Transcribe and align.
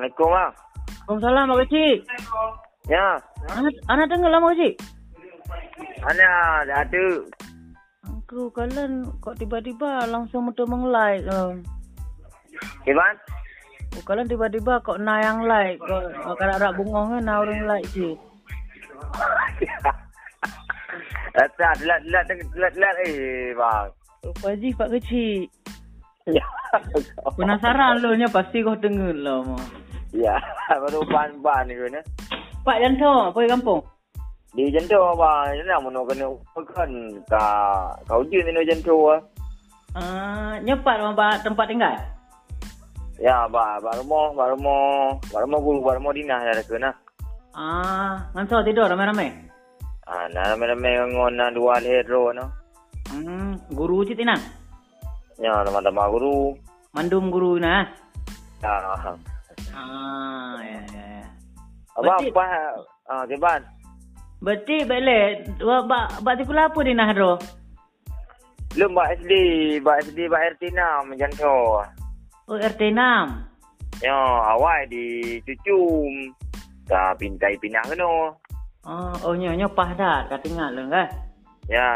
Assalamualaikum 0.00 0.32
bang. 0.32 0.52
Waalaikumsalam 1.04 1.44
Mak 1.44 1.58
Kecik. 1.68 1.96
Ya. 2.88 3.08
Anak, 3.52 3.74
anak 3.92 4.06
dengar 4.08 4.30
lah 4.32 4.40
Mak 4.40 4.52
Kecik. 4.56 4.74
Mana 6.00 6.28
dah 6.64 6.78
ada. 6.88 7.06
Aku 8.08 8.48
kalian 8.56 9.12
kok 9.20 9.36
tiba-tiba 9.36 10.08
langsung 10.08 10.48
mudah 10.48 10.64
meng-like. 10.64 11.28
Um. 11.28 11.60
Iban? 12.88 13.14
Oh, 14.00 14.02
kalian 14.08 14.24
tiba-tiba 14.24 14.80
kok 14.80 14.96
na 15.04 15.20
yang 15.20 15.44
like. 15.44 15.76
Kok 15.84 16.32
kalau 16.40 16.54
ada 16.56 16.72
bungong 16.72 17.20
kan 17.20 17.22
na 17.28 17.44
orang 17.44 17.68
like 17.68 17.84
je. 17.92 18.16
Tak, 21.30 21.76
delat, 21.84 22.00
delat, 22.08 22.24
delat, 22.26 22.72
delat. 22.72 22.94
Eh, 23.04 23.52
bang. 23.52 23.88
Rupa 24.24 24.46
Haji 24.48 24.68
Pak 24.72 24.88
Kecik. 24.96 25.52
Ya. 26.24 26.44
Penasaran 27.36 28.00
lo 28.00 28.16
nya 28.16 28.32
pasti 28.32 28.64
kau 28.64 28.80
dengar 28.80 29.12
lah 29.12 29.44
Mak. 29.44 29.79
Ya, 30.10 30.36
baru 30.82 31.06
ban-ban 31.06 31.70
ni 31.70 31.74
kan. 31.78 32.02
Pak 32.66 32.76
Janto, 32.82 33.30
pergi 33.32 33.50
kampung. 33.50 33.80
Di 34.50 34.66
jentuh 34.66 35.14
bang, 35.14 35.54
ni 35.54 35.62
nak 35.62 35.78
mana 35.78 36.02
kena 36.10 36.26
kan 36.74 36.90
ka 37.30 37.46
kau 38.10 38.26
je 38.26 38.42
ni 38.42 38.66
jentuh 38.66 39.14
ah. 39.14 39.20
Uh, 39.94 40.54
nyepat 40.66 40.98
rumah 40.98 41.38
tempat 41.42 41.70
tinggal. 41.70 41.94
Ya, 43.22 43.46
ba, 43.46 43.78
ba 43.78 43.94
rumah, 43.94 44.34
ba 44.34 44.50
rumah, 44.50 45.14
ba 45.30 45.38
rumah 45.46 45.58
guru, 45.62 45.78
ba 45.86 45.94
rumah 45.94 46.10
dinah 46.10 46.42
dah 46.50 46.66
kena. 46.66 46.90
Ah, 47.54 48.26
ngantar 48.34 48.66
tidur 48.66 48.90
ramai-ramai. 48.90 49.30
Ah, 50.10 50.26
nak 50.34 50.58
ramai-ramai 50.58 50.98
ngon 51.14 51.34
na 51.38 51.54
dua 51.54 51.78
hero 51.78 52.34
no. 52.34 52.50
Hmm, 53.10 53.54
guru 53.70 54.02
je 54.02 54.18
tinang. 54.18 54.42
Ya, 55.38 55.62
nama-nama 55.62 56.10
guru. 56.10 56.58
Mandum 56.90 57.30
guru 57.30 57.62
na. 57.62 57.86
Ya. 58.62 59.14
Ah, 59.74 60.56
ya 60.62 60.80
ya 60.90 61.04
ya. 61.20 61.26
Abang 61.98 62.20
Betul. 62.22 62.32
apa? 62.34 62.46
Ah, 63.10 63.24
keban. 63.26 63.62
Berarti 64.40 64.76
balik 64.88 65.52
Wah, 65.60 65.84
bak 65.84 66.24
bak 66.24 66.40
sekolah 66.40 66.72
apa 66.72 66.80
di 66.80 66.92
Nahro? 66.96 67.36
Belum 68.72 68.94
buat 68.94 69.18
SD, 69.20 69.32
buat 69.82 69.98
SD, 70.06 70.30
buat 70.30 70.42
RT 70.56 70.62
6 70.72 71.10
macam 71.10 71.30
tu. 71.34 71.58
Oh, 72.46 72.56
RT 72.56 72.94
6. 72.94 73.50
Ya, 74.00 74.16
awal 74.56 74.86
di 74.88 75.36
cucum. 75.42 76.32
Dah 76.86 77.12
pintai 77.18 77.58
pindah 77.58 77.82
kena. 77.84 78.06
Oh, 78.86 79.12
oh 79.26 79.34
nyo 79.36 79.52
nyo 79.52 79.68
pah 79.70 79.92
dah 79.92 80.24
kat 80.30 80.46
ingat 80.48 80.72
lah 80.72 80.86
kan. 80.88 81.08
Ya. 81.68 81.90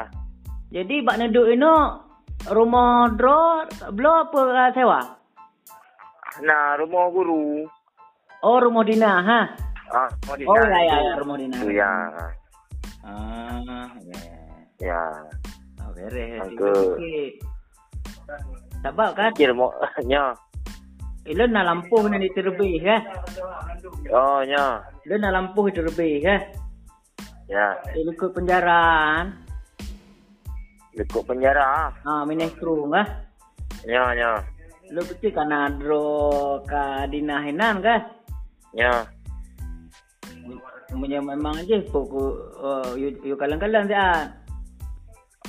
Jadi 0.69 1.01
bak 1.01 1.17
neduk 1.17 1.49
ini 1.49 1.75
rumah 2.51 3.09
dro 3.15 3.65
belo 3.95 4.29
apa 4.29 4.41
ah, 4.53 4.71
sewa? 4.75 5.01
Nah, 6.43 6.75
rumah 6.83 7.07
guru. 7.15 7.63
Oh, 8.43 8.59
rumah 8.59 8.83
Dina 8.83 9.23
ha. 9.23 9.41
Ah, 9.95 10.11
rumah 10.27 10.35
Oh, 10.51 10.57
dinah 10.59 10.81
ya 10.83 10.83
ya, 10.83 10.97
ya 10.99 11.13
rumah 11.23 11.37
Dina. 11.39 11.57
Tu 11.63 11.69
ya. 11.71 11.93
Ah, 13.05 13.87
ya. 14.03 14.19
ya. 14.19 14.35
Ya. 14.83 15.03
Oh, 15.85 15.91
beres. 15.95 16.43
Angka. 16.43 16.73
Sikit. 16.75 17.33
Sebab 18.83 19.11
kan 19.15 19.31
Kira 19.39 19.55
mau 19.55 19.71
nya. 20.11 20.35
Ilon 21.25 21.57
nak 21.57 21.65
lampu 21.65 22.05
ni 22.11 22.29
diterbih 22.29 22.75
kan. 22.85 23.01
Oh, 24.13 24.43
nya. 24.45 24.83
Ilon 25.07 25.21
nak 25.23 25.33
lampu 25.33 25.71
diterbih 25.71 26.21
kan. 26.21 26.41
Ya. 27.49 27.79
Dia 27.95 28.03
ikut 28.11 28.35
penjaraan. 28.35 29.41
Lekuk 30.95 31.27
penjara. 31.27 31.91
Ah, 32.07 32.23
minus 32.27 32.53
kru 32.59 32.87
kan. 32.91 33.07
Ya, 33.89 34.15
nya. 34.15 34.43
Lu 34.95 35.03
betul 35.03 35.35
kan 35.35 35.51
adro 35.51 36.63
ka 36.63 37.11
Dina 37.11 37.43
Henan 37.43 37.83
kan. 37.83 37.99
Ya. 38.71 39.03
Punya 40.95 41.19
memang 41.19 41.59
aje 41.59 41.83
pokok 41.91 42.63
uh, 42.63 42.95
you, 42.95 43.11
you 43.27 43.35
kalang-kalang 43.35 43.91
sian. 43.91 44.31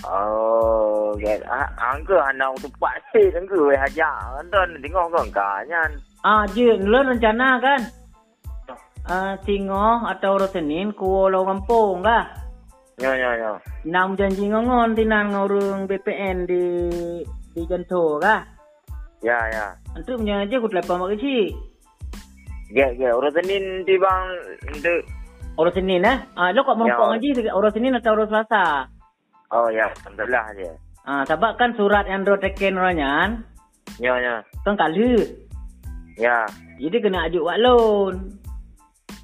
Oh, 0.01 1.13
get 1.22 1.45
ah, 1.45 1.69
angka 1.78 2.17
anak 2.33 2.57
tu 2.57 2.73
pasti 2.81 3.29
angka 3.38 3.53
we 3.53 3.78
haja. 3.78 4.09
Anton 4.41 4.81
tengok 4.81 5.13
kau 5.13 5.25
kanyan. 5.29 6.01
Ah, 6.25 6.50
je 6.50 6.81
lu 6.81 7.06
rencana 7.06 7.62
kan. 7.62 7.81
Ah, 9.06 9.38
singo 9.45 10.01
atau 10.09 10.41
ro 10.41 10.50
Senin 10.50 10.89
ku 10.97 11.29
lo 11.29 11.45
kampung 11.45 12.01
kah? 12.01 12.33
Ya, 12.97 13.13
ya, 13.13 13.38
ya. 13.38 13.51
Nam 13.85 14.17
janji 14.17 14.50
ngongon 14.50 14.97
tinan 14.97 15.29
ngurung 15.29 15.85
BPN 15.85 16.50
di 16.50 16.63
di 17.53 17.62
Janto 17.69 18.17
kah? 18.17 18.54
Ya, 19.23 19.37
ya. 19.51 19.65
Antu 19.95 20.19
punya 20.19 20.43
aje 20.43 20.55
ku 20.59 20.67
telepon 20.67 20.99
mak 21.03 21.15
kecil. 21.15 21.55
Get, 22.73 22.97
get. 22.97 23.13
Orang 23.13 23.33
Senin 23.35 23.85
di 23.85 23.95
bang 23.95 24.27
untuk 24.73 24.99
Orang 25.55 25.71
Senin 25.71 26.03
eh? 26.03 26.17
Ah, 26.35 26.51
lo 26.51 26.67
kok 26.67 26.75
Ya. 26.83 26.99
aje 26.99 27.47
orang 27.53 27.71
Senin 27.71 27.95
atau 27.95 28.11
orang 28.11 28.27
Selasa? 28.27 28.91
Oh 29.55 29.71
ya, 29.71 29.87
alhamdulillah 29.87 30.45
je. 30.59 30.69
Ah, 31.07 31.23
sebab 31.23 31.55
kan 31.55 31.71
surat 31.77 32.03
yang 32.09 32.25
ro 32.27 32.35
teken 32.35 32.75
orangnya 32.75 33.39
Ya, 34.01 34.17
ya. 34.19 34.43
kan 34.67 34.75
kalu. 34.75 35.15
Ya. 36.19 36.43
Jadi 36.75 36.97
kena 36.99 37.31
ajuk 37.31 37.45
wak 37.47 37.61
loan. 37.63 38.35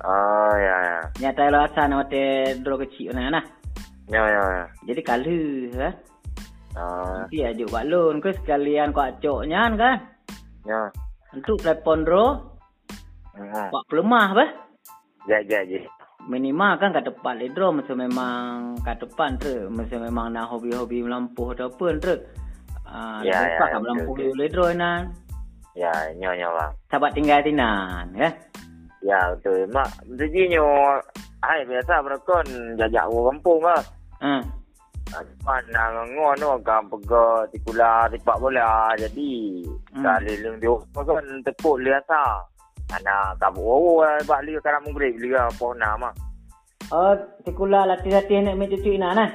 Oh, 0.02 0.53
ya, 0.56 0.75
ya. 0.88 1.00
Nyata 1.19 1.52
lo 1.52 1.59
asal 1.68 1.91
nama 1.91 2.08
te 2.08 2.56
dro 2.63 2.79
kecil 2.79 3.12
mana 3.12 3.41
nah. 3.41 3.46
Ya, 4.08 4.23
ya, 4.23 4.41
ya. 4.56 4.66
Jadi 4.88 5.02
kalu 5.03 5.40
ha. 5.75 5.90
Oh, 6.72 7.28
Nanti 7.28 7.44
ajuk 7.44 7.68
wak 7.68 7.84
loan 7.84 8.24
ke 8.24 8.32
sekalian 8.34 8.96
kau 8.96 9.04
acoknya 9.04 9.68
kan. 9.76 9.98
ya. 10.64 10.82
Untuk 11.32 11.59
telepon 11.59 12.04
dro 12.04 12.28
Hmm. 13.32 13.72
wak 13.72 13.84
pelemah 13.88 14.28
apa? 14.36 14.46
Ya, 15.24 15.40
ya, 15.48 15.64
ya. 15.64 15.80
Minimal 16.28 16.78
kan 16.78 16.92
kat 16.92 17.08
depan 17.08 17.40
le 17.40 17.48
dro 17.50 17.72
masa 17.72 17.96
memang 17.96 18.76
kat 18.84 19.00
depan 19.00 19.40
tu. 19.40 19.68
Masa 19.68 19.96
memang 19.98 20.32
nak 20.32 20.52
hobi-hobi 20.52 21.02
melampuh 21.02 21.56
atau 21.56 21.72
apa 21.72 21.88
tu. 21.98 22.14
Ah, 22.84 23.24
Ya, 23.24 23.40
ya, 23.48 23.56
ya, 23.56 23.66
ya, 23.72 23.78
melampuh 23.80 24.16
betul, 24.20 24.36
le 24.36 24.48
dro 24.48 24.68
nan. 24.72 25.16
Ya, 25.72 25.92
ya, 26.14 26.36
ya, 26.36 26.48
bang. 26.52 26.72
Sahabat 26.88 27.12
tinggal 27.16 27.40
tinan 27.40 28.12
ya. 28.12 28.30
Ya, 29.02 29.20
betul. 29.34 29.66
Mak, 29.72 29.88
sejinya, 30.14 30.62
hai 31.42 31.64
biasa 31.64 32.03
berakon 32.03 32.46
jajak 32.76 33.08
kampung 33.08 33.64
lah. 33.64 33.82
Ha. 34.20 34.44
Mana 35.44 35.84
ngon 36.08 36.40
no 36.40 36.56
kan 36.64 36.88
pega 36.88 37.44
tikula 37.52 38.08
tipak 38.08 38.40
bola 38.40 38.96
jadi 38.96 39.32
Hmm. 39.92 40.08
kali 40.08 40.34
leng 40.40 40.56
dia 40.64 40.72
kan 40.96 41.26
tepuk 41.44 41.84
liasa. 41.84 42.48
Ana 42.96 43.36
kabuk 43.40 43.64
wo 43.64 44.04
bak 44.24 44.44
li 44.48 44.56
kan 44.64 44.80
munggrib 44.88 45.20
li 45.20 45.36
apa 45.36 45.66
nama. 45.76 46.12
Oh, 46.92 47.16
sekolah 47.48 47.88
latih-latih 47.88 48.44
nak 48.44 48.56
main 48.60 48.72
cucu 48.72 49.00
ina 49.00 49.16
nah. 49.16 49.32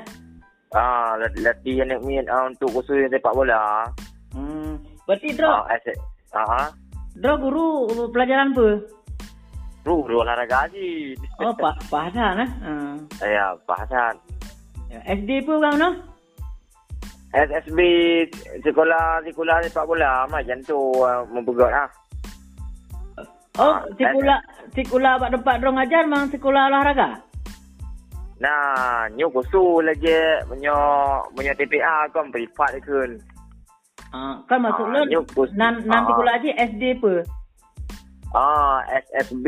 Ah, 0.76 1.16
latih 1.16 1.80
yang 1.80 1.88
nak 1.88 2.04
main 2.04 2.28
ah, 2.28 2.48
untuk 2.48 2.68
khusus 2.68 3.08
sepak 3.08 3.32
bola. 3.32 3.88
Hmm. 4.36 4.76
Berarti 5.08 5.32
dro, 5.32 5.64
Ah, 5.64 5.72
asyik. 5.72 5.96
Ah, 6.36 6.68
dro 7.16 7.32
guru 7.40 7.66
pelajaran 8.12 8.52
apa? 8.52 8.68
ru 9.86 10.02
ru 10.02 10.20
olahraga 10.20 10.66
haji. 10.66 11.14
Oh, 11.40 11.54
pak 11.54 11.78
bahasa 11.88 12.34
nah. 12.34 12.50
Hmm. 12.60 13.06
Ya, 13.22 13.54
bahasan. 13.64 14.18
Ya, 14.18 14.35
SD 14.90 15.44
pun 15.44 15.60
bang 15.60 15.76
no? 15.76 15.90
SSB 17.34 17.78
sekolah 18.64 19.20
sekolah 19.20 19.56
sepak 19.62 19.84
bola 19.84 20.24
macam 20.26 20.56
tu 20.64 20.78
uh, 20.96 21.20
mempegat 21.28 21.72
ah. 21.74 21.90
Oh, 23.56 23.72
Ah, 23.72 23.88
sekolah 23.96 24.38
sekolah 24.72 25.12
pak 25.16 25.30
tempat 25.32 25.54
dro 25.60 25.72
ngajar 25.72 26.04
mang 26.04 26.28
sekolah 26.28 26.68
olahraga. 26.68 27.24
Nah, 28.36 29.08
nyu 29.16 29.32
kusu 29.32 29.80
lagi 29.80 30.12
punya 30.44 30.76
punya 31.32 31.56
TPA 31.56 32.04
kan 32.12 32.28
privat. 32.28 32.76
Ah, 34.12 34.36
kan 34.44 34.60
maksud 34.60 34.86
Ah, 34.86 34.92
lu 34.92 35.00
nyuk 35.08 35.24
kus- 35.32 35.56
nan 35.56 35.80
nan 35.88 36.04
ah. 36.04 36.08
sekolah 36.08 36.32
aja 36.36 36.52
SD 36.68 37.00
apa? 37.00 37.12
Ah, 38.36 38.84
SSB 39.08 39.46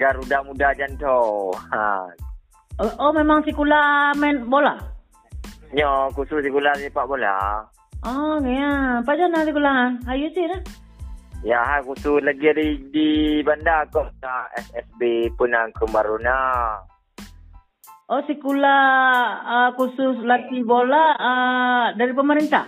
Garuda 0.00 0.40
Muda 0.40 0.72
Janto. 0.72 1.52
Ha. 1.68 2.08
Oh, 2.78 2.90
oh 3.02 3.10
memang 3.10 3.42
sekolah 3.42 4.14
main 4.14 4.46
bola. 4.46 4.78
Nyo 5.74 6.14
khusus 6.14 6.46
sekolah 6.46 6.78
sepak 6.78 7.10
bola. 7.10 7.66
Oh, 8.06 8.38
ya. 8.46 9.02
Apa 9.02 9.18
je 9.18 9.26
nak 9.26 9.50
sekolahan? 9.50 9.98
Ayo 10.06 10.30
sih 10.30 10.46
dah. 10.46 10.62
Ya, 11.42 11.58
ha 11.58 11.82
khusus 11.82 12.22
lagi 12.22 12.54
di 12.54 12.66
di 12.94 13.08
bandar 13.42 13.90
kok 13.90 14.14
nah, 14.22 14.46
SSB 14.54 15.34
Penang 15.34 15.74
Kemaruna. 15.74 16.38
Oh, 18.06 18.22
sekolah 18.22 18.82
uh, 19.42 19.70
khusus 19.74 20.22
latih 20.22 20.62
bola 20.62 21.18
uh, 21.18 21.86
dari 21.98 22.14
pemerintah. 22.14 22.62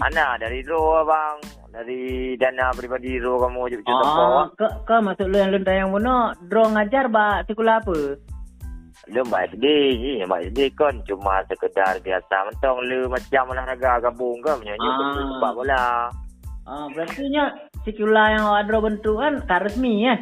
Mana 0.00 0.40
dari 0.40 0.64
ro 0.64 1.04
abang, 1.04 1.44
dari 1.68 2.34
dana 2.40 2.72
peribadi 2.72 3.20
ro 3.20 3.36
kamu 3.36 3.68
je 3.68 3.76
Oh, 3.84 4.48
ke 4.56 4.66
ke 4.88 4.96
maksud 4.96 5.28
lu 5.28 5.36
yang 5.36 5.52
lu 5.52 5.60
yang 5.64 5.92
mana? 5.92 6.32
Draw 6.40 6.66
ngajar 6.72 7.12
ba 7.12 7.44
sekolah 7.44 7.84
apa? 7.84 8.29
Lu 9.10 9.26
mbak 9.26 9.50
SD 9.50 9.64
ni, 9.98 10.12
mbak 10.22 10.50
SD 10.50 10.70
kan 10.78 10.94
cuma 11.02 11.42
sekedar 11.50 11.98
biasa 11.98 12.34
mentong 12.46 12.78
lu 12.86 13.10
macam 13.10 13.50
olahraga 13.50 13.98
gabung 14.00 14.38
kan 14.40 14.54
menyanyi 14.58 14.86
Ah. 14.86 14.94
khusus 14.94 15.24
sepak 15.28 15.52
bola. 15.52 15.84
Ah, 16.62 16.86
berarti 16.94 17.26
sikular 17.82 18.26
yang 18.30 18.46
awak 18.46 18.70
ada 18.70 18.78
bentuk 18.78 19.16
kan 19.18 19.32
tak 19.44 19.66
resmi 19.66 20.06
ya. 20.06 20.14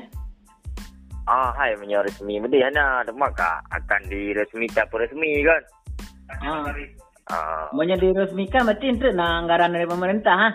Ah, 1.29 1.53
hai 1.53 1.77
punya 1.77 2.01
resmi 2.01 2.41
benda 2.41 2.57
ana 2.65 3.05
demak 3.05 3.37
ka 3.37 3.61
akan 3.69 4.01
diresmikan 4.09 4.89
apa 4.89 4.97
resmi 5.05 5.45
kan. 5.45 5.63
Ah, 6.41 6.65
Ah, 7.29 7.69
Maunya 7.77 7.93
diresmikan 7.93 8.65
berarti 8.65 8.89
itu 8.89 9.13
nak 9.13 9.45
anggaran 9.45 9.77
dari 9.77 9.85
pemerintah 9.85 10.33
ha. 10.33 10.49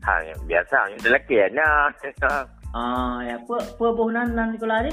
ha 0.00 0.14
yang 0.24 0.40
biasa 0.48 0.88
yang 0.88 1.00
lelaki 1.04 1.36
ana. 1.36 1.92
Ah, 2.76 3.24
ya 3.24 3.40
apa 3.40 3.56
apa 3.56 3.86
bohnan 3.88 4.36
nan 4.36 4.52
sekolah 4.52 4.84
ni? 4.84 4.92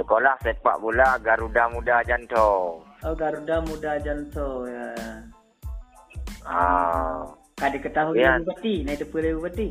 Sekolah 0.00 0.32
sepak 0.40 0.80
bola 0.80 1.20
Garuda 1.20 1.68
Muda 1.68 2.00
Jantung. 2.08 2.80
Oh, 3.04 3.12
Garuda 3.12 3.60
Muda 3.68 4.00
Janto 4.00 4.64
ya. 4.64 4.88
Ah, 6.48 7.20
Kadi 7.60 7.76
ketahui 7.84 8.24
Ya. 8.24 8.32
ya. 8.32 8.40
bupati, 8.40 8.74
naik 8.88 9.04
depan 9.04 9.20
dari 9.20 9.36
bupati. 9.36 9.68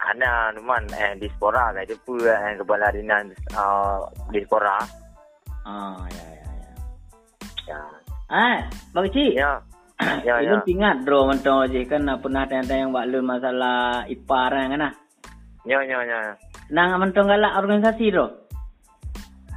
ana 0.00 0.48
numan 0.56 0.80
eh 0.96 1.12
dispora 1.20 1.76
kai 1.76 1.84
depu 1.84 2.16
eh 2.24 2.56
kepala 2.56 2.88
dinas 2.92 3.32
uh, 3.52 4.00
dispora. 4.32 4.76
Ah, 5.64 6.04
ya 6.08 6.24
ya 6.36 6.48
ya. 6.52 6.72
Ya. 7.68 7.80
Ah, 8.28 8.58
bagi 8.92 9.08
cik. 9.16 9.32
Ya. 9.40 9.60
Ya, 10.24 10.40
ya. 10.40 10.56
Ilun 10.56 10.64
ingat 10.64 10.96
draw 11.04 11.28
mentong 11.28 11.68
je 11.68 11.84
kan 11.84 12.08
ah, 12.08 12.16
pernah 12.16 12.48
tanya-tanya 12.48 12.88
yang 12.88 12.92
buat 12.96 13.08
lun 13.12 13.24
masalah 13.28 14.04
ipar 14.08 14.52
kan 14.52 14.80
ah. 14.88 14.92
Ya, 15.68 15.80
ya, 15.84 16.00
ya. 16.04 16.36
Nang 16.72 16.96
mentong 16.96 17.28
galak 17.28 17.60
organisasi 17.60 18.08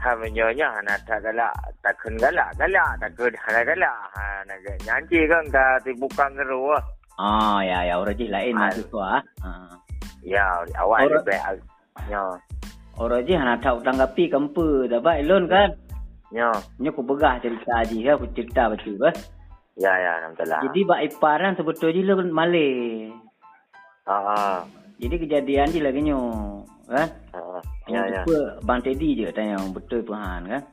tu. 0.03 0.09
Ha 0.09 0.19
menyonya 0.19 0.67
nak 0.83 1.00
tak 1.07 1.23
galak, 1.23 1.55
tak 1.79 1.95
kun 2.03 2.19
galak, 2.19 2.51
galak, 2.59 2.91
tak 3.00 3.15
galak 3.15 3.63
galak. 3.63 3.97
Ha 4.19 4.44
nak 4.44 4.57
nyanyi 4.83 5.19
kan 5.31 5.44
dah 5.47 5.79
dibuka 5.88 6.27
ngeru. 6.35 6.75
Ah, 7.15 7.63
ya 7.63 7.88
ya 7.88 7.95
orang 8.01 8.17
je 8.19 8.27
lain 8.27 8.57
Ah. 8.57 8.67
mahasiswa 8.67 9.05
ah. 9.07 9.21
Ah. 9.45 9.73
Ya, 10.23 10.45
awal 10.75 11.07
Orang- 11.07 11.23
lebih. 11.23 11.39
Ya. 12.11 12.23
Orang 13.00 13.23
je 13.23 13.33
nak 13.38 13.63
tahu 13.63 13.79
tanggapi 13.83 14.27
kempa 14.27 14.91
dapat 14.91 15.23
ilun 15.23 15.47
kan. 15.47 15.71
Ya. 16.33 16.50
Nya 16.81 16.89
aku 16.89 17.05
begah 17.05 17.38
cerita 17.39 17.85
haji 17.85 18.03
kan, 18.03 18.13
aku 18.17 18.27
cerita 18.33 18.61
betul 18.73 18.97
bah. 18.97 19.13
Ya, 19.77 19.89
ya, 19.89 20.11
alhamdulillah. 20.21 20.61
Jadi 20.69 20.79
bak 20.85 21.00
ipar 21.05 21.38
kan 21.41 21.53
sebetulnya 21.57 22.01
lu 22.13 22.25
malih. 22.29 23.09
Ha 24.09 24.17
ha. 24.17 24.38
Jadi 24.97 25.15
kejadian 25.25 25.73
je 25.73 25.79
lagi 25.81 26.01
nyo. 26.01 26.19
Kan? 26.89 27.07
Ha. 27.33 27.39
ha. 27.39 27.59
Ya, 27.89 28.01
Ya. 28.07 28.21
Bang 28.62 28.80
Teddy 28.80 29.18
je 29.18 29.27
tanya 29.33 29.57
betul 29.69 30.06
Tuhan 30.06 30.45
kan. 30.47 30.63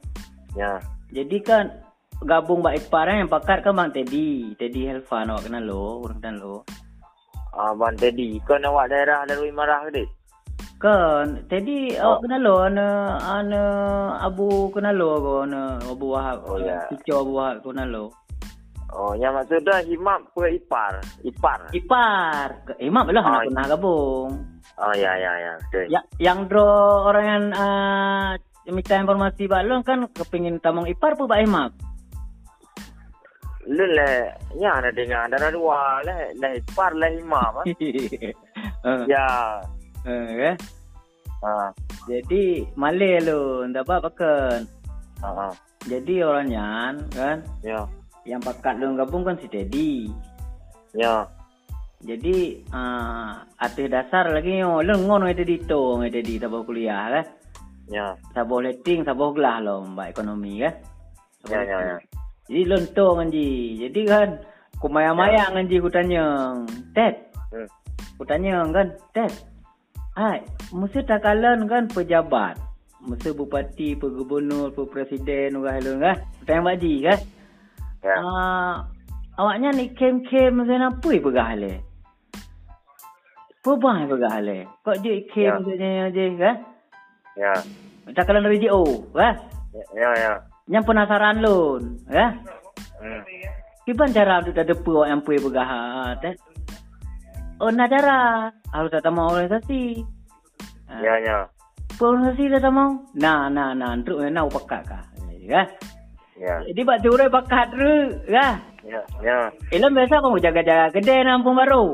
Ya. 0.55 0.77
Jadi 1.11 1.37
kan 1.41 1.65
gabung 2.23 2.61
bak 2.61 2.77
ipar 2.77 3.09
kan 3.09 3.25
yang 3.25 3.33
pakat 3.33 3.65
kan 3.65 3.73
Bang 3.75 3.91
Teddy. 3.91 4.53
Teddy 4.55 4.87
Helfan 4.87 5.33
awak 5.33 5.49
kenal 5.49 5.65
lo, 5.65 6.05
orang 6.05 6.21
kenal 6.21 6.37
lo. 6.37 6.57
Abang 7.51 7.99
Teddy, 7.99 8.39
kau 8.47 8.55
nak 8.57 8.71
awak 8.71 8.87
daerah 8.95 9.27
Darul 9.27 9.51
Imarah 9.51 9.83
ke? 9.91 9.99
dik? 9.99 10.09
Kan 10.79 11.45
Teddy 11.51 11.99
Oh. 11.99 12.15
awak 12.17 12.29
kenal 12.29 12.41
lo 12.41 12.55
ana 12.63 12.87
ana 13.19 13.63
Abu 14.23 14.71
kenal 14.71 14.95
lo 14.97 15.09
ko 15.19 15.33
ana 15.45 15.77
Abu 15.83 16.07
Wahab. 16.15 16.39
Oh, 16.47 16.57
ya. 16.61 16.79
Kicau 16.89 17.25
Abu 17.27 17.33
Wahab 17.37 17.57
kenal 17.65 17.89
lo. 17.91 18.05
Oh, 18.91 19.15
yang 19.15 19.39
maksud 19.39 19.63
dah 19.63 19.79
himam 19.87 20.19
pe 20.35 20.51
ipar. 20.51 20.99
Ipar. 21.23 21.71
Ipar. 21.71 22.49
Imam 22.83 23.07
lah 23.15 23.23
Oh, 23.23 23.31
anak 23.39 23.47
pernah 23.47 23.67
gabung. 23.71 24.31
Oh, 24.81 24.95
ya, 24.97 25.13
ya, 25.17 25.33
ya. 25.37 25.53
Betul. 25.69 25.85
Ya, 25.93 26.01
yang 26.17 26.49
draw 26.49 27.05
orang 27.05 27.25
yang 27.27 27.45
uh, 27.53 28.33
minta 28.71 28.97
informasi 28.97 29.45
balon 29.51 29.85
kan 29.85 30.09
kepingin 30.15 30.57
tamang 30.63 30.89
ipar 30.89 31.19
pun 31.19 31.29
Pak 31.29 31.43
Imam. 31.43 31.69
Lu 33.69 33.85
le, 33.85 34.35
ya 34.57 34.81
ada 34.81 34.89
dengar 34.91 35.29
darah 35.29 35.53
dua 35.53 36.01
le, 36.01 36.33
le 36.41 36.49
ipar 36.65 36.97
le 36.97 37.09
himam. 37.21 37.61
ah. 37.61 37.65
uh, 38.89 39.05
Ya. 39.13 39.27
uh, 40.09 40.27
ya. 40.33 40.53
Ha. 41.45 41.73
Jadi 42.09 42.65
malih 42.77 43.21
lu, 43.25 43.69
ndak 43.69 43.85
apa 43.89 44.09
kan. 44.17 44.61
Ha. 45.21 45.53
Jadi 45.89 46.25
orangnya 46.25 46.97
kan 47.13 47.37
Ya. 47.61 47.85
yang 48.29 48.41
pakat 48.41 48.77
lu 48.81 48.97
gabung 48.97 49.25
kan 49.25 49.37
si 49.41 49.49
Teddy. 49.49 50.09
Ya. 50.97 51.29
Jadi 52.01 52.65
uh, 52.73 53.45
atas 53.61 53.93
dasar 53.93 54.33
lagi 54.33 54.57
yo 54.57 54.81
lu 54.81 55.05
ngono 55.05 55.29
itu 55.29 55.45
dito 55.45 56.01
itu 56.01 56.21
di 56.25 56.41
tabah 56.41 56.65
kuliah 56.65 57.13
kan. 57.13 57.27
Ya. 57.93 58.17
Saboh 58.33 58.65
letting, 58.65 59.05
saboh 59.05 59.37
gelah 59.37 59.61
lo 59.61 59.85
mbak 59.85 60.17
ekonomi 60.17 60.65
kan. 60.65 60.75
Ya, 61.53 61.61
ya, 61.61 61.77
ya. 61.77 61.97
Jadi 62.49 62.63
lontong 62.65 63.29
anji. 63.29 63.77
Jadi 63.85 64.01
kan 64.09 64.29
kumaya-maya 64.81 65.53
anji 65.53 65.77
ku 65.77 65.93
tanya. 65.93 66.57
Ted, 66.97 67.29
Hmm. 67.51 67.69
ku 68.17 68.23
tanya 68.25 68.63
kan, 68.71 68.95
Ted. 69.11 69.33
Hai, 70.17 70.41
mesti 70.73 71.03
takalan 71.05 71.69
kan 71.69 71.91
pejabat. 71.91 72.57
Mesti 73.01 73.33
bupati, 73.33 73.97
pegubernur, 73.99 74.73
presiden 74.89 75.59
urah 75.59 75.77
helon 75.77 76.01
kan. 76.01 76.17
Ku 76.41 76.43
Tanya 76.49 76.63
baji 76.65 76.95
kan. 77.05 77.19
Ya. 78.01 78.15
Ah, 78.17 78.75
awaknya 79.37 79.77
ni 79.77 79.93
kem-kem 79.93 80.57
mesti 80.57 80.81
apa 80.81 81.11
pegah 81.21 81.53
le? 81.59 81.90
Pebah 83.61 84.09
pegah 84.09 84.37
le. 84.41 84.65
Kok 84.81 84.97
je 85.05 85.13
kem 85.29 85.45
Ya. 85.45 85.53
maksudnya 85.61 86.09
je 86.09 86.25
kan? 86.41 86.57
Ya. 87.37 87.53
Takalan 88.17 88.49
dari 88.49 88.57
JO 88.57 88.83
kan? 89.13 89.37
Ya, 89.93 90.11
ya. 90.17 90.33
Yang 90.65 90.85
penasaran 90.89 91.45
lun, 91.45 92.01
kan? 92.09 92.41
Hmm. 92.99 93.21
Kiban 93.85 94.17
cara 94.17 94.41
untuk 94.41 94.57
ada 94.57 94.75
pu 94.75 94.93
yang 95.05 95.21
pu 95.21 95.37
begah 95.37 95.71
teh. 96.25 96.35
Oh, 97.61 97.69
nak 97.69 97.93
cara 97.93 98.49
harus 98.73 98.89
datang 98.89 99.21
mau 99.21 99.29
organisasi. 99.29 100.01
Ya, 101.05 101.15
ya. 101.21 101.37
Pu 102.01 102.03
organisasi 102.17 102.49
datang 102.49 102.73
mau. 102.73 102.91
Nah, 103.13 103.53
nah, 103.53 103.77
nah, 103.77 103.93
untuk 103.93 104.25
nak 104.25 104.49
upakat 104.49 104.89
kah? 104.89 105.05
Ya. 105.45 105.69
Ya. 106.41 106.57
Jadi 106.65 106.81
bak 106.81 107.05
turai 107.05 107.29
bakat 107.29 107.69
tu, 107.77 107.93
ya. 108.25 108.57
Ya. 108.89 109.01
Ya. 109.21 109.53
Ilmu 109.77 109.93
biasa 109.93 110.25
kamu 110.25 110.41
jaga-jaga 110.41 110.89
kedai 110.89 111.29
nampung 111.29 111.61
baru. 111.61 111.93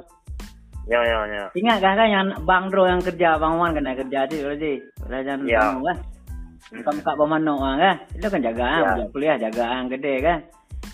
Ya, 0.87 1.03
ya, 1.03 1.19
ya. 1.27 1.45
Ingat 1.59 1.79
kan 1.83 1.99
kan 1.99 2.07
yang 2.07 2.27
Bang 2.47 2.71
Dro 2.71 2.87
yang 2.87 3.03
kerja, 3.03 3.35
Bang 3.43 3.59
Wan 3.59 3.75
kena 3.75 3.99
kerja 3.99 4.23
tu 4.31 4.39
tadi. 4.39 4.79
Rajan 5.11 5.43
Ya. 5.43 5.75
kamu 5.75 5.83
kan. 5.83 5.97
Buka-buka 6.67 7.13
bermanok 7.19 7.59
kan 7.59 7.75
kan. 7.79 7.97
Itu 8.15 8.27
kan 8.31 8.41
jaga 8.43 8.65
Ya. 8.67 8.79
kan, 8.95 8.97
kuliah 9.11 9.37
jagaan 9.39 9.83
kedai 9.91 10.17
kan. 10.23 10.39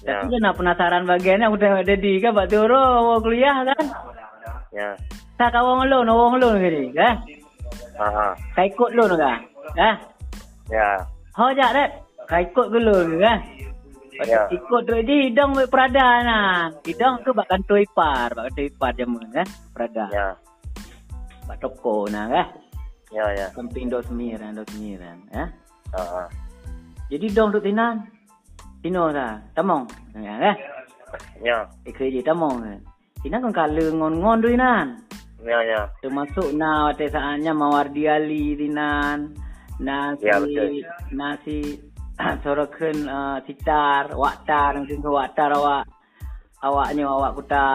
Ya. 0.00 0.24
Tapi 0.24 0.32
dia 0.32 0.38
nak 0.40 0.56
penasaran 0.56 1.04
bagiannya 1.04 1.48
udah 1.52 1.70
ada 1.84 1.94
di 1.94 2.12
kan 2.24 2.32
Pak 2.32 2.48
Turo 2.48 3.20
kuliah 3.20 3.56
kan. 3.68 3.84
Ya. 4.72 4.96
Tak 5.36 5.52
kawang 5.52 5.84
lo, 5.92 6.00
nawang 6.08 6.40
lo 6.40 6.56
ni 6.56 6.88
kan. 6.96 7.20
Ha, 8.00 8.06
ha. 8.08 8.26
Kau 8.56 8.64
ikut 8.64 8.90
lo 8.96 9.04
kan. 9.12 9.44
Kan? 9.76 9.94
Ya. 10.72 11.04
Hau 11.36 11.52
jak 11.52 11.70
dah. 11.76 11.88
Kau 12.28 12.40
ikut 12.40 12.66
ke 12.72 12.78
lo 12.80 12.96
kan. 13.20 13.38
Ya. 14.20 14.44
Ikut 14.52 14.82
tu 14.84 14.92
je 14.92 15.14
hidang 15.32 15.56
buat 15.56 15.68
perada 15.72 16.06
nah. 16.20 16.68
Hidang 16.84 17.24
tu 17.24 17.32
bak 17.32 17.48
kantor 17.48 17.80
ipar, 17.80 18.28
bak 18.36 18.52
kantor 18.52 18.64
ipar 18.68 18.90
je 18.92 19.04
kan. 19.08 19.48
Perada. 19.72 20.04
Ya. 20.12 20.28
Bak 21.48 21.56
toko 21.64 22.04
nah 22.12 22.28
kan. 22.28 22.46
Ya, 23.12 23.24
ya. 23.32 23.46
Samping 23.56 23.88
dos 23.88 24.04
sembilan, 24.08 24.56
dos 24.56 24.68
sembilan. 24.72 25.16
Ya. 25.32 25.44
Ha, 25.96 26.00
ha. 26.00 26.24
Jadi 27.08 27.26
dong 27.32 27.52
duk 27.52 27.64
tinan. 27.64 28.04
Tino 28.84 29.12
dah. 29.12 29.40
Tamong. 29.56 29.84
Ya 30.16 30.34
kan. 30.36 30.56
Ya. 31.40 31.58
Ikhri 31.88 32.20
tamong. 32.24 32.80
Tinan 33.20 33.44
kan 33.48 33.52
kala 33.52 33.84
ngon-ngon 33.92 34.40
tu 34.44 34.48
tinan. 34.52 34.86
Ya, 35.42 35.58
ya. 35.66 35.80
Termasuk 36.00 36.54
na 36.54 36.88
waktu 36.88 37.10
saatnya 37.10 37.50
Mawardi 37.50 38.06
Ali 38.06 38.54
Dinan 38.54 39.34
nasi 39.82 40.26
Ya, 40.30 40.38
betul. 40.38 40.86
nasi 41.10 41.58
sorokan 42.44 42.96
uh, 43.08 43.38
sitar 43.46 44.12
waktar 44.12 44.76
ke 44.84 45.08
waktar 45.08 45.50
awak 45.56 45.84
awaknya 46.62 47.08
awak 47.08 47.32
kuta 47.36 47.68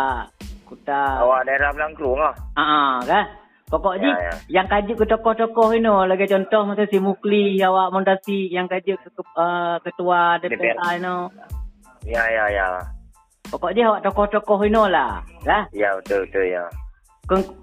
kuta 0.67 1.23
Awak 1.23 1.41
daerah 1.47 1.71
Belangkung 1.71 2.19
ah. 2.19 2.33
ah 2.55 2.61
uh 2.61 2.95
kan 3.07 3.25
pokok 3.67 3.99
Ya, 3.99 4.15
ya. 4.15 4.33
yang 4.47 4.67
kaji 4.67 4.95
ke 4.95 5.03
tokoh-tokoh 5.03 5.75
ini 5.75 5.91
lagi 6.07 6.27
contoh 6.31 6.63
macam 6.63 6.87
si 6.87 6.97
Mukli 7.03 7.59
awak 7.59 7.91
montasi 7.91 8.47
yang 8.47 8.67
kaji 8.71 8.95
ke, 8.95 9.09
uh, 9.35 9.75
ketua 9.83 10.39
DPR 10.39 10.75
ini 10.95 11.15
Ya, 12.07 12.23
ya, 12.31 12.47
ya. 12.47 12.65
pokok 13.51 13.75
je 13.75 13.83
awak 13.83 14.03
tokoh-tokoh 14.07 14.63
ini 14.63 14.79
lah 14.87 15.19
lah 15.43 15.63
Ya, 15.75 15.95
betul, 15.99 16.27
betul, 16.27 16.47
ya. 16.47 16.63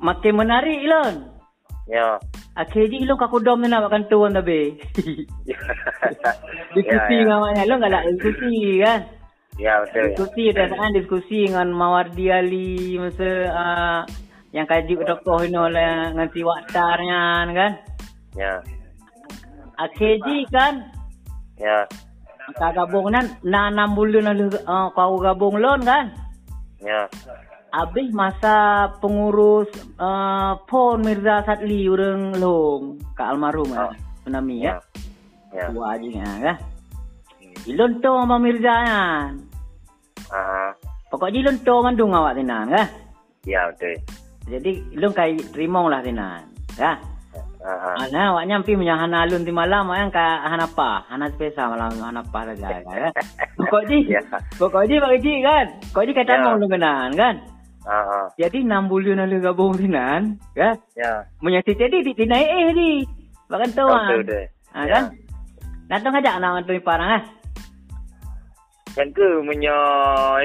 Makin 0.04 0.36
menarik 0.36 0.76
Ilon 0.84 1.33
Ya. 1.84 2.16
Akhir 2.56 2.88
je 2.88 3.04
lo 3.04 3.20
kaku 3.20 3.44
dom 3.44 3.60
nak 3.66 3.88
makan 3.88 4.08
tuan 4.08 4.32
tapi. 4.32 4.80
Ya, 5.44 5.60
diskusi 6.72 7.14
ya. 7.20 7.28
dengan 7.28 7.38
maknya. 7.44 7.68
Lo 7.68 7.76
galak 7.76 8.02
diskusi 8.08 8.80
kan? 8.80 9.00
Ya, 9.60 9.84
betul, 9.84 10.00
ya. 10.00 10.06
Diskusi 10.10 10.42
ada 10.50 10.64
kan 10.72 10.90
diskusi 10.96 11.38
dengan 11.46 11.68
Mawardi 11.70 12.26
Ali 12.32 12.98
masa 12.98 13.30
uh, 13.54 14.00
yang 14.50 14.66
kaji 14.66 14.98
ke 14.98 15.04
tokoh 15.06 15.46
ini 15.46 15.58
oleh 15.58 16.10
dengan 16.10 16.28
si 16.34 16.40
waktarnya 16.42 17.22
kan? 17.52 17.72
Ya. 18.34 18.52
Je 19.98 20.42
kan? 20.50 20.74
Ya. 21.58 21.86
Kau 22.58 22.70
gabung 22.76 23.08
nan 23.14 23.34
na 23.40 23.72
enam 23.72 23.96
bulan 23.96 24.34
lalu 24.34 24.52
uh, 24.68 24.90
kau 24.92 25.16
gabung 25.22 25.58
lon 25.58 25.80
kan? 25.86 26.10
Ya. 26.82 27.08
Habis 27.74 28.08
masa 28.14 28.86
pengurus 29.02 29.66
uh, 29.98 30.54
Pon 30.64 31.02
Mirza 31.02 31.42
Satli 31.42 31.90
urang 31.90 32.30
long 32.38 33.02
ka 33.18 33.34
almarhum 33.34 33.68
Ah. 33.74 33.90
ah. 33.90 33.94
Tsunami 34.22 34.62
ya. 34.62 34.78
Ya. 35.50 35.68
Tua 35.68 35.94
aja 35.94 36.08
ya. 36.40 36.54
Ilon 37.66 38.00
to 38.00 38.10
sama 38.14 38.36
Mirza 38.38 38.72
kan. 38.72 39.32
Ah, 40.32 40.70
Pokok 41.10 41.30
ilon 41.30 41.58
to 41.60 41.74
mandung 41.78 42.10
awak 42.10 42.34
tinan 42.34 42.70
kan. 42.70 42.86
ya 43.44 43.68
betul. 43.68 43.94
Jadi 44.48 44.70
ilon 44.96 45.12
kai 45.12 45.36
terima 45.52 45.84
lah 45.84 46.00
tinan. 46.00 46.42
Ya. 46.74 46.96
Ah, 47.64 47.68
ah. 47.68 47.94
Ana 48.04 48.32
awak 48.32 48.44
nyampi 48.44 48.76
punya 48.76 48.96
hana 48.96 49.24
alun 49.24 49.44
di 49.44 49.52
malam 49.52 49.88
yang 49.88 50.08
ka 50.08 50.44
hana 50.44 50.64
apa? 50.68 51.04
Hana 51.08 51.28
spesa 51.32 51.68
malam 51.68 51.92
hana 51.96 52.20
apa 52.20 52.40
saja 52.52 52.80
kan. 52.80 53.12
Pokok 53.60 53.82
ji. 53.88 53.98
Ya. 54.08 54.20
Pokok 54.56 54.84
ji 54.84 54.96
Pak 55.00 55.12
Ji 55.20 55.32
kan. 55.40 55.66
Pokok 55.92 56.04
ji 56.04 56.12
kata 56.12 56.32
Ya. 56.34 56.44
mau 56.44 56.60
kenan 56.60 57.10
kan. 57.14 57.34
Ah, 57.84 58.00
ah. 58.00 58.26
Jadi 58.40 58.64
6 58.64 58.88
bulan 58.88 59.28
lalu 59.28 59.44
gabung 59.44 59.76
tinan, 59.76 60.40
kan? 60.56 60.76
Ya. 60.96 61.28
Menyati 61.44 61.76
jadi 61.76 62.00
di 62.00 62.16
dinaik 62.16 62.48
eh 62.48 62.72
di. 62.72 62.90
Bahkan 63.44 63.70
tu 63.76 63.84
Betul 63.84 64.24
ah. 64.72 64.74
Ah, 64.74 64.84
Ya. 64.88 64.92
kan? 64.96 65.04
Datang 65.92 66.16
aja 66.16 66.40
anak 66.40 66.64
tu 66.64 66.72
parang 66.80 67.20
ah. 67.20 67.22
Yang 68.94 69.10
ke 69.18 69.28
menya 69.42 69.76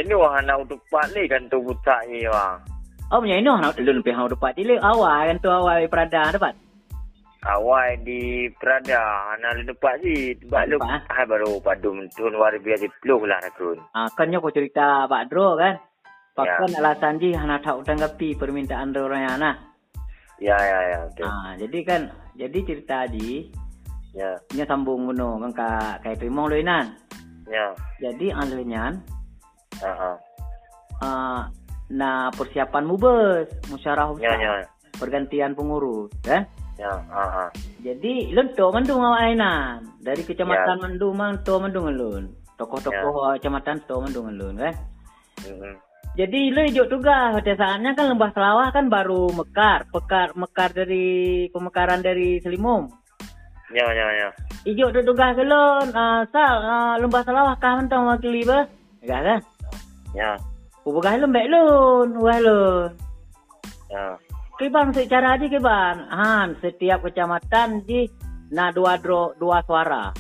ini 0.02 0.14
wah 0.18 0.42
anak 0.42 0.66
untuk 0.66 0.82
pak 0.90 1.06
ni 1.14 1.30
kan 1.30 1.46
tu 1.48 1.62
buta 1.62 2.02
ni 2.10 2.26
wah. 2.28 2.58
Oh 3.14 3.22
punya 3.22 3.38
ini 3.40 3.50
anak 3.50 3.78
lun 3.78 4.02
pihak 4.02 4.26
dapat 4.36 4.54
tile 4.58 4.76
awal 4.82 5.30
kan 5.30 5.38
tu 5.38 5.50
awal 5.50 5.86
perada 5.88 6.34
dapat. 6.34 6.54
Awal 7.40 8.04
di 8.04 8.52
Prada 8.60 9.32
anak 9.32 9.64
lu 9.64 9.72
depan 9.72 9.96
si 10.04 10.36
Depan, 10.44 10.68
hai 11.08 11.24
baru 11.24 11.56
padu 11.64 11.96
mentun 11.96 12.36
luar 12.36 12.52
biasa 12.60 12.92
peluh 13.00 13.24
lah 13.24 13.40
rakun. 13.40 13.80
Ah 13.96 14.12
kan 14.12 14.28
aku 14.36 14.52
cerita 14.52 15.08
Pak 15.08 15.32
Dro 15.32 15.56
kan. 15.56 15.80
Ya. 16.44 16.56
Pakan 16.58 16.72
alasan 16.80 17.14
ji 17.20 17.30
anak 17.36 17.64
tak 17.64 17.84
tanggapi 17.86 18.36
permintaan 18.36 18.96
orang 18.96 19.24
yang 19.26 19.38
nah. 19.40 19.56
Ya 20.40 20.56
ya 20.56 20.80
ya 20.88 20.98
betul. 21.12 21.28
Ah 21.28 21.52
jadi 21.60 21.80
kan 21.84 22.02
jadi 22.40 22.60
cerita 22.64 23.08
ji 23.12 23.52
Ya 24.10 24.34
nya 24.58 24.66
sambung 24.66 25.06
ngono 25.06 25.38
kan 25.46 25.52
ka 25.54 25.70
kai 26.02 26.18
terima 26.18 26.50
loinan. 26.50 26.96
ya. 27.46 27.76
Jadi 28.02 28.34
alunyan 28.34 28.98
Ah 29.84 29.94
ah. 29.94 30.16
ah 31.04 31.42
na 31.90 32.30
persiapan 32.34 32.86
mubes 32.90 33.50
musyawarah 33.70 34.14
Ya 34.18 34.34
besar 34.34 34.38
ya. 34.40 34.52
pergantian 34.98 35.54
pengurus 35.54 36.10
kan. 36.26 36.48
Ya 36.80 36.90
ah 37.12 37.46
ah. 37.46 37.50
Jadi 37.84 38.32
lun 38.32 38.50
to 38.56 38.72
mandung 38.72 39.04
awak 39.04 39.30
ainan. 39.30 39.84
Dari 40.00 40.24
kecamatan 40.24 40.78
Ya. 40.80 40.84
Mandung 40.88 41.14
mang 41.20 41.36
to 41.44 41.60
mandung 41.60 41.92
lun. 41.92 42.32
Tokoh-tokoh 42.58 43.36
kecamatan 43.40 43.78
to 43.88 43.96
mandung 44.00 44.32
lun 44.36 44.56
kan. 44.58 44.74
Hmm. 45.44 45.76
Jadi 46.20 46.52
lu 46.52 46.68
hijau 46.68 46.84
tugas 46.92 47.32
pada 47.32 47.54
saatnya 47.56 47.96
kan 47.96 48.12
lembah 48.12 48.36
Selawah 48.36 48.76
kan 48.76 48.92
baru 48.92 49.32
mekar, 49.32 49.88
pekar 49.88 50.36
mekar 50.36 50.76
dari 50.76 51.48
pemekaran 51.48 52.04
dari 52.04 52.44
Selimum. 52.44 52.92
Ya 53.72 53.88
ya 53.88 54.08
ya. 54.20 54.30
Hijau 54.68 54.92
tu 54.92 55.00
tugas 55.08 55.32
ke 55.40 55.48
lun, 55.48 55.88
uh, 55.96 56.28
sal 56.28 56.56
uh, 56.60 56.96
lembah 57.00 57.24
Selawah 57.24 57.56
kah 57.56 57.80
mentang 57.80 58.04
wakili 58.04 58.44
ba? 58.44 58.68
Enggak 59.00 59.22
kan? 59.24 59.40
Ya 60.12 60.36
Ubah 60.84 61.16
lun 61.24 61.32
baik 61.32 61.48
lun, 61.48 62.08
ubah 62.20 62.40
lun. 62.44 62.92
ya. 63.88 64.20
Kibang 64.60 64.92
secara 64.92 65.40
aja 65.40 65.48
kibang. 65.48 66.04
Han 66.12 66.60
setiap 66.60 67.00
kecamatan 67.00 67.88
di 67.88 68.12
na 68.52 68.76
dua 68.76 69.00
dro 69.00 69.32
dua 69.40 69.64
suara. 69.64 70.12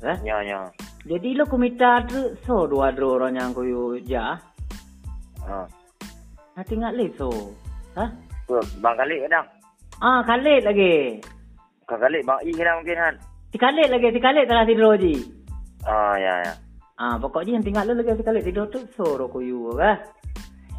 Eh? 0.00 0.16
Ya 0.24 0.40
ya. 0.40 0.72
Jadi 1.04 1.36
lu 1.36 1.44
kumita 1.44 2.08
tu 2.08 2.40
so 2.48 2.64
dua 2.64 2.88
dro 2.96 3.20
orang 3.20 3.36
yang 3.36 3.52
kuyu 3.52 4.00
ja. 4.08 4.40
Ah. 5.48 5.66
Nah 6.56 6.64
tinggal 6.68 6.92
le 6.94 7.06
so. 7.16 7.28
Hah? 7.96 8.08
Tu 8.48 8.54
bang 8.78 8.96
kali 8.96 9.16
kadang. 9.26 9.46
Ah 10.02 10.20
Khalid 10.26 10.62
lagi. 10.66 11.20
Kau 11.86 11.98
kali 11.98 12.18
bang 12.22 12.38
i 12.44 12.50
kadang 12.52 12.76
mungkin 12.82 12.98
kan. 12.98 13.14
Si 13.52 13.56
Khalid 13.60 13.88
lagi, 13.92 14.08
si 14.12 14.20
Khalid 14.20 14.46
telah 14.48 14.64
tidur 14.64 14.96
je. 14.96 15.14
Ah 15.84 16.16
ya 16.16 16.34
ya. 16.46 16.54
Ah 16.96 17.14
pokoknya 17.18 17.60
yang 17.60 17.64
tinggal 17.64 17.84
lu 17.88 17.98
lagi 17.98 18.16
si 18.16 18.24
Khalid 18.24 18.44
tidur 18.44 18.66
tu 18.72 18.80
suruh 18.96 19.28
kuyu 19.28 19.72
kan. 19.76 19.98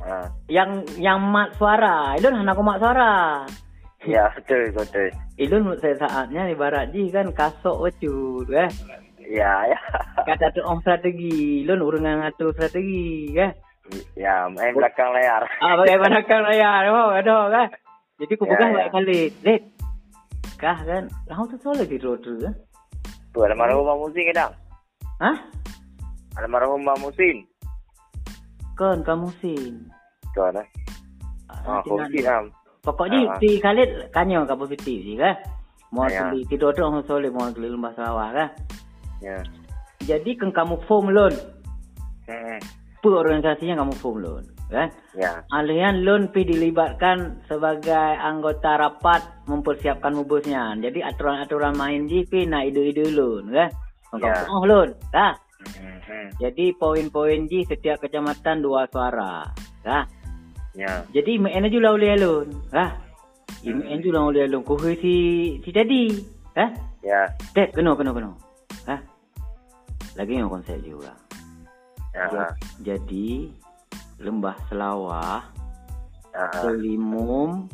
Ah. 0.03 0.27
Yang 0.51 0.99
yang 0.99 1.23
mat 1.23 1.55
suara, 1.55 2.19
ilun 2.19 2.43
anak 2.43 2.59
aku 2.59 2.63
mat 2.65 2.77
suara. 2.83 3.13
Ya 4.03 4.27
betul 4.35 4.75
betul. 4.75 5.15
Ilun 5.39 5.79
saya 5.79 5.95
saatnya 5.95 6.51
ibarat 6.51 6.91
ji 6.91 7.07
kan 7.07 7.31
kasok 7.31 7.87
wacut 7.87 8.45
kan. 8.51 8.67
Ya 9.23 9.63
ya. 9.71 9.79
Kata 10.27 10.51
tu 10.51 10.59
om 10.67 10.83
strategi, 10.83 11.63
ilun 11.63 11.79
urungan 11.79 12.19
ngatur 12.19 12.51
strategi 12.51 13.31
kan. 13.31 13.55
Ya 14.15 14.47
main 14.47 14.71
belakang 14.73 15.11
layar. 15.11 15.43
Ah 15.59 15.75
bagaimana 15.75 16.23
kan 16.29 16.41
layar, 16.47 16.87
oh 16.89 17.11
ada 17.11 17.37
kan. 17.51 17.67
Jadi 18.21 18.33
ku 18.39 18.43
Ya, 18.47 18.51
pegang 18.55 18.71
ya. 18.71 18.75
baik 18.77 18.89
Khalid. 18.95 19.31
Lid. 19.43 19.63
Kah 20.55 20.77
kan, 20.87 21.03
lahu 21.27 21.43
tu 21.51 21.57
solat 21.59 21.89
tidur 21.91 22.15
tu 22.23 22.39
kan. 22.39 22.55
Tu 23.35 23.37
almarhum 23.43 23.83
Bang 23.83 23.99
Musin 23.99 24.23
kadang. 24.31 24.51
Hah? 25.19 25.37
Almarhum 26.39 26.87
Bang 26.87 26.99
Musin. 27.03 27.43
Kan 28.79 29.03
kamu 29.03 29.27
sin. 29.43 29.91
Tu 30.31 30.39
ada. 30.39 30.63
Ah, 31.51 31.83
covid 31.83 32.25
am. 32.25 32.49
Pokoknya 32.81 33.35
Ah. 33.35 33.37
si 33.37 33.59
Khalid 33.59 34.09
kanyo 34.15 34.47
ka 34.47 34.55
positif 34.55 35.03
je 35.03 35.19
kan. 35.19 35.35
Mau 35.93 36.07
Ya. 36.09 36.31
yeah. 36.33 36.47
tidur 36.49 36.73
tu 36.73 36.81
orang 36.81 37.05
soleh 37.05 37.29
mau 37.29 37.45
keliling 37.53 37.77
lembah 37.77 37.93
kan. 37.93 38.49
Ya. 39.21 39.43
Jadi 40.03 40.35
kan 40.39 40.49
kamu 40.55 40.79
form 40.89 41.11
loan. 41.13 41.33
Hmm. 42.25 42.59
Apa 43.03 43.19
organisasinya 43.19 43.83
kamu 43.83 43.99
form 43.99 44.23
loan 44.23 44.43
kan. 44.71 44.87
Ya. 45.11 45.43
Alian 45.51 46.07
loan 46.07 46.31
pi 46.31 46.47
dilibatkan 46.47 47.43
sebagai 47.51 48.15
anggota 48.15 48.79
rapat 48.79 49.43
mempersiapkan 49.43 50.15
mubusnya. 50.15 50.71
Jadi 50.79 51.03
aturan-aturan 51.03 51.75
main 51.75 52.07
ji 52.07 52.23
pi 52.23 52.47
nak 52.47 52.71
ide-ide 52.71 53.11
loan 53.11 53.51
kan. 53.51 53.67
Ya. 54.23 54.47
Oh 54.47 54.63
loan. 54.63 54.95
Dah. 55.11 55.35
Hmm. 55.67 55.99
hmm. 55.99 56.27
Jadi 56.39 56.71
poin-poin 56.79 57.43
ji 57.51 57.67
setiap 57.67 57.99
kecamatan 57.99 58.63
dua 58.63 58.87
suara. 58.87 59.51
Dah. 59.83 60.07
Ya. 60.71 61.03
Jadi 61.11 61.43
MN 61.43 61.67
juga 61.67 61.91
boleh 61.91 62.15
alun. 62.15 62.47
Ha? 62.71 62.85
MN 63.67 63.99
juga 63.99 64.23
boleh 64.23 64.47
alun. 64.47 64.63
Kau 64.63 64.79
si 64.79 65.15
si 65.59 65.69
tadi. 65.75 66.07
Ha? 66.55 66.65
Ya. 67.03 67.27
Tek 67.51 67.75
kena 67.75 67.99
kena 67.99 68.15
kena. 68.15 68.31
Ha? 68.87 68.95
Lagi 70.15 70.39
yang 70.39 70.47
konsep 70.47 70.79
juga. 70.87 71.11
Ya. 72.13 72.25
Ja- 72.29 72.55
Jadi 72.79 73.49
Lembah 74.21 74.55
Selawah, 74.69 75.41
Ah. 76.33 76.49
Selimum, 76.61 77.67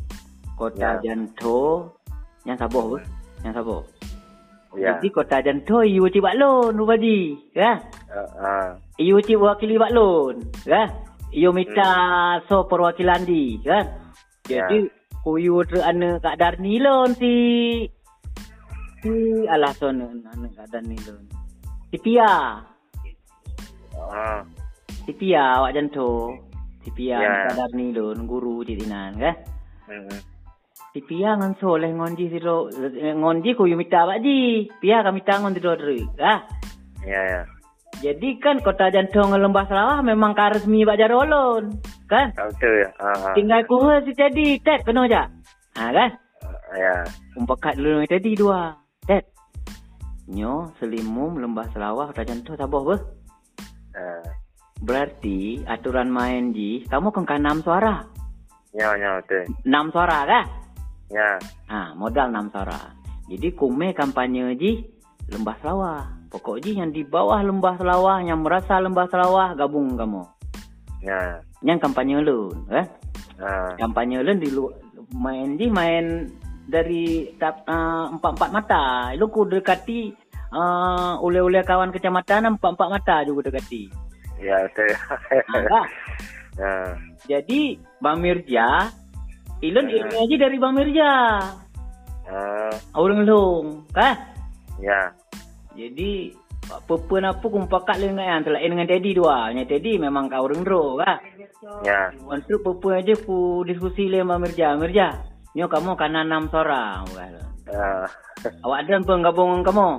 Kota 0.56 1.00
Ya. 1.00 1.12
Janto, 1.12 1.92
yang 2.44 2.60
apa? 2.60 3.00
Yang 3.40 3.54
sabar. 3.56 3.82
Ya. 4.76 4.96
Jadi 4.96 5.08
Kota 5.10 5.40
Janto 5.40 5.80
iu 5.80 6.04
wajib 6.04 6.22
buat 6.22 6.36
loan 6.36 6.76
rubaji. 6.76 7.36
Ya? 7.56 7.80
Iu 9.00 9.16
wajib 9.16 9.40
wakili 9.40 9.80
buat 9.80 9.90
loan. 9.90 10.44
Ya? 10.68 10.92
Iu 11.32 11.50
minta 11.50 11.90
so 12.46 12.68
perwakilan 12.68 13.24
di. 13.24 13.58
Kan? 13.64 13.86
Jadi 14.68 14.78
kuyu 15.22 15.62
tu 15.64 15.80
ana 15.80 16.16
kat 16.18 16.36
Darni 16.36 16.76
loan 16.78 17.12
si 17.16 17.32
si 19.00 19.10
alah 19.48 19.72
son 19.74 20.00
ana 20.04 20.48
kat 20.52 20.66
Darni 20.68 20.96
loan. 21.06 21.24
Si 21.88 21.96
Pia. 21.96 22.60
Ah. 24.08 24.40
Si 25.04 25.12
Pia 25.12 25.60
awak 25.60 25.76
janto. 25.76 26.32
Si 26.80 26.90
Pia 26.96 27.20
Ya. 27.20 27.32
kat 27.50 27.60
Darni 27.60 27.92
loan 27.92 28.24
guru 28.24 28.64
di 28.64 28.78
dinan 28.78 29.20
kan. 29.20 29.36
Hmm. 29.84 30.18
Si 30.96 31.00
Pia 31.04 31.36
ngan 31.36 31.60
soleh 31.60 31.92
ngon 31.92 32.16
ji 32.16 32.32
siro 32.32 32.70
ngon 32.96 33.44
ji 33.44 33.52
kuyu 33.52 33.76
minta 33.76 34.08
awak 34.08 34.24
ji. 34.24 34.68
Pia 34.80 35.04
kami 35.04 35.20
tangon 35.26 35.52
di 35.52 35.60
dodre. 35.60 35.98
Ah. 36.20 36.40
Ya 37.04 37.20
ya. 37.20 37.40
Jadi 38.00 38.40
kan 38.40 38.56
kota 38.64 38.88
jantung 38.88 39.28
lembah 39.34 39.68
Sarawak 39.68 40.00
memang 40.06 40.32
ka 40.32 40.56
resmi 40.56 40.88
bak 40.88 40.96
jarolon. 40.96 41.68
Kan? 42.08 42.32
Betul 42.32 42.86
ya. 42.86 42.90
Ah. 42.96 43.12
ah. 43.12 43.34
Tinggal 43.36 43.60
ku 43.68 43.76
si 44.08 44.16
tadi 44.16 44.56
tet 44.64 44.86
kena 44.88 45.04
aja. 45.04 45.28
Ha 45.76 45.92
kan? 45.92 46.10
Ah, 46.70 46.76
Ya. 46.78 47.02
Umpakat 47.34 47.76
dulu 47.76 48.06
tadi 48.06 48.38
dua. 48.38 48.72
Tet. 49.04 49.26
Nyo 50.30 50.70
selimum 50.78 51.42
lembah 51.42 51.66
Sarawak 51.74 52.14
kota 52.14 52.22
jantung 52.24 52.54
sabar 52.54 52.80
apa? 52.86 52.96
Ah. 54.00 54.24
Berarti 54.80 55.60
aturan 55.68 56.08
main 56.08 56.56
ji 56.56 56.88
kamu 56.88 57.12
kan 57.12 57.44
6 57.44 57.68
suara. 57.68 58.00
Ya 58.72 58.96
ya 58.96 59.20
betul. 59.20 59.44
6 59.68 59.92
suara 59.92 60.24
kan? 60.24 60.44
Ya. 61.12 61.36
Ha, 61.68 61.92
modal 61.92 62.32
6 62.32 62.48
suara. 62.48 62.80
Jadi 63.28 63.52
kume 63.52 63.92
kampanye 63.92 64.56
ji 64.56 64.80
lembah 65.28 65.56
Sarawak. 65.60 66.32
Pokok 66.32 66.62
ji 66.62 66.78
yang 66.78 66.94
di 66.94 67.04
bawah 67.04 67.44
lembah 67.44 67.76
Sarawak 67.76 68.24
yang 68.24 68.40
merasa 68.40 68.80
lembah 68.80 69.06
Sarawak 69.12 69.60
gabung 69.60 69.98
kamu. 70.00 70.24
Ya. 71.04 71.44
Yang 71.60 71.78
kampanye 71.84 72.24
lu, 72.24 72.48
eh? 72.72 72.86
Ah. 73.36 73.76
Kampanye 73.76 74.24
lu 74.24 74.32
di 74.40 74.48
lu 74.48 74.72
main 75.12 75.58
di 75.60 75.66
main 75.68 76.24
dari 76.70 77.34
tap, 77.36 77.66
uh, 77.66 78.14
empat-empat 78.14 78.50
mata. 78.54 78.84
Lu 79.18 79.26
ku 79.28 79.44
dekati 79.44 80.29
uh, 80.54 81.14
oleh-oleh 81.22 81.62
kawan 81.62 81.94
kecamatan 81.94 82.58
empat-empat 82.58 82.88
mata 82.90 83.16
juga 83.26 83.50
dekati. 83.50 83.90
Ya 84.40 84.56
betul. 84.66 84.90
Ha? 84.96 85.82
Ah. 86.60 86.92
Jadi 87.30 87.76
Bang 88.00 88.24
Mirja, 88.24 88.88
ilun 89.60 89.86
Ya. 89.86 89.94
ilmu 90.02 90.16
aja 90.24 90.36
dari 90.40 90.56
Bang 90.56 90.74
Mirja. 90.74 91.12
Ah. 92.30 92.74
Orang 92.96 93.28
long, 93.28 93.84
kan? 93.92 94.16
Ya. 94.80 95.12
Jadi 95.76 96.34
apa 96.70 96.94
pun 97.02 97.26
apa 97.26 97.42
kumpakat 97.42 97.98
dengan 97.98 98.22
yang 98.22 98.42
telah 98.46 98.62
dengan 98.62 98.86
Teddy 98.86 99.10
dua. 99.12 99.50
Nya 99.52 99.66
Teddy 99.66 99.98
memang 99.98 100.30
kau 100.30 100.46
orang 100.48 100.62
ro, 100.64 100.96
kan? 100.98 101.18
Ya. 101.84 102.10
Untuk 102.24 102.64
apa 102.64 103.04
aja 103.04 103.14
ku 103.20 103.62
diskusi 103.68 104.08
le 104.08 104.24
Bang 104.24 104.40
Mirja. 104.40 104.74
Mirja, 104.80 105.20
nyo 105.52 105.68
kamu 105.68 105.92
kan 106.00 106.16
enam 106.16 106.48
seorang, 106.48 107.04
kan? 107.12 107.32
Ah. 107.70 108.08
Awak 108.64 108.78
ada 108.88 108.92
apa 109.04 109.12
gabung 109.28 109.60
dengan 109.60 109.66
kamu? 109.68 109.90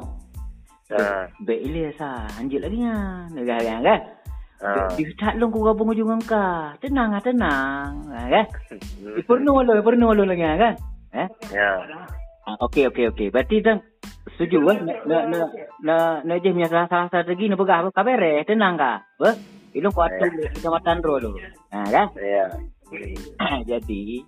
Ah. 0.91 1.23
Baik 1.39 1.61
ile 1.63 1.83
sa, 1.95 2.27
anjir 2.35 2.59
lagi 2.59 2.83
nya. 2.83 3.27
Negara 3.31 3.79
kan? 3.79 3.99
Ah. 4.61 4.91
Di 4.93 5.03
start 5.15 5.41
long 5.41 5.49
ku 5.49 5.63
gabung 5.63 5.89
ujung 5.89 6.11
angka. 6.11 6.77
Tenang 6.83 7.17
ah, 7.17 7.21
tenang. 7.23 7.91
Ah, 8.11 8.27
kan? 8.27 8.45
Hmm. 9.01 9.17
Ipernu 9.17 9.65
lo, 9.65 9.73
ipernu 9.81 10.13
lo 10.13 10.23
lagi 10.23 10.45
kan? 10.45 10.75
Eh? 11.17 11.27
Ya. 11.49 11.81
Ah, 12.45 12.55
okey 12.69 12.85
okey 12.93 13.09
okey. 13.09 13.27
Berarti 13.33 13.65
dah 13.65 13.81
setuju 14.37 14.61
kan? 14.61 14.77
Na 14.85 14.95
na 15.05 15.17
na 15.25 15.39
na 15.81 15.95
na 16.21 16.33
je 16.37 16.53
punya 16.53 16.69
salah 16.69 16.85
salah 16.85 17.09
strategi 17.09 17.49
nak 17.49 17.57
pegah 17.57 17.81
apa 17.81 17.89
kabar 17.89 18.21
eh? 18.21 18.45
Tenang 18.45 18.77
ka? 18.77 19.01
Apa? 19.17 19.33
Ilung 19.73 19.93
ku 19.95 20.01
atu 20.05 20.25
le 20.27 20.53
kecamatan 20.53 20.97
ro 21.01 21.15
lo. 21.17 21.31
Ha 21.73 21.79
kan? 21.89 22.07
Ya. 22.21 22.45
Jadi 23.71 24.21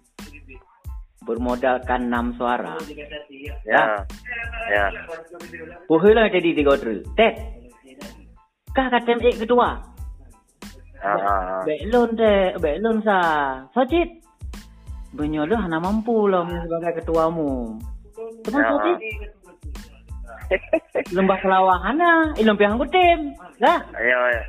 bermodalkan 1.24 2.12
enam 2.12 2.36
suara. 2.36 2.75
Ya. 3.68 4.03
Ya. 4.70 4.86
Puhula 5.88 6.27
jadi 6.27 6.56
tiga 6.56 6.75
order. 6.75 7.03
Tet. 7.15 7.36
Kah 8.74 8.88
kata 8.89 9.20
MA 9.20 9.32
ketua. 9.38 9.70
Ah. 11.03 11.08
ah. 11.08 11.62
Belon 11.68 12.15
teh, 12.15 12.56
belon 12.60 13.03
sa. 13.03 13.20
Sojit. 13.75 14.24
Benyolo 15.13 15.53
hana 15.53 15.77
mampu 15.77 16.25
lah 16.25 16.48
sebagai 16.48 17.03
ketuamu. 17.03 17.77
Teman 18.44 18.62
Ya. 18.62 18.70
Sojit. 18.72 19.00
Lembah 21.13 21.39
Kelawahana, 21.42 22.36
ilmu 22.38 22.53
pihak 22.58 22.77
tim. 22.94 23.20
Lah. 23.62 23.80
Ya. 23.98 24.20
ya. 24.34 24.42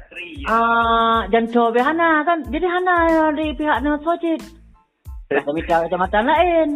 Ah, 0.49 1.19
janto 1.29 1.71
be 1.73 1.81
Hana 1.81 2.25
kan. 2.25 2.45
Jadi 2.49 2.67
Hana 2.67 3.31
di 3.37 3.53
pihak 3.55 3.79
Sojit. 4.03 4.64
Ada 5.43 5.51
mitra 5.51 5.77
kecamatan 5.87 6.25
lain. 6.29 6.69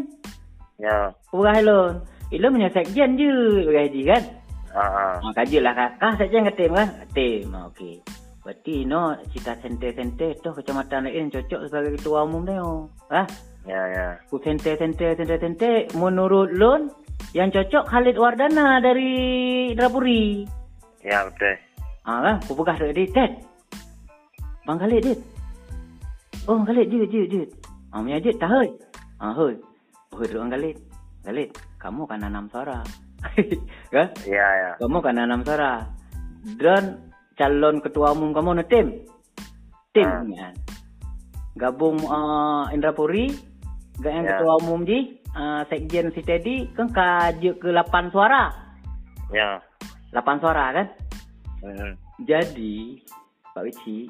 Ya. 0.79 1.13
Urah 1.31 1.57
elon. 1.59 1.93
Ilon 2.35 2.55
punya 2.55 2.71
sekjen 2.75 3.19
je 3.19 3.31
urah 3.67 3.83
haji 3.87 4.03
kan. 4.07 4.23
Ah. 4.75 4.81
ah. 4.81 5.15
Ah, 5.23 5.33
kaji 5.35 5.59
lah 5.63 5.75
kak. 5.75 5.91
Kah 5.99 6.13
sekjen 6.19 6.47
ke 6.49 6.53
tim 6.55 6.73
kan? 6.75 6.89
Tim. 7.15 7.55
Ah, 7.55 7.71
Okey. 7.71 8.03
Berarti 8.43 8.89
no 8.89 9.13
cita 9.35 9.53
sente-sente 9.61 10.41
tu 10.41 10.49
kecamatan 10.55 11.05
lain 11.05 11.29
cocok 11.29 11.69
sebagai 11.69 12.01
ketua 12.01 12.25
umum 12.25 12.43
ni. 12.47 12.57
Oh. 12.57 12.89
Ha? 13.13 13.23
Ya. 13.69 13.81
Ya. 13.93 14.07
Ku 14.31 14.41
sente-sente 14.41 15.93
menurut 15.99 16.51
Lon 16.57 16.89
yang 17.37 17.53
cocok 17.53 17.85
Khalid 17.85 18.17
Wardana 18.17 18.81
dari 18.81 19.73
Drapuri. 19.77 20.49
Ya 21.05 21.29
betul. 21.29 21.55
Ah 22.09 22.25
kan, 22.25 22.37
aku 22.41 22.57
pegah 22.57 22.77
dekat 22.81 22.95
dia, 22.97 23.13
Ted. 23.13 23.31
Bang 24.65 24.81
Khalid, 24.81 25.01
Dit. 25.05 25.21
Oh, 26.49 26.65
Khalid, 26.65 26.89
jut, 26.89 27.09
jut, 27.13 27.27
jut. 27.29 27.49
Ah, 27.89 28.05
punya 28.05 28.21
jut, 28.21 28.37
tak, 28.37 28.51
hoi. 28.53 28.69
Ah, 29.19 29.33
hoi. 29.33 29.57
Hoi, 30.13 30.25
duduk 30.29 30.41
Bang 30.45 30.53
Khalid. 30.53 30.77
Khalid, 31.25 31.51
kamu 31.81 32.03
kan 32.05 32.21
enam 32.25 32.45
suara. 32.53 32.81
kan? 33.95 34.09
Ya. 34.29 34.47
Ya. 34.47 34.71
Kamu 34.77 34.99
kan 35.01 35.17
enam 35.17 35.41
suara. 35.43 35.89
Dan 36.61 37.13
calon 37.35 37.81
ketua 37.81 38.13
umum 38.13 38.31
kamu 38.37 38.61
na 38.61 38.65
tim. 38.69 39.05
Tim, 39.97 40.05
Ah. 40.07 40.23
kan? 40.23 40.55
Gabung 41.59 41.99
uh, 42.05 42.71
Indrapuri. 42.71 43.35
Gak 43.99 44.13
yang 44.15 44.27
Ya. 44.29 44.39
ketua 44.39 44.53
umum 44.63 44.87
ji. 44.87 45.19
Uh, 45.35 45.67
Sekjen 45.67 46.15
si 46.15 46.23
Teddy. 46.23 46.71
Kan 46.77 46.93
kajuk 46.95 47.59
ke 47.59 47.69
8 47.75 48.15
suara. 48.15 48.53
Ya. 49.35 49.59
8 50.15 50.39
suara, 50.39 50.71
kan? 50.73 50.87
Hmm. 51.65 51.93
Jadi, 52.23 53.03
Pak 53.51 53.63
Wici, 53.67 54.07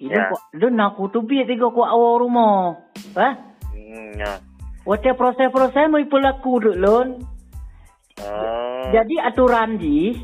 ini 0.00 0.16
Ya. 0.16 0.32
dia 0.56 0.68
nak 0.72 0.96
aku 0.96 1.12
tu 1.12 1.20
biar 1.20 1.44
tiga 1.44 1.68
ku 1.68 1.84
awal 1.84 2.24
rumah. 2.24 2.72
Ha? 3.20 3.28
Hmm. 3.76 4.10
Ya. 4.16 4.40
Wata 4.88 5.12
proses-proses 5.12 5.92
mau 5.92 6.00
berlaku 6.00 6.52
duk 6.64 6.76
lon. 6.80 7.08
Oh. 8.24 8.84
Jadi 8.92 9.20
aturan 9.20 9.76
ji 9.76 10.16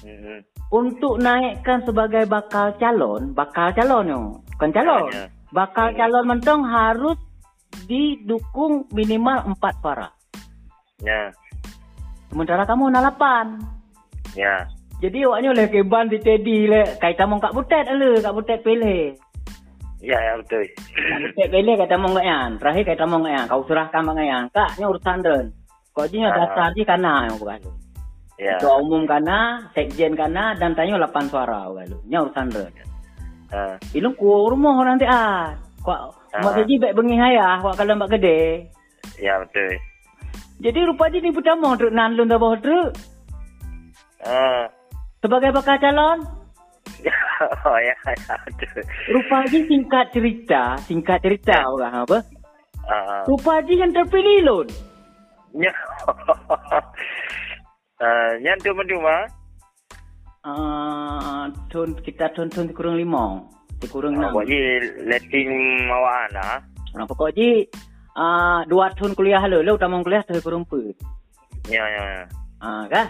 Hmm. 0.00 0.40
untuk 0.72 1.20
naikkan 1.20 1.84
sebagai 1.84 2.24
bakal 2.24 2.72
calon, 2.80 3.36
bakal 3.36 3.76
calon 3.76 4.08
yo. 4.08 4.20
Bukan 4.56 4.70
calon. 4.72 5.12
Ya, 5.12 5.12
ya. 5.12 5.26
Bakal 5.52 5.92
Ya. 5.92 5.96
calon 6.04 6.24
mentong 6.32 6.64
harus 6.64 7.20
didukung 7.84 8.88
minimal 8.96 9.52
empat 9.52 9.76
suara. 9.84 10.08
Ya. 11.04 11.28
Sementara 12.32 12.64
kamu 12.64 12.88
nak 12.88 13.12
lapan. 13.12 13.60
Ya. 14.32 14.71
Jadi 15.02 15.18
awaknya 15.26 15.50
oleh 15.50 15.66
keban 15.66 16.06
di 16.06 16.22
Teddy 16.22 16.70
le. 16.70 16.94
Kait 17.02 17.18
kamu 17.18 17.42
kak 17.42 17.50
butet 17.58 17.90
le, 17.90 18.22
kak 18.22 18.34
butet 18.38 18.62
pilih. 18.62 19.18
Ya. 19.98 20.18
Ya 20.18 20.32
betul. 20.38 20.62
Kek 21.34 21.50
bele 21.50 21.74
kata 21.74 21.98
mong 21.98 22.14
ngayan. 22.14 22.50
Terakhir 22.62 22.94
kata 22.94 23.04
mong 23.10 23.22
ngayan. 23.26 23.44
Kau 23.50 23.66
serahkan 23.66 24.02
mong 24.06 24.16
ngayan. 24.18 24.44
Kak, 24.54 24.78
ni 24.78 24.86
urusan 24.86 25.18
den. 25.22 25.44
Kau 25.90 26.06
jinya 26.06 26.30
Ah. 26.30 26.36
dasar 26.38 26.70
je 26.74 26.82
kana 26.86 27.26
yang 27.26 27.36
bukan. 27.38 27.60
Ya. 28.38 28.58
Ketua 28.58 28.82
umum 28.82 29.02
kana, 29.06 29.70
sekjen 29.74 30.14
kana 30.18 30.54
dan 30.58 30.74
tanya 30.74 30.98
8 31.06 31.30
suara 31.30 31.70
bukan. 31.70 31.86
Ni 32.06 32.14
urusan 32.18 32.46
den. 32.50 32.72
Ah. 33.50 33.74
Ilung 33.94 34.14
ku 34.14 34.50
rumah 34.50 34.86
nanti 34.86 35.06
ah. 35.06 35.54
Kau 35.82 36.14
mak 36.30 36.62
gaji 36.62 36.78
baik 36.78 36.94
bengi 36.94 37.18
hayah, 37.18 37.58
kau 37.58 37.74
kalau 37.74 37.98
mak 37.98 38.10
gede. 38.14 38.70
Ya 39.18 39.38
betul. 39.42 39.78
Jadi 40.62 40.78
rupa 40.86 41.10
je 41.10 41.18
ni 41.18 41.34
pertama 41.34 41.74
untuk 41.74 41.90
nanlun 41.90 42.30
dah 42.30 42.38
bawah 42.38 42.58
truk. 42.62 42.90
Ah. 44.22 44.70
Sebagai 45.22 45.54
bakal 45.54 45.78
calon, 45.78 46.18
oh 47.70 47.78
ya. 47.78 47.94
Ya 48.14 48.36
rupa 49.10 49.46
je 49.50 49.66
singkat 49.66 50.10
cerita, 50.14 50.78
singkat 50.86 51.18
cerita 51.22 51.66
orang 51.66 52.06
apa? 52.06 52.18
Ah. 52.86 53.22
Rupa 53.26 53.62
je 53.66 53.78
yang 53.78 53.90
terpilih 53.94 54.38
lon. 54.46 54.68
Ya. 55.56 55.72
Ah, 58.02 58.34
yang 58.42 58.58
tu 58.58 58.74
cuma. 58.74 59.30
Ah, 60.42 61.46
tun 61.70 61.94
kita 62.02 62.34
tun 62.34 62.50
tun 62.50 62.66
kurang 62.74 62.98
lima, 62.98 63.46
kurang 63.86 64.18
enam. 64.18 64.34
Buat 64.34 64.50
je 64.50 64.90
letting 65.06 65.46
mawaan 65.86 66.34
lah. 66.34 66.58
Nah, 66.98 67.06
pokok 67.06 67.30
ji 67.30 67.62
ah 68.18 68.66
dua 68.66 68.90
tahun 68.98 69.14
kuliah 69.14 69.38
lalu, 69.46 69.62
lalu 69.62 69.78
tamang 69.78 70.02
kuliah 70.02 70.26
tu 70.26 70.34
kurang 70.42 70.66
empat. 70.66 70.98
Ya. 71.70 71.86
Ya. 71.86 72.02
Ya. 72.02 72.24
Ah, 72.58 72.90
kan? 72.90 73.06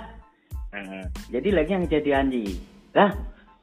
Hmm. 0.72 1.04
Jadi 1.28 1.48
lagi 1.52 1.70
yang 1.76 1.84
kejadian 1.84 2.32
ji. 2.32 2.56
Lah. 2.96 3.12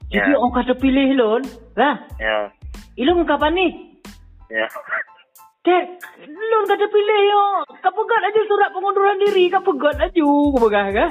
Ya. 0.09 0.21
Jadi 0.21 0.31
orang 0.37 0.53
kata 0.61 0.73
pilih 0.77 1.09
lon, 1.17 1.41
lah. 1.77 1.97
Ya. 2.21 2.53
Ilung 2.97 3.25
kapan 3.25 3.53
ni? 3.57 3.67
Ya. 4.49 4.65
Tek, 5.65 5.83
lon 6.29 6.63
kata 6.69 6.85
pilih 6.85 7.21
yo. 7.29 7.43
Kau 7.81 7.93
pegat 7.93 8.21
aja 8.25 8.41
surat 8.45 8.69
pengunduran 8.73 9.17
diri, 9.25 9.49
kau 9.49 9.61
pegat 9.61 9.97
aja, 10.01 10.21
kau 10.21 10.61
pegat 10.65 10.85
kan? 10.93 11.09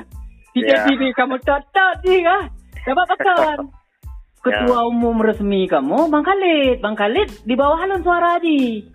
Tidak 0.54 0.78
Ya. 0.78 0.86
diri 0.86 1.08
kamu 1.14 1.38
tak 1.46 1.66
ji 2.02 2.22
kan? 2.22 2.50
Dapat 2.86 3.04
pakan. 3.14 3.58
Ketua 4.44 4.86
umum 4.86 5.18
resmi 5.18 5.66
kamu, 5.66 6.08
Bang 6.14 6.22
Khalid. 6.22 6.78
Bang 6.78 6.94
Khalid 6.94 7.42
di 7.42 7.54
bawah 7.58 7.74
halun 7.78 8.02
suara 8.06 8.38
ji. 8.38 8.86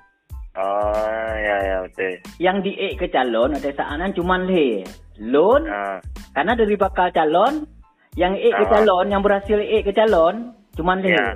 Oh, 0.53 1.33
ya 1.33 1.57
ya 1.65 1.77
betul. 1.81 2.13
Yang 2.37 2.57
di 2.69 2.71
ke 2.93 3.07
calon 3.09 3.57
ada 3.57 3.69
saanan 3.73 4.13
cuman 4.13 4.45
le. 4.45 4.85
Lon 5.17 5.65
Ah. 5.65 5.97
karena 6.33 6.53
dari 6.53 6.77
bakal 6.77 7.09
calon 7.09 7.65
yang 8.13 8.37
ke 8.37 8.53
Ah. 8.53 8.69
calon 8.69 9.09
yang 9.09 9.25
berhasil 9.25 9.57
E 9.57 9.81
ke 9.81 9.89
calon 9.89 10.53
cuman 10.77 11.01
le. 11.01 11.09
Ya. 11.09 11.33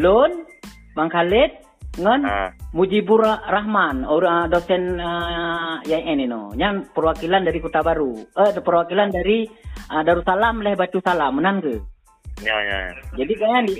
Lon 0.00 0.48
Bang 0.96 1.12
Khalid 1.12 1.52
ngan 2.00 2.20
Ah. 2.24 2.48
Mujibur 2.72 3.24
Rahman 3.24 4.04
orang 4.04 4.52
dosen 4.52 5.00
uh, 5.00 5.80
yang 5.88 6.04
ini 6.04 6.28
no 6.28 6.52
yang 6.52 6.84
perwakilan 6.92 7.44
dari 7.44 7.64
Kota 7.64 7.80
Baru 7.80 8.12
eh 8.28 8.52
perwakilan 8.60 9.08
dari 9.08 9.48
uh, 9.88 10.02
Darussalam 10.04 10.60
leh 10.60 10.76
Batu 10.76 11.00
Salam 11.00 11.40
menan 11.40 11.64
ke 11.64 11.80
Ya 12.44 12.54
ya. 12.60 12.92
jadi 13.16 13.32
kayaknya 13.34 13.60
di 13.66 13.74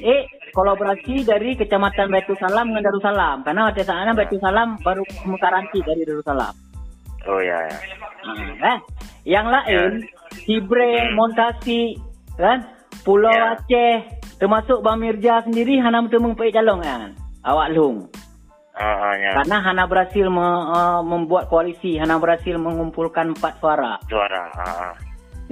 kolaborasi 0.55 1.25
dari 1.25 1.57
Kecamatan 1.57 2.13
Batu 2.13 2.35
Salam 2.39 2.73
dengan 2.73 2.89
Darussalam 2.89 3.37
karena 3.45 3.69
ada 3.71 3.83
sana 3.85 4.13
Batu 4.13 4.37
Salam 4.41 4.79
baru 4.81 5.05
mekaranti 5.27 5.81
dari 5.85 6.03
Darussalam 6.05 6.69
Oh 7.29 7.41
ya 7.45 7.59
ya. 7.69 7.79
Ah, 8.25 8.73
eh. 8.73 8.79
Yang 9.29 9.47
lain, 9.53 9.91
Hibre, 10.49 11.13
Montasi, 11.13 12.01
kan? 12.41 12.65
Pulau 13.05 13.29
Ya. 13.29 13.53
Aceh, 13.53 14.17
termasuk 14.41 14.81
Bang 14.81 15.05
Mirja 15.05 15.45
sendiri, 15.45 15.77
Hana 15.77 16.01
betul 16.01 16.25
mengpai 16.25 16.49
calon 16.49 16.81
kan? 16.81 17.13
Awak 17.45 17.69
lung. 17.77 18.09
Ah 18.73 19.13
ya. 19.19 19.43
Karena 19.43 19.61
Hana 19.61 19.85
berhasil 19.85 20.25
me- 20.31 20.67
uh, 20.73 21.03
membuat 21.05 21.53
koalisi, 21.53 22.01
Hana 22.01 22.17
berhasil 22.17 22.57
mengumpulkan 22.57 23.37
empat 23.37 23.61
suara. 23.61 24.01
Suara. 24.09 24.43
Ah. 24.57 24.93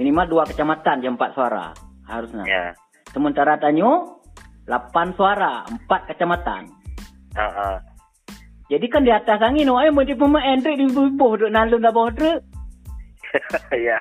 Minimal 0.01 0.25
dua 0.25 0.43
kecamatan 0.49 1.05
je 1.05 1.09
empat 1.13 1.37
suara. 1.37 1.75
Harusnya. 2.09 2.41
Ya. 2.47 2.65
Sementara 3.13 3.59
Tanyo, 3.61 4.16
8 4.67 5.15
suara, 5.15 5.63
empat 5.63 6.11
kecamatan. 6.11 6.67
Ha 7.39 7.47
ah. 7.47 7.77
Jadi 8.67 8.85
kan 8.91 9.07
di 9.07 9.11
atas 9.15 9.39
angin 9.39 9.71
orang 9.71 9.95
yang 9.95 10.03
dia 10.03 10.19
pemain 10.19 10.59
truk 10.59 10.75
di 10.75 10.91
bawah 10.91 11.39
duk 11.39 11.51
nalung 11.55 11.79
kat 11.79 11.93
bawah 11.95 12.11
truk. 12.11 12.39
ya. 13.87 13.99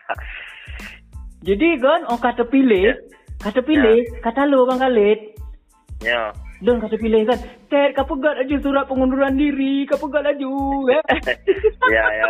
Jadi 1.46 1.78
kan 1.78 2.02
orang 2.10 2.18
kata 2.18 2.42
pilih, 2.50 2.98
kata 3.38 3.62
pilih, 3.62 4.02
kata 4.26 4.50
lu 4.50 4.66
Bang 4.66 4.82
Khalid. 4.82 5.38
Ya. 6.02 6.34
Dan 6.58 6.82
kata 6.82 6.98
pilih 6.98 7.28
kan, 7.30 7.38
Ted, 7.70 7.94
kau 7.94 8.16
pegat 8.16 8.42
aja 8.42 8.56
surat 8.58 8.88
pengunduran 8.90 9.38
diri, 9.38 9.86
kau 9.86 10.00
pegat 10.02 10.34
aja. 10.34 10.50
Eh? 10.90 11.02
ya, 11.94 12.04
ya. 12.10 12.26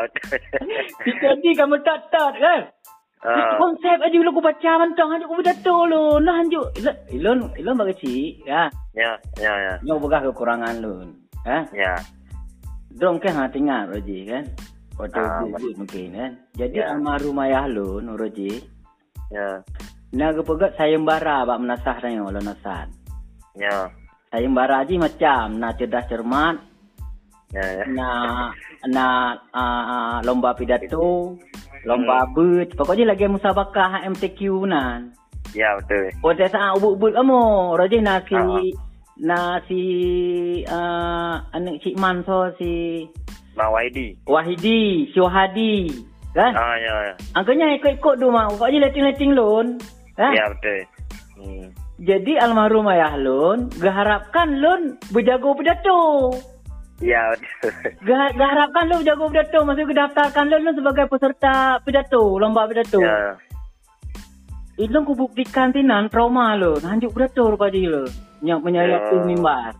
Jadi 1.24 1.50
kamu 1.56 1.80
tak 1.86 2.10
tak 2.12 2.36
kan? 2.36 2.60
Ah. 3.26 3.58
Konsep 3.58 3.98
aja 3.98 4.14
lu 4.14 4.30
aku 4.30 4.38
baca 4.38 4.70
mentang 4.78 5.10
aja 5.10 5.26
aku 5.26 5.42
berdato 5.42 5.76
lu. 5.90 6.22
Nah 6.22 6.46
anjuk. 6.46 6.70
Ilon, 7.10 7.50
ilon 7.58 7.74
bagi 7.74 7.94
cik. 7.98 8.46
Ya. 8.46 8.70
Ya, 8.94 9.18
ya, 9.42 9.52
ya. 9.58 9.74
Nyok 9.82 9.98
begah 10.06 10.30
kekurangan 10.30 10.78
lu. 10.78 11.02
Ha? 11.42 11.66
Ya. 11.74 11.98
Dong 12.94 13.18
kan 13.18 13.34
ha 13.34 13.50
tinggal 13.50 13.90
Roji 13.90 14.30
kan. 14.30 14.46
Waktu 14.96 15.20
Ah, 15.20 15.44
uh, 15.44 15.74
mungkin 15.76 16.08
kan. 16.16 16.32
Jadi 16.56 16.80
Ya. 16.80 16.94
almarhum 16.94 17.36
ayah 17.44 17.68
lu, 17.68 18.00
Nur 18.00 18.16
Roji. 18.16 18.62
Ya. 19.28 19.60
Nah, 20.16 20.30
kepegat 20.32 20.78
sayembara 20.78 21.44
bak 21.44 21.60
menasah 21.60 21.98
tanya 22.00 22.24
lo 22.24 22.40
nasan. 22.40 22.88
Ya. 23.58 23.90
Sayembara 24.32 24.86
aja 24.86 24.94
macam 24.96 25.60
nak 25.60 25.76
cerdas 25.76 26.06
cermat, 26.08 26.56
Ya, 27.56 27.64
ya. 27.80 27.84
nak 27.88 28.52
nak 28.92 29.48
uh, 29.56 30.20
lomba 30.28 30.52
pidato, 30.52 31.40
lomba 31.88 32.28
but, 32.36 32.68
pokoknya 32.76 33.16
lagi 33.16 33.24
musabakah 33.32 34.04
MTQ 34.12 34.68
nan. 34.68 35.16
Ya, 35.56 35.72
betul. 35.80 36.12
Oh, 36.20 36.36
saya 36.36 36.52
saat 36.52 36.76
ubut-ubut 36.76 37.16
kamu. 37.16 37.42
Roji 37.80 38.04
nasi 38.04 38.36
Ah. 38.36 38.60
nasi 39.16 39.84
uh, 40.68 41.40
anak 41.56 41.80
Cik 41.80 41.96
Man 41.96 42.20
so 42.28 42.52
si 42.60 43.08
Bang 43.56 43.72
Waidi. 43.72 44.20
Wahidi, 44.28 45.08
si 45.08 45.16
Wahadi. 45.16 45.88
Kan? 46.36 46.52
Ah, 46.52 46.76
ya, 46.76 46.94
ya. 47.08 47.14
Angkanya 47.32 47.72
ikut-ikut 47.80 48.20
tu 48.20 48.28
mak. 48.28 48.52
Pokoknya 48.52 48.84
letting-letting 48.84 49.32
lon. 49.32 49.80
Ha? 50.20 50.28
Ya, 50.36 50.44
betul. 50.52 50.78
Hmm. 51.40 51.66
Jadi 51.96 52.36
almarhum 52.36 52.84
ayah 52.92 53.16
lon, 53.16 53.72
geharapkan 53.72 54.60
lon 54.60 55.00
berjago 55.08 55.56
pidato. 55.56 56.36
Ya, 56.96 57.28
betul. 57.28 57.70
Ge- 58.00 58.34
Geharapkan 58.34 58.88
lon 58.88 59.04
berjago 59.04 59.28
pidato. 59.28 59.58
Maksudnya 59.62 59.86
gedaftarkan 59.86 60.44
lon, 60.48 60.60
lon 60.64 60.74
sebagai 60.74 61.04
peserta 61.12 61.52
pidato, 61.84 62.40
lomba 62.40 62.64
pidato. 62.64 63.04
Ya. 63.04 63.36
Itu 64.76 64.96
ku 65.04 65.12
buktikan 65.12 65.72
tinan 65.72 66.08
trauma 66.08 66.56
lon. 66.56 66.80
Hanjuk 66.80 67.12
pidato 67.12 67.52
rupa 67.52 67.68
dia 67.68 67.88
lon. 67.92 68.08
Yang 68.40 68.60
menyayat 68.64 69.00
Ya. 69.00 69.08
tu 69.12 69.16
mimbar. 69.22 69.72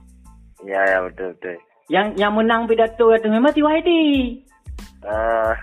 Ya, 0.65 0.81
ya, 0.85 0.99
betul, 1.05 1.33
betul. 1.37 1.57
Yang 1.89 2.07
yang 2.21 2.33
menang 2.37 2.69
pidato 2.69 3.09
itu 3.13 3.29
memang 3.33 3.53
si 3.53 3.61
Wahidi. 3.65 4.05
Ah. 5.01 5.57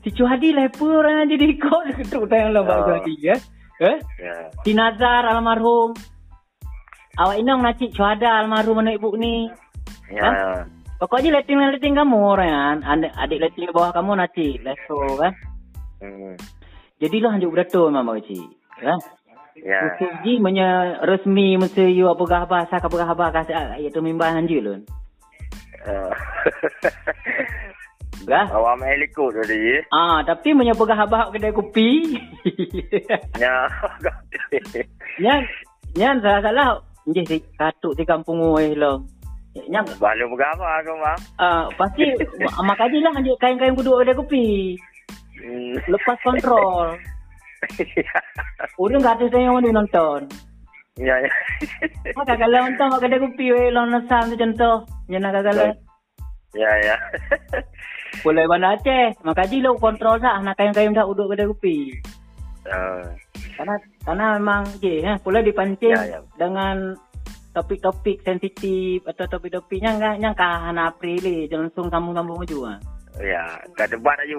Si 0.00 0.08
Cuhadi 0.16 0.56
orang 0.80 1.28
yang 1.28 1.36
jadi 1.36 1.46
ikut. 1.60 1.84
Ketuk 2.00 2.24
tayang 2.24 2.56
lomba 2.56 2.72
Ah. 2.72 2.84
Cuhadi 2.88 3.14
ya. 3.20 3.36
Eh? 3.80 3.96
ya. 4.16 4.48
Si 4.64 4.72
Nazar 4.72 5.28
almarhum. 5.28 5.92
Awak 7.20 7.36
inang 7.36 7.60
nak 7.60 7.76
cik 7.76 7.92
Cuhada 7.92 8.40
almarhum 8.40 8.80
anak 8.80 8.96
ibu 8.96 9.12
ni. 9.20 9.52
Ya. 10.08 10.24
Ha? 10.24 10.64
Pokoknya 10.96 11.40
letting-letting 11.40 11.92
kamu 11.92 12.16
orang 12.16 12.48
kan. 12.48 12.78
Adik, 12.96 13.12
adik 13.12 13.38
letting 13.44 13.64
di 13.68 13.72
bawah 13.76 13.92
kamu 13.92 14.16
nak 14.16 14.32
cik. 14.32 14.64
Leso 14.64 14.96
kan. 15.20 15.32
Hmm. 16.00 16.36
Jadi 16.96 17.16
lah 17.20 17.36
hanjuk 17.36 17.52
beratur 17.52 17.92
memang 17.92 18.16
bagi 18.16 18.32
cik. 18.32 18.48
Ya. 18.80 18.94
Ya. 19.60 19.80
Usul 19.92 20.12
ji 20.24 20.40
menya 20.40 21.00
resmi 21.04 21.60
mesti 21.60 21.92
you 21.92 22.08
apa 22.08 22.24
gah 22.24 22.44
bahasa 22.48 22.80
apa 22.80 22.88
bahasa 22.88 23.28
kasih 23.28 23.84
itu 23.84 24.00
mimbah 24.00 24.32
hanju 24.32 24.56
lun. 24.64 24.80
Ah. 25.84 26.16
Gah. 28.24 28.46
Awak 28.52 28.74
main 28.80 29.00
ikut 29.00 29.32
tadi. 29.32 29.80
Ah, 29.92 30.20
tapi 30.24 30.52
menya 30.52 30.76
pegah 30.76 31.04
abah 31.04 31.32
kedai 31.32 31.52
kopi. 31.52 32.16
Ya. 33.40 33.68
Nyan, 35.22 35.40
nyan 35.96 36.16
salah 36.20 36.40
salah. 36.44 36.68
Nje 37.08 37.22
si 37.24 37.36
katuk 37.56 37.96
di 37.96 38.04
kampung 38.04 38.44
oi 38.44 38.76
lo. 38.76 39.00
Nyan 39.50 39.82
Balu 39.98 40.30
berapa 40.30 40.62
aku, 40.62 40.94
Bang? 41.02 41.20
ah 41.42 41.66
pasti 41.74 42.06
mak 42.68 42.76
kaji 42.78 43.02
lah 43.02 43.10
anjuk 43.18 43.34
kain-kain 43.42 43.74
kudu 43.74 43.98
kedai 43.98 44.14
kopi. 44.14 44.46
Hmm. 45.40 45.74
Lepas 45.90 46.18
kontrol. 46.22 46.94
Urang 48.82 49.02
kata 49.02 49.26
saya 49.26 49.48
yang 49.48 49.58
mana 49.58 49.68
nonton. 49.74 50.28
Ya, 51.00 51.16
ya. 51.18 51.32
Maka 52.18 52.36
kalau 52.38 52.58
nonton 52.62 52.86
mak 52.92 53.00
kedai 53.02 53.18
kopi 53.18 53.44
oi 53.50 53.72
lo 53.72 53.82
nasam 53.88 54.30
tu 54.30 54.36
contoh. 54.38 54.86
Nyan 55.08 55.24
nak 55.24 55.42
kalau 55.42 55.72
Ya, 56.50 56.70
ya. 56.82 56.96
Boleh 58.26 58.42
mana 58.46 58.74
Aceh. 58.78 59.18
Mak 59.24 59.34
kaji 59.34 59.66
lo 59.66 59.74
kontrol 59.80 60.20
sah 60.22 60.38
nak 60.44 60.54
kain-kain 60.54 60.94
dah 60.94 61.08
duduk 61.08 61.32
kedai 61.34 61.50
kopi. 61.50 61.76
Ah. 62.70 63.02
Karena 63.60 63.76
karena 64.08 64.26
memang 64.40 64.62
je 64.80 65.04
ha 65.04 65.20
pula 65.20 65.44
dipancing 65.44 65.92
Ya, 65.92 66.16
ya. 66.16 66.20
dengan 66.40 66.96
topik-topik 67.52 68.24
sensitif 68.24 69.04
atau 69.04 69.28
topik-topik 69.28 69.84
yang 69.84 70.00
yang 70.00 70.16
yang 70.16 70.32
kah 70.32 70.72
na 70.72 70.88
April 70.88 71.20
langsung 71.52 71.92
sambung-sambung 71.92 72.40
maju 72.40 72.58
ah. 72.72 72.78
Ya, 73.20 73.44
tak 73.76 73.92
debat 73.92 74.16
aja. 74.16 74.38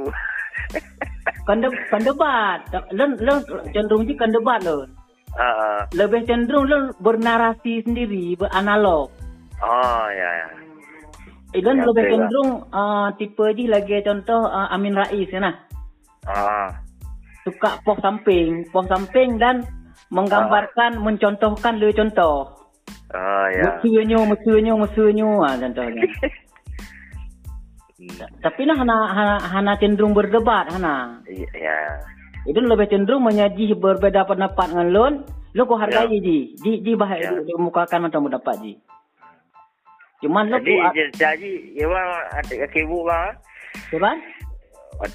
Kan 1.46 1.62
de, 1.62 1.70
kan 1.90 2.02
debat. 2.02 2.66
Lon 2.94 3.14
lon 3.22 3.42
cenderung 3.74 4.06
je 4.06 4.14
kan 4.14 4.30
debat 4.30 4.58
lon. 4.62 4.90
Ah. 5.36 5.86
Lebih 5.92 6.26
cenderung 6.26 6.66
lon 6.66 6.84
bernarasi 6.98 7.86
sendiri, 7.86 8.34
beranalog. 8.38 9.10
Oh, 9.62 10.06
ya, 10.10 10.30
ya. 10.42 10.48
Ilon 11.52 11.78
Ya, 11.78 11.84
lebih 11.84 12.04
lah. 12.04 12.10
cenderung 12.10 12.52
uh, 12.72 13.08
tipe 13.20 13.46
je 13.54 13.66
lagi 13.68 14.00
contoh 14.02 14.48
uh, 14.48 14.72
Amin 14.72 14.96
Rais 14.96 15.28
kan 15.28 15.46
ah. 15.46 15.56
Ah. 16.26 16.70
Suka 17.42 17.82
poh 17.82 17.98
samping, 18.02 18.70
poh 18.70 18.86
samping 18.86 19.42
dan 19.42 19.66
menggambarkan, 20.14 21.02
mencontohkan 21.02 21.82
le 21.82 21.90
contoh. 21.96 22.54
Oh, 23.12 23.46
ya. 23.52 23.80
Mesernyo, 23.82 24.24
mesernyo, 24.24 24.74
mesernyo 24.80 25.28
ah 25.44 25.56
contohnya. 25.60 26.04
Tapi 28.42 28.62
nah 28.66 28.76
hana, 28.82 28.98
hana, 29.14 29.36
hana 29.38 29.74
cenderung 29.78 30.18
berdebat 30.18 30.74
hana. 30.74 31.22
Ya. 31.54 31.78
Itu 32.50 32.58
lebih 32.58 32.90
cenderung 32.90 33.22
menyaji 33.22 33.78
berbeda 33.78 34.26
pendapat 34.26 34.74
dengan 34.74 34.88
lon. 34.90 35.14
Lo 35.54 35.68
kau 35.68 35.78
hargai 35.78 36.08
Ya. 36.08 36.18
ji. 36.24 36.56
Ji 36.64 36.72
ji 36.82 36.92
bahaya 36.96 37.30
Ya. 37.30 37.44
ya. 37.44 37.56
mukakan 37.60 38.08
macam 38.10 38.26
pendapat 38.26 38.56
ji. 38.64 38.74
Cuman 40.24 40.50
lo 40.50 40.58
Jadi, 40.62 40.72
ku 40.72 40.86
je 40.96 41.06
jadi, 41.18 41.52
ya, 41.76 41.86
Bang, 41.90 42.10
kaki 42.46 42.80
ibu, 42.86 42.98
Bang. 43.06 43.36
Cuman 43.90 44.16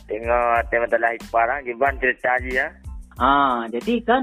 Tengok, 0.07 0.66
tengok 0.70 0.88
telah 0.90 1.12
parang, 1.31 1.61
jiban 1.62 1.94
cerita 2.03 2.35
je, 2.42 2.51
ya. 2.59 2.68
ah 3.16 3.64
jadi 3.70 4.03
kan 4.05 4.22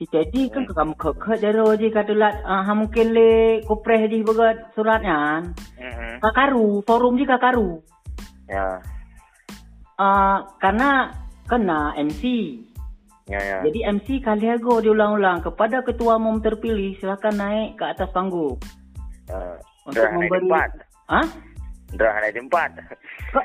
si 0.00 0.08
jadi 0.08 0.48
kan 0.48 0.64
kamu 0.64 0.96
ke 0.96 1.10
ke 1.18 1.32
jero 1.42 1.76
ji 1.76 1.92
katulat 1.92 2.40
ah 2.46 2.64
mungkin 2.72 3.12
le 3.12 3.60
kupreh 3.68 4.08
ji 4.08 4.24
begat 4.24 4.72
suratnya. 4.72 5.44
Hmm. 5.76 6.16
Kakaru, 6.24 6.80
forum 6.88 7.20
ji 7.20 7.28
kakaru. 7.28 7.82
Ya. 8.48 8.80
Ah 10.00 10.48
karena 10.62 11.12
kena 11.44 11.92
MC. 11.98 12.22
Ya, 13.30 13.38
ya. 13.38 13.58
Jadi 13.62 13.78
MC 13.86 14.08
Kaliago 14.24 14.82
diulang-ulang 14.82 15.38
kepada 15.44 15.86
ketua 15.86 16.18
umum 16.18 16.42
terpilih 16.42 16.98
silakan 16.98 17.38
naik 17.38 17.78
ke 17.78 17.84
atas 17.86 18.10
panggung 18.10 18.58
Ah. 19.30 19.54
untuk 19.86 20.02
memberi. 20.10 20.50
Hah? 21.06 21.26
Dah 21.90 22.14
naik 22.18 22.34
tempat. 22.34 22.70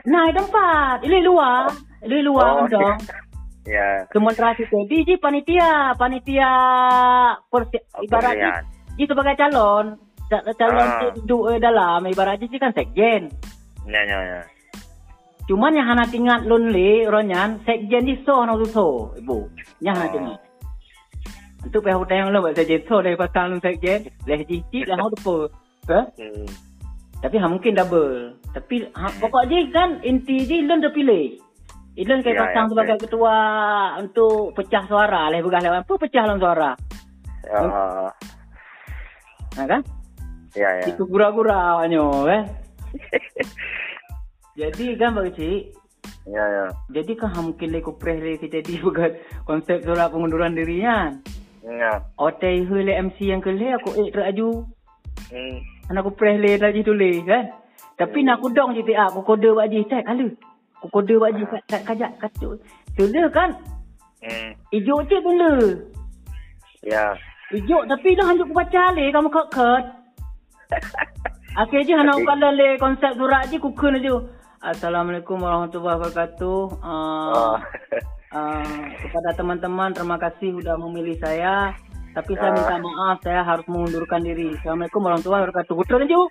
Naik 0.05 0.34
tempat. 0.34 0.97
Ini 1.01 1.17
luar. 1.21 1.69
Ini 2.01 2.19
luar 2.21 2.49
Oh, 2.62 2.67
dong. 2.67 2.97
Ya. 3.65 4.05
Demonstrasi 4.13 4.69
tadi 4.69 5.01
ji 5.01 5.17
panitia, 5.17 5.97
panitia 5.97 6.51
persi, 7.49 7.81
ibarat 7.97 8.38
Pemilihan. 8.38 8.63
ji 8.93 9.03
sebagai 9.10 9.34
calon. 9.36 9.86
Ca- 10.29 10.45
Calon 10.53 10.86
Ah. 10.86 11.10
duduk 11.12 11.49
eh, 11.49 11.58
dalam 11.58 12.05
ibarat 12.05 12.38
ji 12.38 12.62
kan 12.62 12.69
sekjen. 12.71 13.25
Ya, 13.89 14.01
ya, 14.05 14.17
ya. 14.21 14.41
Cuman 15.49 15.73
yang 15.73 15.89
hana 15.89 16.05
tinggal 16.05 16.45
lun 16.45 16.69
le 16.69 17.10
ronyan 17.10 17.58
sekjen 17.65 18.05
di 18.05 18.21
so 18.21 18.45
tu 18.45 18.69
so 18.69 18.86
ibu. 19.17 19.49
Yang 19.81 19.95
hana 19.97 20.05
Oh. 20.05 20.13
tinggal. 20.13 20.38
Untuk 21.65 21.81
pihak 21.81 22.05
yang 22.12 22.29
lo 22.29 22.45
buat 22.45 22.53
sekjen 22.53 22.86
so 22.86 23.01
dari 23.01 23.17
pasal 23.17 23.49
lun 23.49 23.62
sekjen. 23.65 24.05
Leh 24.29 24.45
ji 24.45 24.62
ji 24.69 24.86
lah 24.86 25.01
hau 25.01 25.10
tu 25.10 25.49
Ha? 25.89 26.01
Hmm. 26.21 26.45
Tapi 27.23 27.36
ha, 27.39 27.45
mungkin 27.47 27.73
double. 27.75 28.36
Tapi 28.51 28.75
ha, 28.95 29.08
pokok 29.19 29.43
je 29.47 29.58
kan 29.71 29.99
inti 30.04 30.43
je 30.45 30.62
Ilon 30.63 30.84
dah 30.84 30.91
pilih. 30.93 31.39
Ilon 31.95 32.19
kayak 32.19 32.36
Ya, 32.36 32.41
pasang 32.43 32.65
ya, 32.67 32.71
sebagai 32.75 32.97
ketua 33.08 33.38
untuk 34.04 34.51
pecah 34.54 34.84
suara. 34.86 35.32
Leh 35.32 35.39
begah 35.39 35.62
lewat. 35.63 35.88
Apa 35.88 35.93
pecah 35.95 36.23
dalam 36.28 36.39
suara? 36.43 36.71
Ah. 37.49 38.12
Ha, 39.56 39.63
kan? 39.63 39.82
Ya, 40.56 40.69
ya. 40.84 40.86
Itu 40.91 41.08
gura-gura 41.08 41.80
awaknya 41.80 42.04
kan? 42.30 42.43
Jadi 44.56 44.95
kan 44.95 45.12
Pak 45.15 45.36
Cik, 45.36 45.63
Ya, 46.25 46.41
ya. 46.41 46.65
jadi 46.89 47.12
kan 47.21 47.30
ha, 47.36 47.39
mungkin 47.43 47.69
leh 47.69 47.84
kupreh 47.86 48.17
leh 48.17 48.36
kita 48.41 48.63
di 48.65 48.82
begat 48.82 49.19
konsep 49.45 49.84
surat 49.86 50.10
pengunduran 50.10 50.58
dirinya. 50.58 51.13
Ya. 51.65 52.01
Otai 52.17 52.65
hu 52.65 52.82
MC 52.82 53.30
yang 53.30 53.41
kelih 53.45 53.78
aku 53.78 53.93
eh 53.99 54.10
teraju. 54.10 54.65
Hmm. 55.30 55.58
Anak 55.89 56.02
aku 56.02 56.12
press 56.17 56.41
leh 56.41 56.58
tadi 56.58 56.82
tulis 56.82 57.21
kan. 57.26 57.45
Tapi 57.95 58.26
nak 58.26 58.41
aku 58.43 58.52
dong 58.52 58.76
GTA, 58.76 59.08
aku 59.08 59.24
kode 59.24 59.54
buat 59.56 59.69
je. 59.69 59.86
Tak 59.86 60.04
kala. 60.04 60.28
Aku 60.82 60.88
kode 60.91 61.13
buat 61.15 61.32
je 61.32 61.43
kat, 61.48 61.62
kat 61.69 61.82
kajak 61.88 62.12
kacuk. 62.19 62.60
Tula 62.98 63.24
kan. 63.32 63.56
Hmm. 64.19 64.52
Ijuk 64.74 65.08
je 65.08 65.17
tula. 65.21 65.54
Ya. 66.84 67.15
Ijuk 67.54 67.86
tapi 67.86 68.17
dah 68.17 68.26
hanjuk 68.26 68.50
aku 68.50 68.58
baca 68.58 68.84
leh 68.98 69.13
kamu 69.13 69.30
ket-ket. 69.30 69.84
Akhir 71.62 71.88
je 71.88 71.93
anak 71.95 72.19
aku 72.19 72.26
kalau 72.28 72.52
leh 72.52 72.76
konsep 72.82 73.12
surat 73.15 73.48
je 73.48 73.58
kukun 73.62 74.02
je. 74.02 74.15
Assalamualaikum 74.65 75.38
warahmatullahi 75.39 76.02
wabarakatuh. 76.02 76.60
Uh, 76.82 77.30
Oh. 77.38 77.56
uh, 78.34 78.82
kepada 79.00 79.30
teman-teman 79.38 79.93
terima 79.93 80.17
kasih 80.17 80.58
sudah 80.58 80.76
memilih 80.82 81.15
saya. 81.21 81.78
Tapi 82.15 82.32
saya 82.39 82.56
minta 82.56 82.80
maaf 82.80 83.19
saya 83.28 83.43
harus 83.43 83.67
mengundurkan 83.67 84.23
diri. 84.23 84.56
Assalamualaikum 84.56 85.04
warahmatullahi 85.04 85.41
wabarakatuh. 85.43 85.73
Kutun 85.75 86.08
je. 86.08 86.15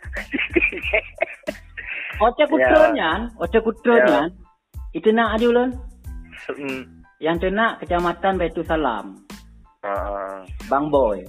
Ocek 2.24 2.46
kutunnya, 2.46 3.26
ocek 3.42 3.66
kutunnya. 3.66 4.30
Itu 4.94 5.10
nak 5.10 5.34
aja 5.34 5.50
ulun. 5.50 5.74
Hmm. 6.46 7.02
Yang 7.18 7.36
tu 7.42 7.48
nak 7.50 7.82
kecamatan 7.82 8.38
Baitu 8.38 8.62
Salam. 8.62 9.18
Ah. 9.82 10.46
Bang 10.70 10.94
Boy. 10.94 11.26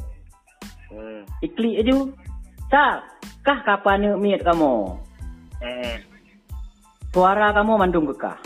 Hmm. 0.93 1.25
Iklik 1.41 1.81
aja. 1.81 1.95
Tak. 2.69 2.95
Kah 3.41 3.59
kapan 3.65 4.05
ni 4.05 4.07
miat 4.13 4.45
kamu? 4.45 4.93
Hmm. 5.59 5.97
Suara 7.09 7.49
kamu 7.49 7.81
mandung 7.81 8.05
ke 8.13 8.15
kah? 8.21 8.37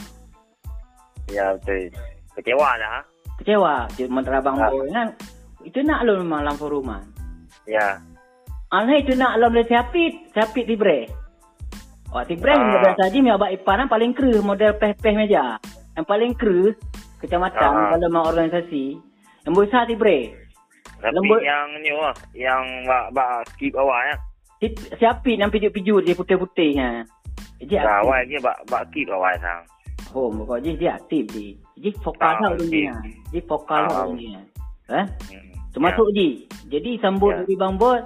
Ya 1.27 1.53
betul. 1.59 1.91
Kecewa 2.39 2.69
lah. 2.79 2.91
ha? 2.97 3.01
Kecewa. 3.43 3.75
Cik 3.99 4.07
mentera 4.07 4.39
Bang 4.39 4.57
Ah. 4.57 4.71
Boy 4.71 4.87
kan. 4.95 5.11
Itu 5.61 5.79
nak 5.81 6.03
lu 6.03 6.23
malam 6.23 6.55
foruman. 6.55 7.03
Ya. 7.65 7.99
Alih 8.69 9.01
itu 9.01 9.13
nak 9.13 9.37
lu 9.37 9.49
boleh 9.49 9.65
siapit. 9.65 10.31
Siapit 10.31 10.65
tibre. 10.65 11.09
Oh 12.09 12.23
tibre 12.23 12.49
Ah. 12.49 12.57
ah. 12.57 12.95
biasa 12.95 13.13
mi 13.15 13.29
abak 13.29 13.53
ipan 13.53 13.85
paling 13.85 14.11
kru 14.11 14.41
model 14.41 14.73
peh-peh 14.75 15.13
meja. 15.13 15.61
Yang 15.93 16.05
paling 16.05 16.31
kru 16.33 16.73
kecamatan 17.19 17.69
Ah. 17.69 17.89
kalau 17.93 18.09
mau 18.09 18.25
organisasi. 18.25 18.97
Yang 19.43 19.53
besar 19.55 19.85
tibre. 19.85 20.33
Tapi 20.99 21.15
Lembut. 21.15 21.39
yang 21.39 21.67
ni 21.79 21.91
wah, 21.95 22.11
yang 22.33 22.59
bak 22.83 23.15
bak 23.15 23.47
skip 23.49 23.71
awal 23.73 24.03
ya. 24.03 24.15
Siapit 24.97 25.39
yang 25.39 25.47
pijut-pijut 25.47 26.03
dia 26.03 26.11
putih-putih 26.11 26.75
ha. 26.75 27.07
Jadi 27.57 27.75
Nah, 27.75 27.83
aktif. 27.85 28.03
awal 28.03 28.19
ni 28.25 28.35
bak 28.37 28.57
bak 28.67 28.83
skip 28.89 29.07
awal 29.07 29.31
sang. 29.37 29.63
Oh, 30.11 30.27
muka 30.27 30.57
je 30.59 30.73
dia 30.73 30.95
aktif 30.95 31.23
je. 31.29 31.53
Jadi 31.77 31.89
vokal 32.01 32.33
Ah, 32.33 32.41
lah 32.41 32.51
dunia. 32.57 32.93
Jadi 33.29 33.39
vokal 33.45 33.81
lah 33.85 33.95
Ah. 33.95 34.05
dunia. 34.09 34.39
Eh? 34.89 35.05
Hmm. 35.05 35.48
Termasuk 35.73 36.07
je. 36.17 36.45
Jadi 36.69 36.97
sambut 37.01 37.33
Ya. 37.33 37.45
dari 37.45 37.55
Bang 37.57 37.77
Bot. 37.77 38.01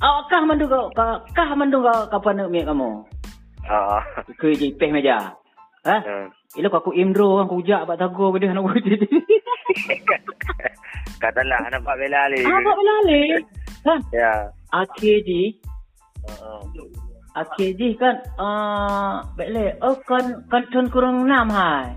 Awak 0.00 0.32
kah 0.32 0.42
mandu 0.48 0.64
kau? 0.64 0.88
Kah, 0.96 1.20
kah 1.36 1.52
mandu 1.52 1.84
kau 1.84 2.08
kapan 2.08 2.40
nak 2.40 2.48
miak 2.48 2.72
kamu? 2.72 3.04
Ah. 3.68 4.00
Ke 4.40 4.56
je 4.56 4.72
peh 4.72 4.88
meja. 4.88 5.36
Ha? 5.84 5.96
Hmm. 6.00 6.26
Ila 6.56 6.72
aku 6.72 6.96
Imro 6.96 7.44
aku 7.44 7.60
ujak 7.60 7.84
bak 7.84 8.00
tago 8.00 8.32
ke 8.32 8.42
dia 8.42 8.56
nak 8.56 8.64
buat 8.64 8.80
jadi. 8.80 9.06
Katalah 11.22 11.68
nampak 11.68 11.94
bela 12.00 12.26
ali. 12.26 12.40
Ah, 12.42 12.58
bak 12.64 12.76
belale. 12.80 13.20
Kan? 13.84 14.00
Ya. 14.12 14.32
Akhir 14.72 15.20
je. 15.24 15.52
Ah. 16.26 16.60
Akhir 17.44 17.76
je 17.76 17.92
kan. 18.00 18.16
Ah, 18.40 19.20
baiklah. 19.36 19.76
Oh, 19.84 19.94
kan 20.02 20.48
kan 20.48 20.64
tun 20.72 20.88
kurang 20.88 21.28
enam 21.28 21.52
hai. 21.52 21.92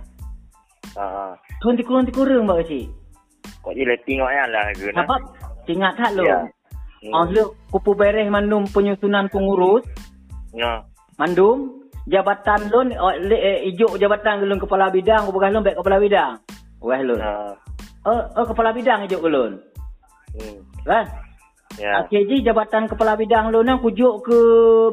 Ah. 0.99 1.39
Tun 1.63 1.79
ti 1.79 1.87
kurang 1.87 2.03
ti 2.03 2.11
kurang 2.11 2.45
bak 2.45 2.67
cik. 2.67 2.91
Kok 3.63 3.71
je 3.71 3.83
letting 3.87 4.19
awak 4.19 4.33
yang 4.35 4.49
lah 4.51 4.63
ke 4.75 4.85
nak. 4.91 5.07
Sebab 5.07 5.21
ingat 5.71 5.93
tak 5.95 6.11
lo? 6.19 6.23
Ya. 6.27 6.39
Oh, 7.11 7.27
lu 7.27 7.43
kupu 7.71 7.95
beres 7.95 8.27
mandum 8.31 8.63
penyusunan 8.67 9.27
pengurus, 9.27 9.83
Ya. 10.55 10.87
mandum 11.19 11.83
jabatan 12.07 12.71
oh, 12.71 13.15
le, 13.15 13.35
eh, 13.35 13.57
ijuk 13.71 13.99
jabatan 13.99 14.43
lu 14.43 14.55
kepala 14.59 14.87
bidang, 14.91 15.27
ku 15.27 15.35
lu 15.35 15.59
baik 15.63 15.79
kepala 15.79 15.97
bidang. 15.99 16.31
Wah 16.83 16.99
lu. 16.99 17.15
Ah. 17.19 17.55
Oh, 18.03 18.21
oh 18.35 18.45
kepala 18.47 18.75
bidang 18.75 19.07
ijuk 19.07 19.23
lu. 19.23 19.59
Hmm. 20.35 20.59
Kan? 20.83 21.05
Ya. 21.79 22.05
Akhir 22.05 22.29
je 22.29 22.45
jabatan 22.45 22.85
kepala 22.85 23.17
bidang 23.17 23.49
lu 23.49 23.65
nang 23.65 23.81
kujuk 23.81 24.21
ke 24.21 24.39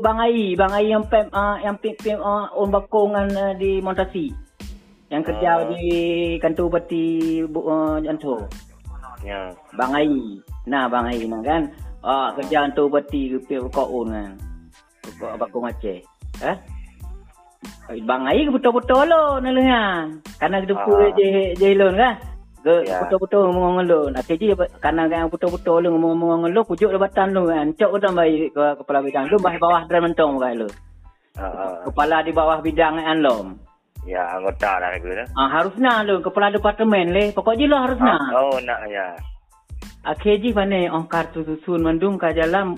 Bang 0.00 0.22
Ai, 0.22 0.56
Bang 0.56 0.72
Ai 0.72 0.88
yang 0.88 1.04
pem 1.04 1.28
uh, 1.28 1.61
yang 1.61 1.76
pem, 1.76 1.92
pem 1.98 2.16
uh, 2.16 2.48
on 2.56 2.72
bakong 2.72 3.12
uh, 3.14 3.52
di 3.59 3.83
Montasi. 3.85 4.49
Yang 5.11 5.23
kerja 5.35 5.51
Ah. 5.59 5.66
di 5.66 5.85
kantor 6.38 6.66
bu, 7.51 7.61
uh, 7.66 7.99
Janto. 7.99 8.46
Ya. 9.27 9.53
Bang 9.77 9.92
Ai. 9.92 10.38
Nah, 10.64 10.88
Bang 10.88 11.11
Ai 11.11 11.27
nah 11.29 11.42
kan. 11.44 11.68
Ah, 12.01 12.33
kerja 12.33 12.64
hantu 12.64 12.88
beti 12.88 13.37
ke 13.37 13.38
pihak 13.44 13.68
kaun 13.68 14.09
kan. 14.09 14.33
Kau 15.20 15.37
bakung 15.37 15.68
Aceh. 15.68 16.01
Eh? 16.40 16.57
Bang 18.09 18.25
Ai 18.25 18.49
ke 18.49 18.51
betul-betul 18.55 19.05
lo 19.05 19.37
nelayan. 19.42 20.25
Karena 20.40 20.64
kedepu 20.64 20.92
Ah. 20.96 21.12
je 21.12 21.53
je 21.59 21.77
lon 21.77 21.92
kan. 21.99 22.14
Ke 22.64 22.88
Ya. 22.88 23.05
betul-betul 23.05 23.53
ngomong 23.53 23.85
lo. 23.85 24.09
Nak 24.09 24.25
kerja 24.25 24.57
karena 24.81 25.05
kan 25.11 25.29
betul-betul 25.29 25.85
lo 25.85 25.88
ngomong 25.92 26.49
lo 26.49 26.61
pujuk 26.64 26.88
jabatan 26.88 27.37
lo 27.37 27.44
kan. 27.44 27.77
Cok 27.77 27.90
udah 28.01 28.11
bayi 28.16 28.49
ke 28.49 28.64
kepala 28.81 29.05
bidang 29.05 29.29
lo 29.29 29.37
bawah 29.37 29.83
drum 29.85 30.03
mentong 30.09 30.40
kan 30.40 30.53
lo. 30.64 30.68
Ah. 31.37 31.85
Kepala 31.85 32.25
di 32.25 32.33
bawah 32.33 32.64
bidang 32.64 32.96
kan 32.96 33.20
lo. 33.20 33.37
Ya, 34.08 34.24
anggota 34.32 34.80
lah 34.80 34.96
ke 34.96 35.12
nak. 35.12 35.28
Ah 35.36 35.48
harusnya 35.60 36.00
lo 36.08 36.24
kepala 36.24 36.48
departemen 36.50 37.12
le. 37.12 37.30
Pokoknya 37.36 37.68
lo 37.68 37.76
harusnya. 37.84 38.16
Ah, 38.16 38.32
Oh, 38.40 38.56
nak 38.64 38.80
ya. 38.88 39.12
Akhir 40.00 40.40
je 40.40 40.56
pandai 40.56 40.88
orang 40.88 41.04
kartu 41.12 41.44
susun 41.44 41.84
mandum 41.84 42.16
ka 42.16 42.32
jalan 42.32 42.72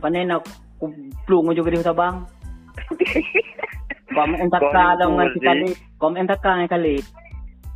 pandai 0.00 0.24
nak 0.24 0.40
plung 1.28 1.52
juga 1.52 1.68
di 1.76 1.84
Sabang. 1.84 2.24
Kom 4.16 4.32
entaka 4.36 4.68
Kau 4.68 4.96
dalam 4.96 5.16
dengan 5.16 5.24
ni 5.24 5.32
si 5.32 5.40
kali. 5.40 5.70
Kom 6.00 6.14
entaka 6.16 6.50
dengan 6.56 6.68
kali. 6.72 6.96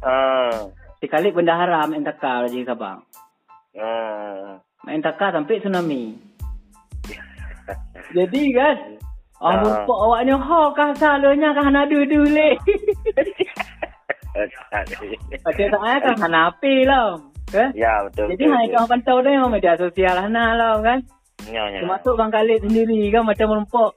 Ah. 0.00 0.56
Si 0.96 1.06
kali 1.08 1.28
bendahara 1.32 1.84
entaka 1.92 2.48
di 2.48 2.64
Sabang. 2.64 3.04
Ah. 3.76 4.56
Entaka 4.88 5.36
sampai 5.36 5.60
tsunami. 5.60 6.16
Jadi 8.16 8.42
kan 8.56 8.76
Oh, 9.36 9.52
Ah. 9.52 9.84
uh. 9.84 9.84
awak 9.84 10.24
ni 10.24 10.32
ho 10.32 10.60
kah 10.72 10.96
salahnya 10.96 11.52
kah 11.52 11.68
nak 11.68 11.92
du 11.92 12.00
le. 14.36 15.16
Macam 15.44 15.66
tak 15.72 15.82
ada 15.82 16.10
kan 16.12 16.28
nak 16.28 16.44
api 16.56 16.74
lah. 16.84 17.16
Kan? 17.46 17.70
Ya, 17.78 18.02
betul. 18.04 18.34
Jadi 18.34 18.44
betul, 18.44 18.52
hai 18.52 18.64
betul. 18.66 18.76
kau 18.76 18.86
pantau 18.90 19.16
dia 19.22 19.46
media 19.46 19.72
sosial 19.78 20.14
lah 20.18 20.28
lah 20.58 20.74
kan. 20.82 20.98
Ya, 21.46 21.62
ya. 21.70 21.78
Termasuk 21.84 22.14
Bang 22.18 22.32
Khalid 22.34 22.58
sendiri 22.66 23.00
kan 23.14 23.22
macam 23.22 23.46
merempok. 23.54 23.92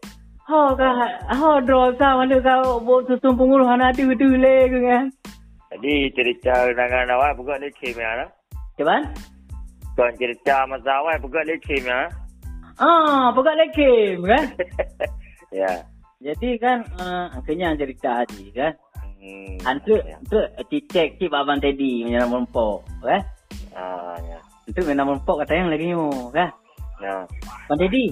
Ha 0.49 0.73
kah 0.73 0.93
ha 1.29 1.49
draw 1.61 1.93
sa 1.97 2.17
mana 2.17 2.37
kau 2.41 2.81
buat 2.81 3.05
susun 3.05 3.37
pengurus 3.37 3.69
anak 3.69 3.97
tu 3.97 4.09
tu 4.17 4.29
le 4.37 4.69
ke 4.69 4.79
kan. 4.85 5.05
Jadi 5.69 5.93
cerita 6.17 6.53
dengan 6.73 7.13
awak 7.13 7.37
bukan 7.37 7.61
leceh 7.61 7.93
ya. 7.93 8.25
lah. 8.25 8.29
Cuban? 8.73 9.05
Kau 9.93 10.09
cerita 10.17 10.65
masa 10.65 10.89
awal 11.01 11.21
bukan 11.21 11.45
leceh 11.45 11.85
ya. 11.85 12.09
Ah, 12.79 13.29
pokok 13.35 13.55
lagi 13.59 14.15
kan. 14.23 14.45
Ya. 15.49 15.81
Jadi 16.21 16.61
kan 16.61 16.85
uh, 17.01 17.25
akhirnya 17.33 17.73
cerita 17.73 18.21
tadi 18.21 18.53
kan. 18.53 18.69
Hmm. 19.19 19.59
Antu 19.67 19.99
Ya. 19.99 20.15
tu 20.31 20.39
cicek 20.71 21.19
cip 21.19 21.35
abang 21.35 21.59
tadi 21.59 22.07
menyerang 22.07 22.31
merempok 22.31 22.87
kan. 23.03 23.21
Ah, 23.75 24.15
ya. 24.23 24.39
Itu 24.63 24.79
kena 24.79 25.03
merempok 25.03 25.43
kata 25.43 25.59
yang 25.59 25.67
lagi 25.67 25.91
nyu 25.91 26.07
kan. 26.31 26.49
Ya. 27.03 27.27
Bang 27.67 27.79
Teddy. 27.79 28.07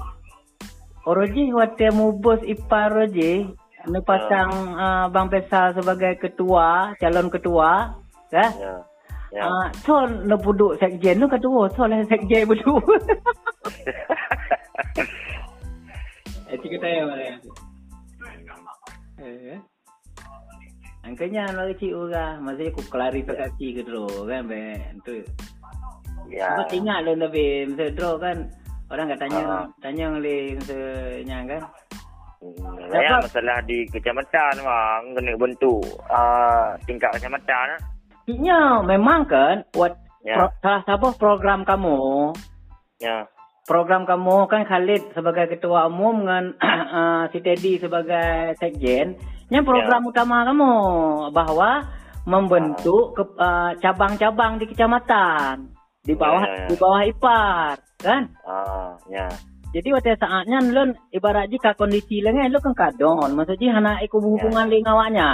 Oroji 1.08 1.56
wate 1.56 1.88
mubos 1.96 2.44
ipar 2.44 2.92
roji 2.92 3.48
anu 3.88 4.04
pasang 4.04 4.76
uh, 4.76 5.08
Bang 5.08 5.32
Pesa 5.32 5.72
sebagai 5.72 6.20
ketua, 6.20 6.92
calon 7.00 7.32
ketua, 7.32 7.96
kan? 8.28 8.52
Ya. 8.60 8.76
Ya. 9.32 9.44
Ah, 9.48 9.68
so 9.88 10.04
na 10.08 10.36
buduk 10.36 10.76
sekjen 10.80 11.24
nu 11.24 11.32
ketua, 11.32 11.72
so 11.72 11.88
lah 11.88 12.04
sekjen 12.12 12.48
buduk. 12.48 12.84
Eh, 16.48 16.56
tiga 16.64 16.80
tanya 16.80 17.12
mana? 17.12 17.24
Eh. 19.20 19.60
Angkanya 21.08 21.48
lagi 21.56 21.74
cik 21.80 21.96
ura, 21.96 22.36
masih 22.44 22.68
aku 22.68 22.84
klarifikasi 22.92 23.66
ke 23.72 23.82
dulu 23.82 24.28
kan 24.28 24.44
be. 24.44 24.76
Tu. 25.08 25.24
ya. 26.28 26.60
Apa 26.60 26.68
ingat 26.76 27.08
lo 27.08 27.16
nabi 27.16 27.64
masa 27.64 27.88
draw 27.96 28.20
kan 28.20 28.52
orang 28.92 29.16
kat 29.16 29.20
tanya 29.24 29.40
Ah. 29.48 29.64
tanya 29.80 30.06
oleh 30.12 30.52
masa 30.60 30.80
nya 31.24 31.38
kan. 31.48 31.62
Hmm, 32.38 32.94
Ya, 32.94 33.18
masalah 33.18 33.58
di 33.66 33.88
kecamatan 33.90 34.62
mah 34.62 35.00
kena 35.16 35.34
bentuk 35.40 35.82
ah 36.12 36.76
tingkat 36.84 37.10
kecamatan 37.16 37.66
lah. 37.74 37.82
Iya, 38.28 38.84
memang 38.84 39.24
kan 39.26 39.64
buat 39.72 39.96
Ya. 40.22 40.36
pro, 40.36 40.52
salah 40.60 40.84
satu 40.84 41.16
program 41.16 41.64
kamu 41.64 42.36
Ya. 43.00 43.24
program 43.64 44.04
kamu 44.04 44.52
kan 44.52 44.68
Khalid 44.68 45.16
sebagai 45.16 45.56
ketua 45.56 45.88
umum 45.88 46.28
dengan 46.28 46.46
uh, 46.60 47.24
si 47.32 47.40
Teddy 47.40 47.80
sebagai 47.80 48.52
sekjen. 48.60 49.16
Yang 49.48 49.64
program 49.64 50.02
Ya. 50.04 50.08
utama 50.12 50.38
kamu 50.44 50.74
bahwa 51.32 51.72
membentuk 52.28 53.16
ke, 53.16 53.24
uh, 53.40 53.72
cabang-cabang 53.80 54.60
di 54.60 54.66
kecamatan 54.68 55.72
di 56.04 56.14
bawah 56.16 56.44
Ya, 56.44 56.52
ya, 56.52 56.60
ya. 56.60 56.68
di 56.68 56.76
bawah 56.76 57.02
IPAR 57.04 57.76
kan? 58.04 58.24
Ah, 58.44 58.92
Ya. 59.08 59.28
Jadi 59.76 59.92
waktu 59.92 60.16
saatnya 60.16 60.64
lon 60.64 60.96
ibarat 61.12 61.52
jika 61.52 61.76
kondisi 61.76 62.24
lengan 62.24 62.50
lo 62.50 62.64
kan 62.64 62.72
kadon. 62.72 63.36
Maksudnya 63.36 63.76
hana 63.76 64.00
ikut 64.00 64.24
hubungan 64.24 64.72
yeah. 64.72 64.90
awaknya. 64.90 65.30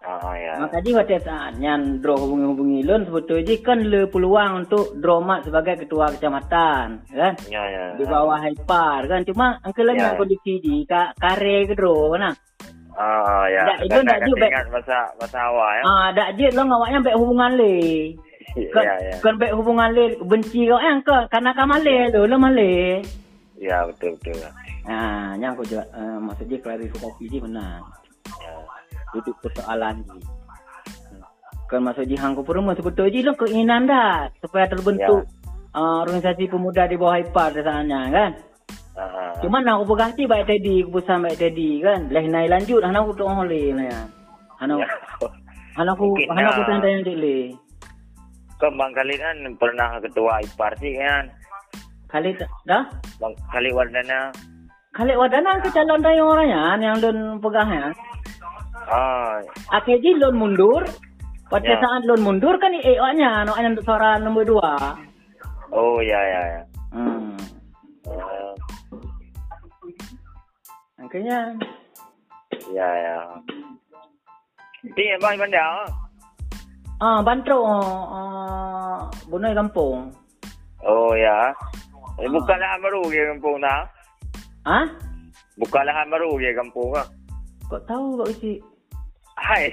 Oh 0.00 0.32
ya. 0.36 0.60
Maka 0.60 0.80
jadi 0.84 1.00
waktu 1.00 1.24
saatnya 1.24 1.72
draw 2.04 2.20
hubungi-hubungi 2.20 2.84
lon 2.84 3.08
sebetulnya 3.08 3.54
kan 3.64 3.78
le 3.80 4.06
peluang 4.12 4.64
untuk 4.68 4.92
draw 5.00 5.24
mak 5.24 5.48
sebagai 5.48 5.82
ketua 5.82 6.12
kecamatan, 6.12 7.08
kan? 7.08 7.32
Ya 7.48 7.62
ya. 7.64 7.84
Di 7.96 8.04
bawah 8.04 8.38
hyper 8.44 9.08
kan. 9.08 9.20
Cuma 9.24 9.56
angkel 9.64 9.88
lengan 9.88 10.14
yeah. 10.14 10.18
kondisi 10.20 10.52
di 10.60 10.84
ka, 10.84 11.16
kare 11.16 11.64
ke 11.64 11.74
draw 11.74 12.12
nah. 12.20 12.36
Oh 13.00 13.44
ya. 13.48 13.62
Tak, 13.64 13.78
itu 13.88 14.00
tak 14.04 14.18
juga. 14.28 14.46
Ingat 14.52 14.66
masa 14.68 14.98
masa 15.16 15.38
awal 15.48 15.70
ya. 15.72 15.82
Ah, 15.88 16.06
tak 16.12 16.28
je 16.36 16.46
lo 16.52 16.62
awaknya 16.68 16.98
baik 17.00 17.16
hubungan 17.16 17.50
le. 17.56 17.76
Kan, 18.74 18.82
ya, 18.82 18.94
ya. 18.98 19.14
kan 19.22 19.38
baik 19.38 19.54
hubungan 19.54 19.94
le 19.94 20.18
benci 20.26 20.66
kau 20.66 20.82
eh 20.82 20.94
ke 21.06 21.16
karena 21.30 21.50
kamu 21.54 21.76
le 21.86 21.96
lo 22.12 22.20
lo 22.28 22.36
male. 22.36 23.00
Ya 23.56 23.88
betul 23.88 24.20
betul. 24.20 24.36
Ah, 24.84 25.32
yang 25.40 25.56
aku 25.56 25.64
juga 25.64 25.86
uh, 25.96 26.18
maksudnya 26.20 26.58
klarifikasi 26.60 27.24
ni 27.24 27.38
benar. 27.40 27.80
Ya. 28.42 28.52
Duduk 29.16 29.36
persoalan 29.40 30.04
ni. 30.04 30.20
Kan 31.70 31.80
maksudnya 31.86 32.16
hang 32.20 32.34
ko 32.36 32.42
pun 32.42 32.68
sebetulnya 32.74 33.30
lo 33.30 33.32
keinginan 33.38 33.86
dah 33.86 34.28
supaya 34.42 34.66
terbentuk 34.66 35.24
ya. 35.24 35.78
uh, 35.78 36.02
organisasi 36.02 36.50
pemuda 36.50 36.90
di 36.90 36.98
bawah 36.98 37.22
IPAR 37.22 37.54
dasarnya 37.54 38.00
kan. 38.12 38.30
Uh, 39.00 39.32
Cuma 39.40 39.64
nak 39.64 39.80
aku 39.80 39.96
berganti 39.96 40.28
baik 40.28 40.44
tadi, 40.44 40.84
keputusan 40.84 41.24
baik 41.24 41.40
tadi 41.40 41.80
kan. 41.80 42.12
Leh 42.12 42.24
naik 42.28 42.52
lanjut, 42.52 42.84
hana 42.84 43.00
aku 43.00 43.16
tuang 43.16 43.48
oleh 43.48 43.72
lah 43.72 43.86
ya. 43.88 44.00
Hana, 44.60 44.74
ya. 44.76 44.86
hana 45.72 45.90
aku, 45.96 46.04
Mungkin 46.12 46.28
hana 46.28 46.48
aku 46.52 46.60
dah. 46.60 46.68
tanda 46.68 46.88
yang 46.90 47.04
dili. 47.08 47.38
Kan 48.60 48.76
Bang 48.76 48.92
Khalid 48.92 49.16
kan 49.16 49.36
pernah 49.56 49.88
ketua 50.04 50.44
IPAR 50.44 50.72
sih 50.76 50.92
kan. 51.00 51.24
Khalid, 52.12 52.44
dah? 52.68 52.84
Bang 53.16 53.32
Khalid 53.48 53.72
Wardana. 53.72 54.28
Khalid 54.92 55.16
Wadana 55.16 55.62
ke 55.62 55.70
calon 55.70 56.02
daya 56.02 56.20
orangnya 56.20 56.76
yang 56.76 56.98
lon 57.00 57.38
pegang 57.40 57.70
ya. 57.72 57.88
Ah, 58.90 59.38
AKJ 59.80 60.18
lon 60.18 60.34
mundur. 60.36 60.82
Pada 61.48 61.66
Ya. 61.66 61.78
saat 61.78 62.02
lon 62.04 62.20
mundur 62.20 62.54
kan 62.58 62.70
EO-nya, 62.70 63.42
no 63.42 63.54
untuk 63.54 63.82
suara 63.82 64.18
nombor 64.18 64.44
dua. 64.44 64.98
oh 65.70 66.02
ya 66.02 66.18
ya 66.20 66.42
ya. 66.52 66.62
Hmm. 66.90 67.38
Makanya, 71.10 71.58
ya 72.70 72.86
ya. 72.86 73.18
Ini 74.86 75.18
bang 75.18 75.42
bandar. 75.42 75.90
ah, 77.02 77.18
bantu 77.18 77.66
uh, 77.66 79.10
bunoi 79.26 79.50
kampung. 79.50 80.14
Oh 80.86 81.10
ya. 81.18 81.50
Eh, 82.14 82.30
bukan 82.30 82.54
lahan 82.62 82.78
baru 82.78 83.02
ke 83.10 83.26
kampung 83.26 83.58
dah. 83.58 83.82
Ah? 84.62 84.86
Bukan 85.58 85.82
lahan 85.82 86.06
baru 86.14 86.30
ke 86.38 86.54
kampung 86.54 86.94
ah. 86.94 87.10
Kau 87.66 87.82
tahu 87.90 88.22
kau 88.22 88.30
isi? 88.30 88.62
Hai. 89.34 89.66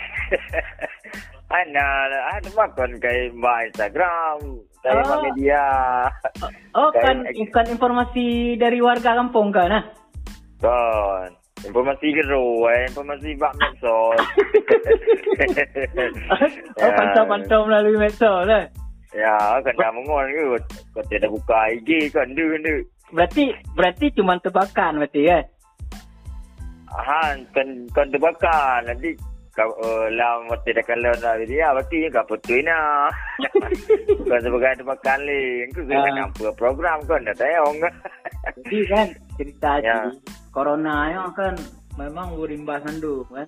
Ana 1.53 1.85
ana 2.33 2.49
makan 2.57 2.97
kay 2.97 3.29
ba 3.37 3.61
Instagram, 3.69 4.41
kay 4.81 4.89
Oh. 4.89 5.05
oh. 5.05 5.21
media. 5.21 5.65
Oh, 6.73 6.89
kan, 6.97 7.29
kan 7.53 7.69
informasi 7.69 8.57
dari 8.57 8.81
warga 8.81 9.13
kampung 9.13 9.53
kan? 9.53 9.69
Ah? 9.69 9.85
Kan. 10.57 11.29
Informasi 11.65 12.13
gero, 12.13 12.69
eh. 12.69 12.85
informasi 12.85 13.33
bak 13.33 13.53
medsos. 13.57 14.21
oh, 16.81 16.91
pantau-pantau 16.93 17.65
melalui 17.65 17.97
medsos 17.97 18.45
lah. 18.45 18.65
Ya, 19.15 19.57
kan 19.65 19.73
dah 19.73 19.89
mengon 19.89 20.29
ke. 20.29 20.43
Kau 20.93 21.03
tidak 21.09 21.33
buka 21.33 21.73
IG 21.73 22.13
kan 22.13 22.29
dia 22.37 22.45
kan 22.45 22.61
dia. 22.61 22.75
Berarti 23.07 23.43
berarti 23.73 24.05
cuma 24.13 24.37
tebakan 24.37 25.01
berarti 25.01 25.21
kan? 25.25 25.43
Han 26.87 27.35
kan 27.55 27.67
kan 27.95 28.07
terbakar 28.11 28.83
nanti 28.85 29.15
kau 29.57 29.73
uh, 29.81 30.05
lam 30.13 30.45
mati 30.53 30.69
dah 30.69 30.85
kalau 30.85 31.09
nak 31.17 31.41
dia 31.49 31.73
berarti 31.73 31.97
kau 32.13 32.25
betul 32.29 32.61
na. 32.61 33.09
Kau 34.29 34.37
sebagai 34.43 34.83
terbakar 34.83 35.17
le. 35.25 35.65
Kau 35.73 35.81
Ah. 35.87 36.03
kena 36.05 36.21
apa 36.29 36.47
program 36.53 36.99
kan 37.09 37.25
dah 37.25 37.33
tayong. 37.33 37.77
Jadi 38.61 38.77
kan 38.91 39.07
cerita 39.39 39.71
Ya. 39.81 39.97
ya. 39.97 39.97
Corona 40.57 41.13
yang 41.13 41.29
kan 41.37 41.53
memang 42.01 42.33
berimbas 42.33 42.81
mandu 42.81 43.21
kan. 43.29 43.45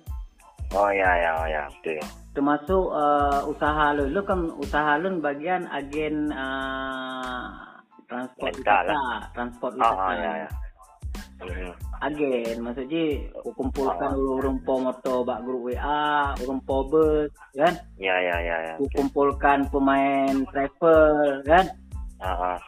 Oh 0.70 0.86
ya 0.94 1.10
ya 1.18 1.32
ya 1.50 1.62
betul. 1.66 1.98
Termasuk 2.30 2.84
uh, 2.94 3.42
usaha 3.50 3.90
lu, 3.98 4.06
lu 4.14 4.22
kan 4.22 4.46
usaha 4.54 4.94
lu 5.02 5.18
bagian 5.18 5.66
agen 5.74 6.30
uh, 6.30 7.50
transport 8.06 8.54
Rental 8.54 8.86
wisata, 8.86 9.02
transport 9.34 9.72
Ah, 9.74 9.90
wisata. 9.90 9.98
ah 10.06 10.14
ya 10.14 10.32
ya. 10.46 10.50
Hmm. 11.40 11.72
Agen, 12.04 12.56
maksudnya 12.62 13.04
kumpulkan 13.58 14.12
Ah. 14.14 14.36
urung 14.38 14.60
po 14.62 14.78
motor 14.78 15.24
bak 15.26 15.42
grup 15.42 15.72
WA, 15.72 16.32
urung 16.44 16.60
po 16.62 16.84
bus, 16.86 17.32
kan? 17.56 17.74
Ya 17.98 18.14
ya 18.22 18.36
ya 18.38 18.56
ya. 18.70 18.74
Ku 18.78 18.86
kumpulkan 18.94 19.66
pemain 19.72 20.46
travel, 20.54 21.42
kan? 21.48 21.66
Ah 22.22 22.54
ah. 22.54 22.58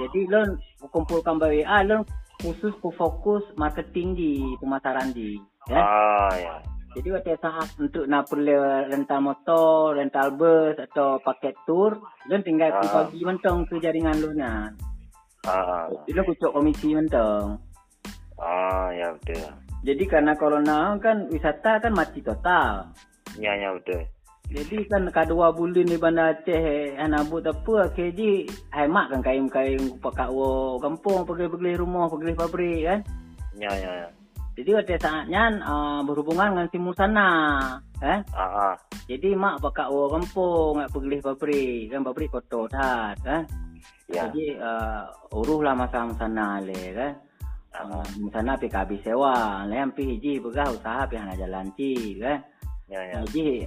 Jadi 0.00 0.30
lo 0.32 0.56
kumpulkan 0.88 1.36
by 1.36 1.60
WA, 1.60 1.84
lo 1.84 2.06
khusus 2.40 2.72
ku 2.80 2.88
fokus 2.92 3.44
marketing 3.54 4.16
di 4.16 4.30
pemasaran 4.58 5.12
di, 5.12 5.36
kan? 5.64 5.80
Ah 5.80 6.32
ya. 6.34 6.54
Jadi 6.90 7.08
waktu 7.14 7.38
saat 7.38 7.70
untuk 7.78 8.02
nak 8.04 8.26
perlu 8.26 8.50
rental 8.90 9.22
motor, 9.22 9.94
rental 9.94 10.34
bus 10.34 10.74
atau 10.74 11.22
paket 11.22 11.54
tour, 11.62 11.94
lo 12.26 12.34
tinggal 12.42 12.74
Ah. 12.74 13.06
bagi 13.06 13.22
mentong 13.22 13.62
ke 13.64 13.78
jaringan 13.78 14.18
lo 14.18 14.34
nya. 14.34 14.74
Ah 15.46 15.86
Jadi 15.86 16.10
lo 16.12 16.22
kucuk 16.26 16.50
komisi 16.50 16.92
mentong. 16.92 17.54
ah 18.36 18.90
ya 18.90 19.14
betul. 19.14 19.38
Jadi 19.80 20.04
karena 20.04 20.32
corona 20.34 20.98
kan 20.98 21.30
wisata 21.30 21.78
kan 21.78 21.92
mati 21.94 22.20
total. 22.20 22.90
Ya 23.38 23.54
ya 23.54 23.70
betul. 23.70 24.02
Jadi 24.50 24.82
kan 24.90 25.06
kedua 25.14 25.54
bulan 25.54 25.86
di 25.86 25.94
Bandar 25.94 26.34
Aceh 26.34 26.98
anak 26.98 27.30
but 27.30 27.46
apa 27.46 27.86
KJ 27.94 28.50
hemat 28.74 29.14
kan 29.14 29.22
kain-kain 29.22 29.78
pakai 30.02 30.26
wo 30.26 30.74
kampung 30.82 31.22
pergi-pergi 31.22 31.78
rumah 31.78 32.10
pergi 32.10 32.34
pabrik 32.34 32.80
kan. 32.82 33.00
Ya 33.54 33.70
ya 33.78 33.90
ya. 34.02 34.08
Jadi 34.58 34.70
pada 34.74 34.96
saatnya 34.98 35.42
uh, 35.62 36.02
berhubungan 36.02 36.50
dengan 36.50 36.66
timur 36.66 36.98
sana 36.98 37.30
kan. 38.02 38.26
Ah 38.34 38.74
ah. 38.74 38.74
Jadi 39.06 39.38
mak 39.38 39.62
pakai 39.62 39.86
wo 39.86 40.10
kampung 40.10 40.82
nak 40.82 40.90
pergi 40.90 41.18
pabrik 41.22 41.80
kan 41.94 42.00
pabrik 42.02 42.30
kotor 42.34 42.66
dah 42.66 43.14
kan. 43.22 43.46
Ya. 44.10 44.26
Jadi 44.26 44.58
uh, 44.58 45.06
uruhlah 45.30 45.78
masa 45.78 46.10
sana 46.18 46.58
le 46.58 46.82
kan. 46.90 47.12
Uh, 47.70 48.02
sana 48.34 48.58
PKB 48.58 48.98
sewa, 49.06 49.62
lain 49.62 49.94
PJ 49.94 50.42
pegah 50.42 50.74
usaha 50.74 51.06
hana 51.06 51.38
jalan 51.38 51.70
ci 51.78 52.18
kan. 52.18 52.42
Ya 52.90 52.98
ya. 53.14 53.22
Jadi 53.30 53.62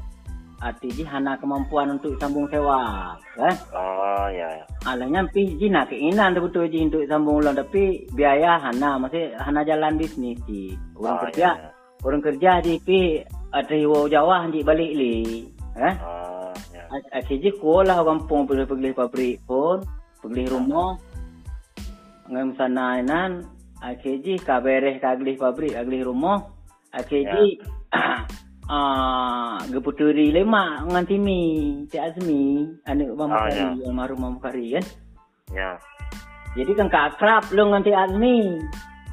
arti 0.63 0.87
ji 0.95 1.03
hana 1.03 1.35
kemampuan 1.35 1.99
untuk 1.99 2.15
sambung 2.23 2.47
sewa 2.47 3.11
kan. 3.35 3.55
Oh 3.75 4.27
ya 4.31 4.47
ya. 4.47 4.65
Alahnya 4.87 5.27
pi 5.35 5.59
ji 5.59 5.67
nak 5.67 5.91
keinginan 5.91 6.31
tu 6.31 6.47
betul 6.47 6.71
ji 6.71 6.87
untuk 6.87 7.03
sambung 7.11 7.43
ulang 7.43 7.59
tapi 7.59 8.07
biaya 8.15 8.55
hana 8.63 8.95
masih 8.95 9.35
hana 9.35 9.67
jalan 9.67 9.99
bisnis 9.99 10.39
ji. 10.47 10.71
Orang 10.95 11.19
Ah, 11.19 11.21
kerja, 11.27 11.49
ya, 11.51 11.51
ya. 11.59 11.69
orang 12.07 12.21
kerja 12.23 12.51
ji 12.63 12.73
pi 12.79 12.99
ada 13.51 13.75
hiwo 13.75 14.07
Jawa 14.07 14.47
ji 14.49 14.63
balik 14.63 14.91
li. 14.95 15.15
Eh? 15.75 15.93
Ah 15.99 16.55
ya. 16.71 16.83
Asyik 17.19 17.37
ji 17.43 17.49
kuolah 17.59 17.99
kampung 18.07 18.47
pergi 18.47 18.63
pergi 18.63 18.91
pabrik 18.95 19.35
pun, 19.43 19.83
pergi 20.23 20.43
rumah. 20.47 20.95
Ngam 22.31 22.55
sana 22.55 23.03
nan 23.03 23.43
asyik 23.83 24.23
ji 24.23 24.33
ka 24.39 24.63
beres 24.63 25.03
ka 25.03 25.19
agli 25.19 25.35
pabrik 25.35 25.75
agli 25.75 25.99
rumah. 26.01 26.39
Asyik 26.95 27.27
Ya. 27.27 27.35
ah 28.71 29.59
geputuri 29.67 30.31
lemak 30.31 30.87
ngan 30.87 31.03
timi 31.03 31.41
Cik 31.91 32.01
Azmi 32.13 32.63
anak 32.87 33.11
Bang 33.19 33.31
Ah, 33.31 33.47
Bukhari 33.47 33.59
ya. 33.59 33.87
almarhum 33.87 34.19
Bang 34.23 34.33
Bukhari 34.39 34.65
kan. 34.79 34.85
Ya. 35.51 35.71
Jadi 36.53 36.71
kan 36.77 36.87
kak 36.87 37.05
akrab 37.17 37.43
lu 37.51 37.67
ngan 37.69 37.83
Cik 37.83 37.97
Azmi. 37.97 38.37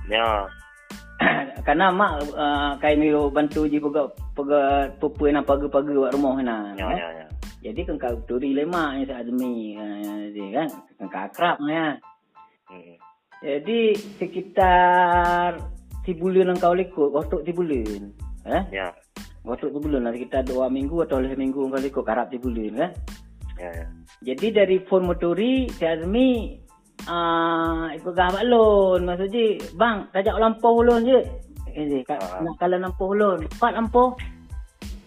Ya. 0.07 0.47
Karena 1.67 1.93
mak 1.93 2.13
uh, 2.33 2.73
kai 2.81 2.95
mi 2.97 3.11
bantu 3.11 3.67
ji 3.67 3.77
pega 3.83 4.09
pega 4.33 4.89
pupu 4.97 5.29
na 5.29 5.45
pagi-pagi 5.45 5.93
buat 5.93 6.15
rumah 6.17 6.41
na. 6.41 6.73
Ya 6.79 6.87
kan? 6.87 6.97
ya 6.97 7.09
ya. 7.25 7.27
Jadi 7.61 7.81
kan 7.85 7.97
kau 8.01 8.17
turi 8.25 8.55
lemak 8.57 8.89
ni 8.97 9.03
Cik 9.05 9.19
Azmi 9.19 9.53
uh, 9.77 10.25
dia 10.33 10.49
kan 10.55 10.69
kan 10.97 11.07
kak 11.11 11.25
akrab 11.35 11.57
ya. 11.67 11.99
Hmm. 12.71 12.97
Jadi 13.41 13.97
sekitar 14.21 15.59
si 16.07 16.13
bulan 16.15 16.55
kau 16.61 16.77
lekuk 16.77 17.11
waktu 17.11 17.43
si 17.45 17.53
bulan. 17.57 18.15
Eh? 18.49 18.65
Ya. 18.73 18.89
Waktu 19.41 19.73
tu 19.73 19.81
bulan 19.81 20.05
lah 20.05 20.13
sekitar 20.13 20.45
dua 20.45 20.69
minggu 20.69 21.01
atau 21.09 21.17
lebih 21.17 21.41
minggu 21.41 21.73
kau 21.73 21.81
lekuk 21.81 22.05
karap 22.05 22.29
si 22.29 22.37
bulan 22.37 22.77
kan. 22.77 22.91
Ya 23.57 23.71
ya. 23.73 23.87
Jadi 24.21 24.47
dari 24.53 24.77
phone 24.85 25.09
motori 25.09 25.69
si 25.73 25.85
Azmi 25.85 26.61
ah 27.09 27.89
uh, 27.89 27.97
ikut 27.97 28.13
gahabak 28.13 28.45
lon 28.45 29.09
maksudnya 29.09 29.57
bang 29.73 30.05
tajak 30.13 30.37
lampau 30.37 30.85
lon 30.85 31.01
je. 31.09 31.21
Eh 31.73 31.85
je 31.89 31.99
kat 32.05 32.21
Ah. 32.21 32.45
nak 32.45 32.61
kalau 32.61 32.77
lampau 32.77 33.17
lon. 33.17 33.49
Pat 33.57 33.73
lampau. 33.73 34.13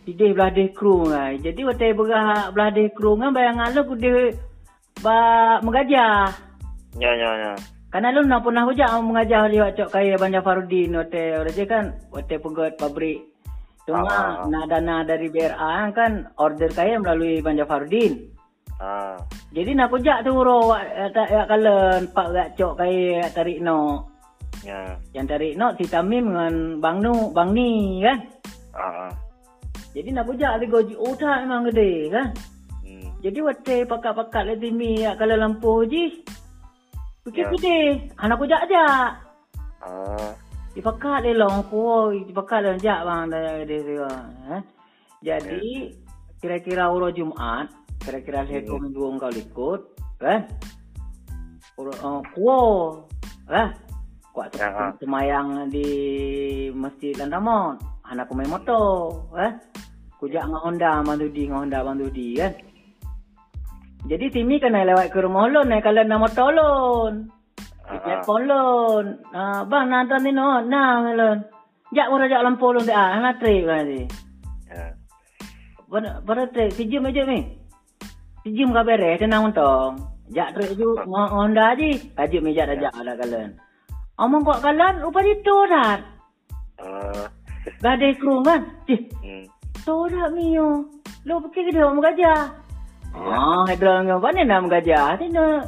Tidih 0.03 0.33
belah 0.35 0.49
deh 0.49 0.73
kru 0.73 1.05
ngai. 1.07 1.39
Jadi 1.39 1.61
waktu 1.63 1.93
berah 1.93 2.49
belah 2.49 2.69
deh 2.73 2.89
kru 2.91 3.15
ngai 3.15 3.31
bayang 3.31 3.61
ala 3.61 3.85
ku 3.85 3.93
dia 3.93 4.33
ba 5.05 5.17
megajah. 5.61 6.33
Ya 6.97 7.11
ya 7.13 7.29
ya. 7.37 7.53
Kan 7.93 8.09
alun 8.09 8.25
nak 8.25 8.41
pernah 8.41 8.65
hujak 8.65 8.89
mengajar 9.05 9.45
lihat 9.53 9.77
cok 9.77 9.93
kaya 9.93 10.17
Abang 10.17 10.33
Jafaruddin 10.33 10.97
hotel 10.97 11.45
Raja 11.45 11.63
kan 11.69 11.93
hotel 12.09 12.41
pegot 12.41 12.73
pabrik. 12.81 13.32
Cuma 13.83 14.07
Ah. 14.07 14.47
nak 14.47 14.71
dana 14.71 15.03
dari 15.03 15.27
BRA 15.27 15.91
kan 15.91 16.31
order 16.39 16.71
kaya 16.71 16.95
melalui 17.03 17.43
Abang 17.43 17.59
Jafaruddin. 17.59 18.31
Ah. 18.79 19.19
Jadi 19.51 19.75
nak 19.75 19.91
hujak 19.91 20.23
tu 20.23 20.31
ro 20.31 20.71
tak 21.11 21.27
ya 21.27 21.43
kalen 21.45 22.07
pak 22.15 22.27
gak 22.31 22.49
cok 22.55 22.73
kaya 22.79 23.27
tarik 23.35 23.59
no. 23.59 24.07
Ya. 24.63 24.95
Yang 25.11 25.25
tarik 25.35 25.53
no 25.59 25.75
si 25.75 25.83
Tamim 25.91 26.31
dengan 26.31 26.79
Bang 26.79 27.03
Nu, 27.03 27.35
Bang 27.35 27.51
Ni 27.51 27.99
kan. 27.99 28.17
Ah. 28.71 29.11
Jadi 29.93 30.09
nak 30.09 30.25
hujak 30.31 30.57
di 30.63 30.65
goji 30.71 30.95
otak 30.97 31.43
memang 31.45 31.67
gede 31.69 32.07
kan. 32.09 32.27
Hmm. 32.81 33.07
Jadi 33.19 33.39
waktu 33.43 33.83
pakat-pakat 33.85 34.43
le 34.47 34.55
timi 34.57 35.03
ya 35.03 35.13
kalau 35.19 35.35
lampu 35.35 35.83
ji. 35.85 36.23
Pikir 37.23 37.45
Ya. 37.51 37.93
anak 38.19 38.39
hujak 38.39 38.63
aja. 38.67 39.15
Ah. 39.83 40.31
Dipakat 40.73 41.21
dia 41.21 41.37
long 41.37 41.61
ko, 41.69 42.09
dipakat 42.09 42.65
dia 42.65 42.73
jak 42.81 42.99
bang 43.05 43.29
dia 43.29 43.79
dia. 43.85 44.09
Eh? 44.57 44.61
Jadi 45.21 45.93
kira-kira 46.41 46.89
uro 46.89 47.13
Jumat, 47.13 47.69
kira-kira 48.01 48.43
seko 48.49 48.81
minggu 48.81 49.05
engkau 49.15 49.31
ikut, 49.31 49.81
kan? 50.17 50.49
Uro 51.77 51.93
uh, 51.93 52.19
kuo, 52.33 52.61
eh? 53.53 53.69
Kuat 54.33 54.49
tu 54.49 54.57
Ya, 54.57 54.89
semayang 54.97 55.69
di 55.69 55.87
Masjid 56.73 57.13
Landamon. 57.21 57.77
Anak 58.09 58.27
aku 58.27 58.33
main 58.33 58.49
motor, 58.49 59.29
eh? 59.37 59.53
Kujak 60.17 60.49
dengan 60.49 60.61
Honda, 60.65 60.91
bantu 61.05 61.29
di 61.29 61.45
dengan 61.45 61.63
Honda, 61.63 61.79
bantu 61.85 62.09
di, 62.09 62.27
kan? 62.35 62.53
Jadi 64.03 64.25
Timi 64.33 64.59
kena 64.59 64.83
lewat 64.83 65.13
ke 65.13 65.21
rumah 65.21 65.47
lon, 65.47 65.69
naik 65.69 65.85
kalau 65.85 66.03
nak 66.03 66.19
motor 66.19 66.49
lon. 66.51 67.13
Ah, 67.83 67.99
Ya, 68.07 68.15
ah. 68.15 68.21
kolon. 68.23 69.05
Ah, 69.35 69.61
bang 69.67 69.91
nanti 69.91 70.15
ni 70.23 70.31
no, 70.31 70.63
nah 70.63 71.03
melon. 71.03 71.43
Jak 71.91 72.09
murah 72.09 72.27
jak 72.31 72.41
lampu 72.41 72.71
lon 72.71 72.87
dah, 72.87 73.19
ana 73.19 73.35
trip 73.37 73.67
kan 73.67 73.83
ni. 73.85 74.07
Ya. 74.71 74.95
Pada 75.91 76.09
pada 76.23 76.43
trip 76.49 76.71
sejam 76.73 77.05
aja 77.05 77.21
ni. 77.27 77.39
Sejam 78.41 78.71
ka 78.73 78.81
beres 78.81 79.19
tenang 79.19 79.51
untong. 79.51 79.99
Jak 80.31 80.55
trip 80.55 80.73
ju 80.73 80.95
ngo- 81.05 81.31
Honda 81.31 81.75
ji. 81.75 81.99
Meja 82.41 82.65
dah 82.65 82.77
jak 82.79 82.93
ada 82.95 83.13
kalen. 83.13 83.49
Omong 84.17 84.41
kok 84.41 84.61
kalen 84.63 85.03
rupa 85.03 85.19
itu 85.21 85.55
dah. 85.69 85.99
Ah. 86.81 87.27
Gadai 87.79 88.15
kru 88.17 88.43
kan. 88.43 88.63
Cih, 88.87 88.99
Hmm. 89.23 89.43
tu 89.85 89.95
dah 90.07 90.27
mio. 90.31 90.83
Lo 91.23 91.39
pergi 91.39 91.67
ke 91.67 91.71
dia 91.71 91.87
om 91.87 91.99
gajah. 91.99 92.41
Ah, 93.13 93.63
hidra 93.69 94.03
ngau 94.03 94.19
mana 94.19 94.43
nam 94.43 94.67
gajah. 94.67 95.15
Tina 95.15 95.61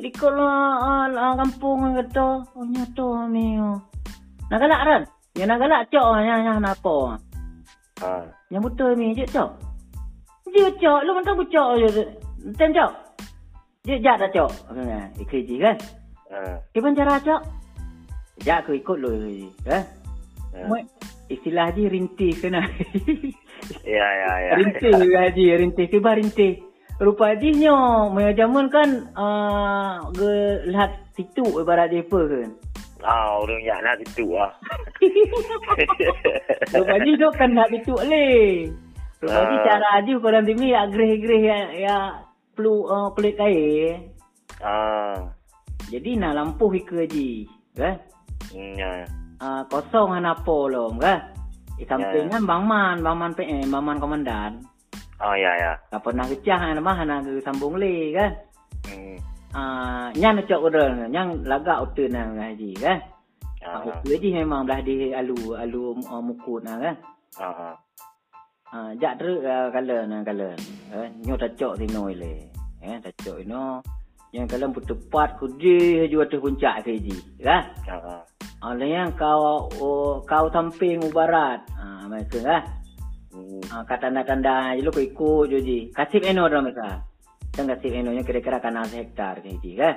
ikut 0.00 0.32
lah 0.32 1.06
ah, 1.12 1.34
kampung 1.36 1.92
kata. 1.96 2.28
Oh 2.56 2.64
nyato 2.64 3.28
mio. 3.28 3.80
Nak 4.48 4.58
galak 4.58 4.80
kan? 4.82 5.02
Ya 5.38 5.44
nak 5.46 5.60
galak 5.62 5.86
cok 5.92 6.08
nya 6.24 6.34
nya 6.42 6.52
napa? 6.58 7.20
Ah. 8.02 8.24
Yang 8.48 8.72
betul 8.72 8.90
ni 8.96 9.14
je 9.14 9.24
cok. 9.28 9.50
Je 10.50 10.66
cok, 10.80 11.00
lu 11.06 11.10
mentang 11.14 11.38
cok 11.38 11.68
je. 11.78 11.88
Ten 12.56 12.74
cok. 12.74 12.92
Je 13.86 13.94
jak 14.00 14.16
dah 14.18 14.30
cok. 14.32 14.50
Kan? 14.72 15.08
Ikut 15.20 15.40
je 15.46 15.56
kan? 15.60 15.76
Ah. 16.32 16.56
Gimana 16.74 16.96
cara 16.96 17.14
cok? 17.20 17.42
Jak 18.42 18.66
aku 18.66 18.80
ikut 18.80 18.96
lu. 18.98 19.12
Kan? 19.62 19.84
Ya. 20.56 20.66
Mu- 20.66 20.88
Istilah 21.30 21.70
je 21.70 21.86
rintih 21.86 22.34
kena. 22.42 22.66
Ya, 23.86 24.06
ya, 24.18 24.32
ya. 24.50 24.52
Rintih 24.58 24.98
haji, 25.14 25.44
rintih 25.62 25.86
tiba 25.86 26.18
rintih. 26.18 26.58
Rupa 27.00 27.32
haji 27.32 27.56
nyo, 27.56 28.12
maya 28.12 28.36
jamun 28.36 28.68
kan 28.68 29.08
uh, 29.16 30.04
ge 30.12 30.68
lihat 30.68 31.00
situ 31.16 31.40
ibarat 31.56 31.88
dia 31.88 32.04
apa 32.04 32.20
kan. 32.28 32.48
Ah, 33.00 33.40
orang 33.40 33.64
yak 33.64 33.80
nak 33.80 33.96
situ 34.04 34.36
ah. 34.36 34.52
Rupa 36.76 36.92
haji 37.00 37.12
tu 37.16 37.28
kan 37.40 37.56
nak 37.56 37.72
situ 37.72 37.96
le. 38.04 38.28
Rupa 39.16 39.32
haji 39.32 39.56
Ah. 39.56 39.64
cara 39.64 39.86
haji 39.96 40.12
korang 40.20 40.44
timi 40.44 40.76
ya 40.76 40.84
greh-greh 40.92 41.40
ya, 41.40 41.58
ya 41.72 41.96
perlu 42.52 42.84
uh, 42.84 43.08
pelik 43.16 43.40
kain. 43.40 44.12
Ah. 44.60 45.32
Jadi 45.88 46.20
nak 46.20 46.36
lampu 46.36 46.68
ke 46.84 47.08
haji. 47.08 47.48
Kan? 47.80 47.96
Hmm, 48.52 48.76
ya. 48.76 49.08
Uh, 49.40 49.64
kosong 49.72 50.20
hana 50.20 50.36
apa 50.36 50.56
lom 50.68 51.00
kan. 51.00 51.32
Di 51.80 51.88
sampingnya 51.88 52.44
Bang 52.44 52.68
Man, 52.68 53.00
Bang 53.00 53.16
Man 53.16 53.32
PM, 53.32 53.72
Bang 53.72 53.88
Man 53.88 53.96
Komandan. 53.96 54.60
Oh, 55.20 55.36
ya, 55.36 55.52
ya. 55.52 55.72
Tak 55.92 56.00
pernah 56.00 56.24
kecah 56.24 56.72
nama 56.72 56.92
hana 56.96 57.20
ke 57.20 57.44
sambung 57.44 57.76
le 57.76 58.16
kan. 58.16 58.32
Hmm. 58.88 59.16
Ah, 59.52 60.08
nyan 60.16 60.40
cok 60.48 60.62
udah, 60.72 61.12
nyan 61.12 61.44
lagak 61.44 61.84
utuh 61.84 62.08
na 62.08 62.32
haji 62.32 62.72
kan. 62.80 62.98
Ah, 63.60 63.84
Ah. 63.84 64.00
itu 64.08 64.16
je 64.16 64.40
memang 64.40 64.64
belah 64.64 64.80
di 64.80 65.12
alu 65.12 65.52
alu 65.52 65.92
uh, 66.00 66.22
mukut 66.24 66.64
na 66.64 66.80
kan. 66.80 66.96
Ah. 67.36 67.76
Ah, 68.72 68.90
jak 68.96 69.20
terus 69.20 69.44
uh, 69.44 69.68
kala 69.68 70.08
na 70.08 70.24
kala. 70.24 70.56
Eh, 70.96 71.08
nyo 71.28 71.36
tak 71.36 71.60
tinoi 71.60 72.16
le. 72.16 72.48
Eh, 72.80 72.96
tak 73.04 73.12
cok 73.20 73.44
ino. 73.44 73.84
Yang 74.32 74.56
kala 74.56 74.64
pun 74.72 74.84
tepat 74.88 75.28
kudi 75.36 76.06
haju 76.06 76.16
atas 76.24 76.40
puncak 76.40 76.74
ke 76.86 76.96
haji, 76.96 77.16
kan? 77.44 77.62
Ah. 77.90 78.24
Ah, 78.64 78.72
yang 78.80 79.12
kau 79.18 79.68
oh, 79.76 80.24
kau 80.24 80.48
samping 80.48 81.04
ubarat. 81.04 81.60
Ah, 81.76 82.08
mereka 82.08 82.40
kan. 82.40 82.62
Hmm. 83.40 83.62
Ah, 83.72 83.82
kata 83.88 84.12
tanda-tanda 84.12 84.76
je 84.76 84.84
lu 84.84 84.92
ikut 84.92 85.48
je 85.48 85.58
ji. 85.64 85.78
Kasih 85.96 86.20
eno 86.28 86.44
dah 86.46 86.60
mereka. 86.60 87.00
Dan 87.56 87.64
kasih 87.72 87.90
eno 88.04 88.12
nya 88.12 88.22
kira-kira 88.22 88.60
kana 88.60 88.84
hektar 88.84 89.40
ke 89.40 89.56
haji 89.56 89.70
kan. 89.80 89.94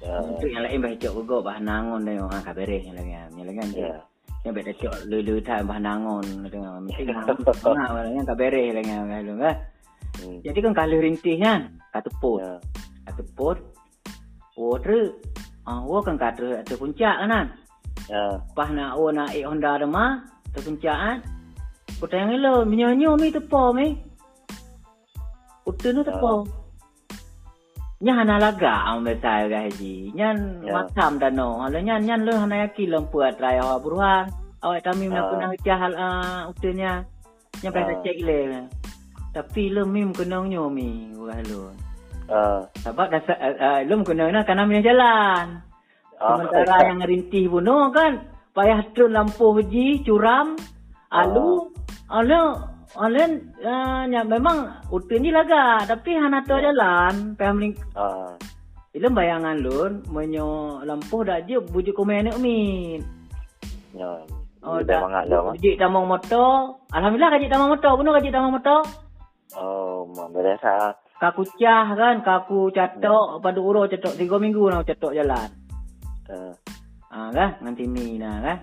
Ya. 0.00 0.16
Untuk 0.20 0.48
yang 0.48 0.64
lain 0.64 0.80
baca 0.84 1.08
juga 1.08 1.36
bahan 1.40 1.64
nangon 1.64 2.00
dia 2.04 2.20
orang 2.20 2.44
kabareh 2.44 2.80
yang 2.84 2.94
lain 2.96 3.08
yang 3.12 3.44
lain 3.46 3.56
kan 3.60 3.68
dia. 3.72 3.84
Ya. 3.84 3.96
Yang 4.44 4.54
baca 4.56 4.72
cok 4.80 4.96
lulu 5.10 5.34
tak 5.42 5.58
bahan 5.68 5.84
nangon 5.84 6.24
dengan 6.48 6.72
mesti 6.84 7.02
nangon 7.04 7.76
ah 7.80 8.04
yang 8.08 8.26
kabareh 8.26 8.66
lain 8.76 8.86
yang 8.86 9.08
lain 9.08 9.36
kan. 9.40 9.56
Hmm. 10.16 10.38
Jadi 10.40 10.58
kan 10.64 10.72
kalau 10.72 10.96
rintihnya 10.96 11.52
kata 11.92 12.08
pot, 12.20 12.40
Ya. 12.40 12.52
kata 13.08 13.22
pot. 13.36 13.58
Oh 14.56 14.76
tu 14.80 15.12
ah 15.68 15.80
wo 15.84 16.00
kan 16.00 16.16
kata 16.16 16.64
puncak 16.76 17.16
kan. 17.26 17.46
Ya. 18.08 18.38
Pas 18.54 18.68
nak 18.70 18.96
oh 18.96 19.10
nak 19.12 19.34
ik 19.34 19.44
Honda 19.44 19.76
ada 19.80 19.86
mah 19.88 20.22
tu 20.54 20.60
puncak 20.62 20.96
kan. 20.96 21.18
Kau 21.96 22.04
tanya 22.04 22.36
lo 22.36 22.68
menyonyo 22.68 23.16
mi 23.16 23.32
tepo 23.32 23.72
mi. 23.72 23.96
Utu 25.64 25.96
nu 25.96 26.04
tepo. 26.04 26.44
Nya 28.04 28.12
hana 28.20 28.36
laga 28.36 28.92
am 28.92 29.00
besar 29.08 29.48
ga 29.48 29.64
haji. 29.64 30.12
Nyan 30.12 30.60
Ya. 30.60 30.76
macam 30.76 31.16
dah 31.16 31.32
no. 31.32 31.64
Halo 31.64 31.80
nyan 31.80 32.04
nyan 32.04 32.20
lo 32.28 32.36
hana 32.36 32.68
yaki 32.68 32.84
lempuat 32.92 33.40
raya 33.40 33.64
awak 33.64 33.80
buruhan. 33.80 34.28
Awak 34.60 34.84
kami 34.84 35.08
nak 35.08 35.24
Ah. 35.24 35.28
kena 35.56 35.76
hal 35.80 35.92
uh, 35.96 36.40
utunya. 36.52 36.92
Yang 37.64 37.72
pada 37.72 37.92
Ah. 37.96 38.00
cek 38.04 38.18
le. 38.28 38.40
Tapi 39.32 39.62
lo 39.72 39.88
mim 39.88 40.12
kena 40.12 40.44
nyo 40.44 40.68
mi 40.68 41.16
wah 41.16 41.40
lo. 41.48 41.72
Ah. 42.28 42.60
Sebab 42.84 43.06
dah 43.08 43.22
uh, 43.24 43.56
uh, 43.56 43.78
lo 43.88 43.94
kena 44.04 44.28
na 44.28 44.44
kana 44.44 44.68
mi 44.68 44.84
jalan. 44.84 45.64
Ah. 46.20 46.36
Sementara 46.36 46.92
yang 46.92 47.00
rintih 47.00 47.48
no 47.64 47.88
kan. 47.88 48.20
Payah 48.56 48.88
turun 48.96 49.12
lampu 49.12 49.52
haji, 49.52 50.00
curam, 50.00 50.56
alu, 51.10 51.70
alu, 52.10 52.40
alu, 52.98 53.22
uh, 53.62 54.02
ya, 54.10 54.20
memang 54.26 54.86
utun 54.90 55.22
ni 55.22 55.30
laga. 55.30 55.84
Tapi 55.86 56.16
hana 56.18 56.42
tu 56.42 56.58
jalan, 56.58 57.34
payah 57.38 57.52
meling. 57.54 57.74
Ah. 57.94 58.34
Ilmu 58.96 59.12
bayangan 59.12 59.60
lun, 59.60 59.92
menyo 60.08 60.80
lampu 60.80 61.20
dah 61.20 61.44
je 61.44 61.60
bujuk 61.60 61.92
komen 61.92 62.32
min. 62.40 63.04
Ya. 63.92 64.24
Oh, 64.64 64.80
dah 64.80 65.04
mangat 65.04 65.28
dah. 65.28 65.52
Bujuk 65.52 65.76
tamang 65.76 66.08
motor. 66.08 66.80
Alhamdulillah 66.96 67.30
kaji 67.36 67.46
tamang 67.52 67.76
motor. 67.76 67.92
Bunuh 68.00 68.16
kaji 68.16 68.32
tamang 68.32 68.56
motor. 68.56 68.80
Oh, 69.52 70.08
berasa. 70.32 70.96
Kaku 71.20 71.44
cah 71.60 71.92
kan, 71.92 72.24
kaku 72.24 72.72
catok 72.72 73.40
pada 73.40 73.60
uro 73.60 73.84
catok 73.84 74.16
tiga 74.16 74.36
minggu 74.40 74.64
nak 74.68 74.88
catok 74.88 75.12
jalan. 75.12 75.48
Ah. 76.32 76.52
Ah 77.12 77.28
kan, 77.32 77.60
nanti 77.60 77.84
mi 77.84 78.16
nah 78.16 78.40
kan. 78.40 78.58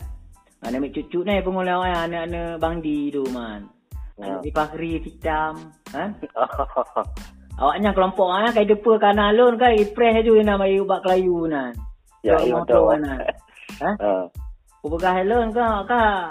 Mana 0.64 0.80
mi 0.80 0.88
cucu 0.96 1.28
ni 1.28 1.44
pengulau 1.44 1.84
anak-anak 1.84 2.56
Bang 2.64 2.80
Di 2.80 3.12
tu 3.12 3.28
man. 3.36 3.68
Ya. 4.16 4.40
Anak 4.40 4.48
di 4.48 4.52
Fahri 4.56 4.92
hitam, 5.04 5.54
kan? 5.92 6.16
Awaknya 7.62 7.94
kelompok 7.94 8.30
ah 8.34 8.50
kai 8.50 8.66
depa 8.66 8.98
kana 8.98 9.30
lun 9.30 9.60
kai 9.62 9.78
ipres 9.86 10.26
ju 10.26 10.42
nama 10.42 10.66
iu 10.66 10.90
bak 10.90 11.06
kelayu 11.06 11.46
nan. 11.46 11.76
Ya, 12.26 12.40
motor 12.50 12.96
betul. 12.96 13.04
nan. 13.04 13.20
Ha? 13.82 13.90
Ah. 13.98 14.26
Ku 14.82 14.86
begah 14.86 15.26
lun 15.26 15.50
ka 15.50 15.82
ka 15.90 16.30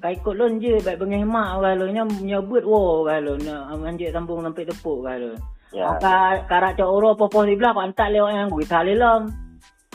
kai 0.00 0.12
ikut 0.12 0.34
lun 0.36 0.60
je 0.60 0.76
baik 0.84 1.00
bengih 1.00 1.24
mak 1.24 1.56
ka 1.60 1.72
lun 1.72 1.90
nya 1.92 2.04
nyebut 2.04 2.64
wo 2.68 3.00
ka 3.08 3.16
lun 3.16 3.40
anjek 3.48 4.12
sambung 4.12 4.44
sampai 4.44 4.68
tepuk 4.68 5.00
ka 5.04 5.16
lun. 5.16 5.36
Ya. 5.72 5.88
Ka 5.96 6.44
karak 6.48 6.76
cok 6.76 6.88
oro 6.88 7.16
popo 7.16 7.48
di 7.48 7.56
belah 7.56 7.72
antak 7.80 8.12
lewat 8.12 8.32
yang 8.32 8.48
gue 8.52 8.64
tali 8.68 8.94
lom. 8.96 9.32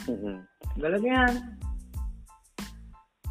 Hmm. 0.09 0.41
Galaknya. 0.77 1.25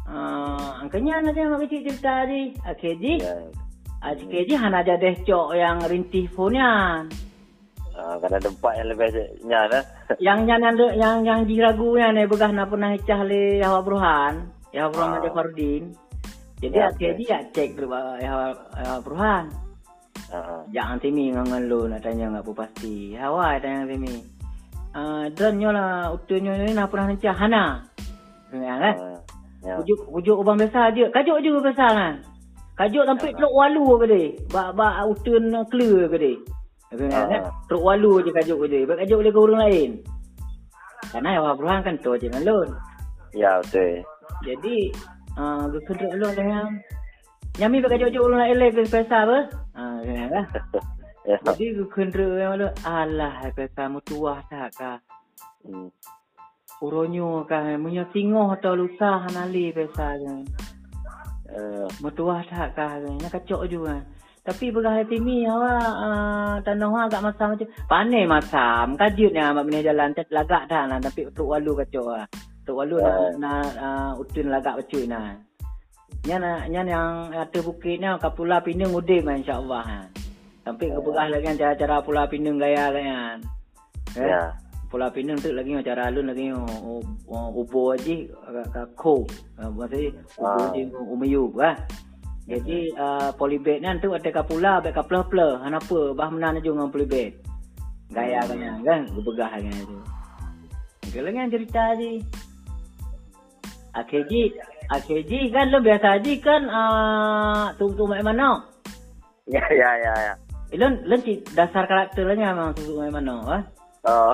Ah, 0.07 0.79
angkanya 0.79 1.19
nanti 1.19 1.43
mak 1.43 1.67
kecil 1.67 1.91
cerita 1.91 2.23
di. 2.23 2.55
Akhirnya 2.63 3.13
Ya. 3.19 3.35
Akhirnya 3.97 4.55
hana 4.61 4.79
jadi 4.85 5.19
cok 5.25 5.47
yang 5.57 5.83
rintih 5.83 6.31
punya. 6.31 7.03
Ah, 7.97 8.15
kena 8.21 8.37
tempat 8.39 8.73
yang 8.77 8.87
lebih 8.93 9.09
nyan 9.43 9.69
eh. 9.73 9.83
yang 10.25 10.39
yang 10.47 10.61
yang 10.63 10.77
yang 10.95 11.17
yang 11.25 11.39
yang 11.43 12.11
ni 12.13 12.23
begah 12.29 12.51
nak 12.53 12.69
pernah 12.69 12.93
icah 12.93 13.25
le 13.25 13.57
Yahwa 13.57 13.81
Bruhan, 13.81 14.33
Yahwa 14.71 14.89
Bruhan 14.93 15.11
Ah. 15.11 15.19
ada 15.19 15.29
Fardin. 15.33 15.83
Jadi 16.57 16.73
Ya, 16.73 16.89
ya, 16.89 16.97
dia 16.97 17.11
dia 17.17 17.37
cek 17.51 17.69
dulu 17.75 17.91
Yahwa 18.21 18.45
Yahwa 18.79 18.99
Bruhan. 19.01 19.45
Ah, 20.31 20.61
Jangan 20.71 20.97
timi 20.99 21.31
ngangan 21.33 21.61
lu 21.67 21.87
nak 21.87 21.99
tanya 22.05 22.31
ngap 22.31 22.47
pasti. 22.53 23.15
Hawa 23.17 23.59
tanya 23.59 23.87
timi. 23.89 24.13
Ah, 24.93 25.25
dan 25.33 25.57
nyo 25.57 25.69
lah 25.73 26.13
utunyo 26.15 26.53
ni 26.53 26.71
nak 26.77 26.93
pernah 26.93 27.11
icah 27.11 27.35
hana. 27.35 27.65
Dengar 28.53 28.77
kan? 28.79 28.95
ah, 28.95 29.16
Ya. 29.67 29.75
Ujuk 29.83 29.99
ujuk 30.15 30.37
ubang 30.39 30.55
biasa 30.55 30.95
je. 30.95 31.11
Kajuk 31.11 31.43
je 31.43 31.49
biasa 31.51 31.85
kan. 31.91 32.13
Kajuk 32.79 33.03
sampai 33.03 33.35
Ah. 33.35 33.35
truk 33.35 33.51
walu 33.51 33.85
ke 33.99 34.05
dia. 34.07 34.25
Ba 34.47 34.71
ba 34.71 35.03
utun 35.03 35.51
clear 35.67 36.07
ke 36.07 36.17
dia. 36.17 36.39
Kan? 36.95 37.11
Ah. 37.11 37.51
Truk 37.67 37.83
walu 37.83 38.23
je 38.23 38.31
kajuk 38.31 38.63
dia. 38.71 38.87
Baik 38.87 39.03
kajuk 39.03 39.17
boleh 39.19 39.33
ke 39.35 39.39
orang 39.43 39.61
lain. 39.67 39.91
Karena 41.11 41.29
Yahwa 41.35 41.51
Bruhan 41.59 41.83
kan 41.83 41.95
tu 41.99 42.15
je 42.15 42.31
ngalun. 42.31 42.71
Ya, 43.35 43.59
betul. 43.59 44.01
Jadi, 44.43 44.91
ah, 45.35 45.67
uh, 45.67 45.79
kedua 45.83 46.15
lu 46.15 46.27
dengan 46.31 46.79
Nyami 47.57 47.81
pakai 47.81 47.97
jauh-jauh 47.97 48.29
orang 48.29 48.41
lain 48.45 48.57
lagi 48.61 48.73
ke 48.77 48.81
pesa 48.85 49.25
apa? 49.25 49.39
Ah, 49.73 49.97
kan 50.05 50.29
lah. 50.31 50.47
Ya. 51.27 51.35
Jadi 51.43 51.75
ke 51.75 51.83
kendera 51.91 52.39
yang 52.39 52.51
mana? 52.55 52.67
Alah, 52.87 53.51
pesa 53.51 53.91
mutuah 53.91 54.39
tak 54.47 54.71
kah? 54.79 54.95
Uronyo 56.81 57.47
kah? 57.49 57.73
Punya 57.81 58.05
singoh 58.13 58.53
atau 58.53 58.77
lusa 58.77 59.25
hanali 59.25 59.73
pesa 59.73 60.13
kan? 60.13 60.41
Eh, 61.47 61.87
Mutuah 62.03 62.45
tak 62.45 62.77
kah? 62.77 63.01
Kan? 63.01 63.17
Nak 63.17 63.31
kacok 63.33 63.65
juga. 63.65 63.97
Tapi 64.47 64.71
pegah 64.71 64.95
hati 64.95 65.19
awak 65.43 65.91
uh, 66.07 66.55
tanah 66.63 66.87
awak 66.87 67.03
agak 67.11 67.23
masam 67.27 67.47
macam 67.51 67.67
pandai 67.91 68.23
masam 68.23 68.95
kajut 68.95 69.35
ni 69.35 69.43
amat 69.43 69.63
bini 69.67 69.83
jalan 69.83 70.15
tak 70.15 70.31
lagak 70.31 70.71
dah 70.71 70.87
lah 70.87 71.03
tapi 71.03 71.27
untuk 71.27 71.51
walu 71.51 71.75
kacau 71.75 72.15
ah. 72.15 72.23
Untuk 72.63 72.79
walu 72.79 72.95
nak 73.03 73.11
Oh. 73.11 73.31
nak 73.43 73.67
uh, 73.75 74.11
utun 74.15 74.47
lagak 74.47 74.79
becuy 74.79 75.03
nah. 75.03 75.35
Nya 76.23 76.39
na- 76.39 76.63
nya 76.71 76.79
yang 76.87 77.27
ada 77.35 77.59
bukit 77.59 77.99
ni 77.99 78.07
kapula 78.23 78.63
pinang 78.63 78.95
udim 78.95 79.27
insya-Allah. 79.27 79.83
Ha. 79.83 79.99
Sampai 80.63 80.95
ke 80.95 81.11
lagi 81.11 81.43
kan 81.43 81.55
cara-cara 81.59 81.95
pula 81.99 82.23
pinang 82.31 82.55
gaya 82.55 82.87
kan. 82.91 83.43
Eh? 84.15 84.31
Ya. 84.31 84.55
Pula 84.87 85.11
Pinang 85.11 85.35
tu 85.43 85.51
lagi 85.51 85.75
cara 85.83 86.07
alun 86.07 86.31
lagi 86.31 86.47
oh, 86.55 87.03
oh, 87.27 87.47
ubo 87.51 87.91
aja 87.91 88.15
kat 88.71 88.87
ko. 88.95 89.27
Maksudnya 89.59 90.15
ubo 90.39 90.47
Ah. 90.47 90.71
aja 90.71 90.81
umayu 91.11 91.43
ah. 91.59 91.75
Jadi 92.47 92.95
uh, 92.95 93.35
polybag 93.35 93.83
ni 93.83 93.99
tu 93.99 94.15
ada 94.15 94.29
kapula, 94.31 94.79
baik 94.79 94.95
kapula 94.95 95.27
pula. 95.27 95.59
Kenapa? 95.59 96.15
Bah 96.15 96.31
menan 96.31 96.55
aja 96.55 96.71
dengan 96.71 96.87
polybag. 96.87 97.35
Gaya 98.15 98.39
kan 98.47 98.79
kan, 98.87 99.01
gebegah 99.11 99.51
kan 99.51 99.67
tu. 99.83 99.99
Kalau 101.11 101.31
kan 101.35 101.51
cerita 101.51 101.83
je. 101.99 102.23
AKG, 103.97 104.31
AKG 104.93 105.31
kan 105.51 105.67
lo 105.73 105.83
biasa 105.83 106.21
aja 106.21 106.33
kan 106.39 106.61
uh, 106.71 107.65
tu 107.75 107.91
tu 107.91 108.07
mak 108.07 108.23
mana? 108.23 108.63
Ya, 109.51 109.63
ya, 109.67 109.89
ya, 109.99 110.13
ya. 110.15 110.33
Ilon, 110.71 111.03
lon 111.03 111.19
dasar 111.51 111.83
karakternya 111.83 112.55
memang 112.55 112.71
tu 112.77 112.87
tu 112.87 112.93
mak 112.95 113.11
mana, 113.11 113.35
ah? 113.43 113.63
Oh. 114.07 114.31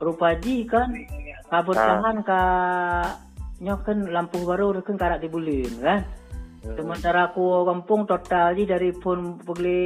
rupa 0.00 0.32
ji 0.36 0.64
kan 0.64 0.88
kabut 1.46 1.76
Ha. 1.76 1.84
tahan 1.84 2.16
ka 2.22 2.42
nyokan 3.60 4.08
lampu 4.08 4.40
baru 4.40 4.72
rekan 4.74 4.96
karak 4.96 5.20
di 5.20 5.28
bulin 5.28 5.68
kan 5.78 6.00
sementara 6.72 7.28
aku 7.28 7.62
kampung 7.62 8.06
total 8.06 8.54
ji 8.54 8.64
dari 8.64 8.88
pun 8.90 9.36
pergi 9.36 9.82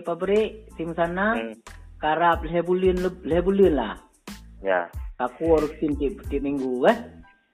pabrik 0.00 0.70
tim 0.72 0.94
sana 0.94 1.34
Hmm. 1.34 1.56
karap 1.98 2.44
leh 2.44 2.62
bulin 2.62 2.98
leb- 2.98 3.24
leh 3.24 3.40
bulin 3.40 3.74
lah 3.74 3.98
Ya. 4.60 4.86
aku 5.18 5.58
harus 5.58 5.72
tim 5.76 5.96
tiap, 5.96 6.22
tiap 6.26 6.40
minggu 6.40 6.84
kan 6.84 6.98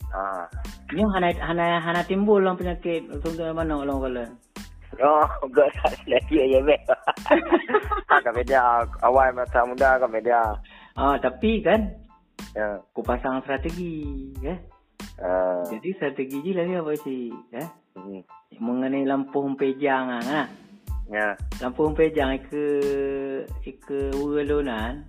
Ah. 0.09 0.45
ni 0.91 1.01
hana 1.03 1.33
hana 1.35 1.67
hana 1.79 2.01
timbul 2.03 2.41
lang 2.41 2.55
penyakit 2.55 3.09
sumber 3.19 3.51
mana 3.51 3.79
orang 3.79 4.01
kala 4.03 4.27
Oh, 4.99 5.23
enggak 5.45 5.69
tak 5.79 5.95
lagi 6.09 6.43
ya, 6.49 6.59
be. 6.59 6.75
Agak 8.11 8.35
beda. 8.35 8.83
Awal 8.99 9.31
masa 9.31 9.63
muda 9.63 9.95
agak 9.95 10.11
beda. 10.11 10.59
Ah 10.99 11.17
tapi 11.23 11.63
kan 11.63 11.95
Ya. 12.55 12.83
aku 12.83 13.07
pasang 13.07 13.39
strategi 13.43 14.35
kan 14.43 14.59
Ah. 15.19 15.63
jadi 15.67 15.89
strategi 15.95 16.43
ji 16.43 16.51
lagi 16.55 16.75
apa 16.75 16.93
sih 16.99 17.31
kan 17.51 17.67
Hmm. 17.99 18.23
mengenai 18.59 19.03
lampu 19.03 19.43
pejang 19.55 20.07
ah 20.11 20.23
kan? 20.23 20.47
Ya. 21.11 21.35
lampu 21.59 21.91
pejang 21.95 22.39
ke 22.47 22.65
ke 23.83 23.99
Wulunan. 24.19 25.03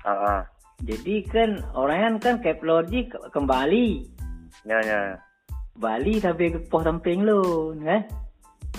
Ah. 0.00 0.12
ah. 0.12 0.40
Jadi 0.84 1.24
kan 1.24 1.60
orang 1.72 2.20
kan 2.20 2.20
kan 2.20 2.36
Keplogi 2.44 3.08
kembali. 3.32 3.88
Ya, 4.68 4.78
ya. 4.84 5.00
Bali 5.76 6.20
tapi 6.20 6.52
ke 6.52 6.58
pos 6.68 6.84
samping 6.84 7.24
lu, 7.24 7.72
kan? 7.80 8.04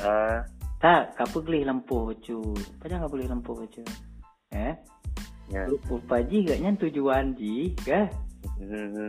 Ah. 0.01 0.45
Tak, 0.77 1.17
kau 1.17 1.41
boleh 1.41 1.65
lampu 1.65 2.13
cu. 2.21 2.53
Padahal 2.77 3.09
kau 3.09 3.17
boleh 3.17 3.27
lampu 3.27 3.53
cu. 3.65 3.81
Eh? 4.53 4.77
Ya. 5.47 5.63
Lupa 5.67 6.19
ji 6.27 6.43
katnya 6.43 6.75
tujuan 6.75 7.35
ji, 7.39 7.71
kan? 7.87 8.11
Hmm. 8.59 9.07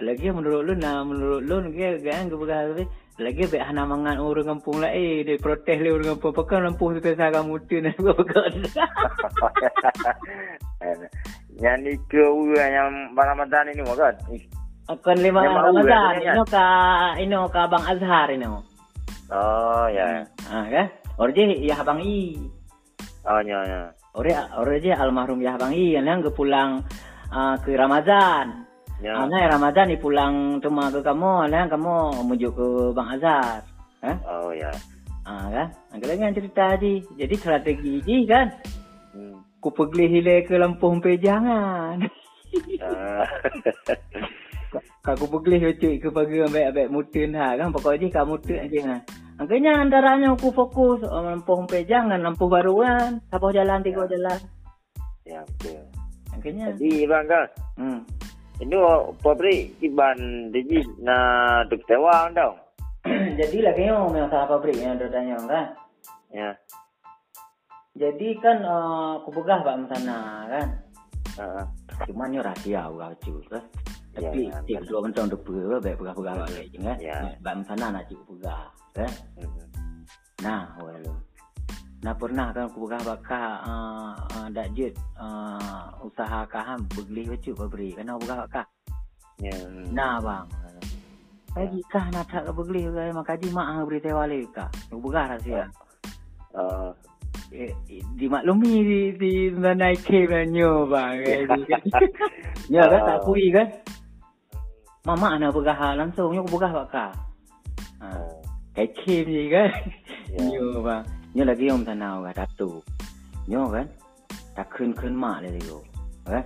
Lagi 0.00 0.32
menurut 0.32 0.64
lu 0.64 0.72
nah 0.78 1.04
menurut 1.04 1.44
lu 1.44 1.60
ke 1.74 2.00
kan 2.00 2.30
ke 2.30 2.36
begal 2.38 2.86
lagi 3.20 3.44
baik 3.52 3.60
hana 3.68 3.84
mangan 3.84 4.16
orang 4.16 4.56
kampung 4.56 4.80
lah 4.80 4.88
eh 4.96 5.20
dia 5.20 5.36
protes 5.36 5.76
le 5.76 5.92
orang 5.92 6.16
kampung 6.16 6.32
pakai 6.32 6.64
lampu 6.64 6.96
tu 6.96 7.00
kesa 7.04 7.28
kamu 7.28 7.60
tu 7.68 7.76
nak 7.84 8.00
buat 8.00 8.16
yang 11.60 11.76
ni 11.84 11.92
ke 12.08 12.24
orang 12.24 12.72
yang 12.72 12.88
Ramadan 13.12 13.68
ini 13.68 13.84
kan? 13.84 14.16
Akan 14.88 15.16
lima 15.20 15.44
Ramadan, 15.44 16.16
ino 16.24 16.42
ka 16.48 16.66
ino 17.20 17.40
ka 17.52 17.68
Abang 17.68 17.84
Azhar 17.84 18.32
ino. 18.32 18.64
Oh 19.28 19.86
ya. 19.92 20.24
Ah 20.48 20.64
kan? 20.66 20.88
Orje 21.20 21.44
ya 21.60 21.76
Abang 21.84 22.00
I. 22.00 22.40
Oh 23.28 23.40
ya 23.44 23.60
ya. 23.68 23.92
Ore 24.18 24.34
ore 24.58 24.82
je 24.82 24.90
almarhum 24.90 25.38
ya 25.38 25.54
Abang 25.54 25.70
I 25.70 25.94
yang 25.94 26.18
ke 26.18 26.30
pulang 26.34 26.82
ah, 27.30 27.54
ke 27.62 27.78
Ramadan. 27.78 28.66
Ya. 29.00 29.16
Ah, 29.16 29.24
nah, 29.24 29.48
Ramadan 29.48 29.88
ni 29.88 29.96
pulang 29.96 30.60
cuma 30.60 30.92
ke 30.92 31.00
kamu, 31.00 31.48
nah 31.48 31.64
kamu 31.70 32.20
menuju 32.26 32.48
ke 32.52 32.66
Bang 32.92 33.08
Azhar. 33.16 33.64
Eh? 34.02 34.16
Oh 34.28 34.52
ya. 34.52 34.68
Ah 35.24 35.46
kan? 35.48 35.68
Angkat 35.94 36.08
lagi 36.10 36.22
yang 36.26 36.36
cerita 36.36 36.66
ji. 36.76 36.94
Jadi 37.16 37.34
strategi 37.38 37.94
ji 38.02 38.16
kan. 38.26 38.50
Hmm. 39.14 39.40
Ku 39.62 39.70
pergi 39.70 40.04
hile 40.10 40.42
ke 40.44 40.58
Lampung 40.58 40.98
Pejangan. 40.98 42.02
Ah. 42.82 43.24
Kau 45.06 45.26
pergi 45.26 45.70
cuy 45.80 45.94
ke 45.96 46.08
pagi 46.12 46.44
ambek-ambek 46.44 46.90
mutun 46.92 47.32
ha 47.34 47.56
kan 47.56 47.72
pokoknya 47.72 48.06
kamu 48.12 48.36
mutun 48.36 48.58
aja 48.58 48.78
kan. 48.84 49.00
Angkanya 49.40 49.80
antaranya 49.80 50.36
aku 50.36 50.52
fokus 50.52 51.00
oh, 51.00 51.24
Lampung 51.24 51.64
Pejangan, 51.64 52.20
Lampung 52.20 52.52
Baruan, 52.52 53.24
apa 53.32 53.46
jalan 53.56 53.80
tiga 53.80 54.04
jalan. 54.04 54.36
ya 55.24 55.40
betul. 55.48 55.80
Angkanya. 56.36 56.76
Jadi 56.76 57.08
bang 57.08 57.24
kan, 57.24 57.48
Hmm. 57.80 58.00
ini 58.60 58.76
pabrik 59.24 59.80
iban 59.80 60.52
diji 60.52 60.84
na 61.00 61.16
duk 61.72 61.80
tewang 61.88 62.36
dong. 62.36 62.60
Jadi 63.40 63.64
lah 63.64 63.72
kayaknya 63.72 63.96
memang 64.12 64.28
salah 64.28 64.48
pabrik 64.52 64.76
yang 64.76 65.00
ada 65.00 65.08
tanya 65.08 65.36
kan. 65.48 65.66
Ya. 66.28 66.50
Jadi 67.96 68.28
kan 68.44 68.60
uh, 68.60 69.24
aku 69.24 69.40
pegah 69.40 69.64
pak 69.64 69.88
sana 69.88 70.44
kan. 70.52 70.68
Ah. 71.40 71.64
Cuma 72.04 72.28
ni 72.28 72.36
rahsia 72.36 72.92
aku 72.92 73.00
cuy 73.24 73.40
kan. 73.48 73.64
Tapi 74.10 74.50
Ya, 74.50 74.58
tiap 74.66 74.82
dua 74.90 75.06
mentang 75.06 75.30
depa 75.30 75.78
baik 75.78 75.96
pegah-pegah 76.02 76.34
pak 76.42 76.48
lagi 76.50 76.76
kan. 76.82 76.96
Ya. 76.98 77.18
Pak 77.38 77.54
sana 77.66 77.86
nak 77.94 78.10
pegah 78.10 78.64
kan. 78.94 79.12
Hmm. 79.38 80.02
Nah, 80.42 80.62
walau. 80.82 81.14
Nah 82.00 82.16
pernah 82.16 82.48
kan 82.48 82.64
aku 82.64 82.88
pegah 82.88 83.02
bakal 83.04 83.48
uh, 83.60 84.16
uh, 84.32 84.46
dak 84.48 84.72
jet 84.72 84.96
uh, 85.20 85.92
usaha 86.00 86.48
kaham 86.48 86.80
beli 86.96 87.28
baju 87.28 87.50
pabrik 87.52 87.92
kan 88.00 88.08
aku 88.08 88.20
pegah 88.24 88.38
bakal. 88.48 88.66
Ya. 89.44 89.56
Nah 89.92 90.16
bang. 90.18 90.46
Lagi 91.50 91.80
kah 91.92 92.06
nak 92.14 92.24
tak 92.30 92.48
beli 92.56 92.88
ke 92.88 93.04
maka 93.12 93.36
di 93.36 93.52
mak 93.52 93.84
beri 93.84 94.00
tewale 94.00 94.40
kah. 94.48 94.70
Aku 94.88 95.00
pegah 95.06 95.36
rahsia. 95.36 95.68
Ah. 96.56 96.90
Eh, 97.50 97.74
dimaklumi 98.14 98.74
di 98.86 99.00
di 99.18 99.32
naik 99.50 100.06
kebanyo 100.06 100.86
bang. 100.86 101.14
Ya 102.70 102.86
kan 102.86 103.00
tak 103.04 103.18
kui 103.26 103.50
kan. 103.52 103.66
Mama 105.00 105.40
ana 105.40 105.48
pegah 105.48 105.96
langsung 105.96 106.36
aku 106.36 106.60
pegah 106.60 106.72
bakal. 106.84 107.10
Ha. 108.04 108.08
Ah. 108.12 108.28
Kayak 108.76 108.90
kem 109.00 109.24
je 109.24 109.42
kan. 109.48 109.70
Ya. 110.28 110.40
Nyo 110.52 110.84
bang. 110.84 111.04
Nyo 111.32 111.42
lagi 111.48 111.64
om 111.72 111.82
tanau 111.82 112.16
kan 112.28 112.34
datu. 112.36 112.70
Nyo 113.48 113.72
kan. 113.72 113.86
Tak 114.52 114.68
kun 114.76 114.92
kun 114.92 115.16
mak 115.16 115.40
le 115.40 115.56
dia. 115.56 115.78
Kan? 116.28 116.44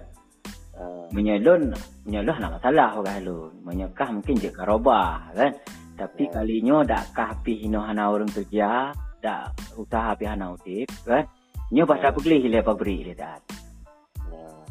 Ah. 0.78 1.06
Menyelon, 1.10 1.74
menyelon 2.06 2.38
nak 2.38 2.52
masalah 2.58 2.94
kan 3.02 3.18
lu. 3.26 3.50
Menyekah 3.66 4.08
mungkin 4.14 4.38
je 4.38 4.50
karobah 4.54 5.34
kan. 5.34 5.50
Tapi 5.94 6.26
Ya. 6.26 6.30
kali 6.38 6.56
nyo 6.62 6.82
dak 6.86 7.10
kah 7.14 7.34
pi 7.42 7.58
hino 7.58 7.82
hana 7.82 8.10
orang 8.10 8.30
kerja, 8.30 8.90
dak 9.22 9.54
usaha 9.78 10.14
pi 10.14 10.26
hana 10.30 10.54
utip 10.54 10.90
kan. 11.02 11.26
Nyo 11.74 11.82
pasal 11.90 12.10
Ya. 12.10 12.14
pergi 12.14 12.46
le 12.50 12.60
pabrik 12.62 13.00
le 13.02 13.14
dak. 13.18 13.42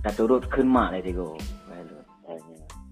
Tak 0.04 0.20
turut 0.20 0.44
kemak 0.52 0.92
lah 0.92 1.00
tiga. 1.00 1.32
Ah, 1.32 1.63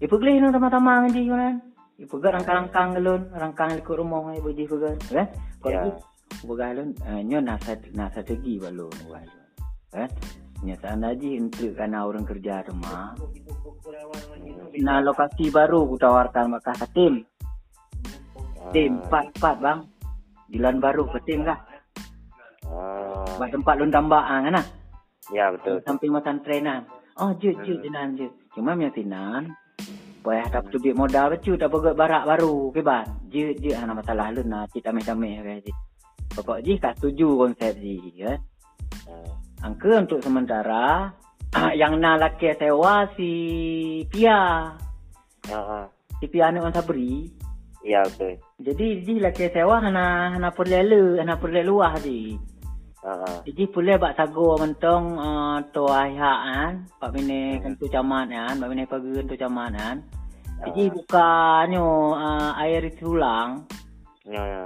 Ibu 0.02 0.14
beli 0.18 0.42
nu 0.42 0.50
tamang-tamang 0.50 1.14
di 1.14 1.30
kan. 1.30 1.62
Ibu 2.02 2.18
pegat 2.18 2.42
rangkang-rangkang 2.42 2.98
gelun, 2.98 3.22
rangkang 3.30 3.70
ikut 3.78 3.94
rumah 3.94 4.34
ibu 4.34 4.50
ji 4.50 4.66
pegat, 4.66 4.98
kan? 5.06 5.26
Kalau 5.62 5.94
Ya. 5.94 5.94
ibu 6.42 6.54
galun, 6.58 6.88
nyo 7.22 7.38
nasa 7.38 7.78
nasa 7.94 8.18
tegi 8.26 8.58
balun 8.58 8.90
galun. 9.06 9.46
Kan? 9.94 10.10
Nya 10.66 10.74
sana 10.82 11.14
untuk 11.14 11.74
karena 11.78 12.02
orang 12.02 12.26
kerja 12.26 12.66
rumah. 12.66 13.14
Nah 14.82 14.98
lokasi 15.06 15.54
baru 15.54 15.86
ku 15.86 15.94
tawarkan 15.94 16.58
maka 16.58 16.74
tim. 16.90 17.22
Tim 18.74 18.98
empat 19.06 19.38
empat 19.38 19.56
bang. 19.62 19.78
Jalan 20.50 20.76
baru 20.82 21.02
ke 21.14 21.18
tim 21.26 21.46
kah? 21.46 21.58
Ah, 22.66 23.26
Buat 23.38 23.50
tempat 23.54 23.74
lun 23.78 23.90
tambah 23.90 24.18
ah 24.22 24.38
kan? 24.42 24.58
ah? 24.58 24.66
ya 25.30 25.50
betul. 25.54 25.78
Samping 25.86 26.10
macam 26.10 26.42
trenan. 26.42 26.86
Oh 27.22 27.30
jut 27.38 27.54
jut 27.62 27.78
jenan 27.86 28.18
jut. 28.18 28.32
Cuma 28.54 28.74
yang 28.74 28.90
tinan. 28.94 29.50
Payah 30.22 30.46
tak 30.54 30.70
betul 30.70 30.78
duit 30.86 30.94
modal 30.94 31.34
becu 31.34 31.58
tak 31.58 31.66
pegat 31.66 31.98
barak 31.98 32.22
baru 32.30 32.70
ke 32.70 32.78
ban. 32.78 33.06
Jut 33.26 33.58
jut 33.58 33.74
ana 33.74 33.90
masalah 33.90 34.30
lu 34.30 34.46
nak 34.46 34.70
tameh-tameh 34.70 35.42
ke 35.42 35.54
ji. 35.66 35.72
Pokok 36.32 36.62
ji 36.62 36.78
tak 36.78 36.94
setuju 36.96 37.42
konsep 37.42 37.74
ji 37.82 38.22
kan. 38.22 38.38
Ah, 39.10 39.66
Angka 39.66 39.98
untuk 39.98 40.22
sementara 40.22 41.10
yang 41.80 41.98
nak 41.98 42.22
laki 42.22 42.54
sewa 42.54 43.10
si 43.18 43.30
Pia. 44.06 44.70
ah, 45.50 45.54
ah. 45.58 45.84
Si 46.22 46.30
Pia 46.30 46.54
ni 46.54 46.62
orang 46.62 46.70
sabri. 46.70 47.26
Ya 47.82 48.06
betul. 48.06 48.38
Jadi 48.62 49.02
ji 49.02 49.18
laki 49.18 49.50
sewa 49.50 49.82
hana 49.82 50.38
hana 50.38 50.54
perlele, 50.54 51.18
hana 51.18 51.34
perlele 51.34 51.66
luah 51.66 51.98
ji. 51.98 52.38
Ah, 53.02 53.18
ah. 53.18 53.38
Jadi 53.42 53.66
boleh 53.66 53.98
bak 53.98 54.14
sago 54.14 54.54
mentong 54.62 55.18
uh, 55.18 55.58
to 55.74 55.90
ayah 55.90 56.38
kan, 56.46 56.72
pak 57.02 57.10
bini 57.10 57.58
kan 57.58 57.74
tu 57.74 57.90
camat 57.90 58.30
kan, 58.30 58.54
pak 58.62 58.68
bini 58.70 58.86
pagi 58.86 59.10
tu 59.26 59.34
camat 59.34 59.74
kan. 59.74 59.96
Jadi 60.62 60.82
bukannya 60.94 61.82
uh, 61.82 62.54
air 62.62 62.86
itu 62.86 63.18
ulang, 63.18 63.66
Ya 64.22 64.38
ya. 64.38 64.64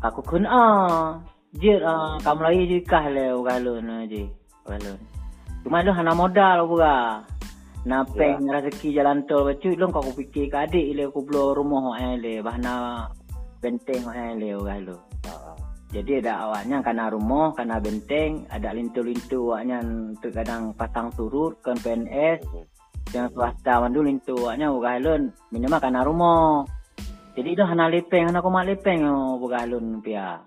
aku 0.00 0.24
kun 0.24 0.48
ah, 0.48 1.20
je 1.60 1.76
uh, 1.76 2.16
kamu 2.24 2.40
lagi 2.40 2.62
je 2.64 2.78
kah 2.80 3.04
le 3.12 3.36
galon 3.44 4.08
je, 4.08 4.24
galon. 4.64 4.96
Cuma 5.60 5.84
lu 5.84 5.92
hana 5.92 6.16
modal 6.16 6.64
buka. 6.64 7.28
Napeng 7.84 8.44
yeah. 8.44 8.60
rezeki 8.60 8.88
jalan 8.96 9.24
tol 9.28 9.44
bacu 9.48 9.72
lu 9.76 9.88
kau 9.92 10.04
fikir 10.16 10.52
ke 10.52 10.56
adik 10.68 10.96
ile 10.96 11.08
aku 11.08 11.24
belo 11.24 11.56
rumah 11.56 11.96
ai 11.96 12.16
le 12.16 12.40
bahna 12.40 13.04
benteng 13.60 14.08
ai 14.08 14.32
le 14.40 14.56
galon. 14.64 15.09
Jadi 15.90 16.22
ada 16.22 16.46
awaknya 16.46 16.78
karena 16.86 17.10
rumah, 17.10 17.50
karena 17.58 17.82
benteng, 17.82 18.46
ada 18.46 18.70
lintu-lintu 18.70 19.50
awaknya 19.50 19.82
terkadang 20.22 20.70
pasang 20.78 21.10
surut 21.18 21.58
kan 21.66 21.74
PNS, 21.82 22.46
Mhm. 22.46 22.64
yang 23.10 23.26
swasta 23.34 23.82
mandu 23.82 24.06
lintu 24.06 24.38
awaknya 24.38 24.70
buka 24.70 24.90
halun, 24.94 25.22
minimal 25.50 25.82
karena 25.82 26.00
rumah. 26.06 26.62
Jadi 27.34 27.58
itu 27.58 27.62
hana 27.66 27.90
lepeng, 27.90 28.30
hana 28.30 28.38
kumat 28.38 28.70
lepeng 28.70 29.02
yo 29.02 29.34
buka 29.42 29.66
pia. 30.02 30.38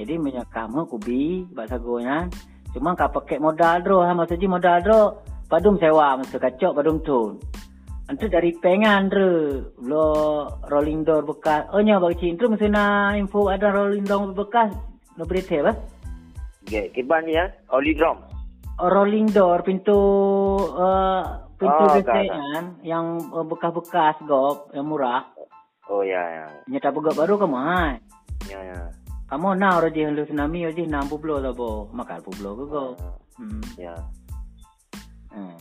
Jadi 0.00 0.16
minyak 0.16 0.48
kamu 0.48 0.88
kubi, 0.88 1.44
bahasa 1.52 1.76
gonya, 1.76 2.32
cuma 2.72 2.96
kau 2.96 3.12
pakai 3.12 3.36
modal 3.36 3.84
dro, 3.84 4.00
ha 4.00 4.16
maksudnya 4.16 4.48
modal 4.48 4.80
dro, 4.80 5.20
padum 5.52 5.76
sewa, 5.76 6.16
maksud 6.16 6.40
kacok 6.40 6.72
padum 6.72 6.96
tun. 7.04 7.36
Antu 8.10 8.26
dari 8.26 8.50
pengan 8.58 9.06
dre, 9.06 9.62
lo 9.86 10.06
rolling 10.66 11.06
door 11.06 11.22
bekas. 11.22 11.70
Oh 11.70 11.78
nya 11.78 12.02
bagi 12.02 12.18
cintu 12.28 12.50
mesti 12.50 12.66
na 12.66 13.14
info 13.14 13.46
ada 13.46 13.70
rolling 13.70 14.02
door 14.02 14.34
bekas. 14.34 14.74
Lo 15.14 15.22
berita 15.22 15.62
apa? 15.62 15.72
Okay, 16.66 16.90
kiban 16.90 17.26
ni 17.26 17.38
ya. 17.38 17.46
Oli 17.70 17.94
drum. 17.94 18.18
Oh, 18.82 18.90
rolling 18.90 19.30
door 19.30 19.62
pintu 19.62 19.94
uh, 20.74 21.46
pintu 21.54 21.82
Oh, 21.86 21.94
yang 22.82 23.22
uh, 23.30 23.46
bekas-bekas 23.46 24.18
gop 24.26 24.74
yang 24.74 24.90
murah. 24.90 25.22
Oh 25.86 26.02
ya 26.02 26.18
ya. 26.18 26.46
Nyata 26.66 26.90
begak 26.90 27.14
baru 27.14 27.38
kamu 27.38 27.58
hai. 27.58 27.94
Ya 28.50 28.58
ya. 28.62 28.80
Kamu 29.30 29.54
na 29.56 29.78
roji 29.78 30.04
lu 30.10 30.26
tsunami 30.26 30.66
roji 30.66 30.90
60 30.90 31.44
lah 31.44 31.52
bo. 31.54 31.86
Makan 31.94 32.18
60 32.20 32.58
ke 32.58 32.64
go. 32.66 32.84
Ah, 32.98 33.14
Hmm. 33.32 33.64
Ya. 33.80 33.96
Hmm. 35.32 35.56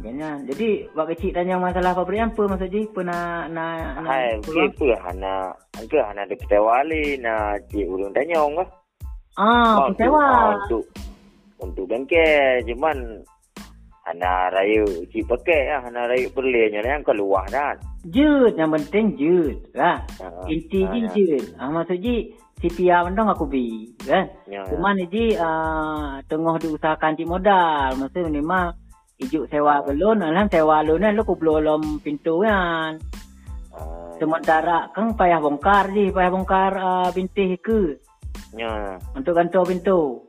Makanya, 0.00 0.40
jadi 0.48 0.88
Pak 0.96 1.12
Kecik 1.12 1.36
tanya 1.36 1.60
masalah 1.60 1.92
pabrik 1.92 2.24
apa 2.24 2.42
maksud 2.48 2.72
Ji? 2.72 2.88
Pernah 2.88 3.52
nak 3.52 4.00
nak 4.00 4.08
Hai, 4.08 4.40
keluar? 4.40 4.72
ke 4.72 4.88
apa 4.88 4.96
hana 5.04 5.34
angka 5.76 6.00
hana 6.00 6.20
ada 6.24 6.34
kita 6.40 6.56
wali 6.56 7.20
na 7.20 7.60
cik 7.68 7.84
ulun 7.84 8.08
tanya 8.16 8.40
orang 8.40 8.64
kah? 8.64 8.68
Ah, 9.36 9.44
Ah, 9.44 9.76
pensewa. 9.92 10.24
untuk 10.56 10.84
untuk 11.60 11.84
bengkel 11.84 12.64
cuman 12.64 12.96
hana 14.08 14.48
raya 14.48 14.88
cik 15.12 15.28
pakai 15.28 15.68
ya 15.68 15.84
hana 15.84 16.08
raya 16.08 16.32
perlenya 16.32 16.80
yang 16.80 17.04
keluar 17.04 17.44
kan. 17.52 17.76
Jut, 18.08 18.56
yang 18.56 18.72
penting 18.72 19.20
jut. 19.20 19.60
Lah. 19.76 20.00
Ah, 20.16 20.48
Inti 20.48 20.80
ah, 20.80 20.96
Ji 20.96 21.00
ya. 21.04 21.08
jut. 21.12 21.44
Ah, 21.60 21.68
maksud 21.68 22.00
Ji, 22.00 22.32
CPR 22.56 23.04
mendong 23.04 23.28
aku 23.28 23.44
bi. 23.44 23.84
Kan? 24.00 24.32
Ya, 24.48 24.64
ya. 24.64 24.72
Cuma 24.72 24.96
ni 24.96 25.04
ah, 25.36 26.24
tengah 26.24 26.56
diusahakan 26.56 27.20
cik 27.20 27.28
modal. 27.28 28.00
Maksud 28.00 28.32
minimal 28.32 28.72
ijuk 29.20 29.44
sewa 29.52 29.84
belon, 29.84 30.24
alam 30.24 30.48
sewa 30.48 30.80
belon 30.80 31.04
kan 31.04 31.12
lu 31.14 31.22
ku 31.28 31.36
belum 31.36 32.00
pintu 32.00 32.40
kan. 32.42 32.96
Ah, 33.76 34.16
Sementara 34.16 34.88
kan 34.92 35.16
payah 35.16 35.40
bongkar 35.40 35.92
Ji, 35.92 36.08
payah 36.12 36.30
bongkar 36.32 36.72
ah, 36.76 37.08
bintih 37.12 37.56
ke. 37.60 38.00
ya. 38.56 38.96
Untuk 39.14 39.36
gantung 39.36 39.68
pintu. 39.68 40.24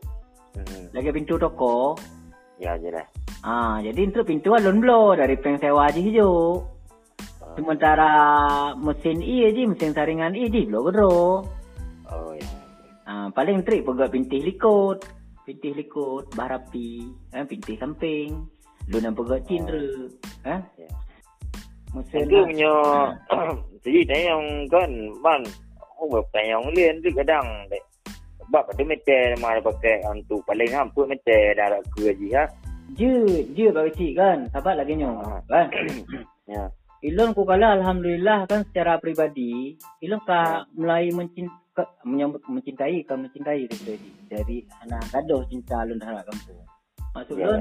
Hmm, 0.51 0.91
Lagi 0.91 1.09
pintu 1.15 1.39
toko. 1.39 1.95
Ya 2.59 2.75
je 2.77 2.91
lah. 2.91 3.07
Ah, 3.41 3.81
jadi 3.81 4.11
untuk 4.11 4.27
pintu 4.29 4.53
alun 4.53 4.83
blo 4.83 5.17
dari 5.17 5.33
peng 5.39 5.57
sewa 5.57 5.89
je 5.89 6.03
hijau. 6.03 6.61
Ah, 7.41 7.55
Sementara 7.57 8.11
mesin 8.77 9.23
i 9.23 9.49
je, 9.49 9.63
mesin 9.65 9.95
saringan 9.95 10.35
i 10.37 10.51
je 10.51 10.67
blo 10.67 10.85
gedro. 10.85 11.15
Oh 12.11 12.31
ya. 12.35 12.51
Ah, 13.07 13.27
paling 13.33 13.63
trik 13.65 13.87
pegat 13.87 14.11
pintih 14.11 14.43
likut. 14.45 15.01
Pintih 15.41 15.73
likut, 15.73 16.29
barapi, 16.37 17.01
eh, 17.33 17.43
pintih 17.49 17.73
samping. 17.81 18.45
Lu 18.89 18.97
nak 18.97 19.13
pegat 19.13 19.41
cindera. 19.45 19.84
Eh? 20.47 20.59
Ya. 20.79 20.89
Mesin 21.91 22.23
Itu 22.23 22.39
punya 22.47 22.73
jadi 23.84 23.99
tayang 24.07 24.43
kan 24.71 24.91
man 25.19 25.41
oh 25.99 26.23
tayang 26.32 26.63
lain 26.71 27.03
tu 27.03 27.11
kadang. 27.13 27.45
Sebab 28.47 28.63
ada 28.67 28.84
mah 29.39 29.49
ada 29.55 29.61
pakai 29.63 30.03
untuk 30.11 30.43
paling 30.43 30.71
hampir 30.75 31.07
meter 31.07 31.55
dah 31.55 31.71
ada 31.71 31.79
ke 31.95 32.11
je 32.11 32.27
ha. 32.36 32.43
je, 32.99 33.47
je 33.55 33.71
bagi 33.71 33.91
cik 33.95 34.11
kan. 34.19 34.38
Sahabat 34.51 34.84
lagi 34.84 34.93
nyo. 34.99 35.19
Ah. 35.19 35.39
Kan? 35.47 35.67
Ya. 36.51 36.67
Ilon 37.01 37.32
ku 37.32 37.47
kala 37.47 37.79
alhamdulillah 37.79 38.43
kan 38.43 38.67
secara 38.67 38.99
pribadi, 38.99 39.79
ilon 40.03 40.19
ka 40.27 40.67
mulai 40.75 41.07
mencinta, 41.15 41.88
menyambut 42.03 42.43
mencintai 42.45 43.07
kan 43.07 43.23
mencintai 43.23 43.71
tadi. 43.71 44.09
Dari 44.27 44.57
anak 44.84 45.07
gaduh 45.15 45.47
cinta 45.47 45.79
alun 45.79 45.95
dah 45.95 46.21
kampung. 46.27 46.59
Maksud 47.15 47.36
Ya, 47.39 47.57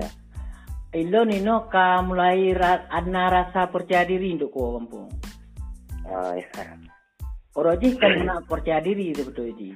ilon, 0.94 1.30
ya. 1.30 1.30
ilon 1.30 1.30
ino 1.30 1.56
ka 1.70 2.02
mulai 2.02 2.50
ra, 2.54 2.90
ada 2.90 3.24
rasa 3.30 3.70
percaya 3.70 4.02
diri 4.02 4.34
untuk 4.34 4.50
ku 4.50 4.78
kampung. 4.78 5.08
Ah, 6.10 6.34
ya. 6.34 6.74
Oroji 7.54 7.98
kan 7.98 8.14
nak 8.26 8.46
percaya 8.46 8.82
diri 8.82 9.14
tu 9.14 9.26
betul 9.26 9.54
ji. 9.54 9.70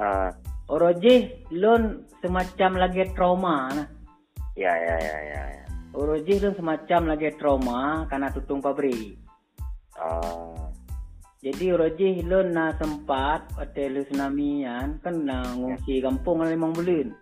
Ah, 0.00 0.32
Oroji 0.72 1.44
ilon 1.52 2.08
semacam 2.24 2.70
lagi 2.80 3.04
trauma 3.12 3.68
nah. 3.68 3.88
ya 4.56 4.72
ya 4.72 4.96
ya 4.96 5.16
ya. 5.28 5.42
ya. 5.60 5.64
Oroji 5.92 6.40
ilon 6.40 6.56
semacam 6.56 7.00
lagi 7.12 7.28
trauma 7.36 8.08
karena 8.08 8.32
tutung 8.32 8.64
pabrik. 8.64 9.20
Ah, 10.00 10.72
Jadi 11.44 11.76
Roji 11.76 12.24
lo 12.24 12.40
na 12.40 12.72
sempat 12.80 13.52
hotel 13.60 14.00
tsunami 14.08 14.64
kan 14.64 14.96
kan 15.04 15.28
na 15.28 15.44
ngungsi 15.52 16.00
kampung 16.00 16.40
kan 16.40 16.48
limang 16.48 16.72
bulan. 16.72 17.12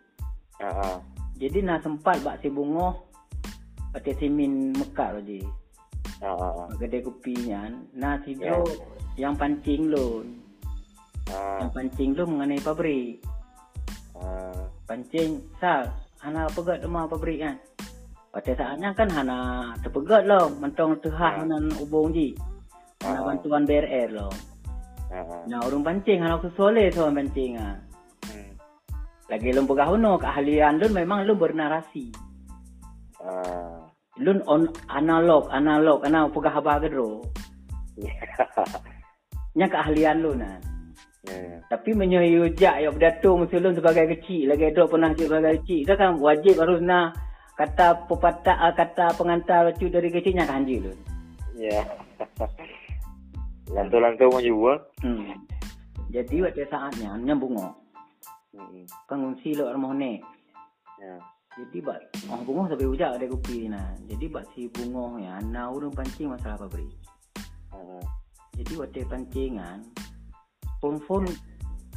ah, 0.63 0.71
ah. 0.71 0.97
Jadi 1.43 1.59
na 1.59 1.82
sempat 1.82 2.22
bak 2.22 2.38
si 2.38 2.47
bungo 2.47 3.11
hotel 3.90 4.14
simin 4.14 4.70
Roji. 4.95 5.43
Ah, 6.22 6.30
ah, 6.30 6.53
ah. 6.55 6.68
Gede 6.78 7.03
kopinya 7.03 7.66
na 7.99 8.14
si 8.22 8.38
Ya. 8.38 8.55
Jo 8.55 8.62
yang 9.18 9.34
pancing 9.34 9.90
lo. 9.90 10.22
Ah, 11.26 11.66
Yang 11.66 11.70
pancing 11.74 12.11
lo 12.14 12.22
mengenai 12.30 12.62
pabrik. 12.62 13.18
ah. 14.14 14.70
Pancing 14.86 15.43
sal 15.59 15.90
hana 16.22 16.47
pegat 16.55 16.86
rumah 16.86 17.11
pabrik 17.11 17.43
kan. 17.43 17.59
Pada 18.30 18.53
saatnya 18.55 18.95
kan 18.95 19.11
hana 19.11 19.38
terpegat 19.82 20.22
lo 20.30 20.47
mentong 20.62 20.95
tehah 21.03 21.43
Ya. 21.43 21.51
nan 21.51 21.74
ubung 21.82 22.14
ji. 22.14 22.38
Hana 23.03 23.18
Ah. 23.18 23.24
bantuan 23.26 23.66
BRR 23.66 24.14
lo. 24.14 24.30
Ah, 25.11 25.18
ah. 25.18 25.43
Nah 25.51 25.59
urung 25.66 25.82
pancing 25.82 26.22
hana 26.22 26.38
kesoleh 26.38 26.86
so 26.95 27.11
pancing 27.11 27.59
ah. 27.59 27.82
Lagi 29.33 29.49
lum 29.49 29.64
pegah 29.64 29.89
uno 29.89 30.20
keahlian 30.20 30.76
lun 30.76 30.93
memang 30.93 31.24
lun 31.24 31.41
bernarasi. 31.41 32.12
Ah. 33.16 33.80
Lun 34.20 34.45
on 34.45 34.68
analog, 34.93 35.49
analog, 35.49 36.05
ana 36.05 36.28
pegah 36.28 36.61
abah 36.61 36.76
gedro. 36.85 37.24
Ya. 37.97 38.12
Nya 39.57 39.72
keahlian 39.72 40.20
lun 40.20 40.45
nah. 40.45 40.61
Ya. 41.24 41.64
Tapi 41.64 41.97
menyuyujak 41.97 42.85
ya 42.85 42.93
berdatung 42.93 43.49
mesti 43.49 43.57
lun 43.57 43.72
sebagai 43.72 44.05
kecil 44.20 44.53
lagi 44.53 44.68
ada 44.68 44.85
pernah 44.85 45.16
jadi 45.16 45.24
sebagai 45.24 45.64
kecil. 45.64 45.80
Dah 45.89 45.97
kan 45.97 46.11
wajib 46.20 46.55
harus 46.61 46.80
na 46.85 47.16
kata 47.57 48.05
pepatah 48.12 48.68
uh, 48.68 48.74
kata 48.76 49.16
pengantar 49.16 49.72
lucu 49.72 49.89
dari 49.89 50.12
kecilnya 50.12 50.45
kan 50.45 50.68
lu. 50.68 50.93
Ya. 51.57 51.80
Lantu-lantu 53.72 54.28
mau 54.28 54.45
juga. 54.45 54.85
Hmm. 55.01 55.41
Jadi 56.12 56.45
waktu 56.45 56.68
saatnya 56.68 57.16
nyambung 57.16 57.57
Hmm. 58.53 58.85
kan 59.09 59.17
ngungsi 59.17 59.57
lo 59.57 59.73
rumah 59.73 59.97
ni. 59.97 60.21
Ya. 61.01 61.17
Jadi 61.53 61.85
bak 61.85 62.01
oh 62.33 62.41
bungo 62.45 62.69
sampai 62.69 62.89
ujak 62.89 63.17
ada 63.17 63.25
kopi 63.29 63.69
nah. 63.69 63.97
Jadi 64.09 64.29
bak 64.29 64.45
si 64.53 64.69
bungo 64.69 65.17
ya 65.17 65.41
na 65.41 65.73
urang 65.73 65.93
pancing 65.93 66.29
masalah 66.29 66.61
pabrik. 66.61 66.89
Hmm. 67.73 68.05
Jadi 68.57 68.73
waktu 68.77 69.09
pancingan 69.09 69.81
pun 70.85 71.01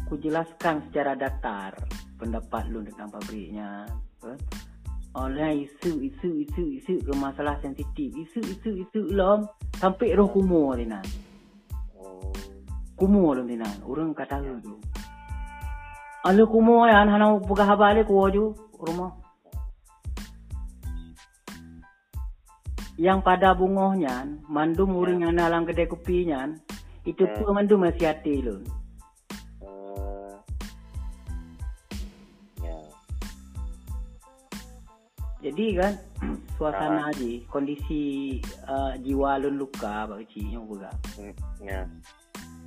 ku 0.06 0.16
jelaskan 0.16 0.80
secara 0.88 1.18
datar 1.18 1.76
pendapat 2.16 2.72
lu 2.72 2.88
tentang 2.88 3.12
pabriknya. 3.12 3.84
Kan? 4.24 4.40
Oleh 5.16 5.68
isu 5.68 6.04
isu 6.04 6.30
isu 6.48 6.64
isu 6.80 6.94
ke 7.04 7.14
masalah 7.20 7.60
sensitif. 7.60 8.16
Isu 8.16 8.40
isu 8.40 8.70
isu 8.88 9.00
lom 9.12 9.44
sampai 9.76 10.16
roh 10.16 10.32
kumur 10.32 10.80
ni 10.80 10.88
nah. 10.88 11.04
Oh. 12.00 12.32
Kumur 12.96 13.40
lu 13.40 13.44
ni 13.44 13.60
nah. 13.60 13.72
Urang 13.84 14.16
kata 14.16 14.40
tu. 14.64 14.95
Alu 16.26 16.50
kumur 16.50 16.90
ya 16.90 17.06
hana 17.06 17.38
buka 17.38 17.62
habale 17.62 18.02
ku 18.02 18.18
ju 18.34 18.58
rumah. 18.82 19.14
Yang 22.98 23.20
pada 23.28 23.52
bungohnya, 23.54 24.24
mandum 24.48 24.96
uring 24.96 25.28
yang 25.28 25.36
nalang 25.36 25.68
kedai 25.68 25.86
kopinya, 25.86 26.48
itu 27.04 27.28
Hmm. 27.28 27.36
pun 27.44 27.52
mandum 27.60 27.84
masih 27.84 28.08
hati 28.08 28.40
lu. 28.40 28.64
Ya. 32.64 32.78
Jadi 35.44 35.66
kan 35.78 35.94
suasana 36.58 37.06
Ah. 37.06 37.10
aja 37.12 37.30
kondisi 37.52 38.40
uh, 38.66 38.96
jiwa 39.04 39.44
lun 39.44 39.60
luka 39.60 40.08
bak 40.08 40.24
kecil 40.26 40.56
yang 40.58 40.66
buka. 40.66 40.90
Hmm. 41.20 41.36
Ya. 41.62 41.84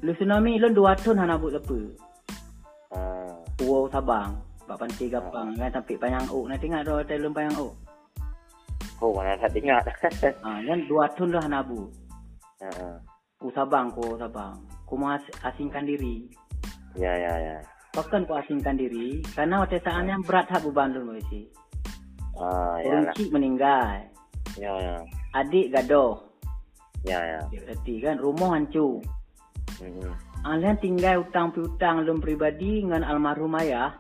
Lu 0.04 0.12
tsunami 0.14 0.61
lun 0.61 0.76
dua 0.76 0.92
tahun 0.94 1.24
hana 1.24 1.40
buat 1.40 1.56
apa. 1.59 2.06
Ah. 3.59 3.64
Puau 3.66 3.90
Sabang, 3.90 4.38
bak 4.70 4.78
pantai 4.78 5.11
gapang 5.11 5.50
kan 5.59 5.70
sampai 5.74 5.98
Panyang 5.98 6.30
Ok. 6.30 6.46
Nak 6.46 6.59
tengok 6.62 6.82
dah 6.86 6.94
hotel 7.02 7.18
lun 7.26 7.34
Panyang 7.34 7.56
Ok. 7.59 7.74
Oh, 9.02 9.11
mana 9.14 9.34
tak 9.38 9.54
ingat. 9.59 9.82
Ah, 10.46 10.59
kan 10.62 10.78
dua 10.86 11.11
tahun 11.18 11.34
dah 11.34 11.42
hana 11.42 11.61
bu. 11.66 11.90
Ha. 12.62 12.70
U 13.42 13.50
Sabang 13.50 13.90
ko 13.90 14.14
Sabang. 14.14 14.62
Ku 14.86 14.94
mau 14.94 15.11
as- 15.14 15.34
asingkan 15.42 15.86
diri. 15.86 16.30
Ya, 16.94 17.14
ya, 17.18 17.34
ya. 17.38 17.56
Bahkan 17.94 18.30
ku 18.30 18.38
asingkan 18.38 18.78
diri 18.78 19.22
karena 19.34 19.62
waktu 19.62 19.82
saatnya 19.82 20.18
berat 20.22 20.46
hak 20.50 20.62
beban 20.66 20.94
bak 20.94 21.18
kecil. 21.22 21.46
Ah, 22.38 22.78
ya 22.78 22.94
Orang 22.94 23.06
cik 23.18 23.28
meninggal. 23.34 24.06
Ya, 24.54 24.70
ya. 24.78 24.94
Adik 25.34 25.74
gadoh. 25.74 26.22
Ya, 27.02 27.18
ya. 27.18 27.40
Berarti 27.50 27.94
kan 28.02 28.22
rumah 28.22 28.54
hancur. 28.54 29.02
Hmm. 29.82 30.14
Alian 30.47 30.78
tinggal 30.78 31.26
hutang 31.26 31.51
piutang 31.51 32.07
lum 32.07 32.22
pribadi 32.22 32.84
dengan 32.84 33.03
almarhum 33.03 33.59
ayah. 33.59 33.97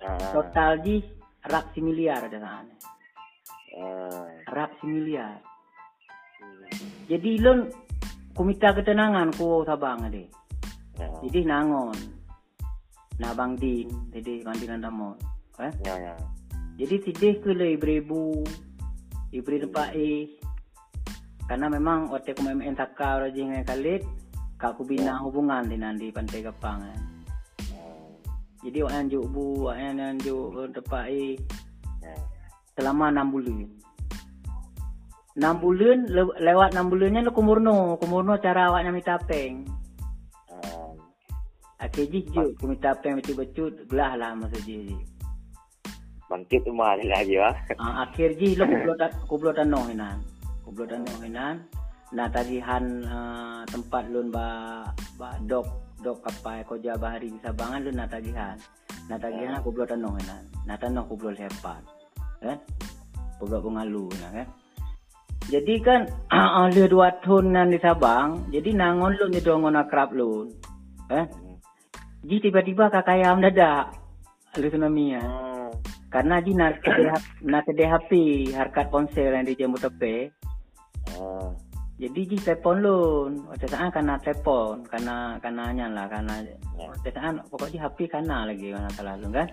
Ah. 0.00 0.32
Total 0.32 0.80
di 0.80 1.02
rak 1.44 1.76
miliar 1.82 2.24
ada 2.24 2.38
sana. 2.40 2.74
Ah. 3.76 4.24
Rak 4.48 4.80
miliar. 4.86 5.42
Jadi 7.08 7.40
lun 7.40 7.68
ku 8.36 8.44
minta 8.44 8.72
ketenangan 8.72 9.32
ku 9.36 9.64
sabang 9.64 10.08
ade. 10.08 10.28
Ya. 10.96 11.08
Jadi 11.24 11.40
nangon. 11.44 11.98
Na 13.18 13.34
bang 13.34 13.58
din, 13.58 13.90
jadi 14.14 14.46
bang 14.46 14.56
din 14.56 14.74
andamon. 14.78 15.18
Eh? 15.58 15.72
Ya, 15.82 15.94
ya. 15.98 16.14
Jadi 16.78 16.94
sidih 17.02 17.34
ke 17.42 17.50
le 17.50 17.74
ibu-ibu. 17.74 18.46
Ibu 19.34 19.48
tempat 19.66 19.90
eh. 19.98 20.38
Karena 21.48 21.66
memang 21.72 22.12
waktu 22.12 22.36
aku 22.36 22.44
main 22.44 22.76
takar 22.76 23.24
raja 23.24 23.34
dengan 23.34 23.64
Khalid, 23.64 24.04
kak 24.58 24.74
aku 24.74 24.82
bina 24.82 25.22
hubungan 25.22 25.70
dengan 25.70 25.94
di 25.94 26.10
pantai 26.10 26.42
Gapang. 26.42 26.82
Eh. 26.82 26.98
Ah. 27.78 28.10
Jadi 28.66 28.78
wak 28.82 28.92
anjuk 28.92 29.24
bu, 29.30 29.70
wak 29.70 29.78
anjuk 29.78 30.74
tempat 30.74 31.06
eh. 31.14 31.38
Ya. 32.02 32.14
selama 32.74 33.14
6 33.14 33.30
bulan. 33.30 33.58
6 35.38 35.62
bulan 35.62 35.98
le- 36.10 36.38
lewat 36.42 36.74
6 36.74 36.90
bulannya 36.90 37.22
lu 37.22 37.30
kumurno, 37.30 37.94
kumurno 38.02 38.34
cara 38.42 38.74
awaknya 38.74 38.90
minta 38.90 39.14
peng. 39.22 39.62
Ah. 40.50 40.90
Akhir 41.78 42.10
ji 42.10 42.26
je 42.26 42.42
ku 42.58 42.66
minta 42.66 42.98
peng 42.98 43.22
betul-betul 43.22 43.86
belah 43.86 44.18
lah 44.18 44.34
masa 44.34 44.58
ji. 44.66 44.98
Bangkit 46.26 46.66
tu 46.66 46.74
mahal 46.74 46.98
lagi, 47.06 47.38
wah. 47.38 47.54
Ah, 47.78 48.10
akhir 48.10 48.34
ji 48.42 48.58
lu 48.58 48.66
kublo 48.74 48.92
ta 48.98 49.06
kublo 49.30 49.50
tanoh 49.54 49.86
hinan. 49.86 50.18
Kublo 50.66 50.82
tanoh 50.82 51.14
hinan. 51.22 51.62
Nah 52.08 52.26
tagihan 52.32 52.84
ah, 53.04 53.62
tempat 53.68 54.08
lun 54.08 54.32
ba 54.32 54.80
ba 55.20 55.36
dok 55.44 55.68
dok 56.00 56.24
kapal 56.24 56.64
koja 56.64 56.96
bahari 56.96 57.28
di 57.28 57.38
Sabangan 57.44 57.84
lun 57.84 57.96
nak 58.00 58.08
tagihan. 58.08 58.56
Nah 59.12 59.16
tagihan 59.20 59.60
aku 59.60 59.72
kublo 59.72 59.84
tanoh 59.84 60.16
hinan. 60.16 60.44
Nah 60.64 60.76
tanoh 60.80 61.04
kublo 61.04 61.28
lepat. 61.36 61.82
Kan? 62.40 62.58
Pegak 63.38 63.60
pengalu 63.60 64.08
kan. 64.16 64.48
Jadi 65.48 65.74
kan 65.80 66.00
ada 66.64 66.84
dua 66.88 67.12
tahun 67.24 67.56
nan 67.56 67.72
di 67.72 67.80
Sabang, 67.80 68.52
jadi 68.52 68.76
nangon 68.76 69.16
lu 69.16 69.26
ni 69.32 69.40
dongon 69.40 69.80
akrab 69.80 70.12
lu. 70.12 70.48
Eh? 71.08 71.24
Ji 72.24 72.36
tiba-tiba 72.40 72.92
kakak 72.92 73.20
ayam 73.20 73.40
dadak. 73.40 73.96
Lu 74.60 74.68
tsunami 74.68 75.16
ya. 75.16 75.24
Hmm. 75.24 75.70
Karena 76.08 76.40
ji 76.40 76.52
nak 76.56 76.80
kedai 76.80 77.12
nak 77.44 77.62
kedai 77.68 77.88
HP 77.88 78.10
harkat 78.56 78.88
ponsel 78.88 79.32
yang 79.32 79.44
di 79.44 79.56
Jambu 79.56 79.76
Tepe. 79.76 80.32
Ah. 81.16 81.67
Jadi 81.98 82.20
ji 82.30 82.36
telepon 82.38 82.76
lun. 82.78 83.30
Waktu 83.50 83.66
saat 83.66 83.90
kena 83.90 84.14
telepon, 84.22 84.86
karena 84.86 85.34
karena 85.42 85.74
lah 85.90 86.06
karena 86.06 86.34
Ya. 86.46 86.86
waktu 86.94 87.10
saat 87.10 87.34
pokoknya 87.50 87.90
HP 87.90 88.06
kena 88.06 88.46
lagi 88.46 88.70
karena 88.70 88.90
salah 88.94 89.18
lun 89.18 89.34
kan. 89.34 89.50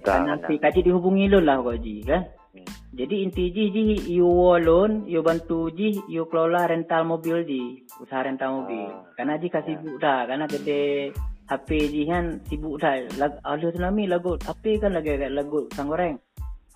Kena. 0.00 0.40
HP 0.40 0.56
kaji 0.64 0.80
dihubungi 0.80 1.28
lun 1.28 1.44
lah 1.44 1.60
pokok 1.60 1.76
ji 1.84 2.00
kan. 2.08 2.24
Hmm. 2.56 2.64
Jadi 2.96 3.14
inti 3.28 3.44
ji 3.52 3.64
ji 3.68 3.82
you 4.16 4.24
loan, 4.64 5.04
you 5.04 5.20
bantu 5.20 5.68
ji, 5.76 6.00
you 6.08 6.24
kelola 6.32 6.64
rental 6.70 7.04
mobil 7.04 7.44
ji, 7.44 7.84
usaha 8.00 8.24
rental 8.24 8.64
mobil. 8.64 8.88
Ah. 8.88 9.04
Karena 9.20 9.34
ji 9.36 9.52
kasih 9.52 9.76
sibuk 9.76 10.00
dah, 10.00 10.24
karena 10.24 10.48
gede 10.48 11.12
HP 11.50 11.68
ji 11.92 12.08
kan 12.08 12.40
sibuk 12.48 12.80
dah. 12.80 12.96
Lag, 13.20 13.44
ada 13.44 13.66
tsunami 13.68 14.08
lagu 14.08 14.40
HP 14.40 14.80
kan 14.80 14.96
lagi 14.96 15.20
lagu 15.28 15.68
sang 15.76 15.92
goreng. 15.92 16.16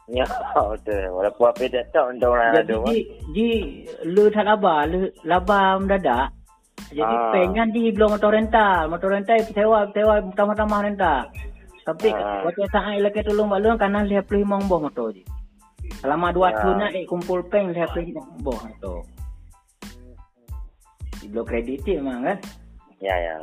Ya, 0.09 0.25
betul. 0.73 1.05
Walaupun 1.13 1.47
apa 1.47 1.63
tak 1.69 1.85
tahu 1.93 2.07
untuk 2.11 2.33
orang 2.33 2.53
Jadi 2.55 2.65
ada. 2.65 2.77
ji 2.87 2.97
ji 3.31 3.49
lu 4.05 4.29
tak 4.29 4.45
laba, 4.45 4.89
lu 4.89 4.99
laba 5.23 5.77
mendadak. 5.77 6.33
Jadi 6.89 7.05
Ah. 7.13 7.29
pengen 7.29 7.69
ji 7.71 7.93
belum 7.93 8.17
motor 8.17 8.33
rental, 8.33 8.89
motor 8.89 9.13
rental 9.13 9.37
sewa 9.47 9.85
sewa 9.93 10.25
tambah-tambah 10.33 10.81
rental. 10.83 11.29
Tapi 11.85 12.09
Ah. 12.09 12.41
waktu 12.43 12.65
saat 12.69 12.97
ilak 12.97 13.21
tolong 13.21 13.49
balung 13.49 13.77
karena 13.77 14.01
lihat 14.03 14.25
pelih 14.25 14.45
mong 14.45 14.65
motor 14.65 15.13
ji. 15.13 15.25
Selama 16.01 16.33
dua 16.33 16.53
Ya. 16.53 16.57
tahun 16.59 16.77
nak 16.79 16.91
eh, 16.95 17.05
kumpul 17.05 17.41
peng 17.45 17.73
lihat 17.73 17.93
pelih 17.93 18.13
mong 18.15 18.41
boh 18.41 18.57
motor. 18.57 19.05
Di 21.19 21.27
blok 21.27 21.47
kredit 21.47 21.85
memang 21.87 22.25
kan. 22.25 22.39
Ya, 22.99 23.15
ya. 23.15 23.35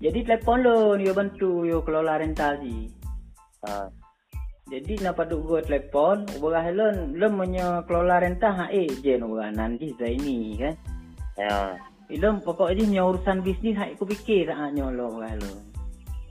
Jadi 0.00 0.24
telefon 0.24 0.64
lu, 0.64 0.76
you 0.96 1.12
bantu, 1.12 1.62
you 1.62 1.78
kelola 1.84 2.16
rental 2.16 2.56
ji. 2.58 2.88
Ah. 3.62 3.86
Jadi 4.70 5.02
nak 5.02 5.18
padu 5.18 5.42
gua 5.42 5.58
telefon, 5.66 6.30
ubah 6.38 6.70
lon, 6.70 7.18
lon 7.18 7.32
menyo 7.34 7.82
kelola 7.90 8.22
rental 8.22 8.54
ha 8.54 8.66
eh 8.70 8.86
je 9.02 9.18
no 9.18 9.34
nanti 9.34 9.90
Zaini 9.98 10.54
kan. 10.62 10.74
Ya. 11.34 11.74
Ilom 12.10 12.38
pokok 12.42 12.70
ni 12.74 12.86
punya 12.86 13.02
urusan 13.06 13.42
bisnis 13.42 13.74
hak 13.74 13.98
aku 13.98 14.06
fikir 14.14 14.46
tak 14.46 14.70
nyo 14.74 14.94
lo 14.94 15.18
kalau. 15.18 15.54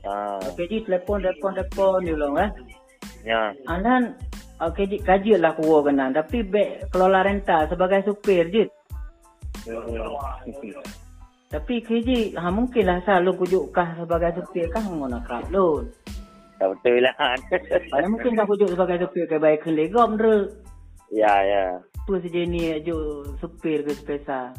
Ah. 0.08 0.40
Okey 0.48 0.68
ji 0.72 0.76
telefon 0.88 1.20
telefon 1.20 1.52
telefon 1.52 2.00
ni 2.00 2.12
lo 2.16 2.32
kan. 2.32 2.48
Ya. 3.28 3.52
Anan 3.68 4.16
okey 4.56 4.88
ji 4.88 4.96
kaji 5.04 5.36
lah 5.36 5.52
ku 5.52 5.84
kena 5.84 6.08
tapi 6.08 6.40
be 6.40 6.84
kelola 6.88 7.20
rental 7.20 7.68
sebagai 7.68 8.08
supir 8.08 8.48
je. 8.48 8.64
Tapi 11.52 11.74
keji 11.84 12.40
ha 12.40 12.48
mungkin 12.48 12.88
lah 12.88 13.04
selalu 13.04 13.44
kujuk 13.44 13.64
kah 13.72 14.00
sebagai 14.00 14.40
supir 14.40 14.64
kah 14.72 14.80
ngono 14.80 15.20
kerap 15.28 15.44
lo. 15.52 15.84
Tak 16.60 16.68
betul 16.76 17.00
lah. 17.00 17.16
Ada 17.96 18.06
mungkin 18.06 18.36
kah 18.36 18.44
kujuk 18.44 18.68
sebagai 18.68 19.08
supir 19.08 19.24
ke 19.24 19.40
baik 19.40 19.64
ke 19.64 19.72
legom 19.72 20.20
re. 20.20 20.52
Ya, 21.08 21.32
ya. 21.40 21.80
Apa 22.04 22.20
sejenis 22.20 22.84
ajo 22.84 23.24
supir 23.40 23.80
ke 23.80 23.96
sepesa. 23.96 24.52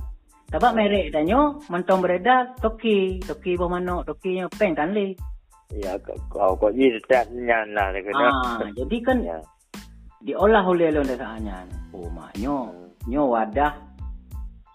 Tapak 0.51 0.75
merek 0.75 1.15
danyo, 1.15 1.63
mantong 1.71 2.03
beredar, 2.03 2.57
toki, 2.59 3.23
toki 3.23 3.55
bawa 3.55 3.79
manok, 3.79 4.03
tokinya 4.03 4.51
peng 4.51 4.75
kan 4.75 4.91
le. 4.91 5.15
Ya, 5.71 5.95
kau 6.03 6.17
kau 6.27 6.51
kau 6.59 6.73
ni 6.73 6.91
tak 7.07 7.31
nyan 7.31 7.71
lah. 7.71 7.95
Ah, 8.19 8.59
jadi 8.75 8.97
kan 8.99 9.23
Ya. 9.23 9.39
diolah 10.19 10.67
oleh 10.67 10.91
lo 10.91 11.07
desanya. 11.07 11.63
Oh, 11.95 12.11
maknyo, 12.11 12.67
nyo 13.07 13.31
wadah, 13.31 13.79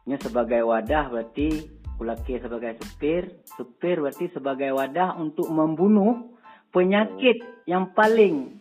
nyo 0.09 0.17
sebagai 0.25 0.65
wadah 0.65 1.13
berarti 1.13 1.69
kulaki 2.01 2.41
sebagai 2.41 2.81
supir, 2.81 3.45
supir 3.45 4.01
berarti 4.01 4.33
sebagai 4.33 4.73
wadah 4.73 5.21
untuk 5.21 5.53
membunuh 5.53 6.36
penyakit 6.77 7.41
yang 7.65 7.89
paling 7.97 8.61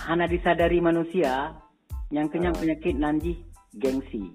hana 0.00 0.24
disadari 0.24 0.80
manusia 0.80 1.52
Yang 2.06 2.38
kenyang 2.38 2.54
Ah. 2.54 2.60
penyakit 2.62 2.94
nanti 3.02 3.32
gengsi. 3.82 4.30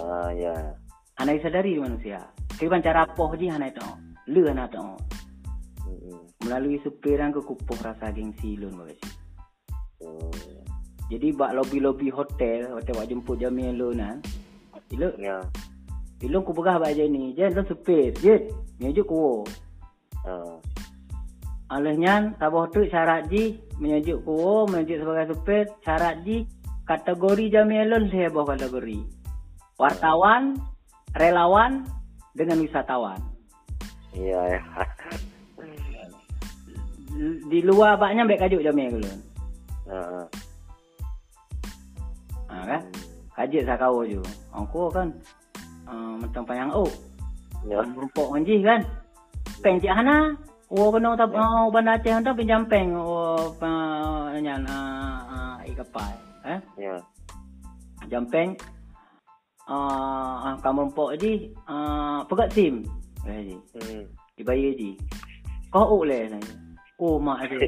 Ah, 0.00 0.32
ya. 0.32 0.72
Hanai 1.20 1.36
sadari 1.44 1.76
manusia. 1.76 2.24
Keban 2.56 2.80
cara 2.80 3.04
poh 3.04 3.36
je 3.36 3.52
hanai 3.52 3.68
tu. 3.76 3.84
Lu 4.32 4.48
hanai 4.48 4.64
tu. 4.72 4.80
Hmm. 4.80 6.24
Melalui 6.40 6.80
supiran 6.80 7.36
ke 7.36 7.44
kupuh 7.44 7.76
rasa 7.84 8.08
gengsi 8.16 8.56
lun 8.56 8.80
bagasi. 8.80 9.12
Hmm. 10.00 10.32
Jadi 11.12 11.36
bak 11.36 11.52
lobi-lobi 11.52 12.08
hotel, 12.08 12.72
hotel 12.72 12.96
bak 12.96 13.08
jemput 13.12 13.36
jami 13.36 13.68
lun 13.76 14.00
nah. 14.00 14.16
Ilo, 14.88 15.12
Ya. 15.20 15.44
ilo 16.24 16.40
ku 16.40 16.56
pegah 16.56 16.80
bak 16.80 16.96
je 16.96 17.04
ni. 17.12 17.36
Je 17.36 17.44
lu 17.52 17.60
supir. 17.68 18.16
Je. 18.24 18.48
Menyujuk 18.80 19.04
ku. 19.04 19.44
Ah. 20.24 20.56
Alahnya 21.70 22.34
tabah 22.42 22.66
tu 22.74 22.82
syarat 22.90 23.30
ji 23.30 23.62
menyajuk 23.78 24.26
ku, 24.26 24.66
menyajuk 24.66 25.06
sebagai 25.06 25.26
supir, 25.30 25.64
syarat 25.86 26.18
ji 26.26 26.42
kategori 26.82 27.46
jami 27.46 27.78
lun 27.86 28.10
saya 28.10 28.26
bawah 28.26 28.58
kategori. 28.58 28.98
Wartawan, 29.78 30.58
relawan 31.14 31.86
dengan 32.34 32.58
wisatawan. 32.58 33.22
Ya, 34.18 34.58
ya. 34.58 34.62
Di 37.46 37.60
luar 37.62 37.94
baknya 38.02 38.26
baik 38.26 38.50
kajuk 38.50 38.66
jami 38.66 38.90
lun. 38.90 39.18
Ah. 39.86 40.26
Ha 42.50 42.66
kan? 42.66 42.82
Kajet 43.38 43.62
saya 43.62 43.78
kau 43.78 44.02
je. 44.02 44.18
Aku 44.50 44.90
kan 44.90 45.14
uh, 45.86 46.18
mentang 46.18 46.42
panjang 46.42 46.74
oh. 46.74 46.90
Ya. 47.62 47.78
Rumpok 47.86 48.34
manji 48.34 48.58
kan. 48.66 48.82
Peng 49.62 49.78
cik 49.78 49.94
Hana. 49.94 50.34
Oh 50.70 50.94
kena 50.94 51.18
tak 51.18 51.34
oh, 51.34 51.66
bandar 51.74 51.98
Aceh 51.98 52.14
hantar 52.14 52.30
pinjam 52.30 52.62
peng 52.62 52.94
oh 52.94 53.50
pa 53.58 53.66
nyan 54.38 54.62
ah 54.70 55.58
uh, 55.58 55.66
ikapai. 55.66 56.14
Eh? 56.46 56.58
Ya. 56.78 56.94
Jampeng 58.06 58.54
ah 59.66 60.54
uh, 60.54 60.54
kamu 60.62 60.86
rumpok 60.86 61.18
je 61.18 61.50
uh, 61.66 62.22
pegat 62.30 62.54
sim. 62.54 62.86
Eh 63.26 63.50
je. 63.50 63.56
Hmm. 63.82 64.06
Dibayar 64.38 64.70
je. 64.78 64.94
Kau 65.74 65.98
ok 65.98 66.02
le 66.06 66.18
saya. 66.38 66.54
Oh 67.02 67.18
mak 67.18 67.50
je. 67.50 67.66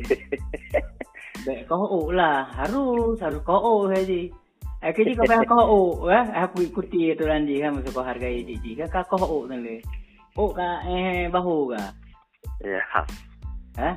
Baik 1.47 1.67
kau 1.67 1.83
ok 1.83 2.15
lah. 2.15 2.47
Harus 2.55 3.19
harus 3.19 3.43
kau 3.43 3.83
ok 3.83 3.99
je. 4.07 4.31
Aku 4.79 5.03
je 5.03 5.19
kau 5.19 5.27
payah 5.27 5.43
kau 5.43 5.59
ok 5.59 6.07
eh. 6.07 6.27
Aku 6.47 6.63
ikuti 6.63 7.19
tu 7.19 7.27
ranji 7.27 7.59
kan 7.59 7.75
masa 7.75 7.91
kau 7.91 8.07
hargai. 8.07 8.47
Kan 8.79 9.03
kau 9.11 9.27
ok 9.27 9.51
tu 9.51 9.59
le. 9.59 9.83
Ok 10.39 10.55
ka 10.55 10.87
eh 10.87 11.27
bahu 11.27 11.75
ka. 11.75 11.83
Ya. 12.63 12.83
Eh? 13.79 13.95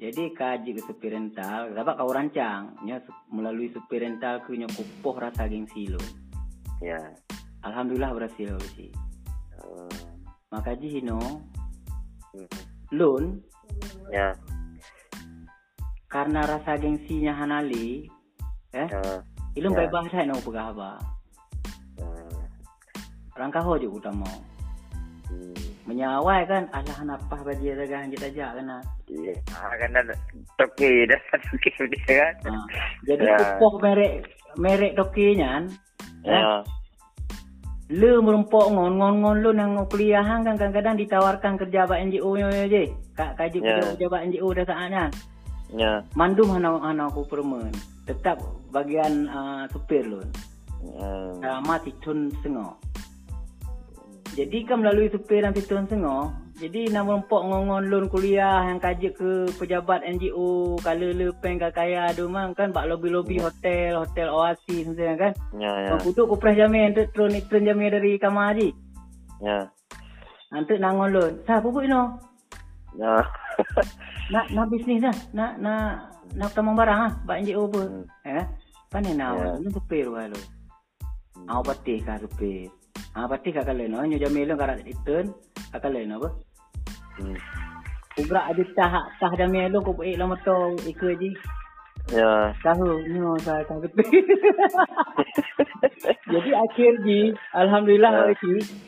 Jadi 0.00 0.32
kaji 0.32 0.70
ke 0.72 0.82
supi 0.88 1.12
rental, 1.12 1.76
dapat 1.76 2.00
kau 2.00 2.08
rancang. 2.08 2.72
Nya 2.88 3.04
su- 3.04 3.12
melalui 3.28 3.68
supi 3.68 4.00
rental 4.00 4.40
ku 4.48 4.56
nya 4.56 4.64
kupoh 4.72 5.20
rasa 5.20 5.44
gengsi 5.44 5.92
lo. 5.92 6.00
Ya. 6.80 6.96
Alhamdulillah 7.60 8.16
berhasil 8.16 8.56
sih. 8.72 8.88
Oh. 9.60 9.84
Maka 10.48 10.72
ji 10.80 10.88
hino 10.98 11.20
Hmm. 12.32 12.48
loan 12.96 13.44
Ya. 14.08 14.32
karena 16.08 16.42
rasa 16.48 16.80
gengsinya 16.80 17.36
Hanali 17.36 18.08
eh 18.72 18.88
Ya. 18.88 19.20
ilum 19.60 19.76
Ya. 19.76 19.84
bebas 19.84 20.08
saya 20.08 20.32
pegah 20.32 20.72
apa. 20.72 20.90
Ah. 22.00 22.44
Rangka 23.36 23.60
ho 23.60 23.76
je 23.76 23.86
utama. 23.86 24.30
Hmm. 25.28 25.59
Menyawai 25.90 26.46
kan 26.46 26.62
alah 26.70 26.98
napa 27.02 27.36
bagi 27.42 27.74
jaga 27.74 28.06
kita 28.06 28.30
aja 28.30 28.46
kan. 28.54 28.70
Iya. 29.10 29.34
Ah, 29.58 29.74
kan 29.74 29.90
ada 29.98 30.14
toki 30.54 31.02
dah 31.10 31.18
toki 31.34 31.70
dia 31.98 32.14
kan. 32.14 32.34
Ha. 32.46 32.62
Jadi 33.10 33.24
Ya. 33.26 33.36
kupoh 33.58 33.82
merek 33.82 34.30
merek 34.54 34.94
tokinya 34.94 35.66
Ya. 36.22 36.62
Le 37.90 38.22
merumpok 38.22 38.70
ngon 38.70 39.02
ngon 39.02 39.14
ngon 39.18 39.36
lu 39.42 39.50
nang 39.50 39.74
kuliah 39.90 40.22
hang 40.22 40.46
kan 40.46 40.54
kadang-kadang 40.54 40.94
ditawarkan 40.94 41.58
kerja 41.58 41.90
bak 41.90 41.98
NGO 42.06 42.38
nya 42.38 42.70
je. 42.70 42.86
Kak 43.18 43.34
kaji 43.34 43.58
Ya. 43.58 43.82
kerja 43.82 44.06
bak 44.06 44.22
NGO 44.30 44.46
dah 44.54 44.62
saatnya. 44.70 45.04
Ya. 45.74 46.06
Mandum 46.14 46.54
hana 46.54 46.78
hana 46.78 47.10
aku 47.10 47.26
permen. 47.26 47.74
Tetap 48.06 48.38
bagian 48.70 49.26
uh, 49.26 49.66
supir 49.74 50.06
lu. 50.06 50.22
Hmm. 50.86 51.42
Sama 51.42 51.82
titun 51.82 52.30
sengok. 52.46 52.78
Jadi 54.30 54.58
kan 54.62 54.78
melalui 54.78 55.10
supir 55.10 55.42
dan 55.42 55.50
titun 55.50 55.90
sengok. 55.90 56.30
Jadi 56.60 56.92
nak 56.92 57.08
merumpok 57.08 57.40
ngon-ngon 57.40 57.88
lun 57.88 58.04
kuliah 58.12 58.68
yang 58.68 58.76
kaji 58.76 59.16
ke 59.16 59.48
pejabat 59.56 60.04
NGO 60.04 60.76
kala 60.84 61.08
le 61.16 61.32
peng 61.40 61.56
kaya 61.56 62.12
tu 62.12 62.28
mang 62.28 62.52
kan 62.52 62.68
bak 62.68 62.84
lobi-lobi 62.84 63.40
hotel, 63.40 64.04
hotel 64.04 64.28
oasis 64.28 64.84
macam 64.92 65.16
kan. 65.16 65.32
Ya, 65.56 65.72
ya. 65.88 65.88
Kau 65.96 66.12
kutuk 66.12 66.28
ku 66.28 66.36
press 66.36 66.60
jamin 66.60 66.92
tu 66.92 67.08
turun 67.16 67.32
turun 67.48 67.64
jamin 67.64 67.96
dari 67.96 68.20
kamar 68.20 68.52
haji. 68.52 68.76
Ya. 69.40 69.72
Nanti 70.52 70.76
nangon 70.76 71.10
lun. 71.10 71.32
Sa 71.48 71.58
apa 71.58 71.66
buat 71.72 71.88
no? 71.88 72.20
Ya. 73.00 73.24
Nak 74.36 74.46
nak 74.54 74.66
bisnis 74.70 75.02
dah. 75.02 75.16
Nak 75.34 75.58
nak 75.58 76.12
nak 76.36 76.50
tamang 76.54 76.78
barang 76.78 77.00
ah. 77.08 77.12
Bak 77.26 77.40
NGO 77.42 77.66
apa? 77.66 77.82
Hmm. 77.82 78.04
Eh? 78.22 78.44
Pandai 78.92 79.14
nak 79.16 79.32
Ya. 79.38 79.50
Lu 79.58 79.68
supir 79.74 80.06
wah 80.12 80.28
lu. 80.28 80.38
Awak 81.48 81.64
patih 81.66 81.98
kah 82.04 82.20
supir. 82.20 82.68
Ah 83.14 83.26
patih 83.26 83.50
kah 83.50 83.64
kalau 83.66 83.84
no. 83.90 84.02
Nyo 84.06 84.18
jamil 84.18 84.46
lu 84.46 84.54
karat 84.54 84.82
return. 84.86 85.34
Kah 85.74 85.80
kalau 85.82 85.98
no 86.06 86.14
apa? 86.22 86.28
Hmm. 87.18 87.36
Kubrak 88.14 88.44
ada 88.54 88.62
tah 88.74 88.92
tah 89.18 89.32
jamil 89.34 89.66
lu 89.70 89.78
ku 89.82 89.92
buat 89.94 90.14
lama 90.14 90.38
tu 90.46 90.56
ikut 90.86 91.18
je. 91.18 91.30
Ya. 92.10 92.50
Tahu 92.64 93.06
nyo 93.06 93.38
saya 93.44 93.62
tak 93.70 93.86
supir. 93.86 94.02
Jadi 96.32 96.50
akhir 96.54 96.92
ji 97.06 97.20
alhamdulillah 97.54 98.10
Ya. 98.10 98.22
ya. 98.26 98.34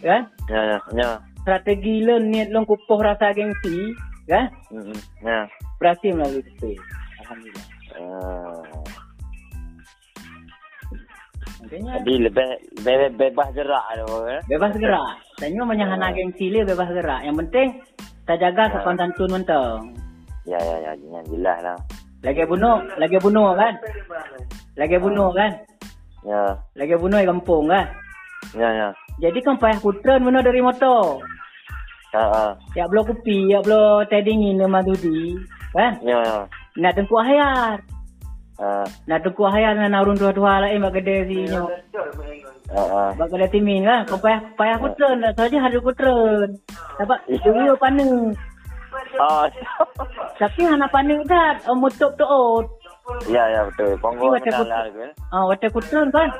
kan? 0.03 0.23
Ya, 0.51 0.61
ya. 0.67 0.79
Ya. 0.97 1.09
Strategi 1.43 2.03
lu 2.03 2.19
niat 2.23 2.51
lu 2.55 2.63
kupuh 2.67 2.99
rasa 3.03 3.35
gengsi, 3.35 3.95
kan? 4.27 4.51
Hmm. 4.71 4.95
Ya. 5.23 5.47
Berhasil 5.79 6.15
melalui 6.15 6.43
supir. 6.47 6.79
Alhamdulillah. 7.27 7.67
Ah. 7.99 8.63
Makanya 11.63 12.03
Jadi 12.03 12.15
lebih 12.27 12.49
lebih 12.83 13.09
bebas 13.15 13.49
gerak 13.55 13.85
tu 13.95 14.07
kan. 14.27 14.41
Bebas 14.51 14.73
gerak. 14.75 15.13
Tanya 15.39 15.63
banyak 15.63 15.89
Ya. 15.89 15.95
anak 15.95 16.11
gengsi 16.19 16.51
dia 16.51 16.67
bebas 16.67 16.91
gerak. 16.91 17.21
Yang 17.23 17.37
penting 17.47 17.69
kita 18.23 18.35
jaga 18.39 18.63
Ya. 18.67 18.73
sopan 18.75 18.97
santun 18.99 19.31
mentang. 19.31 19.79
Ya, 20.43 20.59
ya, 20.59 20.77
ya. 20.83 20.91
Jangan 20.99 21.25
jelas 21.31 21.59
lah. 21.63 21.79
Lagi 22.23 22.43
bunuh, 22.47 22.79
lagi 22.99 23.19
bunuh 23.19 23.51
kan? 23.55 23.75
Lagi 24.75 24.97
bunuh 24.99 25.31
kan? 25.35 25.51
Ya. 26.27 26.43
Lagi 26.79 26.95
bunuh 26.99 27.19
di 27.19 27.27
kampung 27.31 27.65
kan? 27.71 27.87
Ya, 28.59 28.69
ya. 28.75 28.89
Jadi 29.23 29.39
kan 29.43 29.55
payah 29.59 29.79
kutren 29.79 30.27
bunuh 30.27 30.43
dari 30.43 30.59
motor. 30.59 31.23
Ya, 32.11 32.23
ya. 32.27 32.45
Ya 32.75 32.85
belum 32.91 33.07
kopi, 33.07 33.51
ya 33.55 33.59
belum 33.63 34.07
tedingin 34.11 34.59
nama 34.59 34.83
dudi. 34.83 35.39
Kan? 35.73 35.99
Ya, 36.03 36.19
ya. 36.23 36.39
Nak 36.79 36.93
tengku 36.99 37.17
hayar. 37.23 37.79
Ah, 38.63 38.87
Nak 39.11 39.27
tengku 39.27 39.43
hayar 39.43 39.75
nak 39.75 39.91
narun 39.91 40.15
dua-dua 40.15 40.63
lain 40.63 40.87
bak 40.87 41.03
gede 41.03 41.27
si 41.27 41.51
nyo. 41.51 41.67
ah, 42.71 42.79
ah. 42.79 43.09
Bak 43.13 43.35
gede 43.35 43.51
timin 43.51 43.83
kan? 43.83 44.07
Kau 44.07 44.15
payah 44.17 44.39
payah 44.55 44.79
kutren. 44.79 45.19
Saja 45.35 45.59
harus 45.59 45.83
kutren. 45.83 46.49
Dapat 46.95 47.19
dulu 47.43 47.75
panen. 47.75 48.31
Oh, 49.19 49.45
Tapi 50.39 50.61
anak 50.63 50.95
panik 50.95 51.27
kan, 51.27 51.59
uh, 51.67 51.75
mutuk 51.75 52.13
tu 52.15 52.23
ot. 52.23 52.65
ya, 53.27 53.43
ya 53.51 53.67
betul. 53.67 53.99
Kenal 53.99 54.31
macam 54.31 54.63
lah 54.63 54.85
kan. 54.87 55.11
Ah, 55.35 55.43
wate 55.43 55.67
kutun 55.67 56.07
kan. 56.15 56.31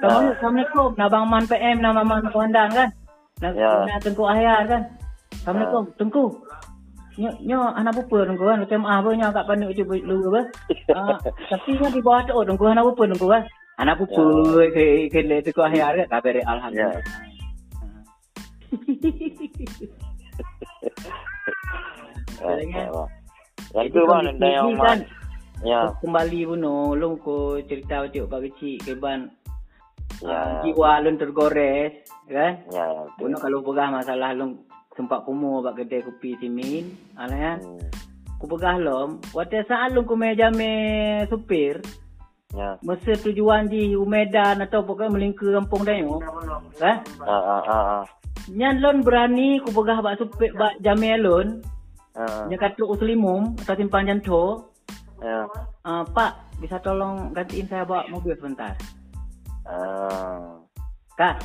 Ah. 0.00 0.32
Assalamualaikum. 0.32 0.96
Nabang 0.96 1.28
Man 1.28 1.44
PM, 1.44 1.84
nama 1.84 2.00
Man 2.00 2.24
Komandan 2.32 2.72
kan. 2.72 2.88
Nak 3.44 3.52
Ya. 3.52 3.84
nak 3.84 4.00
tengku 4.00 4.24
ayah 4.24 4.64
kan. 4.64 4.82
Assalamualaikum, 5.44 5.84
tengku. 5.96 6.24
Nyo 7.20 7.30
nyo 7.44 7.58
anak 7.76 7.92
pupa 8.00 8.24
tengku 8.24 8.44
kan. 8.48 8.64
Macam 8.64 8.80
ah 8.88 9.04
apa 9.04 9.08
nyo 9.12 9.26
agak 9.28 9.44
panik 9.44 9.76
je 9.76 9.84
lu 9.84 10.16
apa. 10.32 10.40
Ah, 10.96 11.16
tapi 11.52 11.76
kan 11.76 11.92
di 11.92 12.00
bawah 12.00 12.24
tu 12.24 12.32
oh, 12.32 12.44
tengku 12.48 12.64
anak 12.64 12.88
pupa 12.88 13.02
tengku 13.12 13.28
kan. 13.28 13.44
Anak 13.76 14.00
pupa 14.00 14.24
ke 14.72 15.12
ke 15.12 15.20
le 15.28 15.44
tengku 15.44 15.60
ayah 15.68 15.92
kan. 16.00 16.06
Kabar 16.08 16.36
alhamdulillah. 16.40 16.96
Ya. 16.96 17.28
Ah, 22.40 22.56
Jangan. 22.56 22.88
ya, 22.88 23.04
Yang 23.76 23.86
tu 23.92 24.00
bang, 24.08 24.24
yang 24.40 24.72
kan 24.80 24.98
Ya, 25.60 25.92
kembali 26.00 26.48
long 26.96 27.20
ko 27.20 27.60
cerita 27.68 28.08
cik 28.08 28.32
pak 28.32 28.48
kecil 28.48 28.80
keban 28.80 29.28
ya, 30.24 30.32
Ah, 30.32 30.64
jiwa 30.64 31.04
lun 31.04 31.20
tergores 31.20 32.00
kan 32.24 32.64
ya, 32.72 32.84
ya, 33.20 33.36
kalau 33.36 33.60
pegah 33.60 33.92
masalah 33.92 34.32
lung 34.32 34.56
sempat 34.94 35.22
kumu 35.26 35.62
bak 35.62 35.78
kedai 35.78 36.02
kopi 36.02 36.38
simin 36.38 36.94
alah 37.14 37.38
ya. 37.38 37.54
Hmm, 37.58 37.78
ku 38.40 38.44
pegah 38.50 38.76
lom. 38.80 39.22
Waktu 39.36 39.66
saat 39.66 39.94
lung 39.94 40.06
ku 40.08 40.14
meja 40.18 40.50
me 40.50 40.72
supir 41.30 41.82
Ya, 42.50 42.74
masa 42.82 43.14
tujuan 43.14 43.70
di 43.70 43.94
Umedan 43.94 44.58
atau 44.58 44.82
pokoknya 44.82 45.14
melingkar 45.14 45.54
kampung 45.54 45.86
Dayo 45.86 46.18
kan 46.82 46.98
ah, 47.22 47.30
ah, 47.30 47.62
ah, 47.62 47.62
ah. 47.70 48.02
nyan 48.50 48.82
lon 48.82 49.06
berani 49.06 49.62
ku 49.62 49.70
pegah 49.70 50.02
bak 50.02 50.18
supir 50.18 50.50
bak 50.58 50.82
jame 50.82 51.14
lon. 51.14 51.62
Ah, 52.18 52.50
nya 52.50 52.58
katuk 52.58 52.90
uslimum 52.90 53.54
atau 53.54 53.78
simpan 53.78 54.10
janto 54.10 54.70
Ya. 55.20 55.44
Ah, 55.84 56.00
Pak, 56.04 56.56
bisa 56.64 56.80
tolong 56.80 57.36
gantiin 57.36 57.68
saya 57.68 57.84
bawa 57.84 58.08
mobil 58.08 58.32
sebentar. 58.40 58.72
Ah. 59.68 60.56
Kak, 61.20 61.44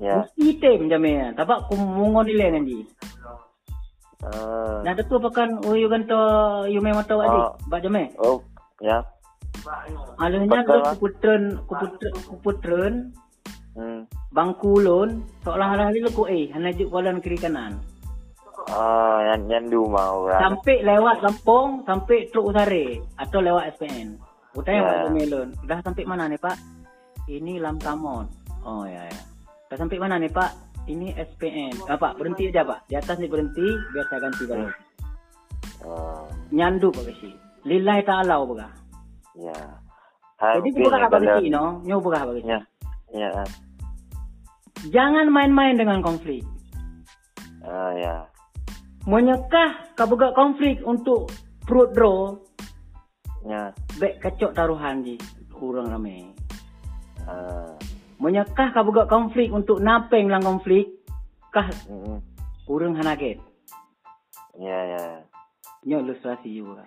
Ya. 0.00 0.24
mesti 0.24 0.56
item 0.56 0.88
jamnya. 0.88 1.36
Tapak 1.36 1.68
kumungon 1.68 2.24
nilai 2.24 2.56
nanti. 2.56 2.80
Ah. 4.20 4.80
Nah, 4.84 4.92
tu 4.96 5.16
apa 5.16 5.28
kan, 5.32 5.48
oh, 5.64 5.72
you 5.72 5.88
kan 5.88 6.04
to, 6.04 6.20
you 6.68 6.80
memang 6.80 7.04
tahu 7.08 7.24
adik, 7.24 7.40
Oh. 7.40 7.52
bak 7.72 7.80
jamnya. 7.80 8.12
Oh, 8.20 8.40
ya. 8.80 9.00
Alahnya 10.20 10.60
Betul, 10.60 10.76
lu 10.76 10.80
Pak. 10.80 10.92
kuputren, 10.96 11.42
kuputren, 11.64 12.12
kuputren, 12.28 12.94
Hmm. 13.76 14.04
bangku 14.32 14.80
lon, 14.80 15.24
seolah-olah 15.44 15.88
lu 15.92 16.10
ku 16.12 16.24
eh, 16.28 16.48
hanya 16.52 16.72
juk 16.72 16.92
walan 16.92 17.20
kiri 17.20 17.36
kanan. 17.38 17.80
Ah, 18.68 19.24
yang 19.32 19.48
yang 19.48 19.64
du 19.72 19.88
mau 19.88 20.28
kan. 20.28 20.52
Sampai 20.52 20.84
lewat 20.84 21.24
kampung, 21.24 21.80
sampai 21.88 22.28
truk 22.28 22.52
usare 22.52 23.00
atau 23.16 23.40
lewat 23.40 23.72
SPN. 23.76 24.20
Utanya 24.52 24.80
Ya. 24.84 24.92
yeah. 25.06 25.12
melon. 25.12 25.48
Dah 25.64 25.80
sampai 25.80 26.04
mana 26.04 26.28
nih 26.28 26.36
Pak? 26.36 26.56
Ini 27.30 27.56
Lamtamon. 27.62 28.26
Oh 28.66 28.84
ya 28.84 29.00
ya. 29.06 29.20
Dah 29.70 29.78
sampai 29.78 30.02
mana 30.02 30.18
nih 30.18 30.34
Pak? 30.34 30.50
Ini 30.90 31.14
SPN. 31.14 31.86
Ah, 31.86 31.94
Pak, 31.94 32.18
berhenti 32.18 32.50
aja 32.50 32.66
Pak. 32.66 32.90
Di 32.90 32.98
atas 32.98 33.22
nih 33.22 33.30
berhenti, 33.30 33.62
biar 33.94 34.04
saya 34.10 34.18
ganti 34.26 34.42
balik. 34.50 34.74
Ah, 35.86 36.26
Nyandu 36.50 36.90
Pak 36.90 37.06
Besi. 37.06 37.30
Lillahi 37.62 38.02
ta'ala 38.02 38.42
buka. 38.42 38.66
ya. 39.38 39.54
Hai, 40.42 40.58
Jadi 40.58 40.68
mungkin 40.74 40.82
buka 40.90 41.06
Pak 41.06 41.20
Besi 41.22 41.46
no, 41.54 41.64
nyo 41.86 41.96
buka 42.02 42.26
Pak 42.26 42.34
Besi. 42.34 42.50
Ya. 42.50 42.60
Ya. 43.14 43.28
ah. 43.30 43.48
Jangan 44.90 45.30
main-main 45.30 45.78
dengan 45.78 46.02
konflik. 46.02 46.42
Ah, 47.62 47.94
ya. 47.94 48.26
Menyekah 49.06 49.94
kabuga 49.94 50.34
konflik 50.34 50.82
untuk 50.82 51.30
perut 51.62 51.94
draw, 51.94 52.34
Ya. 53.46 53.70
baik 54.02 54.18
kacok 54.18 54.50
taruhan 54.52 55.06
ji. 55.06 55.14
Kurang 55.54 55.94
ramai. 55.94 56.26
Ah. 57.22 57.70
Menyekah 58.20 58.76
kabuga 58.76 59.08
konflik 59.08 59.48
untuk 59.48 59.80
napeng 59.80 60.28
lang 60.28 60.44
konflik, 60.44 60.92
kah 61.48 61.64
Mm-mm. 61.88 62.20
kurang 62.68 62.92
hanaget. 62.92 63.40
Ya, 64.60 64.78
ya. 64.92 65.04
Nyo 65.88 66.04
ilustrasi 66.04 66.52
juga. 66.52 66.84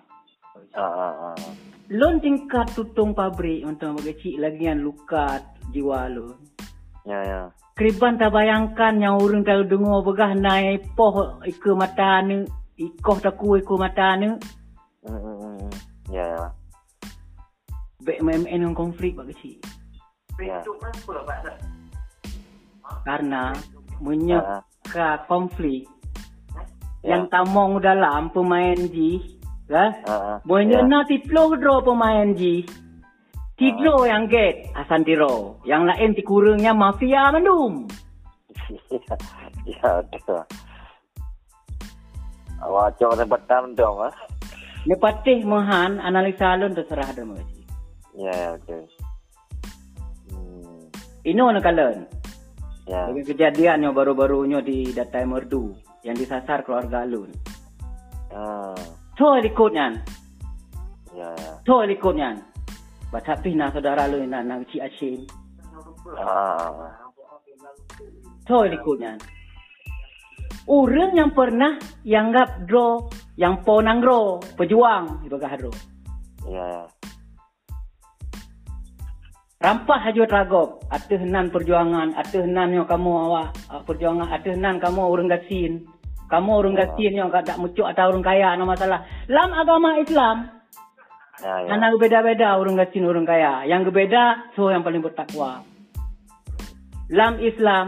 Ah, 0.77 0.85
ah, 0.85 1.33
ah. 1.33 1.53
Lon 1.89 2.21
tingkat 2.21 2.69
tutung 2.77 3.17
pabrik 3.17 3.65
untuk 3.65 3.97
bagacik 3.97 4.37
lagi 4.37 4.69
yang 4.69 4.85
luka 4.85 5.41
jiwa 5.73 6.05
lu. 6.13 6.37
Ya, 7.09 7.17
ya. 7.25 7.41
Kriban 7.73 8.21
tak 8.21 8.29
bayangkan 8.29 9.01
yang 9.01 9.17
urang 9.17 9.41
tahu 9.41 9.65
dengar 9.65 10.05
begah 10.05 10.37
naik 10.37 10.85
poh 10.93 11.41
iku 11.41 11.73
mata 11.73 12.21
ni. 12.21 12.45
Ikoh 12.77 13.17
taku 13.17 13.57
iku 13.57 13.81
mata 13.81 14.13
ni. 14.13 14.37
Mm-mm. 15.09 15.65
Ya, 16.13 16.21
ya. 16.21 16.45
Baik 18.05 18.21
Ya. 20.41 20.59
Karena 23.03 23.53
Ah, 23.53 24.01
menyeka 24.03 25.23
konflik 25.29 25.87
Ya. 27.03 27.15
yang 27.15 27.29
tamong 27.29 27.83
dalam 27.83 28.31
pemain 28.31 28.75
ji. 28.75 29.39
Kan? 29.69 29.95
ah, 30.05 30.11
ah. 30.11 30.37
Boleh 30.43 30.81
Ya. 30.81 30.83
na 30.83 31.03
tiplo 31.07 31.55
draw 31.55 31.79
pemain 31.83 32.35
ji. 32.35 32.65
Tidro 33.53 34.03
yang 34.09 34.25
get 34.27 34.65
Hasan 34.73 35.05
Tiro. 35.05 35.61
Yang 35.63 35.83
lain 35.93 36.09
ti 36.17 36.21
kurangnya 36.25 36.73
mafia 36.73 37.29
mandum. 37.29 37.85
ya, 39.69 40.01
betul. 40.09 40.41
Awak 42.63 42.97
cakap 42.97 43.15
tempat 43.19 43.41
tam 43.45 43.63
dong, 43.77 43.97
ah. 44.09 44.13
Ni 44.83 44.95
patih 44.99 45.45
mohan 45.47 46.01
analisa 46.01 46.59
lun 46.59 46.75
terserah 46.75 47.13
mesti. 47.13 47.61
Ya, 48.17 48.33
ya, 48.33 48.49
betul. 48.57 48.83
Ino 51.23 51.47
na 51.55 51.63
kalon. 51.63 52.03
Ya. 52.83 53.07
Bagi 53.07 53.23
kejadian 53.23 53.87
yang 53.87 53.95
baru-barunya 53.95 54.59
di 54.59 54.91
Datai 54.91 55.23
Merdu 55.23 55.71
yang 56.03 56.19
disasar 56.19 56.67
keluarga 56.67 57.07
alun. 57.07 57.31
Ah. 58.35 58.75
So 59.15 59.39
ikutnya. 59.39 60.03
Ya, 61.15 61.31
ya. 61.31 61.53
So 61.63 61.87
ikutnya. 61.87 62.43
Bacapi 63.07 63.55
na 63.55 63.71
saudara 63.71 64.03
lu 64.11 64.19
na 64.27 64.43
nang 64.43 64.67
si 64.67 64.83
Asin. 64.83 65.23
Ah. 66.19 66.91
So 68.43 68.67
ikutnya. 68.67 69.15
Orang 70.67 71.15
yang 71.15 71.31
pernah 71.31 71.79
yanggap 72.03 72.67
draw 72.67 72.99
yang 73.39 73.63
ponang 73.63 74.03
draw 74.03 74.43
pejuang 74.59 75.23
di 75.23 75.31
bagah 75.31 75.55
draw. 75.55 75.75
Ya, 76.51 76.83
ya. 79.63 79.71
Rampah 79.71 79.99
hajut 80.03 80.27
ragop. 80.27 80.83
Atuh 80.91 81.23
nan 81.23 81.47
perjuangan. 81.47 82.19
Atuh 82.19 82.43
nan 82.43 82.75
yang 82.75 82.83
kamu 82.83 83.11
awak 83.31 83.55
uh, 83.71 83.79
perjuangan. 83.87 84.27
Atuh 84.35 84.59
nan 84.59 84.83
kamu 84.83 84.99
orang 84.99 85.31
gasin. 85.31 85.87
Kamu 86.27 86.51
orang 86.51 86.75
gasin 86.75 87.13
yang 87.15 87.31
tak 87.31 87.55
mucuk 87.55 87.87
atau 87.87 88.11
orang 88.11 88.23
kaya. 88.27 88.59
No 88.59 88.67
masalah. 88.67 89.07
Lam 89.31 89.55
agama 89.55 89.95
Islam. 90.03 90.51
Ya, 91.39 91.63
ya. 91.63 91.69
Anak 91.79 91.95
beda-beda 91.95 92.59
orang 92.59 92.75
gasin 92.75 93.07
orang 93.07 93.23
kaya. 93.23 93.63
Yang 93.63 93.95
beda 93.95 94.51
so 94.51 94.67
yang 94.67 94.83
paling 94.83 94.99
bertakwa. 94.99 95.63
Lam 97.07 97.39
Islam 97.39 97.87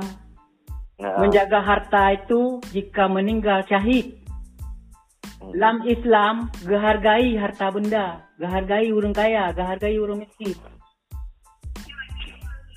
Ya. 0.96 1.20
menjaga 1.20 1.60
harta 1.60 2.16
itu 2.16 2.64
jika 2.72 3.12
meninggal 3.12 3.68
syahid. 3.68 4.16
Lam 5.52 5.84
Islam 5.84 6.48
gehargai 6.64 7.36
harta 7.36 7.68
benda, 7.68 8.24
gehargai 8.40 8.96
orang 8.96 9.12
kaya, 9.12 9.52
gehargai 9.52 10.00
orang 10.00 10.24
miskin. 10.24 10.56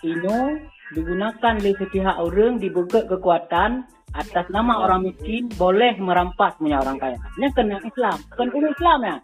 Ino 0.07 0.55
digunakan 0.95 1.55
oleh 1.59 1.75
sepihak 1.75 2.17
orang 2.23 2.63
dibekak 2.63 3.11
kekuatan 3.11 3.83
atas 4.15 4.47
nama 4.49 4.87
orang 4.87 5.11
miskin 5.11 5.51
boleh 5.59 5.99
merampas 5.99 6.55
punya 6.57 6.81
orang 6.81 6.97
kaya. 7.03 7.19
Ini 7.37 7.51
kena 7.53 7.77
Islam, 7.83 8.17
umat 8.39 8.71
Islam 8.73 8.99
ya. 9.05 9.17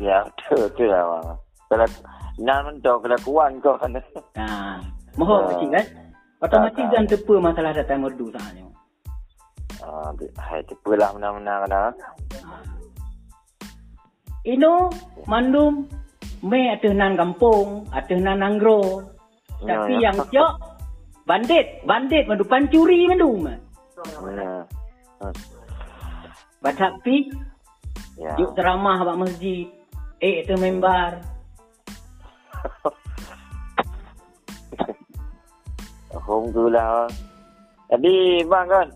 Ya, 0.00 0.18
betul, 0.24 0.70
betul 0.70 0.88
lah. 0.88 1.36
Kalau 1.68 1.86
nan 2.40 2.58
mentok 2.64 2.96
kelakuan 3.04 3.60
kau 3.60 3.76
kan. 3.76 3.92
Nah, 4.38 4.80
mohon 5.20 5.44
Ah. 5.44 5.48
kecil 5.52 5.68
kan. 5.74 5.86
Otomatis 6.42 6.86
dan 6.90 7.04
tepa 7.06 7.34
masalah 7.38 7.70
datang 7.76 8.02
merdu 8.02 8.26
soalnya. 8.34 8.66
Ah, 9.82 10.10
hai 10.50 10.62
tipu 10.66 10.94
lah 10.94 11.10
menang-menang 11.14 11.60
kan. 11.66 11.92
Ino 14.42 14.90
mandum 15.30 15.86
me 16.42 16.70
atuh 16.74 16.90
nan 16.94 17.14
kampung, 17.14 17.86
atuh 17.94 18.18
nan 18.18 18.42
nanggro. 18.42 19.11
Ya, 19.62 19.78
Tapi 19.78 19.94
ya. 19.94 20.10
yang 20.10 20.16
cok 20.26 20.52
bandit, 21.22 21.66
bandit 21.86 22.26
mandu 22.26 22.42
pancuri 22.42 23.06
mandum. 23.06 23.46
Ya. 23.46 24.66
Hmm. 25.22 25.34
Tapi 26.62 27.30
Ya. 28.18 28.36
juk 28.36 28.52
ceramah 28.54 29.00
bak 29.06 29.18
masjid. 29.24 29.66
Eh 30.20 30.44
itu 30.44 30.54
membar. 30.60 31.18
Home 36.28 36.54
tu 36.54 36.70
lah. 36.70 37.10
Jadi, 37.90 38.46
bang 38.46 38.66
kan? 38.70 38.86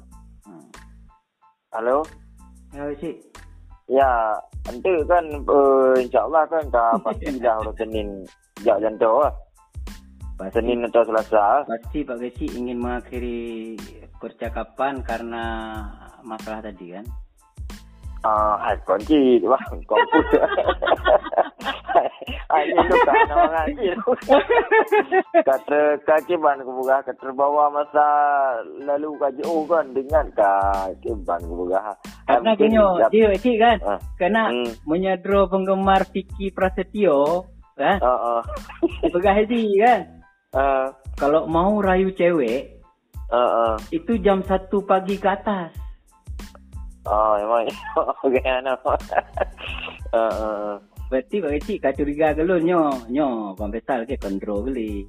Halo? 1.74 2.06
Ya 2.70 2.86
cik. 2.96 3.16
Ya, 3.90 4.38
nanti 4.68 4.90
kan 5.10 5.24
uh, 5.50 5.94
insyaAllah 5.98 6.44
kan 6.46 6.62
kau 6.70 6.94
pasti 7.02 7.34
dah 7.42 7.58
Senin. 7.74 8.22
Jak 8.64 8.78
jantung 8.80 9.20
lah. 9.20 9.34
Pasti, 10.36 10.60
Senin 10.60 10.84
atau 10.84 11.00
Selasa. 11.00 11.64
pasti 11.64 12.04
Pak 12.04 12.16
Gesi 12.20 12.46
ingin 12.52 12.76
mengakhiri 12.76 13.72
percakapan 14.20 15.00
karena 15.00 15.44
masalah 16.20 16.60
tadi 16.60 16.92
kan. 16.92 17.06
Ah, 18.20 18.58
hai 18.58 18.76
kunci 18.82 19.38
bang, 19.38 19.76
komputer. 19.86 20.42
Hai 22.50 22.66
itu 22.68 22.94
kan 23.06 23.16
nama 23.30 23.46
ngaji. 23.54 23.86
Kata 25.46 25.80
kaki 26.02 26.34
ban 26.36 26.58
ku 26.62 26.74
buka 26.74 27.06
kata 27.06 27.30
bawa 27.30 27.70
masa 27.70 28.06
lalu 28.82 29.14
kaji 29.18 29.42
oh 29.46 29.62
kan 29.66 29.94
dengan 29.94 30.26
kaki 30.34 31.14
ban 31.22 31.38
ku 31.46 31.64
buka. 31.66 31.94
Karena 32.26 32.50
gini, 32.58 32.76
dia 33.14 33.30
cik 33.30 33.56
kan. 33.62 33.76
Ah. 33.86 33.98
Kena 34.18 34.50
Hmm. 34.50 34.74
menyedro 34.90 35.46
penggemar 35.46 36.02
Vicky 36.10 36.50
Prasetyo 36.50 37.46
kan. 37.78 38.02
Ah 38.02 38.42
ah. 38.42 38.42
Pegah 39.06 39.34
haji 39.38 39.62
kan. 39.86 40.15
Ah 40.54 40.92
Kalau 41.16 41.48
mau 41.48 41.80
rayu 41.80 42.12
cewek 42.12 42.76
ah 43.32 43.74
ah. 43.74 43.74
itu 43.90 44.22
jam 44.22 44.38
1 44.44 44.70
pagi 44.86 45.18
ke 45.18 45.26
atas. 45.26 45.74
Ah 47.02 47.34
memang 47.42 47.66
okey 48.26 48.46
ana. 48.46 48.74
Ah 50.14 50.30
ah. 50.30 50.72
Berarti 51.06 51.38
Pak 51.38 51.62
Cik 51.62 51.78
kau 51.82 51.94
curiga 52.02 52.34
ke 52.34 52.42
lu 52.42 52.58
nyo. 52.58 52.90
Nyo, 53.06 53.54
kompensal 53.54 54.02
ke 54.02 54.18
kontrol 54.18 54.66
beli. 54.66 55.06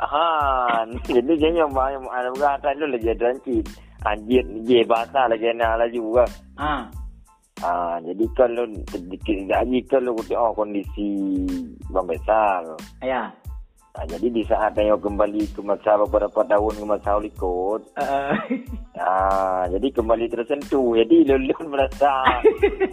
Ah, 0.00 0.88
jadi 1.04 1.36
dia 1.36 1.52
yang 1.52 1.74
bang 1.74 2.00
yang 2.00 2.06
ada 2.08 2.32
bukan 2.32 2.56
ada 2.56 2.70
lu 2.80 2.86
lagi 2.88 3.12
ada 3.12 3.34
anjir. 3.34 3.64
Anjir 4.08 4.44
je 4.64 4.80
bahasa 4.88 5.28
lagi 5.28 5.52
nak 5.52 5.84
lagi 5.84 5.98
buka. 6.00 6.24
Ah, 6.56 6.88
Ah, 7.58 7.98
jadi 8.06 8.22
kalau 8.38 8.70
sedikit 8.86 9.50
lagi 9.50 9.82
kalau 9.90 10.14
oh, 10.14 10.52
kondisi 10.54 11.42
membesar. 11.90 12.62
Ya. 13.02 13.34
Ah, 13.98 14.06
jadi 14.06 14.30
di 14.30 14.46
saat 14.46 14.78
saya 14.78 14.94
kembali 14.94 15.42
ke 15.50 15.58
masa 15.58 15.98
beberapa 15.98 16.46
tahun 16.46 16.70
ke 16.78 16.84
masa 16.86 17.18
ikut, 17.18 17.82
Uh, 17.98 18.30
ah, 18.98 19.62
jadi 19.66 19.90
kembali 19.90 20.26
tersentuh. 20.26 20.94
Jadi 20.94 21.26
lulun 21.26 21.66
merasa 21.74 22.22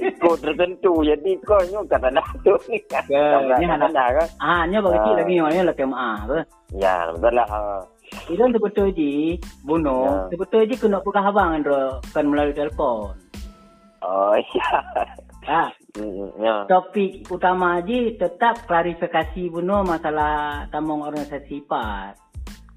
ikut 0.01 0.38
tersentuh. 0.41 1.06
Jadi 1.06 1.38
kau 1.45 1.62
ni 1.62 1.78
kata 1.86 2.10
nak 2.10 2.26
tu 2.41 2.58
ni. 2.70 2.82
Ya, 3.10 3.38
ni 3.58 3.66
anak- 3.66 3.93
nak 3.93 4.10
kan? 4.18 4.28
ah, 4.38 4.62
nya 4.66 4.82
bagi 4.82 4.97
Ah. 4.97 5.14
lagi 5.14 5.34
ni 5.38 5.62
lah 5.62 5.74
ke 5.74 5.86
maaf. 5.86 6.26
apa. 6.26 6.39
Ya, 6.74 7.10
betul 7.14 7.34
lah. 7.38 7.47
ah. 7.49 7.82
Itu 8.26 8.41
betul 8.58 8.88
je, 8.93 9.38
bunuh. 9.62 10.30
Ya. 10.30 10.38
Betul 10.38 10.66
je 10.66 10.74
kena 10.74 11.01
pegang 11.01 11.30
abang 11.30 11.53
Andro 11.53 12.01
kan 12.10 12.26
melalui 12.26 12.53
telefon. 12.53 13.14
Oh, 14.01 14.34
ya. 14.58 14.70
Ah, 15.45 15.70
ya. 16.38 16.56
topik 16.66 17.24
utama 17.28 17.80
je 17.80 18.14
tetap 18.14 18.64
klarifikasi 18.64 19.48
bunuh 19.48 19.82
masalah 19.82 20.68
tamung 20.70 21.02
organisasi 21.02 21.64
PAS. 21.64 22.16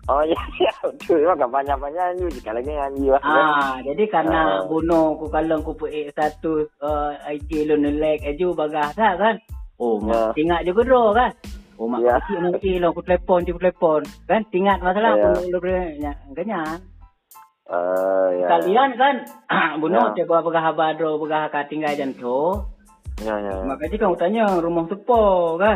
Oh, 0.08 0.24
ya, 0.32 0.40
ya. 0.56 0.72
Betul. 0.80 1.20
Maka 1.20 1.44
banyak-banyak 1.44 2.16
ni. 2.16 2.32
Jika 2.32 2.56
lagi 2.56 2.72
nyanyi. 2.72 3.12
lah. 3.12 3.20
Ah, 3.20 3.76
jadi 3.84 4.08
karena 4.08 4.40
Ah. 4.40 4.64
bunuh 4.64 5.20
ku 5.20 5.28
kalau 5.28 5.60
ku 5.60 5.76
pek 5.76 6.08
satu 6.10 6.64
uh, 6.80 7.12
IT 7.28 7.68
lo 7.68 7.76
nelek 7.76 8.24
eju 8.24 8.56
bagah 8.56 8.96
dah 8.96 9.14
kan. 9.14 9.36
Oh, 9.76 10.00
Ya. 10.00 10.32
tingat 10.32 10.64
je 10.64 10.72
kedro 10.72 11.12
kan. 11.12 11.28
Oh, 11.76 11.84
mak 11.86 12.00
Ya. 12.00 12.16
kecil 12.18 12.40
nanti 12.40 12.80
lo 12.80 12.90
ku 12.90 13.04
telefon 13.04 13.44
ku 13.44 13.60
telefon 13.60 14.00
kan. 14.24 14.48
Tingat 14.48 14.80
masalah 14.80 15.12
Ya. 15.12 15.28
ku 15.28 15.52
lo 15.52 15.58
kenyan. 15.60 16.80
Ah, 17.68 18.32
ya. 18.32 18.46
Kalian 18.48 18.96
kan 18.96 19.14
bunuh 19.84 20.16
Ya. 20.16 20.24
coba 20.24 20.40
begah 20.40 20.72
badro 20.72 21.20
begah 21.20 21.52
ka 21.52 21.68
tinggal 21.68 21.92
janto. 21.92 22.64
Ya, 23.18 23.34
ya. 23.42 23.52
Mak 23.66 23.78
kecil 23.82 23.98
kan 23.98 24.14
tanya 24.14 24.44
rumah 24.62 24.86
sepo 24.86 25.54
kan. 25.58 25.74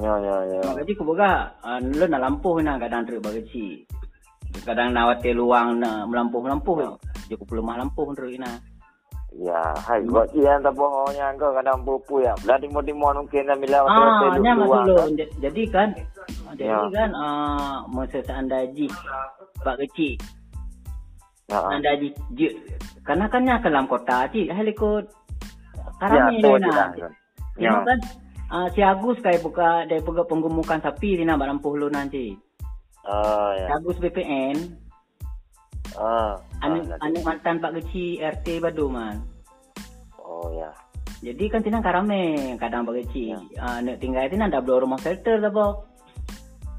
Ya, 0.00 0.14
ya, 0.20 0.36
ya. 0.48 0.60
Mak 0.64 0.76
kecil 0.82 0.94
ku 0.96 1.04
begah 1.04 1.52
uh, 1.60 1.78
lo 1.80 2.04
nak 2.08 2.22
lampuh 2.22 2.60
nak 2.64 2.80
kadang 2.80 3.04
truk 3.04 3.20
bagi 3.20 3.44
kecil. 3.44 3.72
Kadang 4.64 4.92
nak 4.96 5.08
wate 5.12 5.32
luang 5.36 5.80
nak 5.80 6.08
melampuh-melampuh. 6.08 6.96
Je 7.28 7.36
ku 7.36 7.44
pelemah 7.44 7.80
lampuh 7.84 8.08
truk 8.16 8.32
ina. 8.32 8.56
Ya, 9.32 9.56
hai 9.88 10.04
buat 10.04 10.28
dia 10.36 10.60
tak 10.60 10.76
bohongnya 10.76 11.32
kau 11.40 11.56
kadang 11.56 11.80
bupu 11.88 12.20
ya. 12.20 12.36
Belah 12.44 12.60
timur-timur 12.60 13.16
mungkin 13.16 13.48
dah 13.48 13.56
bila 13.56 13.88
Ah, 13.88 14.36
nya 14.36 14.52
masuk 14.52 14.92
lo. 14.92 15.08
J- 15.16 15.32
Jadi 15.40 15.62
kan, 15.72 15.88
jadi 16.52 16.68
Ya. 16.68 16.92
kan, 16.92 17.10
ah, 17.16 17.80
masa 17.88 18.20
anda 18.28 18.60
haji, 18.60 18.92
Pak 19.64 19.80
Kecil, 19.80 20.20
Ya, 21.48 21.64
anda 21.64 21.96
haji, 21.96 22.12
je- 22.36 22.56
karena 23.08 23.24
kan 23.32 23.48
dalam 23.48 23.88
kota 23.88 24.28
haji, 24.28 24.52
hai 24.52 24.68
ikut 26.10 26.58
ya, 26.58 26.58
ni 26.58 26.68
nak. 26.68 26.88
dah. 26.98 27.12
Ya. 27.60 27.72
Kan, 27.86 27.98
ah, 28.50 28.66
si 28.74 28.80
Agus 28.82 29.18
kai 29.22 29.38
buka, 29.38 29.86
dia 29.86 30.02
buka 30.02 30.26
penggemukan 30.26 30.82
sapi 30.82 31.20
di 31.20 31.22
nak 31.22 31.38
lampuh 31.38 31.78
lu 31.78 31.86
nanti. 31.92 32.34
Si 32.34 33.60
ya. 33.60 33.78
Agus 33.78 33.98
BPN, 34.02 34.82
Ah, 35.92 36.40
anak 36.64 36.88
ah, 36.88 37.04
anak 37.04 37.20
mantan 37.20 37.60
Pak 37.60 37.76
Kecil 37.76 38.24
RT 38.24 38.64
Badu 38.64 38.88
man. 38.88 39.20
Oh, 40.16 40.48
ya. 40.56 40.72
Jadi 41.20 41.44
kan 41.52 41.60
tinang 41.60 41.84
karame 41.84 42.56
kadang 42.56 42.88
Pak 42.88 42.96
Kecil. 43.04 43.36
Ya. 43.52 43.60
Ah, 43.60 43.78
nak 43.84 44.00
tinggal 44.00 44.24
tinang 44.32 44.48
dah 44.48 44.64
belum 44.64 44.88
rumah 44.88 44.98
shelter 45.04 45.36
dah 45.36 45.52
boh. 45.52 45.84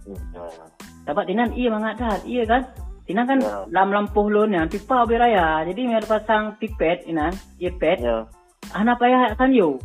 Ya, 0.10 0.44
ya. 0.50 0.66
Dapat 1.06 1.30
tinan 1.30 1.54
iya 1.54 1.70
mangat 1.70 2.02
dah. 2.02 2.18
Iya 2.26 2.44
kan? 2.50 2.62
Tinan 3.04 3.28
kan 3.28 3.40
Ya. 3.44 3.68
dalam 3.68 3.92
lampuh 3.92 4.28
lo 4.32 4.48
ni 4.48 4.58
pipa 4.72 5.04
be 5.06 5.20
raya. 5.20 5.62
Jadi 5.68 5.82
mir 5.86 6.04
pasang 6.08 6.56
pipet 6.58 7.04
inan, 7.06 7.36
iya 7.60 7.72
pet. 7.76 8.00
Ya. 8.00 8.26
Ana 8.74 8.98
payah 8.98 9.38
kan 9.38 9.54
yo. 9.54 9.78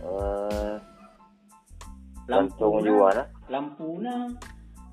Eh, 0.00 0.74
Lampu 2.30 2.80
na. 2.80 2.84
juga 2.84 3.08
nah. 3.12 3.26
Lampu 3.52 3.88
na. 4.00 4.14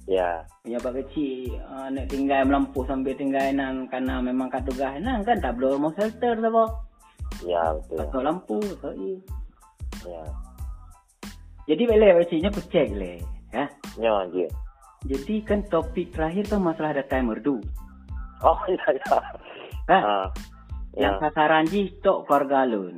Ya. 0.07 0.43
Punya 0.63 0.79
bak 0.79 0.93
kecil 1.03 1.55
uh, 1.67 1.87
nak 1.91 2.07
tinggal 2.07 2.47
melampuh 2.47 2.83
sambil 2.87 3.15
tinggal 3.15 3.43
nan 3.51 3.87
karena 3.91 4.23
memang 4.23 4.47
kat 4.47 4.63
tugah 4.63 4.95
nan 4.99 5.23
kan 5.23 5.39
tak 5.39 5.55
belum 5.55 5.87
mau 5.87 5.91
shelter 5.95 6.35
boh. 6.47 6.67
Ya, 7.43 7.75
betul. 7.75 7.99
Atau 8.01 8.21
lampu 8.23 8.57
atau 8.79 8.91
iya. 8.95 9.17
Ya. 10.07 10.23
Jadi 11.67 11.83
boleh 11.83 12.09
bacanya 12.15 12.49
aku 12.49 12.61
cek 12.71 12.89
le. 12.95 13.13
Ya. 13.51 13.65
Ya, 13.99 14.13
je. 14.31 14.47
Jadi 15.07 15.35
kan 15.43 15.59
topik 15.67 16.15
terakhir 16.15 16.47
kan 16.47 16.63
masalah 16.63 16.95
data 16.95 17.19
merdu. 17.19 17.59
Oh, 18.41 18.59
ya, 18.71 18.87
ya. 18.95 19.15
Ha? 19.91 19.99
Ah. 20.97 20.99
Yang 20.99 21.13
Ya. 21.13 21.21
sasaran 21.21 21.65
ji 21.69 21.81
stok 21.93 22.25
keluarga 22.25 22.65
lun. 22.65 22.97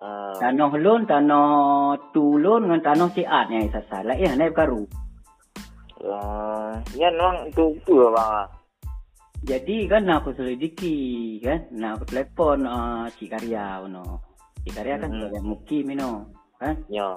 Ah. 0.00 0.32
Tanah 0.40 0.72
lun, 0.74 1.04
tanah 1.04 1.46
tu 2.16 2.40
lun 2.40 2.64
dengan 2.64 2.80
tanah 2.80 3.08
ciat 3.12 3.46
yang 3.48 3.68
sasar. 3.68 4.02
Lah 4.02 4.16
ya, 4.16 4.32
naik 4.32 4.56
baru. 4.56 4.88
Ah, 6.04 6.76
ya, 6.92 7.08
memang 7.08 7.48
itu 7.48 7.76
itu 7.76 7.94
lah, 7.96 8.12
bang. 8.12 8.30
ah. 8.34 8.48
Jadi 9.44 9.76
kan 9.84 10.08
aku 10.08 10.32
selidiki 10.32 10.96
kan. 11.40 11.68
Nak 11.68 12.00
aku 12.00 12.04
telefon 12.08 12.64
uh, 12.64 13.04
Cik 13.12 13.28
Karya 13.28 13.84
no. 13.84 14.24
Cik 14.64 14.72
Karya 14.72 14.96
kan 14.96 15.12
Mhm. 15.12 15.20
sebagai 15.20 15.42
mukim 15.44 15.86
no. 15.92 16.32
Kan? 16.56 16.80
Ya. 16.88 17.12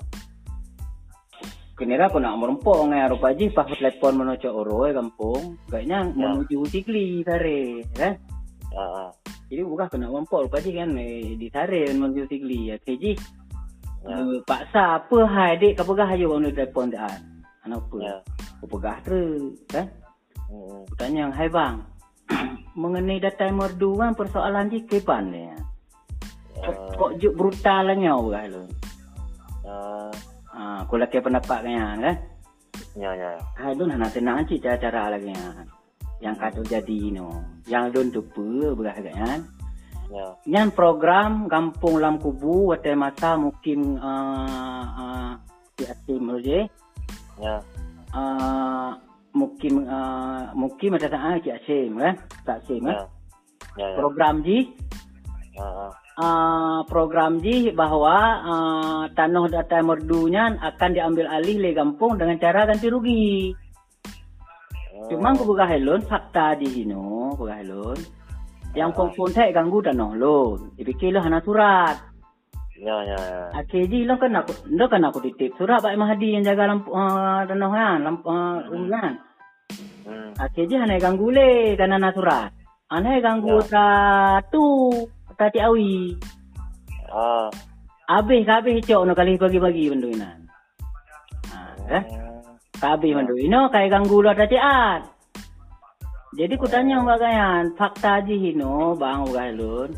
Kenira 1.71 2.09
aku 2.09 2.19
nak 2.19 2.35
merempok 2.35 2.89
ngai 2.89 3.07
rupa 3.07 3.31
ji 3.31 3.47
pas 3.47 3.63
aku 3.63 3.79
telefon 3.79 4.19
menuju 4.19 4.49
oro 4.49 4.83
eh 4.83 4.91
kampung. 4.91 5.55
Kayaknya 5.71 5.99
Ya. 6.03 6.27
menuju 6.35 6.67
Sigli 6.67 7.23
sare 7.23 7.88
kan. 7.95 8.19
Ah, 8.75 9.07
ah. 9.07 9.09
Jadi 9.47 9.61
bukan 9.63 9.87
kena 9.87 10.11
merempok 10.11 10.47
rupa 10.47 10.59
ji 10.59 10.75
kan 10.75 10.91
eh, 10.99 11.39
di 11.39 11.47
sare 11.47 11.87
menuju 11.95 12.27
Sigli. 12.27 12.67
Ya. 12.67 12.75
Ya. 14.07 14.23
Uh, 14.23 14.39
paksa 14.43 15.03
apa 15.03 15.17
hai 15.27 15.59
dek 15.59 15.79
kau 15.79 15.91
pegah 15.91 16.07
aja 16.07 16.25
orang 16.27 16.51
telefon 16.51 16.91
dah. 16.91 17.11
Anak 17.63 17.83
apa? 17.87 17.95
Ya. 18.03 18.15
Aku 18.59 18.65
pegah 18.77 18.97
terus 19.03 19.55
kan. 19.71 19.87
Hmm. 20.47 20.83
Aku 20.87 20.95
tanya, 20.95 21.27
hai 21.35 21.51
bang, 21.51 21.75
mengenai 22.81 23.19
data 23.19 23.51
merdu 23.51 23.99
kan 23.99 24.15
persoalan 24.15 24.71
je 24.71 24.83
kepan 24.87 25.31
ni. 25.31 25.43
Kok, 26.57 26.73
Ah. 26.73 26.89
kok 26.95 27.11
juk 27.21 27.33
brutalnya 27.37 28.15
bukan 28.15 28.43
lu. 28.51 28.63
Ah. 29.67 30.11
Ha, 30.57 30.81
aku 30.87 30.97
laki 30.97 31.21
pendapat 31.21 31.69
kan 31.69 32.01
kan. 32.01 32.17
Ya, 32.97 33.13
ya. 33.13 33.37
Hai 33.53 33.77
lu 33.77 33.85
nak 33.85 34.09
tenang 34.09 34.41
cik 34.47 34.63
cara-cara 34.63 35.13
lagi 35.13 35.29
kan. 35.29 35.69
Yang 36.24 36.36
kata 36.41 36.61
jadi 36.65 36.99
no. 37.13 37.45
Yang 37.70 37.86
lun 37.93 38.07
tu 38.09 38.22
pe 38.26 38.47
bukan 38.74 38.96
kan. 39.13 39.39
Ya. 40.08 40.28
Yang 40.47 40.70
program 40.74 41.51
Kampung 41.51 42.00
Lam 42.00 42.16
Kubu 42.17 42.71
wate 42.71 42.96
masa 42.96 43.36
mungkin 43.36 44.00
uh, 44.00 44.86
uh, 44.87 45.32
si 45.75 45.83
Asim 45.83 46.32
je. 46.39 46.63
Ya. 47.37 47.59
Uh, 48.16 48.96
mungkin 49.36 49.83
uh, 49.83 50.55
mungkin 50.55 50.96
ada 50.96 51.12
tak 51.12 51.43
Cik 51.43 51.55
Asim 51.59 52.00
kan. 52.00 52.16
Tak 52.47 52.63
Asim 52.63 52.82
kan. 52.87 52.96
Ya. 52.96 53.05
Ya, 53.78 53.87
ya. 53.93 53.97
Program 54.01 54.41
ji 54.41 54.74
Ah, 55.58 55.89
ah. 55.89 55.91
uh, 56.21 56.79
program 56.86 57.41
ji 57.41 57.74
bahawa 57.74 58.16
uh, 58.46 59.04
tanah 59.17 59.50
data 59.50 59.82
merdunya 59.82 60.54
akan 60.54 60.89
diambil 60.93 61.25
alih 61.25 61.58
oleh 61.58 61.74
kampung 61.74 62.13
dengan 62.13 62.37
cara 62.37 62.70
ganti 62.70 62.87
rugi. 62.93 63.58
Cuma 65.08 65.32
aku 65.32 65.55
helon 65.55 66.01
fakta 66.04 66.59
di 66.59 66.67
sini, 66.67 66.96
buka 67.36 67.63
helon. 67.63 68.00
Yang 68.75 68.92
Ah. 68.93 69.09
pun 69.16 69.29
tak 69.34 69.50
ganggu 69.55 69.79
tanah 69.82 70.12
lon. 70.13 70.70
Dipikir 70.78 71.09
lah 71.16 71.25
hana 71.25 71.39
surat. 71.42 71.97
Ya, 72.78 72.93
ya, 73.01 73.17
ya. 73.17 73.42
Akhirnya 73.58 74.05
lo 74.05 74.16
kan 74.21 74.38
aku, 74.38 74.54
lo 74.70 74.86
kan 74.86 75.01
aku 75.01 75.17
titip 75.25 75.58
surat 75.58 75.82
Pak 75.82 75.97
Mahdi 75.97 76.38
yang 76.38 76.46
jaga 76.46 76.70
lampu 76.70 76.93
uh, 76.93 77.42
tanah 77.50 77.70
kan, 77.74 77.97
lampu 78.05 78.29
uh, 78.29 78.62
rumah 78.70 79.01
kan. 79.01 79.16
Hmm. 80.05 80.29
Akhirnya 80.38 80.86
hana 80.86 81.01
ganggu 81.01 81.34
le 81.34 81.74
karena 81.74 81.97
hana 81.97 82.13
surat. 82.13 82.54
Hana 82.86 83.17
ganggu 83.17 83.58
satu 83.66 84.93
tati 85.34 85.58
awi. 85.58 86.13
Ah. 87.09 87.50
Habis 88.08 88.46
habis 88.46 88.86
cok 88.86 89.04
no 89.09 89.17
kali 89.17 89.42
bagi-bagi 89.42 89.89
benda 89.89 90.08
ini. 90.08 90.29
Ha, 91.50 91.59
eh? 91.97 92.04
Habis 92.78 93.09
benda 93.09 93.33
ini 93.33 93.58
kai 93.74 93.89
ganggu 93.89 94.21
lo 94.21 94.32
tadi 94.37 94.58
at. 94.58 95.01
Jadi 96.37 96.54
ku 96.62 96.70
tanya 96.70 97.01
bagayan 97.01 97.74
fakta 97.74 98.21
ji 98.21 98.37
hino 98.37 98.93
bang 98.93 99.25
ugalun. 99.25 99.89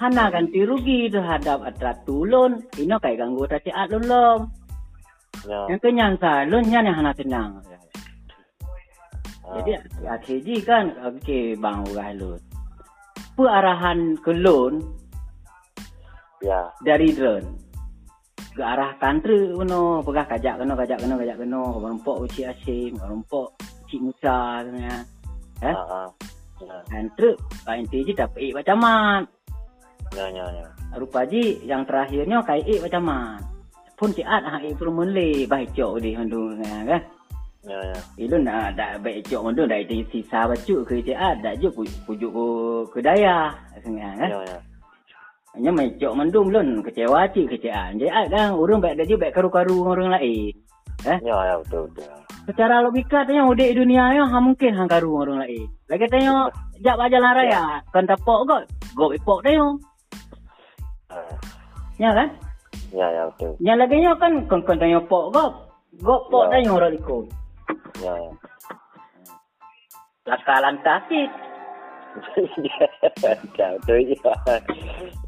Hana 0.00 0.32
ganti 0.32 0.64
rugi 0.64 1.12
terhadap 1.12 1.60
atrat 1.60 2.00
tulun. 2.08 2.64
Ino 2.80 2.96
kai 2.96 3.20
ganggu 3.20 3.44
tadi 3.44 3.68
at 3.68 3.92
lun 3.92 4.04
lom. 4.08 4.40
Ya. 5.44 5.68
Yang 5.68 5.80
kenyang 5.84 6.14
sa 6.16 6.48
lun 6.48 6.64
nyan 6.64 6.88
yang 6.88 6.96
hana 6.96 7.12
tenang. 7.12 7.50
Ah. 9.44 9.60
Jadi 9.60 9.70
akhirnya 10.08 10.56
kan 10.64 10.84
okey 11.12 11.52
bang 11.60 11.84
ugalun. 11.84 12.40
Perahan 13.36 14.16
ke 14.24 14.32
lun 14.32 14.80
Ya. 16.42 16.72
dari 16.82 17.14
drone 17.14 17.71
ke 18.52 18.62
arah 18.62 18.92
country 19.00 19.52
kuno 19.56 20.04
pegah 20.04 20.26
kajak 20.28 20.54
kena 20.60 20.72
kajak 20.76 20.98
kena 21.00 21.14
kajak 21.16 21.36
kena 21.40 21.60
merempok 21.80 22.16
uci 22.28 22.44
asim 22.44 22.92
merempok 23.00 23.56
cik 23.88 24.00
Musa 24.00 24.60
sebenarnya 24.64 24.96
eh 25.64 25.76
Ah, 25.76 26.06
ah. 26.06 26.08
Ya. 26.62 26.76
country 26.86 27.32
kain 27.66 27.84
je 27.90 28.12
dapat 28.14 28.38
ik 28.38 28.52
macam 28.54 28.76
mat 28.78 29.24
Ya, 30.12 30.28
ya, 30.28 30.44
ya. 30.44 30.68
Rupa 31.00 31.24
ji 31.24 31.64
yang 31.64 31.88
terakhirnya 31.88 32.44
kai 32.44 32.60
ik 32.68 32.84
macam 32.84 33.02
mana? 33.08 33.40
Pun 33.96 34.12
cik 34.12 34.28
at 34.28 34.44
ha 34.44 34.60
ik 34.60 34.76
menle 34.76 35.48
baik 35.48 35.72
cok 35.72 36.04
di 36.04 36.12
handu 36.12 36.52
kan. 36.60 37.00
Ya, 37.64 37.78
ya. 37.80 37.98
Ilu 38.20 38.36
nak 38.44 38.76
dak 38.76 39.00
baik 39.00 39.24
cok 39.24 39.40
handu 39.40 39.64
dak 39.64 39.88
itu 39.88 40.04
sisa 40.12 40.44
bacu 40.44 40.84
ke 40.84 41.00
cik 41.00 41.16
at 41.16 41.40
dak 41.40 41.56
je 41.64 41.68
pujuk 41.72 42.28
ke 42.28 42.46
ke 42.92 42.98
daya 43.00 43.56
kan. 43.72 44.28
Ya, 44.28 44.38
ya. 44.44 44.58
Hanya 45.52 45.70
mai 45.70 45.92
cok 46.00 46.16
mendung 46.16 46.48
lun 46.48 46.80
kecewa 46.80 47.28
cik 47.28 47.44
ke 47.52 47.56
cik 47.60 47.74
at. 47.76 47.92
Cik 48.00 48.08
at 48.08 48.26
kan 48.32 48.56
urang 48.56 48.80
baik 48.80 48.96
dak 48.96 49.04
je 49.04 49.20
baik 49.20 49.36
karu-karu 49.36 49.84
dengan 49.84 49.92
orang 49.92 50.08
lain. 50.16 50.54
Eh? 51.02 51.18
Ya, 51.20 51.34
ya, 51.34 51.54
betul, 51.60 51.92
betul. 51.92 52.08
Secara 52.48 52.80
logika 52.80 53.26
tanya 53.28 53.44
udik 53.46 53.74
dunia 53.76 54.16
ya 54.16 54.24
ha 54.26 54.38
mungkin 54.40 54.72
hang 54.72 54.88
karu 54.88 55.12
orang 55.12 55.44
lain. 55.44 55.68
Lagi 55.92 56.06
tanya 56.08 56.48
jak 56.80 56.96
jalan 56.96 57.36
raya 57.36 57.84
kan 57.92 58.08
tapok 58.08 58.38
kok. 58.48 58.62
Go 58.96 59.12
ipok 59.12 59.44
tanya. 59.44 59.66
Ah, 61.12 61.36
Ya 62.00 62.10
kan? 62.16 62.28
Ya, 62.92 63.06
ya, 63.12 63.22
betul. 63.28 63.52
Yang 63.60 63.78
lagi 63.84 63.96
nya 64.00 64.12
kan 64.16 64.32
kon 64.48 64.60
kon 64.64 64.80
tanya 64.80 64.98
pok 65.04 65.36
gop. 65.36 65.52
Gop 66.00 66.32
pok 66.32 66.48
Ya. 66.48 66.50
tanya 66.56 66.70
orang 66.80 66.96
ikut. 66.96 67.24
Ya, 68.00 68.12
ya. 68.16 68.32
Laka 70.32 70.54
lantas 70.64 71.02
sih. 72.34 72.48
Ya, 73.56 73.68
betul 73.78 73.98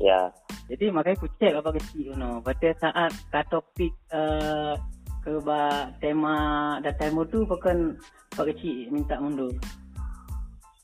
ya. 0.01 0.20
Jadi 0.69 0.85
makanya 0.89 1.16
aku 1.20 1.28
cek 1.36 1.52
apa 1.61 1.70
kecil 1.77 2.16
no. 2.16 2.40
Pada 2.40 2.69
saat 2.81 3.12
ka 3.28 3.44
topik 3.52 3.93
uh, 4.12 4.77
ke 5.24 5.32
tema 6.01 6.36
data 6.85 7.09
tu 7.28 7.44
bukan 7.48 7.97
Pak 8.32 8.44
kecil 8.52 8.93
minta 8.93 9.20
mundur. 9.20 9.52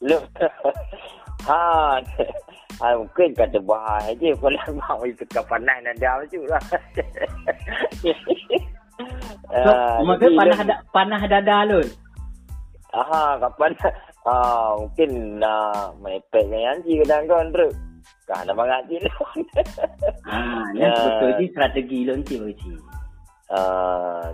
Lu 0.05 0.17
ha 1.49 2.01
ha 2.81 2.89
mungkin 2.97 3.37
kata 3.37 3.61
bahaya 3.61 4.13
je 4.17 4.33
kalau 4.37 4.73
mau 4.77 5.05
itu 5.05 5.25
kapan 5.29 5.61
nak 5.65 5.97
dah 6.01 6.21
tu 6.29 6.41
lah. 6.49 6.63
So, 9.49 9.71
maka 10.09 10.27
panah 10.29 10.61
da, 10.65 10.75
panah 10.93 11.23
dada 11.25 11.59
lun. 11.69 11.89
Aha, 12.91 13.39
kapan 13.41 13.73
ah 14.31 14.79
mungkin 14.79 15.43
nak 15.43 15.99
mepek 15.99 16.47
dengan 16.47 16.79
Yanci 16.79 16.93
kadang 17.03 17.27
kan 17.27 17.47
tu. 17.51 17.69
Kan 18.31 18.47
ada 18.47 18.53
bangat 18.55 18.81
je 18.87 18.99
lu. 19.03 19.15
Ah, 20.23 20.63
Ya. 20.79 20.87
ya. 20.87 20.95
betul 20.95 21.31
ni 21.43 21.47
strategi 21.51 21.99
lun 22.07 22.21
cik 22.23 22.39
Pak 22.39 22.49
kecil. 22.55 22.79
Ah, 23.51 24.27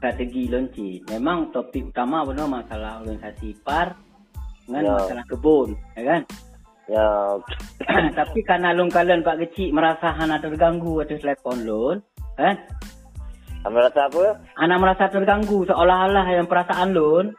Strategi 0.00 0.48
lun 0.48 0.64
cik. 0.72 1.12
Memang 1.12 1.52
topik 1.52 1.92
utama 1.92 2.24
benar 2.24 2.48
masalah 2.48 3.04
organisasi 3.04 3.60
par 3.60 3.92
dengan 4.64 4.88
Ya. 4.88 4.92
masalah 4.96 5.24
kebun, 5.28 5.68
ya 5.92 6.02
kan? 6.08 6.22
ya 6.88 7.06
Tapi 8.18 8.40
karena 8.42 8.72
lun 8.72 8.88
kalian 8.88 9.20
Pak 9.20 9.36
kecil 9.46 9.76
merasa 9.76 10.10
hana 10.16 10.40
terganggu 10.40 11.04
atas 11.04 11.20
telefon 11.20 11.68
lun, 11.68 11.96
kan? 12.34 12.56
Kamu 13.60 13.76
rasa 13.76 14.08
apa? 14.08 14.40
Anak 14.56 14.78
merasa 14.80 15.04
terganggu 15.12 15.68
seolah-olah 15.68 16.26
yang 16.32 16.48
perasaan 16.48 16.96
lun. 16.96 17.36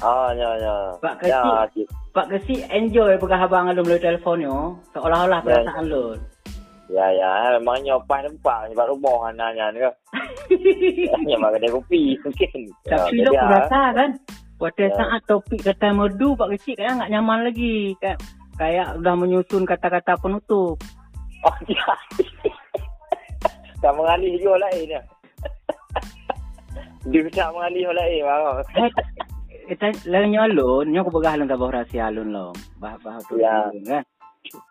Ah, 0.00 0.32
ya, 0.32 0.48
ya. 0.56 0.74
Pak 0.96 1.20
Ya, 1.20 1.40
kecil. 1.44 1.84
cik. 1.84 1.86
Pak 2.10 2.26
kecil 2.32 2.60
enjoy 2.68 3.12
pegang 3.16 3.44
abang 3.44 3.68
lun 3.68 3.84
melalui 3.84 4.00
telefonnya. 4.00 4.56
Seolah-olah 4.96 5.40
Ya. 5.40 5.60
perasaan 5.60 5.84
lun. 5.86 6.18
Ya, 6.88 7.06
ya. 7.12 7.30
Memang 7.54 7.84
nyopan 7.84 8.24
nampak 8.24 8.72
sebab 8.72 8.86
rumah 8.88 9.28
anaknya 9.28 9.64
ni 9.70 9.78
kan. 9.78 9.94
Hanya 11.20 11.36
makan 11.36 11.54
kedai 11.54 11.70
kopi 11.70 12.02
mungkin. 12.18 12.58
Tapi 12.82 13.12
ya, 13.12 13.22
jadi, 13.22 13.28
aku 13.30 13.44
ah, 13.44 13.50
rasa 13.54 13.80
kan. 13.92 14.10
Pada 14.56 14.84
Ya. 14.84 14.92
saat 14.92 15.20
topik 15.24 15.60
kata 15.62 15.88
merdu 15.92 16.32
Pak 16.32 16.48
kecil 16.56 16.74
kayak 16.74 16.96
nggak 16.96 17.10
nyaman 17.12 17.38
lagi. 17.44 17.92
Kayak, 18.00 18.18
kayak 18.56 18.88
udah 18.96 19.14
menyusun 19.14 19.62
kata-kata 19.64 20.16
penutup. 20.16 20.80
Oh, 21.44 21.56
ya. 21.68 21.92
Tak 23.80 23.92
mengalih 23.92 24.32
juga 24.36 24.64
lain 24.64 24.96
ya. 24.96 25.02
Dia 27.08 27.24
tak 27.30 27.52
mengalih 27.52 27.92
lain. 27.92 28.20
Bang. 28.24 28.64
Eh, 29.70 29.78
kita 29.78 30.10
lainnya 30.10 30.50
lun, 30.50 30.90
nyo 30.90 31.06
aku 31.06 31.14
pegang 31.14 31.38
lun 31.38 31.46
tabah 31.46 31.70
rahsia 31.70 32.10
lun 32.10 32.34
lo. 32.34 32.50
Bah-bah 32.76 33.22
tu 33.24 33.38
Ya. 33.38 33.70
kan. 33.86 34.02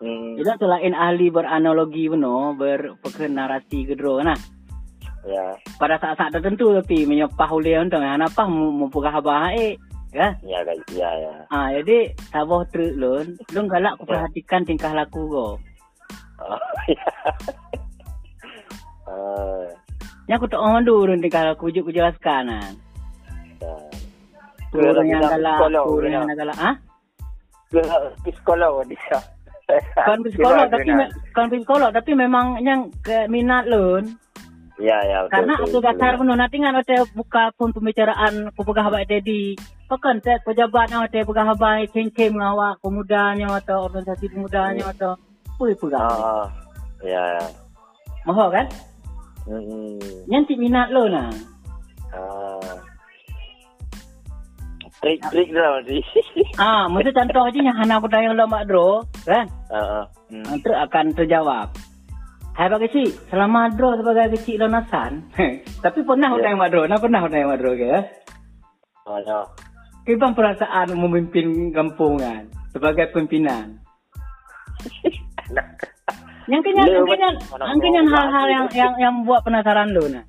Hmm, 0.03 0.35
Itu 0.35 0.49
selain 0.59 0.91
ahli 0.91 1.31
beranalogi 1.31 2.11
beno, 2.11 2.51
berpekan 2.51 3.31
narasi 3.31 3.87
kedua 3.87 4.27
nah. 4.27 4.39
ya. 5.23 5.55
pada 5.77 5.95
saat-saat 5.95 6.31
tertentu 6.31 6.73
tapi 6.73 7.03
menyepah 7.03 7.47
oleh 7.47 7.75
untuk 7.77 7.99
yang 7.99 8.17
apa 8.17 8.43
mu 8.43 8.71
mu 8.71 8.87
pegah 8.87 9.19
baik 9.19 9.75
ya 10.09 10.31
Ya, 10.41 10.63
guys. 10.63 10.79
Ya, 10.89 11.11
ya. 11.13 11.33
ah 11.47 11.67
jadi 11.71 12.11
sabah 12.27 12.63
truk 12.67 12.95
lun 12.95 13.35
lun 13.51 13.65
galak 13.67 13.93
aku 13.95 14.03
Ya. 14.03 14.09
perhatikan 14.15 14.63
tingkah 14.63 14.91
laku 14.91 15.27
go 15.27 15.47
Oh, 16.39 16.55
ya. 16.89 17.07
Ah, 19.05 19.67
nya 20.25 20.35
aku 20.35 20.47
tak 20.47 20.57
orang 20.57 20.83
dulu 20.83 21.11
tingkah 21.15 21.43
laku 21.45 21.67
juk 21.69 21.87
ku 21.87 21.91
jelaskan 21.91 22.47
kan 22.49 22.73
ya. 23.59 23.75
Kurang 24.69 25.07
yang 25.07 25.21
galak 25.25 25.57
psikolog, 25.57 25.87
ya. 26.05 26.09
yang 26.13 26.25
ah 26.57 26.75
Ke 27.69 27.81
psikolog 28.33 28.73
dia. 28.89 29.17
kan 29.93 30.17
psikolog 30.25 30.65
tapi 30.73 30.89
kan 31.33 31.47
psikolog 31.53 31.89
tapi 31.93 32.11
memang 32.17 32.57
yang 32.65 32.89
ke 33.05 33.29
minat 33.29 33.69
lun 33.69 34.17
Ya, 34.79 34.95
ya. 35.03 35.27
betul, 35.27 35.31
karena 35.35 35.53
aku 35.59 35.77
dasar 35.83 36.15
benar 36.15 36.37
nanti 36.39 36.55
kan 36.63 36.71
ada 36.71 37.03
buka 37.11 37.51
pun 37.59 37.75
pembicaraan 37.75 38.47
aku 38.47 38.63
pegah 38.63 38.87
baik 38.87 39.11
tadi 39.11 39.59
Pakan 39.91 40.21
saya 40.23 40.37
pejabat 40.45 40.93
yang 40.93 41.01
ada 41.03 41.19
pegah 41.19 41.49
baik 41.57 41.89
cengkem 41.91 42.37
ngawak 42.37 42.77
pemudanya 42.79 43.57
atau 43.57 43.89
organisasi 43.89 44.29
pemudanya 44.31 44.87
atau 44.93 45.17
Pui 45.59 45.75
pegah. 45.75 45.99
Ah, 45.99 46.47
ya, 47.03 47.19
ya. 47.19 47.43
Mahu 48.23 48.47
kan? 48.47 48.69
Hmm. 49.43 49.99
Yang 50.31 50.43
ti 50.47 50.55
minat 50.55 50.93
lo 50.93 51.11
nah. 51.11 51.27
Ah. 52.15 52.79
Trik-trik 54.99 55.55
dah 55.55 55.79
tadi. 55.79 55.97
Ah, 56.59 56.91
mesti 56.91 57.15
contoh 57.15 57.47
aja 57.47 57.59
yang 57.63 57.77
hana 57.79 58.03
aku 58.03 58.11
tanya 58.11 58.35
lo 58.35 58.43
mak 58.51 58.67
dro, 58.67 59.07
kan? 59.23 59.47
Ah, 59.71 60.03
ah. 60.03 60.05
Hmm. 60.27 60.59
Terus 60.59 60.75
akan 60.75 61.05
terjawab. 61.15 61.71
Hai 62.51 62.67
Pak 62.67 62.83
Kecil, 62.83 63.07
selama 63.31 63.71
dro 63.71 63.95
sebagai 63.95 64.35
kecil 64.35 64.59
lonasan. 64.59 65.23
Tapi 65.83 66.03
pernah 66.03 66.35
Ya. 66.35 66.43
tanya 66.43 66.59
mak 66.59 66.69
dro, 66.75 66.83
nah 66.83 66.99
pernah 66.99 67.23
aku 67.23 67.31
tanya 67.31 67.47
mak 67.47 67.59
dro 67.63 67.71
ke? 67.71 67.95
Oh, 69.07 69.19
no. 69.23 69.39
Kita 70.03 70.35
perasaan 70.35 70.91
memimpin 70.91 71.71
kampungan 71.71 72.51
sebagai 72.75 73.07
pimpinan. 73.15 73.79
Yang 76.49 76.61
kenyan, 76.65 76.85
Lu, 76.89 76.93
yang 76.97 77.05
kenyan, 77.05 77.35
mana 77.53 77.63
yang 77.69 77.77
kenyan 77.77 78.05
hal-hal 78.09 78.45
yang 78.49 78.65
yang 78.73 78.93
yang 78.97 79.15
buat 79.21 79.45
penasaran 79.45 79.93
lo 79.93 80.09
nah. 80.09 80.25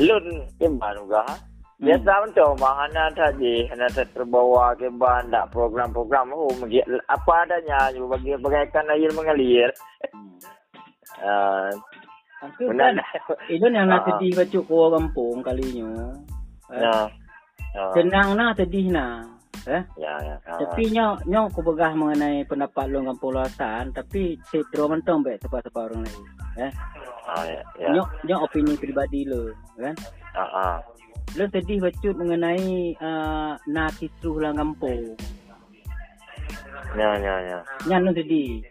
Lun 0.00 0.24
kemban 0.56 0.96
juga. 0.96 1.20
Biasa 1.74 2.12
betul 2.30 2.54
mana 2.56 3.10
tadi 3.10 3.66
hanya 3.66 3.90
terbawa 3.90 4.70
kemban 4.78 5.26
tak 5.26 5.50
program-program 5.50 6.30
oh 6.30 6.46
magi 6.62 6.78
apa 7.10 7.32
adanya 7.42 7.90
bagi 7.90 8.30
bagaikan 8.38 8.94
air 8.94 9.10
mengalir. 9.10 9.70
Ah, 11.18 11.66
Tapi 12.38 12.62
benar. 12.70 12.94
kan, 12.94 12.94
itu 13.50 13.66
yang 13.66 13.88
nak 13.88 14.04
Ah. 14.04 14.06
sedih 14.14 14.32
baca 14.36 14.58
kau 14.62 14.86
kampung 14.92 15.38
kalinya. 15.42 15.90
Eh, 16.70 16.78
Ya. 16.78 16.94
Ah, 17.74 17.90
Senang 17.90 18.38
nah 18.38 18.54
sedih 18.54 18.86
nah. 18.94 19.26
Eh? 19.66 19.82
Ya, 19.96 20.14
ya. 20.20 20.36
Ah. 20.46 20.60
Tapi 20.60 20.92
nyo 20.92 21.18
nyo 21.26 21.48
aku 21.48 21.64
begah 21.64 21.90
mengenai 21.90 22.44
pendapat 22.44 22.86
lo 22.86 23.02
kampung 23.02 23.34
luasan 23.34 23.90
tapi 23.90 24.36
cedera 24.46 24.86
mentong 24.86 25.24
be 25.24 25.34
sebab-sebab 25.40 25.90
orang 25.90 26.04
lain. 26.06 26.22
Eh? 26.60 26.72
Ah, 27.24 27.42
ya. 27.48 27.62
ya. 27.80 27.88
Nyo 27.90 28.02
nyo 28.22 28.36
opini 28.44 28.76
pribadi 28.76 29.24
lo, 29.24 29.50
kan? 29.74 29.96
Ah, 30.36 30.50
ah. 30.52 30.76
Lo 31.34 31.44
sedih 31.50 31.82
bacut 31.82 32.14
mengenai 32.14 32.94
uh, 33.00 33.58
nak 33.72 33.90
kisruh 33.98 34.38
lah 34.38 34.52
kampung. 34.54 35.16
Ya, 36.94 37.10
ya, 37.18 37.34
ya. 37.42 37.58
Nyan 37.90 38.00
lo 38.06 38.10
sedih. 38.14 38.62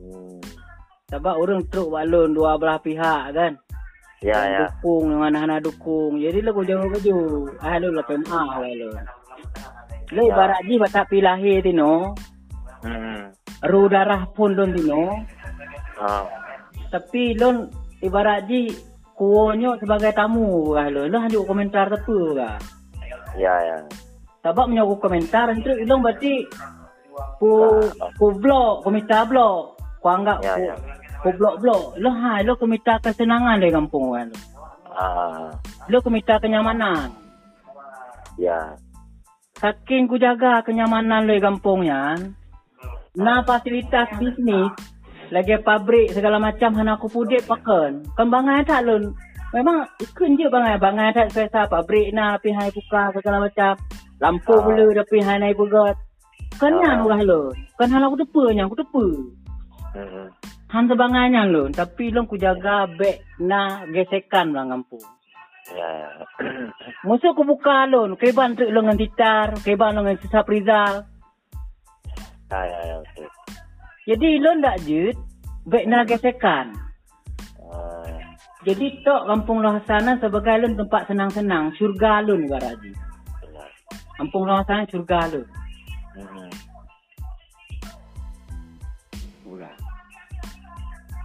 Hmm. 0.00 0.40
Sebab 1.12 1.34
orang 1.38 1.62
truk 1.70 1.92
balon 1.92 2.32
dua 2.32 2.56
belah 2.56 2.80
pihak 2.80 3.36
kan. 3.36 3.52
Ya, 4.24 4.32
Yang 4.42 4.48
ya. 4.48 4.60
Dukung 4.64 5.04
dengan 5.12 5.32
anak 5.44 5.58
dukung. 5.68 6.12
Jadi 6.16 6.38
jauh 6.40 6.88
baju. 6.88 7.16
Ah 7.60 7.76
lo 7.76 7.88
lah 7.92 8.04
PMA 8.08 8.42
lah 8.48 8.72
lo. 8.72 8.88
Lo 10.16 10.22
Ya. 10.24 10.30
ibarat 10.32 10.60
ji 10.64 10.74
batak 10.80 11.04
pilahi 11.12 11.52
tino. 11.60 12.16
Hmm. 12.80 13.28
Ru 13.66 13.92
darah 13.92 14.24
pun 14.32 14.56
don 14.56 14.72
tino. 14.72 15.20
Ah. 16.00 16.24
Tapi 16.88 17.36
lon 17.36 17.68
ibarat 18.00 18.48
ji 18.48 18.72
kuonyo 19.16 19.80
sebagai 19.80 20.12
tamu 20.12 20.76
kah 20.76 20.86
lo. 20.92 21.08
Lo 21.08 21.16
hanya 21.18 21.40
komentar 21.42 21.88
tepu 21.88 22.36
kah? 22.36 22.60
Ya, 23.36 23.52
ya. 23.64 23.78
Sebab 24.44 24.70
punya 24.70 24.84
komentar 24.86 25.50
itu 25.56 25.72
ilong 25.82 26.04
berarti 26.04 26.44
ku 27.40 27.82
ku 28.20 28.26
blog, 28.36 28.84
ku 28.84 28.88
minta 28.92 29.24
blog. 29.26 29.74
Ku 29.98 30.06
anggap 30.06 30.38
Ya, 30.44 30.54
ku, 30.54 30.60
ya. 30.62 30.74
ku 31.24 31.28
blog 31.34 31.54
blog. 31.58 31.82
Lo 31.98 32.10
ha 32.12 32.44
lo 32.44 32.54
ku 32.60 32.68
minta 32.68 33.00
kesenangan 33.00 33.58
dari 33.58 33.72
kampung 33.72 34.14
kan. 34.14 34.28
lo. 34.30 34.38
Ah. 34.96 35.50
Lo 35.90 35.98
ku 36.04 36.08
minta 36.12 36.36
kenyamanan. 36.38 37.10
Ya. 38.38 38.76
Saking 39.56 40.06
ku 40.06 40.20
jaga 40.20 40.60
kenyamanan 40.62 41.24
lo 41.24 41.32
di 41.32 41.42
kampung 41.42 41.82
yan. 41.88 42.36
Nah 43.16 43.40
fasilitas 43.48 44.12
bisnis 44.20 44.70
lagi 45.34 45.58
pabrik 45.62 46.14
segala 46.14 46.38
macam 46.38 46.70
hana 46.76 46.94
aku 46.94 47.10
pudik 47.10 47.42
pakan. 47.46 48.06
Kan 48.14 48.28
bangai 48.30 48.62
tak 48.62 48.86
lun. 48.86 49.10
Memang 49.54 49.86
ikun 49.98 50.38
je 50.38 50.46
bangai. 50.46 50.78
Bangai 50.78 51.14
tak 51.14 51.30
selesa 51.34 51.66
pabrik 51.66 52.14
na 52.14 52.38
pi 52.38 52.54
hai 52.54 52.70
buka 52.70 53.10
segala 53.14 53.46
macam. 53.46 53.74
Lampu 54.22 54.54
Ah. 54.54 54.62
pula 54.62 54.84
dah 54.96 55.06
hai 55.06 55.38
naik 55.42 55.58
bugat. 55.58 55.96
Kan 56.56 56.78
Ah. 56.78 56.80
yang 56.82 57.06
urah 57.06 57.22
lun. 57.22 57.54
Kan 57.78 57.90
hal 57.90 58.06
aku 58.06 58.16
tepa 58.22 58.44
nya 58.54 58.62
aku 58.66 58.76
tepa. 58.78 59.04
Hmm. 59.96 60.28
Han 60.72 60.84
sebangainya 60.90 61.42
lun. 61.46 61.70
Tapi 61.72 62.10
lun 62.14 62.26
ku 62.26 62.36
jaga 62.38 62.86
beg 62.86 63.22
na 63.42 63.86
gesekan 63.90 64.52
belang 64.54 64.70
kampung. 64.72 65.04
Ya. 65.74 65.88
Musuh 67.06 67.34
aku 67.34 67.42
buka 67.42 67.86
lun. 67.90 68.14
Keban 68.14 68.54
tu 68.54 68.66
lun 68.66 68.86
dengan 68.86 68.98
titar. 68.98 69.48
Keban 69.62 69.98
lun 69.98 70.06
dengan 70.06 70.20
sisa 70.22 70.40
Prizal. 70.46 71.06
Ya, 72.46 72.60
ya, 72.62 72.78
ya. 72.94 73.26
Jadi 74.06 74.38
lun 74.38 74.62
tak 74.62 74.78
jut. 74.86 75.16
Beg 75.66 75.90
na 75.90 76.06
gesekan. 76.06 76.70
Ah, 77.58 78.06
Jadi 78.62 79.02
tok 79.02 79.26
kampung 79.26 79.58
Lohasana 79.66 80.14
sebagai 80.22 80.62
lun 80.62 80.78
tempat 80.78 81.10
senang-senang. 81.10 81.74
Syurga 81.74 82.22
lun 82.22 82.46
haji. 82.46 82.94
benar. 82.94 83.68
Kampung 84.14 84.46
Lohasana 84.46 84.86
syurga 84.86 85.26
lun. 85.34 85.46
Hmm. 86.14 86.50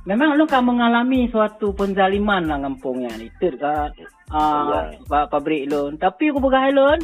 Memang 0.01 0.33
lu 0.33 0.49
kan 0.49 0.65
mengalami 0.65 1.29
suatu 1.29 1.77
penzaliman 1.77 2.49
lah 2.49 2.57
kampungnya 2.57 3.13
ni. 3.21 3.29
Itu 3.29 3.53
kat 3.61 3.93
uh, 4.33 4.89
Ya. 4.89 5.29
pabrik 5.29 5.69
lun. 5.69 6.01
Tapi 6.01 6.33
aku 6.33 6.41
bergaya 6.41 6.73
lun. 6.73 6.97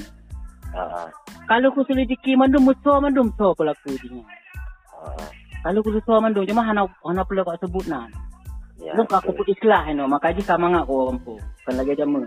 Ah, 0.74 1.06
ah. 1.06 1.08
Kalau 1.46 1.70
aku 1.70 1.86
selidiki 1.86 2.34
mandum 2.34 2.66
musuh 2.66 2.98
mandum 2.98 3.30
so 3.38 3.54
pelaku 3.54 3.94
dia. 4.02 4.26
Ah, 4.98 5.30
Kalau 5.68 5.84
aku 5.84 6.00
susu 6.00 6.16
mandum 6.24 6.48
cuma 6.48 6.64
hana 6.64 6.88
hana 7.04 7.28
pula 7.28 7.44
kau 7.44 7.60
sebut 7.60 7.92
nah. 7.92 8.08
ya, 8.80 8.96
Lu 8.96 9.04
kau 9.04 9.20
aku 9.20 9.36
betul. 9.36 9.44
put 9.44 9.48
islah 9.52 9.84
no 9.92 10.08
maka 10.08 10.32
ji 10.32 10.40
sama 10.40 10.72
ngak 10.72 10.88
aku 10.88 11.12
kampung. 11.12 11.40
Kan 11.68 11.74
lagi 11.76 11.92
jamu. 12.00 12.24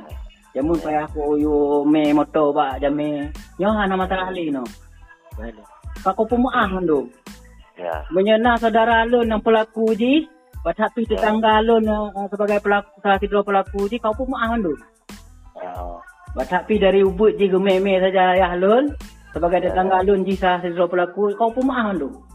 Jamu 0.53 0.77
payah 0.77 1.09
aku 1.09 1.41
yo 1.41 1.81
me 1.89 2.13
motor 2.13 2.53
ba 2.53 2.77
jame. 2.77 3.33
Yo 3.57 3.73
hana 3.73 3.97
masalah 3.97 4.29
li 4.29 4.53
no. 4.53 4.61
Baik. 5.41 5.57
Aku 6.05 6.29
pun 6.29 6.45
maaf 6.45 6.69
mandum. 6.69 7.09
Ya, 7.81 8.05
menyena 8.13 8.61
saudara 8.61 9.09
lu 9.09 9.25
yang 9.25 9.41
pelaku 9.41 9.97
ji 9.97 10.29
tapi 10.61 11.09
tetangga 11.09 11.65
lu 11.65 11.81
uh, 11.81 12.29
sebagai 12.29 12.61
pelaku 12.61 12.93
salah 13.01 13.17
satu 13.17 13.41
pelaku 13.41 13.89
ji 13.89 13.97
kau 13.97 14.13
pun 14.13 14.29
maaf 14.29 14.61
lu 14.61 14.77
ah, 15.57 15.97
tapi 16.45 16.77
dari 16.77 17.01
ubud 17.01 17.41
ji 17.41 17.49
gememe 17.49 17.97
saja 18.05 18.37
ya 18.37 18.53
lun 18.53 18.93
sebagai 19.33 19.65
tetangga 19.65 20.05
lu 20.05 20.13
ji 20.29 20.37
salah 20.37 20.61
satu 20.61 20.93
pelaku 20.93 21.33
kau 21.41 21.49
pun 21.49 21.73
lu 21.97 22.13
ya. 22.13 22.30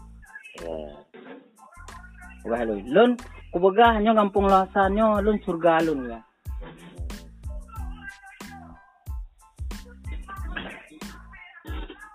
Wah 2.46 2.62
lun 2.62 2.80
lun 2.88 3.10
ku 3.50 3.58
begah 3.58 3.98
nyo 3.98 4.12
kampung 4.14 4.46
lasanyo 4.46 5.18
lun 5.20 5.36
surga 5.42 5.82
lun 5.86 6.00
ya 6.10 6.20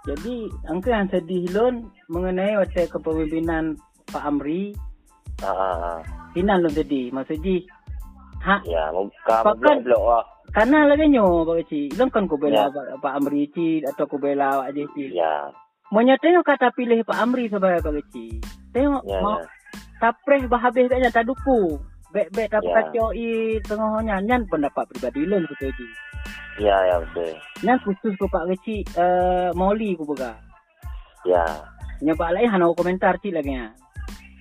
Jadi, 0.02 0.50
angka 0.66 0.90
yang 0.90 1.10
sedih 1.14 1.46
lun 1.54 1.76
mengenai 2.10 2.58
waktu 2.58 2.90
kepemimpinan 2.90 3.78
Pak 4.10 4.26
Amri, 4.26 4.74
Ah, 5.42 5.50
ah, 5.50 5.74
ah. 5.74 6.00
Sinan 6.34 6.62
lun 6.62 6.74
sedih. 6.74 7.10
Maksudnya, 7.10 7.66
ha, 8.46 8.62
Ya, 8.66 8.90
muka 8.94 9.42
Pakan- 9.42 9.82
blok 9.82 10.04
lah. 10.06 10.26
Karena 10.54 10.86
lagi 10.86 11.08
nyo 11.08 11.42
Pak 11.48 11.64
Kecil. 11.66 11.96
Long 11.98 12.12
kan 12.12 12.28
ku 12.28 12.36
bela 12.38 12.68
Ya. 12.68 12.98
Pak, 13.00 13.14
Amri 13.16 13.48
Cik 13.50 13.88
atau 13.88 14.06
ku 14.06 14.20
bela 14.20 14.62
Pak 14.62 14.74
Cik. 14.76 15.10
Ya, 15.16 15.50
Monya 15.92 16.16
tengok 16.24 16.48
kata 16.48 16.72
pilih 16.72 17.04
Pak 17.04 17.20
Amri 17.20 17.52
sebagai 17.52 17.84
Pak 17.84 17.94
Kecil. 18.00 18.40
Tengok 18.72 19.04
ya, 19.04 19.20
mau 19.20 19.44
ya. 19.44 19.48
tapreh 20.00 20.48
bahabis 20.48 20.88
katnya 20.88 21.12
tak 21.12 21.28
duku. 21.28 21.76
Bek-bek 22.12 22.48
tak 22.48 22.64
Ya. 22.64 22.76
kacau 22.80 23.12
i 23.12 23.60
tengahnya 23.64 24.20
nyan 24.24 24.44
pendapat 24.48 24.88
pribadi 24.88 25.28
lun 25.28 25.44
ku 25.48 25.56
tadi. 25.60 25.88
Ya, 26.60 26.76
ya, 26.88 26.96
betul. 27.04 27.36
Nyan 27.64 27.78
khusus 27.84 28.16
ku 28.16 28.28
Pak 28.28 28.48
Kecil 28.56 28.88
uh, 28.96 29.52
Mauli 29.52 29.96
ku 30.00 30.08
bega. 30.08 30.36
Ya, 31.28 31.44
Nya 32.02 32.16
Pak 32.16 32.34
lain 32.34 32.50
hana 32.50 32.72
komentar 32.72 33.20
cik 33.20 33.36
lagi 33.36 33.52
nya. 33.54 33.72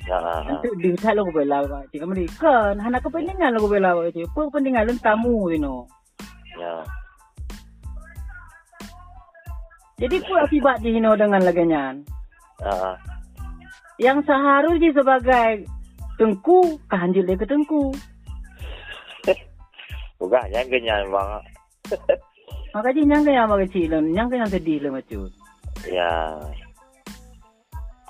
ya, 0.09 0.17
ah. 0.17 0.43
Nanti 0.49 0.71
di 0.81 0.95
tak 0.97 1.19
lu 1.19 1.29
bela 1.35 1.67
Pak 1.67 1.91
Cik 1.91 2.03
Amri. 2.07 2.27
Kan 2.39 2.79
hana 2.79 3.03
kepentingan 3.03 3.59
lu 3.59 3.67
bela 3.67 3.99
Pak 3.99 4.15
Kecil. 4.15 4.31
Apa 4.31 4.41
kepentingan 4.55 4.87
lun 4.87 4.99
tamu 5.03 5.51
you 5.51 5.59
know. 5.59 5.83
ya. 6.59 6.79
Jadi 10.01 10.17
apa 10.17 10.35
akibat 10.49 10.77
di 10.81 10.97
hino 10.97 11.13
dengan 11.13 11.45
lagi 11.45 11.61
nyan? 11.61 12.01
Ah, 12.65 12.93
ah. 12.93 12.97
yang 14.01 14.25
seharusnya 14.25 14.97
sebagai 14.97 15.69
tengku 16.17 16.81
kanjil 16.89 17.29
dia 17.29 17.37
ke 17.37 17.45
tengku. 17.45 17.93
Bukan, 20.21 20.47
yang 20.53 20.69
kenyang 20.73 21.05
bang. 21.13 21.45
Makanya 22.75 23.03
nyangka 23.05 23.31
yang 23.35 23.51
kecil 23.69 23.89
lah, 23.93 24.01
nyangka 24.01 24.35
yang 24.41 24.51
sedih 24.53 24.79
lah 24.81 24.91
macam. 24.97 25.29
Ya. 25.85 26.13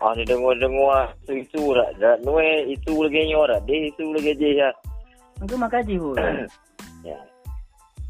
Ah, 0.01 0.17
ni 0.17 0.25
dengar-dengar 0.25 1.13
isu-isu 1.27 1.77
dah. 1.77 1.91
Dah 2.01 2.17
nue 2.25 2.71
itu 2.73 2.93
lagi 2.97 3.29
nyor 3.29 3.51
dah. 3.51 3.61
Dia 3.69 3.93
isu 3.93 4.05
lagi 4.17 4.33
je 4.39 4.49
ya. 4.65 4.71
Maka 5.43 5.55
makasih 5.59 5.97
hu. 6.01 6.11
Ya. 7.05 7.21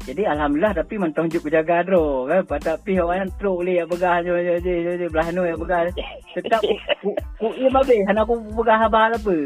Jadi 0.01 0.25
alhamdulillah 0.25 0.73
tapi 0.73 0.97
mentong 0.97 1.29
juk 1.29 1.45
jaga 1.53 1.85
dro 1.85 2.25
kan. 2.25 2.41
Pada 2.49 2.73
pi 2.81 2.97
orang 2.97 3.29
yang 3.29 3.31
truk 3.37 3.61
li 3.61 3.77
begah 3.85 4.25
je 4.25 4.33
je 4.33 4.53
je 4.65 4.91
je 4.97 5.07
belah 5.13 5.29
nu 5.29 5.45
ya 5.45 5.53
begah. 5.53 5.93
Tetap 6.33 6.61
ku 7.05 7.13
ku 7.37 7.47
ia 7.53 7.69
babe 7.69 7.95
hana 8.09 8.25
aku 8.25 8.41
begah 8.57 8.77
habal 8.81 9.13
apa. 9.13 9.37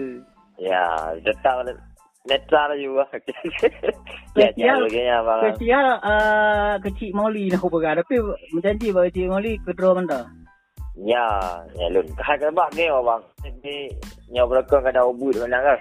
Ya, 0.56 1.12
tetap 1.28 1.68
netral 2.24 2.72
juga. 2.80 3.04
Ya, 4.36 4.80
lagi 4.80 5.04
ya 5.04 5.20
bang. 5.20 5.40
Spesial 5.44 5.88
uh, 6.00 6.74
kecil 6.80 7.12
Mauli 7.12 7.52
nak 7.52 7.60
aku 7.60 7.68
begah 7.76 8.00
tapi 8.00 8.16
menjanji 8.56 8.96
bahawa 8.96 9.12
kecil 9.12 9.28
Mauli 9.36 9.60
ke 9.60 9.76
dro. 9.76 9.92
Ya, 10.96 11.28
ya 11.76 11.88
lun. 11.92 12.08
Kai 12.16 12.40
kan 12.40 12.56
bang 12.56 12.72
ni 12.80 12.88
bang. 12.88 13.22
Ni 13.60 13.76
nyaw 14.32 14.48
belakang 14.48 14.88
kada 14.88 15.04
ubud 15.04 15.36
mana 15.36 15.60
kan. 15.60 15.80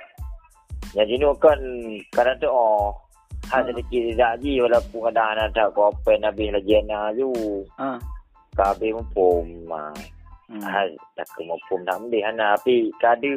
Ya 0.98 1.06
jinu 1.06 1.30
kan 1.38 1.62
kadang 2.10 2.42
tu 2.42 2.50
oh. 2.50 2.90
Ha 3.52 3.60
sedikit 3.60 4.02
tidak 4.12 4.32
ji 4.40 4.56
walaupun 4.60 5.00
kadang 5.10 5.28
anak 5.36 5.52
tak 5.52 5.68
kau 5.76 5.92
apa 5.92 6.12
nabi 6.20 6.48
lagi 6.48 6.80
na 6.88 7.12
ju. 7.12 7.28
Ah. 7.76 8.00
Kabe 8.56 8.94
mumpum. 8.94 9.44
Hmm. 9.68 10.60
Ha 10.60 10.88
tak 11.16 11.26
ke 11.36 11.40
mumpum 11.44 11.80
tak 11.84 11.96
mesti 12.00 12.18
hana 12.24 12.56
api 12.56 12.88
kadu. 13.00 13.36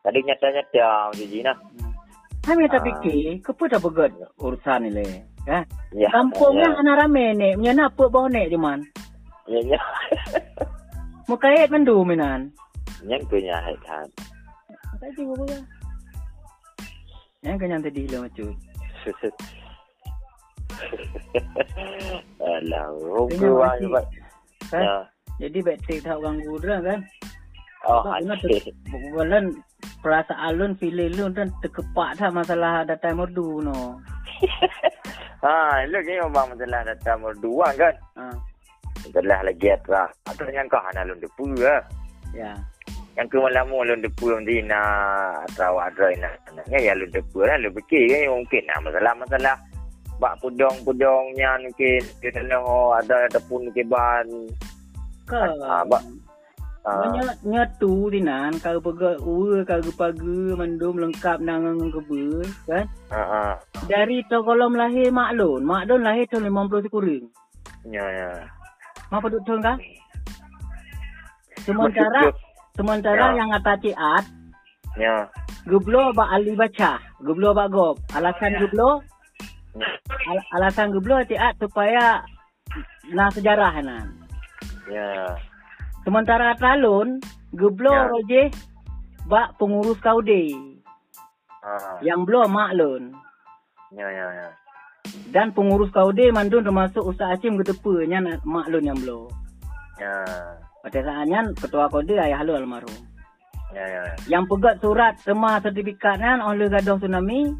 Kadu 0.00 0.18
nyata-nyata 0.24 1.12
macam 1.12 1.28
ji 1.28 1.40
nah. 1.44 1.56
Kami 2.40 2.64
tak 2.72 2.80
Ah. 2.80 2.84
fikir, 2.88 3.36
kepa 3.44 3.64
tak 3.68 3.84
begot 3.84 4.12
urusan 4.40 4.88
ni 4.88 4.90
le. 4.96 5.04
Kan? 5.44 5.64
Ya. 5.92 6.08
Kampungnya 6.08 6.72
ya. 6.72 6.80
anak 6.80 6.96
rame 7.04 7.24
ni, 7.36 7.48
punya 7.56 7.72
apa 7.84 8.04
bau 8.08 8.28
nek 8.28 8.48
cuman. 8.48 8.80
Ya 9.48 9.60
ya. 9.76 9.80
Mukait 11.28 11.68
mandu 11.68 12.00
minan. 12.04 12.48
Yang 13.04 13.28
punya 13.28 13.56
hai 13.60 13.76
kan. 13.84 14.06
Gua 15.16 15.44
ya. 15.48 15.60
Yang 17.40 17.56
kenyang 17.56 17.82
tadi 17.84 18.02
lah 18.08 18.20
macam. 18.24 18.48
Alah, 22.40 22.86
rupa 22.96 23.76
juga. 23.80 24.00
Kan? 24.70 24.84
Ya. 24.84 24.96
Jadi 25.40 25.58
baik 25.64 26.04
tak 26.04 26.20
ganggu 26.20 26.60
dia 26.60 26.76
kan. 26.84 27.00
Oh, 27.88 28.04
asyik. 28.12 28.76
Bulan 29.16 29.56
perasaan 30.04 30.60
lun, 30.60 30.76
pilih 30.76 31.08
lun 31.16 31.32
dan 31.32 31.48
terkepak 31.64 32.20
tak 32.20 32.36
masalah 32.36 32.84
datang 32.84 33.16
merdu 33.16 33.64
no. 33.64 33.96
Ha, 35.40 35.88
lu 35.88 36.04
ni 36.04 36.20
orang 36.20 36.52
masalah 36.52 36.84
datang 36.84 37.24
berdua 37.24 37.72
kan. 37.72 37.96
Ha. 38.20 38.28
Masalah 39.08 39.40
lagi 39.40 39.72
atas. 39.72 40.12
Atau 40.28 40.44
yang 40.52 40.68
kau 40.68 40.84
hana 40.84 41.08
lun 41.08 41.16
depu 41.16 41.48
lah. 41.56 41.80
Ya. 42.36 42.52
Yang 43.18 43.26
ke 43.30 43.36
malam 43.42 43.66
lun 43.74 44.00
depu 44.00 44.24
yang 44.30 44.42
di 44.46 44.62
na 44.62 44.80
atau 45.50 45.76
ada 45.76 46.06
na. 46.18 46.30
Ya 46.70 46.78
ya 46.78 46.92
lun 46.94 47.10
depu 47.10 47.42
lah. 47.42 47.58
Lu 47.58 47.68
fikir 47.74 48.06
kan 48.06 48.30
mungkin 48.30 48.62
nah 48.70 48.78
masalah-masalah 48.86 49.56
bak 50.20 50.36
pudong-pudongnya 50.44 51.56
mungkin 51.64 52.00
kita 52.20 52.44
nak 52.44 52.62
ada 53.00 53.26
ataupun 53.32 53.72
ke 53.72 53.82
ban. 53.84 54.26
Ke. 55.26 55.40
Ah, 55.64 55.82
bak- 55.84 56.04
Ah, 56.80 56.96
Banyak 57.04 57.44
nyatu 57.44 58.08
dinan 58.08 58.56
kalau 58.56 58.80
pegat 58.80 59.20
ua 59.20 59.60
kalau 59.68 59.92
pagi 60.00 60.56
mandum 60.56 60.96
lengkap 60.96 61.44
nang 61.44 61.76
kebe 61.92 62.40
kan. 62.64 62.88
ah, 63.12 63.20
ah. 63.20 63.52
Dari 63.84 64.24
tokolom 64.32 64.72
lahir 64.72 65.12
mak 65.12 65.36
lun, 65.36 65.60
mak 65.60 65.84
lun 65.84 66.00
lahir 66.00 66.24
tahun 66.32 66.48
50 66.48 66.88
kurang. 66.88 67.28
Ya 67.84 68.00
ya. 68.00 68.32
Mak 69.12 69.20
pedut 69.20 69.44
tahun 69.44 69.60
kan? 69.60 69.76
Sementara 71.60 72.32
sementara 72.76 73.34
Ya. 73.34 73.38
yang 73.44 73.50
atas 73.52 73.78
ciat 73.82 74.24
Ya. 74.98 75.30
Gublo 75.70 76.10
ba 76.10 76.34
ali 76.34 76.58
baca, 76.58 76.98
gublo 77.22 77.54
ba 77.54 77.70
gob. 77.70 78.02
Alasan 78.10 78.58
gublo, 78.58 78.98
al- 80.26 80.48
alasan 80.58 80.90
gublo 80.90 81.22
ciat 81.22 81.54
supaya 81.62 82.26
na 83.14 83.30
sejarah 83.30 83.78
nan. 83.86 84.18
Ya. 84.90 85.38
Sementara 86.02 86.58
talun 86.58 87.22
Geblo 87.54 87.90
Ya. 87.90 88.06
roje. 88.10 88.42
Bak 89.30 89.58
pengurus 89.62 89.98
kaude. 90.02 90.54
Ah, 91.62 91.98
Yang 92.02 92.20
blo 92.26 92.40
mak 92.50 92.74
lun. 92.74 93.14
ya 93.94 94.06
ya 94.06 94.26
ya. 94.32 94.48
Dan 95.30 95.50
pengurus 95.54 95.90
kaude 95.94 96.30
mandun 96.34 96.62
termasuk 96.66 97.02
Ustaz 97.06 97.38
Hashim 97.38 97.58
ketepa 97.58 98.06
nya 98.06 98.18
mak 98.42 98.66
lun 98.70 98.86
yang 98.86 98.98
blo. 98.98 99.30
Ya. 100.02 100.18
Pada 100.80 100.98
saatnya 101.04 101.40
ketua 101.60 101.92
kaude 101.92 102.16
ayah 102.16 102.40
lu 102.40 102.56
almarhum. 102.56 102.94
Ya 103.70 103.84
ya. 103.84 104.00
ya. 104.02 104.14
Yang 104.26 104.44
pegat 104.56 104.76
surat 104.80 105.14
semua 105.20 105.60
sertifikat 105.60 106.16
kan 106.18 106.40
oleh 106.40 106.66
gaduh 106.72 106.96
tsunami. 106.96 107.52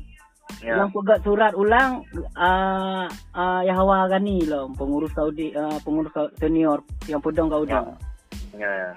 Ya. 0.58 0.82
Yang 0.82 0.90
pegat 0.98 1.20
surat 1.22 1.52
ulang 1.54 2.02
uh, 2.34 3.06
uh, 3.36 3.60
Yahwa 3.62 4.10
Gani 4.10 4.42
lah 4.50 4.66
pengurus 4.74 5.14
Saudi 5.14 5.54
uh, 5.54 5.78
pengurus 5.86 6.10
Kau- 6.10 6.32
senior 6.42 6.82
yang 7.06 7.22
pedang 7.22 7.46
Gaudi. 7.46 7.70
Ya. 7.70 7.84
Ya 8.58 8.70
ya. 8.72 8.90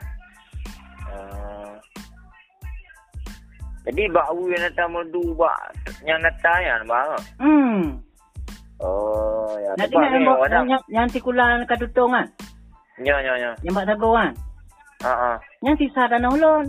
Ah. 1.14 1.78
Jadi 3.84 4.08
bau 4.10 4.42
yang 4.50 4.64
datang 4.72 4.90
merdu 4.96 5.36
bak 5.36 5.60
yang 6.08 6.18
datang 6.24 6.60
yang 6.64 6.82
bang. 6.90 7.12
Hmm. 7.38 7.82
Oh 8.82 9.54
ya. 9.62 9.78
Nak 9.78 9.88
tengok 9.92 10.10
ni 10.10 10.16
yang, 10.16 10.26
yang, 10.26 10.40
orang. 10.40 10.64
yang, 10.66 10.84
yang 10.90 11.06
tikula 11.12 11.62
katutong 11.70 12.18
kan? 12.18 12.28
Ya 13.02 13.18
ya 13.24 13.34
ya. 13.40 13.52
Yang 13.66 13.74
bak 13.74 13.86
sago 13.90 14.10
kan? 14.14 14.32
Ah 15.02 15.10
ah. 15.10 15.36
Yang 15.66 15.76
sisa 15.88 16.06
tanah 16.06 16.30
ulun. 16.30 16.66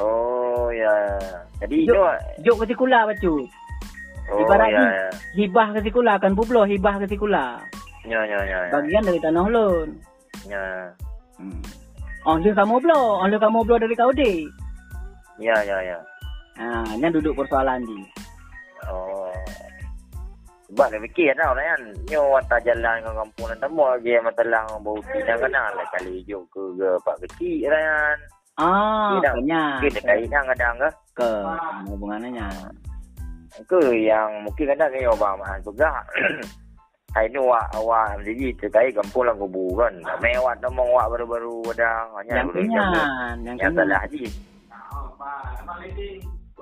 Oh 0.00 0.72
ya. 0.74 0.94
Jadi 1.62 1.86
Jok, 1.86 1.94
itu. 1.94 2.50
jok 2.50 2.56
ke 2.62 2.64
tikula 2.74 3.06
bacu. 3.06 3.46
Oh 4.32 4.42
ya 4.42 4.66
ya. 4.66 5.08
Hibah 5.38 5.68
ke 5.78 5.80
tikula 5.84 6.18
kan 6.18 6.34
bublo 6.34 6.66
hibah 6.66 6.98
ke 6.98 7.06
tikula. 7.06 7.62
Ya 8.02 8.26
ya 8.26 8.38
ya. 8.42 8.58
ya. 8.66 8.72
Bagian 8.74 9.06
dari 9.06 9.22
tanah 9.22 9.46
ulun. 9.46 9.88
Ya. 10.50 10.90
Hmm. 11.38 11.62
Oh, 12.22 12.38
dia 12.38 12.54
kamu 12.54 12.78
blo, 12.78 13.18
oh, 13.18 13.26
dia 13.26 13.38
kamu 13.42 13.66
blo 13.66 13.76
dari 13.82 13.98
kau 13.98 14.14
deh. 14.14 14.46
Ya 15.42 15.58
ya 15.66 15.78
ya. 15.82 15.98
Ha, 16.54 16.94
yang 17.02 17.10
duduk 17.10 17.34
persoalan 17.34 17.82
di. 17.82 17.98
Oh. 18.86 19.31
Sebab 20.72 20.88
dia 20.88 21.04
fikir 21.04 21.36
tau 21.36 21.52
lah 21.52 21.64
kan. 21.76 21.82
Nyo 22.08 22.20
watak 22.32 22.64
jalan 22.64 22.96
ke 23.04 23.10
kampung 23.12 23.46
dan 23.52 23.58
temu 23.60 23.84
lagi 23.92 24.12
matalang 24.24 24.66
bau 24.80 24.96
tinang 25.12 25.38
kena 25.44 25.62
lah 25.76 25.86
kali 25.92 26.24
hijau 26.24 26.40
ke 26.48 26.62
ke 26.80 26.88
pak 27.04 27.16
kecil 27.28 27.68
lah 27.68 27.82
kan. 27.84 28.18
Ah, 28.56 29.20
banyak. 29.20 29.44
Mungkin 29.84 29.92
dekat 30.00 30.16
inang 30.24 30.44
kadang 30.56 30.74
ke. 30.80 30.88
Ke 31.12 31.28
hubungannya. 31.92 32.48
Ke 33.68 33.80
yang 33.92 34.48
mungkin 34.48 34.64
kadang 34.72 34.88
ni 34.96 35.04
orang 35.04 35.36
mahal 35.44 35.58
juga. 35.60 35.92
Hai 37.12 37.28
ni 37.28 37.36
wak 37.36 37.68
awak 37.76 38.24
jadi 38.24 38.56
terkait 38.56 38.96
kampung 38.96 39.28
lah 39.28 39.36
kubu 39.36 39.76
kan. 39.76 39.92
Mewah 40.24 40.56
temong 40.64 40.88
wak 40.96 41.12
baru-baru 41.12 41.60
kadang. 41.68 42.08
Yang 42.24 42.48
kenyan, 42.56 42.72
jaga. 42.72 43.04
yang 43.04 43.36
Yang 43.44 43.56
kenyan. 43.60 43.72
salah 43.76 43.98
haji. 44.08 44.24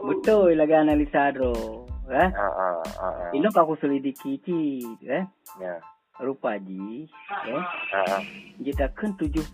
Betul 0.03 0.59
lagi 0.59 0.75
analisa 0.75 1.31
do. 1.31 1.87
Eh? 2.11 2.29
Ha 2.35 2.49
ha 2.51 2.69
ha. 2.83 3.09
ha. 3.09 3.27
Ini 3.31 3.47
aku 3.47 3.79
selidiki 3.79 4.43
ti, 4.43 4.83
eh? 5.07 5.23
Ya. 5.63 5.79
Rupa 6.19 6.59
ji, 6.59 7.07
eh? 7.47 7.63
Ha 7.95 8.03
ha. 8.03 8.19
Jika 8.59 8.91
kan 8.93 9.15
70% 9.15 9.47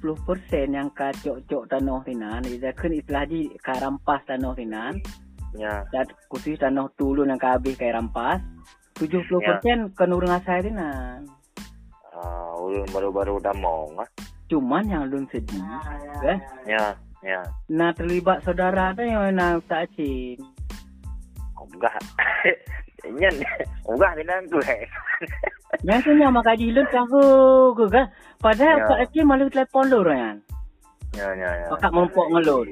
yang 0.73 0.89
kacok-cok 0.97 1.65
tanah 1.69 2.01
tinan, 2.03 2.41
jika 2.49 2.73
kan 2.73 2.91
istilah 2.97 3.24
ji 3.28 3.53
karampas 3.61 4.24
tanah 4.24 4.57
tinan, 4.57 4.97
Ya. 5.57 5.89
dan 5.89 6.05
khusus 6.28 6.61
tanah 6.61 6.91
tulun 7.01 7.33
yang 7.33 7.41
kabeh 7.41 7.77
kaya 7.77 7.97
rampas, 7.97 8.41
70% 8.97 9.93
kan 9.93 10.09
urang 10.12 10.37
asal 10.37 10.59
tinan. 10.65 11.28
Ah, 12.16 12.57
ulun 12.57 12.89
baru-baru 12.89 13.37
damong 13.45 14.01
ah. 14.01 14.09
Cuman 14.49 14.89
yang 14.89 15.05
lun 15.12 15.28
sedih, 15.28 15.61
eh? 16.24 16.41
Ya. 16.65 16.97
Ya. 17.24 17.43
Nah 17.73 17.91
terlibat 17.91 18.47
saudara 18.47 18.95
tu 18.95 19.03
yang 19.03 19.35
nak 19.35 19.65
tak 19.66 19.91
cin. 19.99 20.39
Enggak. 21.74 21.94
Nyen. 23.18 23.34
Enggak 23.86 24.10
ni 24.18 24.22
nang 24.26 24.43
tu 24.51 24.59
eh. 24.66 24.82
Yang 25.86 26.01
tu 26.05 26.10
yang 26.18 26.34
maka 26.34 26.59
jilun 26.59 26.86
tahu 26.90 27.22
ke 27.74 27.84
kan? 27.90 28.06
Padahal 28.43 28.76
Ya. 28.78 28.86
tak 28.86 29.01
cin 29.14 29.24
malu 29.26 29.47
telefon 29.47 29.86
lu 29.88 30.01
kan. 30.02 30.36
Ya 31.14 31.28
ya 31.32 31.51
ya. 31.64 31.66
Pakak 31.72 31.93
mempok 31.94 32.26
ngelun. 32.34 32.68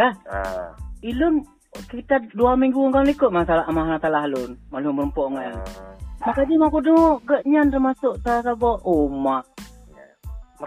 Eh? 0.00 0.12
Ah. 0.26 0.72
Ilun 1.04 1.44
kita 1.92 2.18
dua 2.32 2.56
minggu 2.56 2.88
kau 2.88 3.04
ikut 3.04 3.30
masalah 3.30 3.68
masalah 3.68 4.24
lun. 4.26 4.56
Malu 4.72 4.90
mempok 4.90 5.36
ngan. 5.36 5.52
ah. 5.54 5.92
Maka 6.24 6.42
dia 6.48 6.56
mau 6.56 6.72
kudu 6.72 7.20
ke 7.28 7.44
nyan 7.44 7.68
termasuk 7.68 8.16
sabo 8.24 8.80
oma. 8.82 9.44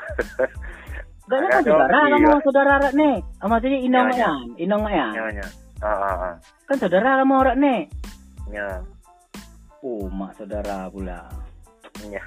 Gak 1.29 1.45
Agak 1.45 1.49
kan 1.49 1.61
saudara 1.61 1.99
kamu 2.09 2.29
saudara 2.41 2.73
rak 2.81 2.93
ni. 2.97 3.21
Ah, 3.37 3.45
Maksudnya 3.45 3.79
inong 3.85 4.07
Ya, 4.17 4.31
inong. 4.57 4.83
Ya 4.89 5.07
ya. 5.29 5.45
Ah 5.79 5.95
ah 5.95 6.15
ah. 6.31 6.35
Kan 6.67 6.75
saudara 6.77 7.23
kamu 7.23 7.35
rak 7.39 7.55
ni. 7.57 7.75
Ya. 8.51 8.83
Oh, 9.79 10.11
mak 10.11 10.35
saudara 10.35 10.91
pula. 10.91 11.23
Ya. 12.07 12.19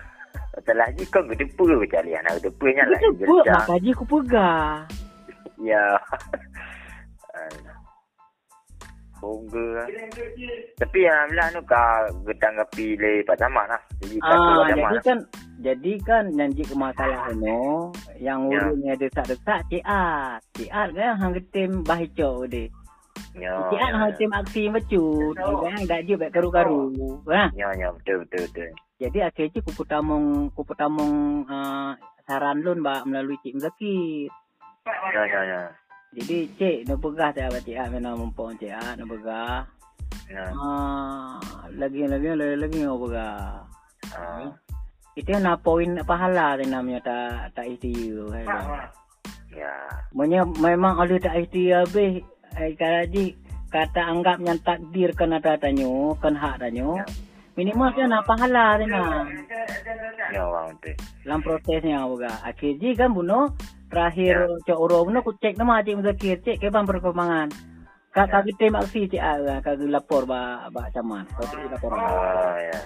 Salah 0.62 0.88
ji 0.92 1.04
kau 1.08 1.24
gede 1.24 1.48
ke 1.48 1.64
cari 1.88 2.12
anak 2.12 2.40
gede 2.40 2.50
pu 2.56 2.68
nya 2.68 2.84
lah. 2.84 3.00
Buat 3.18 3.44
mak 3.46 3.64
kaji 3.68 3.90
ku 3.92 4.04
pegah. 4.04 4.84
Ya. 5.60 5.84
Bongga. 9.22 9.86
Tapi 10.82 10.98
yang 11.06 11.30
belah 11.30 11.46
nu 11.54 11.62
ka 11.62 11.82
getanggapi 12.26 12.98
le 12.98 13.22
Pak 13.22 13.38
Camat 13.38 13.70
lah. 13.70 13.82
Jadi 14.02 14.18
Ah, 14.18 14.34
Pak 14.34 14.66
jadi 14.66 14.82
lah. 14.82 15.02
kan 15.06 15.18
jadi 15.62 15.92
kan 16.02 16.24
janji 16.34 16.62
ke 16.66 16.74
masalah 16.74 17.30
no 17.38 17.94
yang 18.18 18.50
Ya. 18.50 18.66
urutnya 18.66 18.92
desak-desak 18.98 19.62
ciat. 19.70 20.42
Ciat 20.58 20.88
kan 20.90 21.12
hang 21.22 21.32
getim 21.38 21.86
bahico 21.86 22.50
de. 22.50 22.66
Ya. 23.32 23.52
Ya, 23.72 23.78
hang 23.88 23.94
ya. 23.96 24.06
getim 24.12 24.30
aksi 24.32 24.62
becut. 24.68 25.34
Kan 25.40 25.88
dak 25.88 26.04
je 26.04 26.14
baik 26.20 26.32
karu-karu. 26.36 26.92
Ha. 27.32 27.48
Ya 27.56 27.72
ya 27.80 27.88
betul 27.96 28.28
betul 28.28 28.44
betul. 28.52 28.70
Jadi 29.00 29.18
akhirnya 29.24 29.58
ku 29.64 29.72
putamong 29.72 30.24
ku 30.52 30.60
putamong 30.62 31.42
uh, 31.48 31.96
saran 32.28 32.60
lun 32.60 32.84
ba 32.84 33.00
melalui 33.08 33.40
Cik 33.40 33.56
Mzakir. 33.56 34.28
Ya 34.84 35.22
ya 35.24 35.40
ya. 35.48 35.60
Jadi 36.12 36.44
cik 36.60 36.76
nak 36.84 37.00
pegah 37.00 37.30
tak 37.32 37.48
apa 37.48 37.58
cik 37.64 37.76
ah 37.80 37.88
mana 37.88 38.12
mumpung 38.12 38.52
cik 38.60 38.68
ah 38.68 38.92
nak 39.00 39.08
pegah. 39.08 39.64
Ya. 40.28 40.44
Ah 40.52 41.40
lagi 41.72 42.04
lagi 42.04 42.36
lagi 42.36 42.56
lagi 42.60 42.78
nak 42.84 43.00
pegah. 43.00 43.40
Ah. 44.12 44.46
Itu 45.16 45.32
nak 45.40 45.64
poin 45.64 45.96
pahala 46.04 46.60
namanya 46.60 47.00
tak 47.00 47.56
tak 47.56 47.66
istiyu. 47.72 48.28
Ya. 49.52 49.72
Menya 50.12 50.44
memang 50.60 51.00
oleh 51.00 51.16
tak 51.16 51.48
istiyu 51.48 51.80
habis 51.80 52.20
eh 52.58 52.72
karaji 52.76 53.36
kata 53.72 54.00
anggap 54.04 54.36
yang 54.44 54.60
takdir 54.60 55.10
kan 55.16 55.32
ada 55.32 55.56
tanyo 55.56 56.12
kan 56.20 56.36
hak 56.36 56.60
tanyo. 56.60 57.00
Ya. 57.00 57.06
Minimal 57.52 57.92
dia 57.92 58.08
nak 58.08 58.24
pahala 58.24 58.80
tu 58.80 58.88
nak. 58.88 59.28
Ya 60.32 60.40
orang 60.40 60.72
betul. 60.76 60.96
Dalam 61.24 61.40
prosesnya 61.44 62.00
juga. 62.08 62.32
Akhirnya 62.40 62.90
kan 62.96 63.10
bunuh 63.12 63.44
terakhir 63.92 64.48
cak 64.64 64.78
uro 64.80 65.04
bunuh 65.04 65.20
aku 65.20 65.36
cek 65.36 65.60
nama 65.60 65.84
cik 65.84 66.00
muzakir 66.00 66.40
cek 66.40 66.56
ke 66.64 66.72
bang 66.72 66.88
perkembangan. 66.88 67.52
Kak 68.12 68.28
kak 68.28 68.44
kita 68.48 68.72
maksi 68.72 69.08
cik 69.08 69.20
ah 69.20 69.60
kak 69.60 69.76
lapor 69.84 70.24
ba 70.24 70.68
ba 70.72 70.88
caman. 70.96 71.28
Kau 71.36 71.44
tu 71.44 71.60
lapor. 71.68 71.92
Ah 71.92 72.56
ya. 72.56 72.78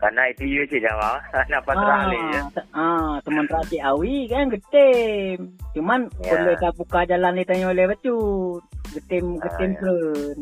Karena 0.00 0.22
itu 0.26 0.42
you 0.42 0.62
je 0.64 0.80
jawab. 0.80 1.20
Kenapa 1.44 1.76
terali 1.76 2.20
ya? 2.32 2.42
te- 2.50 2.68
ah, 2.72 3.20
teman 3.20 3.44
terakhir 3.44 3.80
awi 3.84 4.16
kan 4.26 4.48
getim. 4.48 5.38
Cuman 5.76 6.08
Ya. 6.18 6.32
boleh 6.34 6.56
tak 6.56 6.72
buka 6.74 7.04
jalan 7.04 7.36
ni 7.36 7.44
tanya 7.44 7.68
oleh 7.68 7.84
becut. 7.84 8.64
Getim 8.90 9.36
Ah, 9.36 9.44
getim 9.44 9.70
ya. 9.70 9.78
turun. 9.78 10.36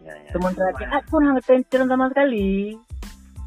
Ya 0.00 0.14
ya. 0.16 0.30
Teman 0.32 0.52
terakhir 0.56 0.86
at 0.88 1.04
pun 1.06 1.20
hang 1.22 1.36
getim 1.36 1.60
turun 1.68 1.86
sama 1.86 2.08
sekali. 2.08 2.72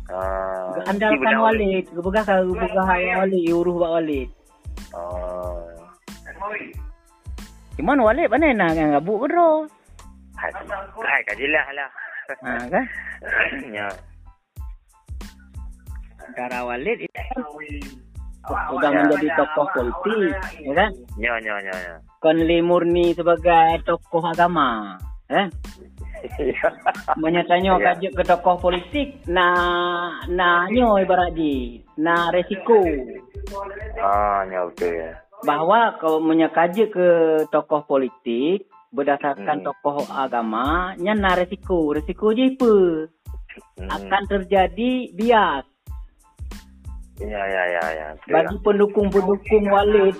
Ah. 0.09 0.73
Andalkan 0.85 1.37
walid, 1.37 1.85
gebegah 1.89 2.23
ka 2.23 2.41
gebegah 2.41 2.85
walid, 3.19 3.49
uruh 3.49 3.75
bak 3.77 3.91
walid. 3.95 4.29
Oh. 4.93 5.65
Cuman 7.73 7.97
walid 7.99 8.27
mana 8.27 8.53
nak 8.53 8.71
kan 8.73 8.87
gabuk 8.91 9.25
bro. 9.25 9.65
Hai, 10.37 10.51
hai 11.03 11.21
kajilah 11.25 11.65
lah. 11.73 11.89
Ha 12.37 12.51
kan? 12.69 12.85
ya. 13.77 13.87
Cara 16.35 16.65
walid 16.65 16.99
itu 17.05 17.41
sudah 18.49 18.89
menjadi 18.89 19.27
tokoh 19.35 19.67
politik, 19.75 20.33
ya 20.63 20.73
kan? 20.73 20.91
Ya 21.19 21.33
ya 21.37 21.55
ya 21.61 21.75
ya. 21.75 21.95
Konli 22.23 22.59
murni 22.63 23.13
sebagai 23.13 23.83
tokoh 23.85 24.23
agama, 24.25 24.97
eh? 25.29 25.47
Menyatanya 27.23 27.79
Ya. 27.79 27.95
kajuk 27.95 28.11
ke 28.11 28.23
tokoh 28.27 28.59
politik, 28.59 29.23
nah, 29.29 30.19
nah 30.27 30.67
nyo 30.67 30.99
ibarat 30.99 31.31
di, 31.31 31.79
nah 31.95 32.27
resiko. 32.33 32.79
Ah, 33.99 34.43
ya 34.47 34.67
betul 34.67 34.91
ya. 34.99 35.15
Bahawa 35.47 35.95
kalau 36.03 36.19
menyakaje 36.19 36.91
ke 36.91 37.07
tokoh 37.47 37.87
politik 37.87 38.67
berdasarkan 38.91 39.63
Hmm. 39.63 39.67
tokoh 39.71 40.03
agama, 40.11 40.91
nya 40.99 41.15
nah 41.15 41.37
resiko. 41.37 41.95
Resiko 41.95 42.35
je 42.35 42.57
apa? 42.57 42.73
Hmm. 43.79 43.87
Akan 43.87 44.23
terjadi 44.27 45.15
bias. 45.15 45.63
Ya, 47.19 47.43
ya, 47.43 47.63
ya, 47.67 47.83
ya. 47.91 48.07
Betul 48.15 48.31
Bagi 48.31 48.47
lah. 48.49 48.63
pendukung-pendukung 48.63 49.63
Walid 49.67 50.15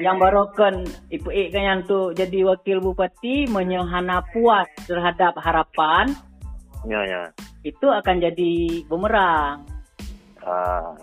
yang 0.00 0.16
barokan 0.16 0.80
Ipu 1.08 1.28
kan 1.28 1.62
yang 1.62 1.80
tu 1.84 2.12
jadi 2.12 2.48
wakil 2.48 2.80
bupati 2.80 3.44
menyehana 3.46 4.24
puas 4.32 4.64
terhadap 4.82 5.36
harapan 5.36 6.08
Ya, 6.82 6.98
ya. 7.04 7.22
itu 7.62 7.86
akan 7.86 8.18
jadi 8.18 8.52
bumerang. 8.88 9.62
Ah. 10.42 10.96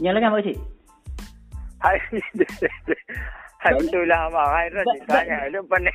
Yang 0.00 0.14
lagi 0.16 0.26
apa 0.26 0.38
sih? 0.42 0.56
Hai. 1.78 1.96
Hai 3.60 3.76
betul 3.76 4.08
lah 4.08 4.26
abang. 4.26 4.48
Hai 4.48 4.66
Ba- 4.72 5.04
tanya. 5.06 5.36
Lu 5.52 5.60
pandai. 5.68 5.92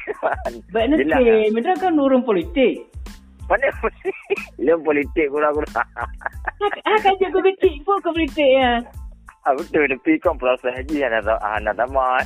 Baik 0.69 1.01
sikit, 1.01 1.49
mereka 1.49 1.73
kan 1.81 1.97
urung 1.97 2.21
politik. 2.21 2.85
Pandai 3.45 3.69
mesti. 3.77 4.09
Lu 4.57 4.73
politik 4.81 5.29
kurang-kurang. 5.29 5.85
Ah, 6.85 6.97
kan 6.97 7.13
je 7.21 7.27
kau 7.29 7.41
kecil 7.45 7.73
pun 7.85 8.01
kau 8.01 8.09
politik 8.09 8.49
ya. 8.49 8.81
Ah 9.45 9.53
betul 9.53 9.85
tapi 9.85 10.17
kan 10.17 10.33
proses 10.41 10.73
haji 10.73 11.05
yang 11.05 11.13
anak 11.21 11.77
tamat. 11.77 12.25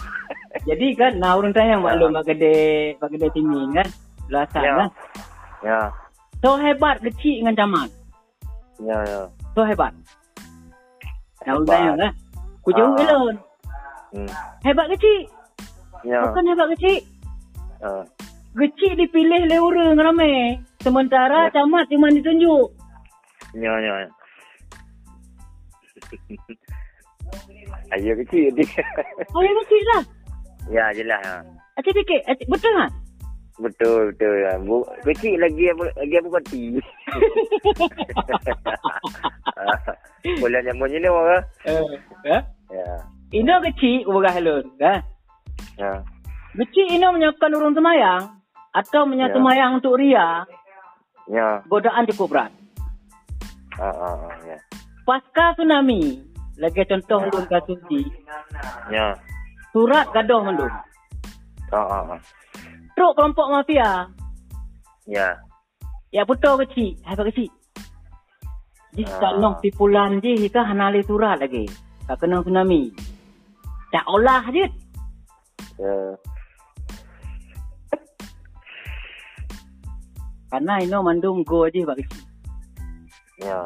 Jadi 0.64 0.96
kan, 0.96 1.12
nah 1.20 1.36
orang 1.36 1.52
tanya 1.52 1.76
maklum 1.76 2.16
bak 2.16 2.24
gede, 2.32 2.96
bak 2.96 3.12
gede 3.12 3.28
tinggi 3.36 3.60
kan. 3.76 3.88
Belasan 4.32 4.64
Ya. 4.64 4.74
kan. 4.80 4.90
Ya. 5.60 5.80
So 6.40 6.56
hebat 6.56 7.04
kecil 7.04 7.44
dengan 7.44 7.56
camat. 7.60 7.90
Ya, 8.80 8.98
ya. 9.04 9.22
So 9.52 9.68
hebat. 9.68 9.92
Nah 11.44 11.52
orang 11.60 11.68
tanya 11.68 11.92
kan. 12.00 12.12
Ku 12.64 12.70
jauh 12.72 12.96
Ah. 12.96 13.04
elon. 13.04 13.36
Hmm. 14.16 14.32
Hebat 14.64 14.88
kecil. 14.96 15.20
Ya. 16.08 16.24
Bukan 16.24 16.44
hebat 16.48 16.68
kecil. 16.80 17.04
Ah. 17.84 18.04
Kecil 18.56 18.96
dipilih 18.96 19.44
oleh 19.52 19.60
orang 19.60 20.00
ramai. 20.00 20.56
Sementara 20.80 21.48
Ya. 21.48 21.52
camat 21.54 21.86
cuma 21.88 22.08
ditunjuk. 22.08 22.68
Ya, 23.54 23.74
ya. 23.78 23.94
Ayo 27.92 28.14
kecil 28.24 28.54
dia. 28.54 28.84
Oh, 29.34 29.42
yang 29.42 29.58
kecil 29.66 29.82
lah. 29.92 30.04
ya, 30.70 30.86
jelas. 30.94 31.22
Ha. 31.22 31.42
Acik 31.76 31.94
fikir, 31.96 32.20
acik, 32.26 32.46
betul 32.48 32.72
tak? 32.74 32.92
Betul, 33.60 34.00
betul. 34.14 34.34
Ya. 34.40 34.56
Bu, 34.58 34.76
kecil 35.04 35.36
lagi 35.36 35.68
apa 35.68 35.84
lagi 35.98 36.16
apa 36.16 36.30
parti. 36.32 36.62
Boleh 40.42 40.60
nyambung 40.62 40.90
ni 40.90 41.08
orang. 41.08 41.44
Eh, 41.66 41.82
eh? 42.30 42.42
Ya. 42.70 42.90
Ino 43.32 43.60
kecil, 43.64 44.08
ubah 44.08 44.32
helon. 44.32 44.64
Kan? 44.78 45.02
Ya. 45.76 45.92
Kecil 46.56 46.86
ino 46.92 47.12
menyaksikan 47.12 47.52
urung 47.52 47.74
semayang. 47.74 48.40
Atau 48.70 49.04
Ya. 49.04 49.10
menyatu 49.10 49.38
semayang 49.38 49.82
untuk 49.82 49.98
ria. 49.98 50.46
Ya. 51.30 51.62
Godaan 51.70 52.10
cukup 52.10 52.28
berat. 52.34 52.52
Ah, 53.78 53.94
ah, 53.94 54.16
ah, 54.18 54.36
ya. 54.44 54.58
Pasca 55.06 55.54
tsunami. 55.56 56.26
Lagi 56.60 56.84
contoh 56.90 57.24
ulun 57.24 57.46
kasus 57.48 57.80
di. 57.88 58.04
Ya. 58.92 59.16
Surat 59.72 60.10
gaduh 60.12 60.42
mendung. 60.42 60.74
Ah, 61.70 61.78
ah, 61.78 62.18
ah. 62.18 62.20
Truk 62.98 63.14
kelompok 63.16 63.48
mafia. 63.54 64.10
Ya. 65.06 65.38
Ya 66.10 66.26
putar 66.26 66.58
kecil. 66.66 66.98
Hebat 67.06 67.30
kecil. 67.32 67.54
Ah. 69.06 69.22
tak 69.22 69.34
nok 69.38 69.62
tipulan 69.62 70.18
je. 70.20 70.50
Kita 70.50 70.66
hanali 70.66 71.06
surat 71.06 71.38
lagi. 71.40 71.70
Tak 72.10 72.26
kena 72.26 72.42
tsunami. 72.42 72.90
Tak 73.94 74.06
olah 74.10 74.44
je. 74.50 74.66
Ya. 75.78 75.94
Karena 80.50 80.82
ino 80.82 81.06
mandung 81.06 81.46
go 81.46 81.70
bak 81.70 81.98
kecil. 82.02 82.24
Ya. 83.40 83.60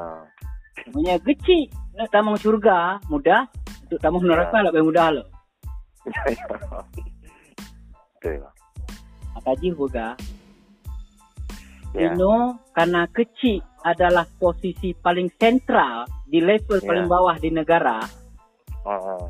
Namanya 0.91 1.15
kecil. 1.23 1.71
Nak 1.95 2.11
tamang 2.11 2.37
syurga. 2.37 2.99
Mudah. 3.07 3.47
Untuk 3.87 3.99
tamang 4.03 4.23
neraka 4.27 4.59
Ya. 4.59 4.65
lebih 4.67 4.83
mudah 4.91 5.07
lah. 5.15 5.27
Betul. 8.19 8.43
lah. 8.43 8.53
Kaji 9.43 9.75
juga. 9.75 10.15
Ya. 11.95 12.15
Ino 12.15 12.59
karena 12.71 13.05
kecil 13.11 13.59
adalah 13.83 14.23
posisi 14.39 14.95
paling 14.95 15.27
sentral 15.35 16.07
di 16.27 16.39
level 16.39 16.79
Ya. 16.79 16.87
paling 16.87 17.07
bawah 17.07 17.35
di 17.39 17.49
negara. 17.51 17.99
Ah. 18.83 19.27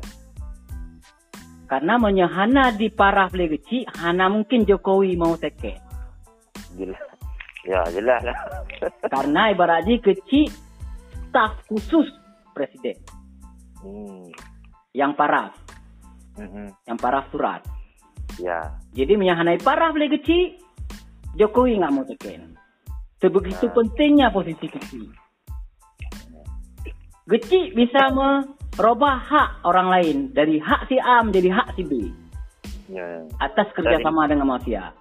Karena 1.64 1.98
menyehana 1.98 2.70
di 2.76 2.92
parah 2.92 3.26
boleh 3.26 3.58
kecil, 3.58 3.88
hana 3.98 4.28
mungkin 4.30 4.62
Jokowi 4.68 5.16
mau 5.16 5.34
teke. 5.34 5.80
Jelas. 6.78 7.13
Ya, 7.64 7.80
jelas 7.90 8.20
lah. 8.24 8.36
Karena 9.14 9.48
ibaratnya 9.50 9.96
kecil 10.00 10.52
staf 11.32 11.56
khusus 11.66 12.06
presiden 12.52 12.94
hmm. 13.80 14.28
yang 14.94 15.16
parah, 15.16 15.50
Mhm. 16.38 16.70
yang 16.86 16.98
parah 17.00 17.24
surat. 17.32 17.64
Ya. 18.38 18.78
Jadi 18.94 19.14
menyahanai 19.18 19.58
parah 19.62 19.90
boleh 19.90 20.10
kecil, 20.20 20.58
Jokowi 21.34 21.78
nggak 21.80 21.92
mau 21.94 22.04
teken. 22.06 22.54
Sebegitu 23.18 23.66
Ya. 23.66 23.74
pentingnya 23.74 24.26
posisi 24.30 24.66
kecil. 24.68 25.08
Kecil 27.24 27.72
bisa 27.72 28.12
merubah 28.12 29.16
hak 29.16 29.50
orang 29.64 29.88
lain 29.88 30.16
dari 30.36 30.60
hak 30.60 30.92
si 30.92 31.00
A 31.00 31.24
menjadi 31.24 31.48
hak 31.56 31.68
si 31.72 31.82
B 31.88 31.92
Ya. 32.92 33.24
atas 33.40 33.72
kerjasama 33.72 34.28
dengan 34.28 34.52
mafia. 34.52 34.92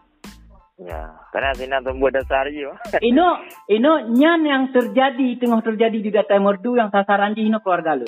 Ya. 0.82 1.14
Karena 1.30 1.54
sini 1.54 1.78
tumbuh 1.86 2.10
dasar 2.10 2.50
je. 2.50 2.66
Ino, 3.10 3.38
ino 3.70 4.10
nyan 4.10 4.41
yang 4.41 4.64
terjadi 4.74 5.38
tengah 5.38 5.62
terjadi 5.62 5.98
di 6.02 6.10
data 6.10 6.34
merdu 6.41 6.74
yang 6.74 6.90
sasaran 6.90 7.38
di 7.38 7.45
ino 7.45 7.62
keluarga 7.62 7.94
lu. 7.94 8.08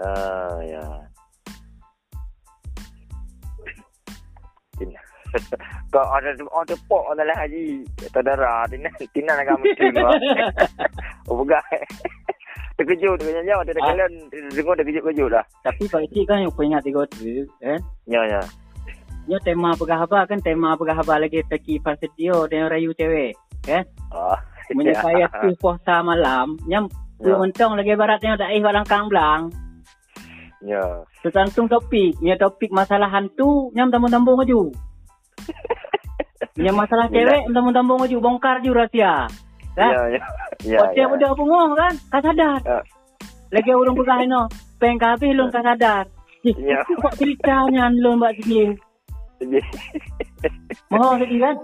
Ah, 0.00 0.56
ya. 0.64 0.84
Tina. 4.80 5.00
Kau 5.92 6.08
ada 6.08 6.32
oh 6.48 6.64
tepuk 6.64 7.04
adalah 7.12 7.36
haji. 7.44 7.84
Tadara 8.08 8.64
tina 8.72 8.88
tina 9.12 9.36
nak 9.36 9.60
mesti 9.60 9.84
gua. 9.92 10.12
Oh 11.30 11.38
bukan. 11.38 11.60
Terkejut 12.80 13.20
terkejut 13.20 13.44
jauh 13.46 13.62
dia 13.62 13.76
Ah. 13.78 13.94
kalian 13.94 14.12
dengar 14.32 14.74
terkejut-kejut 14.80 15.28
dah. 15.30 15.44
Tapi 15.62 15.84
kalau 15.86 16.08
cik 16.08 16.24
kan 16.26 16.42
yang 16.42 16.50
punya 16.50 16.80
tiga 16.82 17.04
tu, 17.12 17.46
eh? 17.62 17.78
Ya 18.08 18.24
ya. 18.26 18.40
Nya 19.30 19.38
tema 19.42 19.74
pegahaba 19.78 20.26
kan 20.26 20.42
tema 20.42 20.74
pegahaba 20.74 21.22
lagi 21.22 21.46
teki 21.46 21.78
Prasetyo 21.78 22.50
dengan 22.50 22.74
rayu 22.74 22.90
cewek, 22.94 23.38
eh? 23.70 23.82
Ah. 24.10 24.38
Menyekaya 24.72 25.28
tu 25.30 25.54
puasa 25.60 26.00
malam, 26.02 26.58
nyam 26.66 26.88
Ya. 27.22 27.34
ya. 27.34 27.34
mentong 27.38 27.78
lagi 27.78 27.94
baratnya 27.94 28.34
dak 28.34 28.50
eh 28.50 28.58
barang 28.58 28.86
kamblang. 28.90 29.54
Ya. 30.62 31.06
Tergantung 31.22 31.70
topik, 31.70 32.18
nya 32.18 32.34
topik 32.34 32.74
masalah 32.74 33.06
hantu, 33.06 33.70
nyam 33.78 33.94
tambung-tambung 33.94 34.42
maju. 34.42 34.74
Nya 36.58 36.74
masalah 36.74 37.06
cewek, 37.08 37.46
tambung-tambung 37.54 37.98
maju, 38.02 38.16
bongkar 38.18 38.58
je 38.58 38.70
rahsia. 38.74 39.30
Kan? 39.78 39.92
Ya 39.94 40.02
ya. 40.18 40.20
Ya. 40.66 40.78
Tiap 40.92 41.08
budak 41.14 41.32
punggung 41.38 41.72
kan? 41.78 41.92
Kau 42.12 42.20
sadar. 42.20 42.60
Ya. 42.60 42.78
Lagi 43.52 43.70
orang 43.72 43.96
pegah 43.96 44.18
ino. 44.20 44.42
Peng 44.76 44.98
habis 45.00 45.32
lun 45.32 45.48
kau 45.48 45.62
sadar. 45.64 46.04
Ya. 46.42 46.82
Kok 46.84 47.14
ceritanya 47.16 47.88
lun 47.88 48.18
buat 48.20 48.34
sini? 48.42 48.74
Mau 50.90 51.14
sedih 51.20 51.40
kan? 51.42 51.56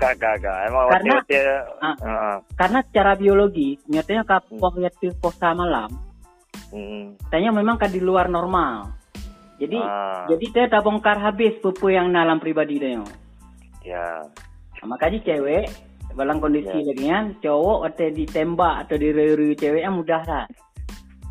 Kakak 0.00 0.40
kakak. 0.40 0.56
Emang 0.72 0.84
Karena- 0.88 1.14
waktu. 1.20 1.36
Ah. 1.84 2.36
Karena 2.56 2.78
secara 2.88 3.12
biologi, 3.14 3.76
nyatanya 3.84 4.24
kapok 4.24 4.80
ya 4.80 4.88
puasa 5.20 5.52
malam, 5.52 5.92
Hmm. 6.72 7.18
tanya 7.28 7.52
memang 7.52 7.76
kan 7.76 7.92
di 7.92 8.00
luar 8.00 8.32
normal. 8.32 8.96
Jadi 9.60 9.76
Ah. 9.76 10.24
jadi 10.24 10.44
dia 10.48 10.64
dah 10.72 10.80
bongkar 10.80 11.20
habis 11.20 11.52
pupu 11.60 11.92
yang 11.92 12.08
dalam 12.08 12.40
pribadi 12.40 12.80
dia. 12.80 13.04
Ya. 13.84 14.24
Nah, 14.80 14.86
makanya 14.88 15.20
cewek 15.20 15.68
dalam 16.16 16.40
kondisi 16.40 16.72
Ya. 16.72 16.80
lagi 16.80 17.04
kan, 17.04 17.24
cowok 17.44 17.78
atau 17.92 18.08
ditembak 18.08 18.74
atau 18.88 18.96
direru 18.96 19.52
cewek 19.52 19.84
yang 19.84 20.00
mudah 20.00 20.22
lah. 20.24 20.46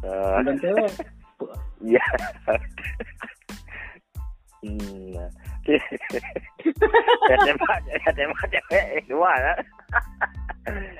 Ah. 0.06 0.46
Dan 0.46 0.62
cewek 0.62 0.90
Ya. 1.96 2.04
Hmm. 4.60 5.16
Saya 5.70 7.38
tembak, 7.44 7.78
saya 7.86 8.12
tembak 8.12 8.46
cewek 8.48 8.86
eh, 8.96 9.04
dua 9.06 9.32
lah. 9.32 9.58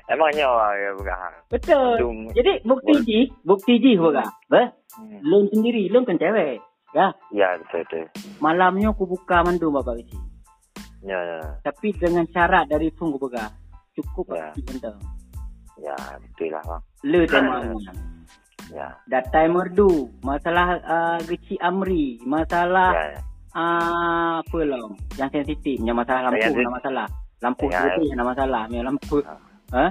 Emangnya 0.06 0.44
orang 0.44 0.74
ya 0.74 0.90
bukan. 0.94 1.30
betul. 1.48 1.94
Aduh. 1.96 2.12
Jadi 2.32 2.52
bukti 2.62 2.92
ji, 3.02 3.20
bukti 3.42 3.72
ji 3.78 3.92
bukan. 3.94 4.26
Bah, 4.46 4.68
Hmm. 4.90 5.22
lun 5.22 5.46
sendiri, 5.48 5.86
lun 5.86 6.02
kan 6.02 6.18
cewek. 6.18 6.58
Ya, 6.90 7.14
Ya 7.30 7.54
betul 7.56 7.86
betul. 7.86 8.04
malamnya 8.38 8.90
aku 8.90 9.06
buka 9.06 9.46
mandu 9.46 9.70
bapak 9.70 10.02
isi. 10.02 10.18
Ya 11.00 11.14
ya 11.14 11.38
Tapi 11.62 11.94
dengan 11.94 12.26
syarat 12.26 12.66
dari 12.66 12.90
pun 12.90 13.14
aku 13.14 13.22
buka. 13.22 13.46
Cukup 13.94 14.34
Ya. 14.34 14.50
benda. 14.60 14.90
ya 15.78 15.94
betul 16.18 16.50
lah 16.50 16.62
bang. 16.62 16.82
Le 17.04 17.20
temanya. 17.24 17.70
Ya 18.70 18.86
Data 19.04 19.46
merdu, 19.46 20.10
masalah 20.20 20.78
uh, 20.80 21.18
Geci 21.24 21.58
Amri, 21.58 22.22
masalah 22.22 22.90
ya 22.92 23.04
ya. 23.14 23.20
Uh, 23.54 24.40
apa 24.40 24.58
lah 24.66 24.84
yang 25.18 25.30
sensitif, 25.30 25.76
yang 25.82 25.96
masalah 25.96 26.28
lampu, 26.28 26.42
Yang 26.42 26.54
yang 26.62 26.74
masalah. 26.74 27.06
Lampu 27.40 27.64
Ya, 27.72 27.80
ya, 27.88 27.96
yang 28.12 28.28
masalah, 28.28 28.62
yang 28.68 28.84
lampu. 28.84 29.16
Ha? 29.72 29.86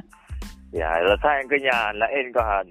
Ya, 0.70 0.90
letak 1.02 1.34
yang 1.42 1.48
kenya 1.50 1.78
lain 1.98 2.26
kau 2.30 2.46
ha 2.46 2.62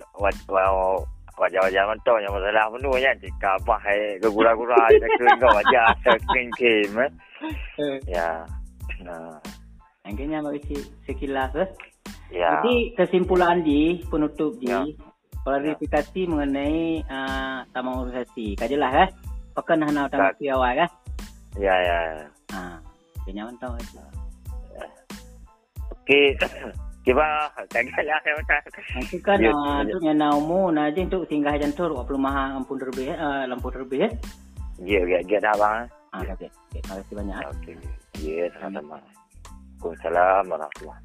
wajah-wajah 1.39 1.82
mentong 1.86 2.19
yang 2.20 2.35
masalah 2.35 2.66
penuh 2.74 2.94
kan 2.98 3.16
jika 3.23 3.48
apa 3.62 3.74
hai 3.86 3.98
gura-gura 4.19 4.78
ada 4.90 5.06
kering 5.16 5.39
kau 5.39 5.51
wajah 5.55 5.86
kering 6.02 6.51
kim 6.59 6.93
eh. 6.98 7.10
Ya. 8.10 8.43
Nah. 9.06 9.39
Akhirnya 10.02 10.43
bagi 10.43 10.82
sekilas 11.06 11.55
eh. 11.55 11.70
Ya. 12.35 12.59
Jadi 12.60 12.93
kesimpulan 12.98 13.62
di 13.62 14.02
penutup 14.10 14.59
di 14.59 14.69
Ya. 14.69 14.82
klarifikasi 15.47 16.20
mengenai 16.28 17.01
uh, 17.09 17.65
taman 17.73 18.05
organisasi. 18.05 18.59
Kajilah 18.59 18.93
eh. 19.06 19.09
Pakai 19.59 19.74
nak 19.74 19.90
nak 19.90 20.06
taman 20.14 20.30
Tak. 20.30 20.55
awal 20.55 20.70
kan. 20.78 20.90
Ya, 21.59 21.74
ya. 21.74 21.98
Ha. 22.55 22.78
Kenya 23.26 23.43
mentong 23.51 23.74
aja. 23.74 24.02
Okey. 25.98 26.39
Kiba 27.05 27.24
saya 27.56 27.82
macam. 28.36 28.59
Nanti 28.94 29.16
kan 29.18 29.40
Ya, 29.40 29.51
ya. 29.51 29.90
tu 29.90 29.98
yang 30.05 30.20
naumu 30.20 30.68
na 30.70 30.93
je 30.93 31.02
untuk 31.02 31.24
singgah 31.26 31.56
jantur 31.56 31.90
20 31.90 32.20
mahal 32.20 32.60
ampun 32.60 32.76
terbih 32.76 33.16
uh, 33.16 33.48
lampu 33.48 33.72
terbih 33.72 34.06
eh. 34.06 34.12
Ya, 34.78 35.02
ya, 35.02 35.18
ya 35.24 35.39
dah 35.40 35.56
bang. 35.56 35.89
Ah, 36.14 36.22
okey. 36.36 36.47
Terima 36.70 37.01
kasih 37.01 37.14
banyak. 37.18 37.35
eh. 37.35 37.48
Okey. 37.51 37.74
Ya, 38.22 38.44
sama-sama. 38.55 39.01
Waalaikumsalam 39.80 40.43
warahmatullahi 40.47 41.01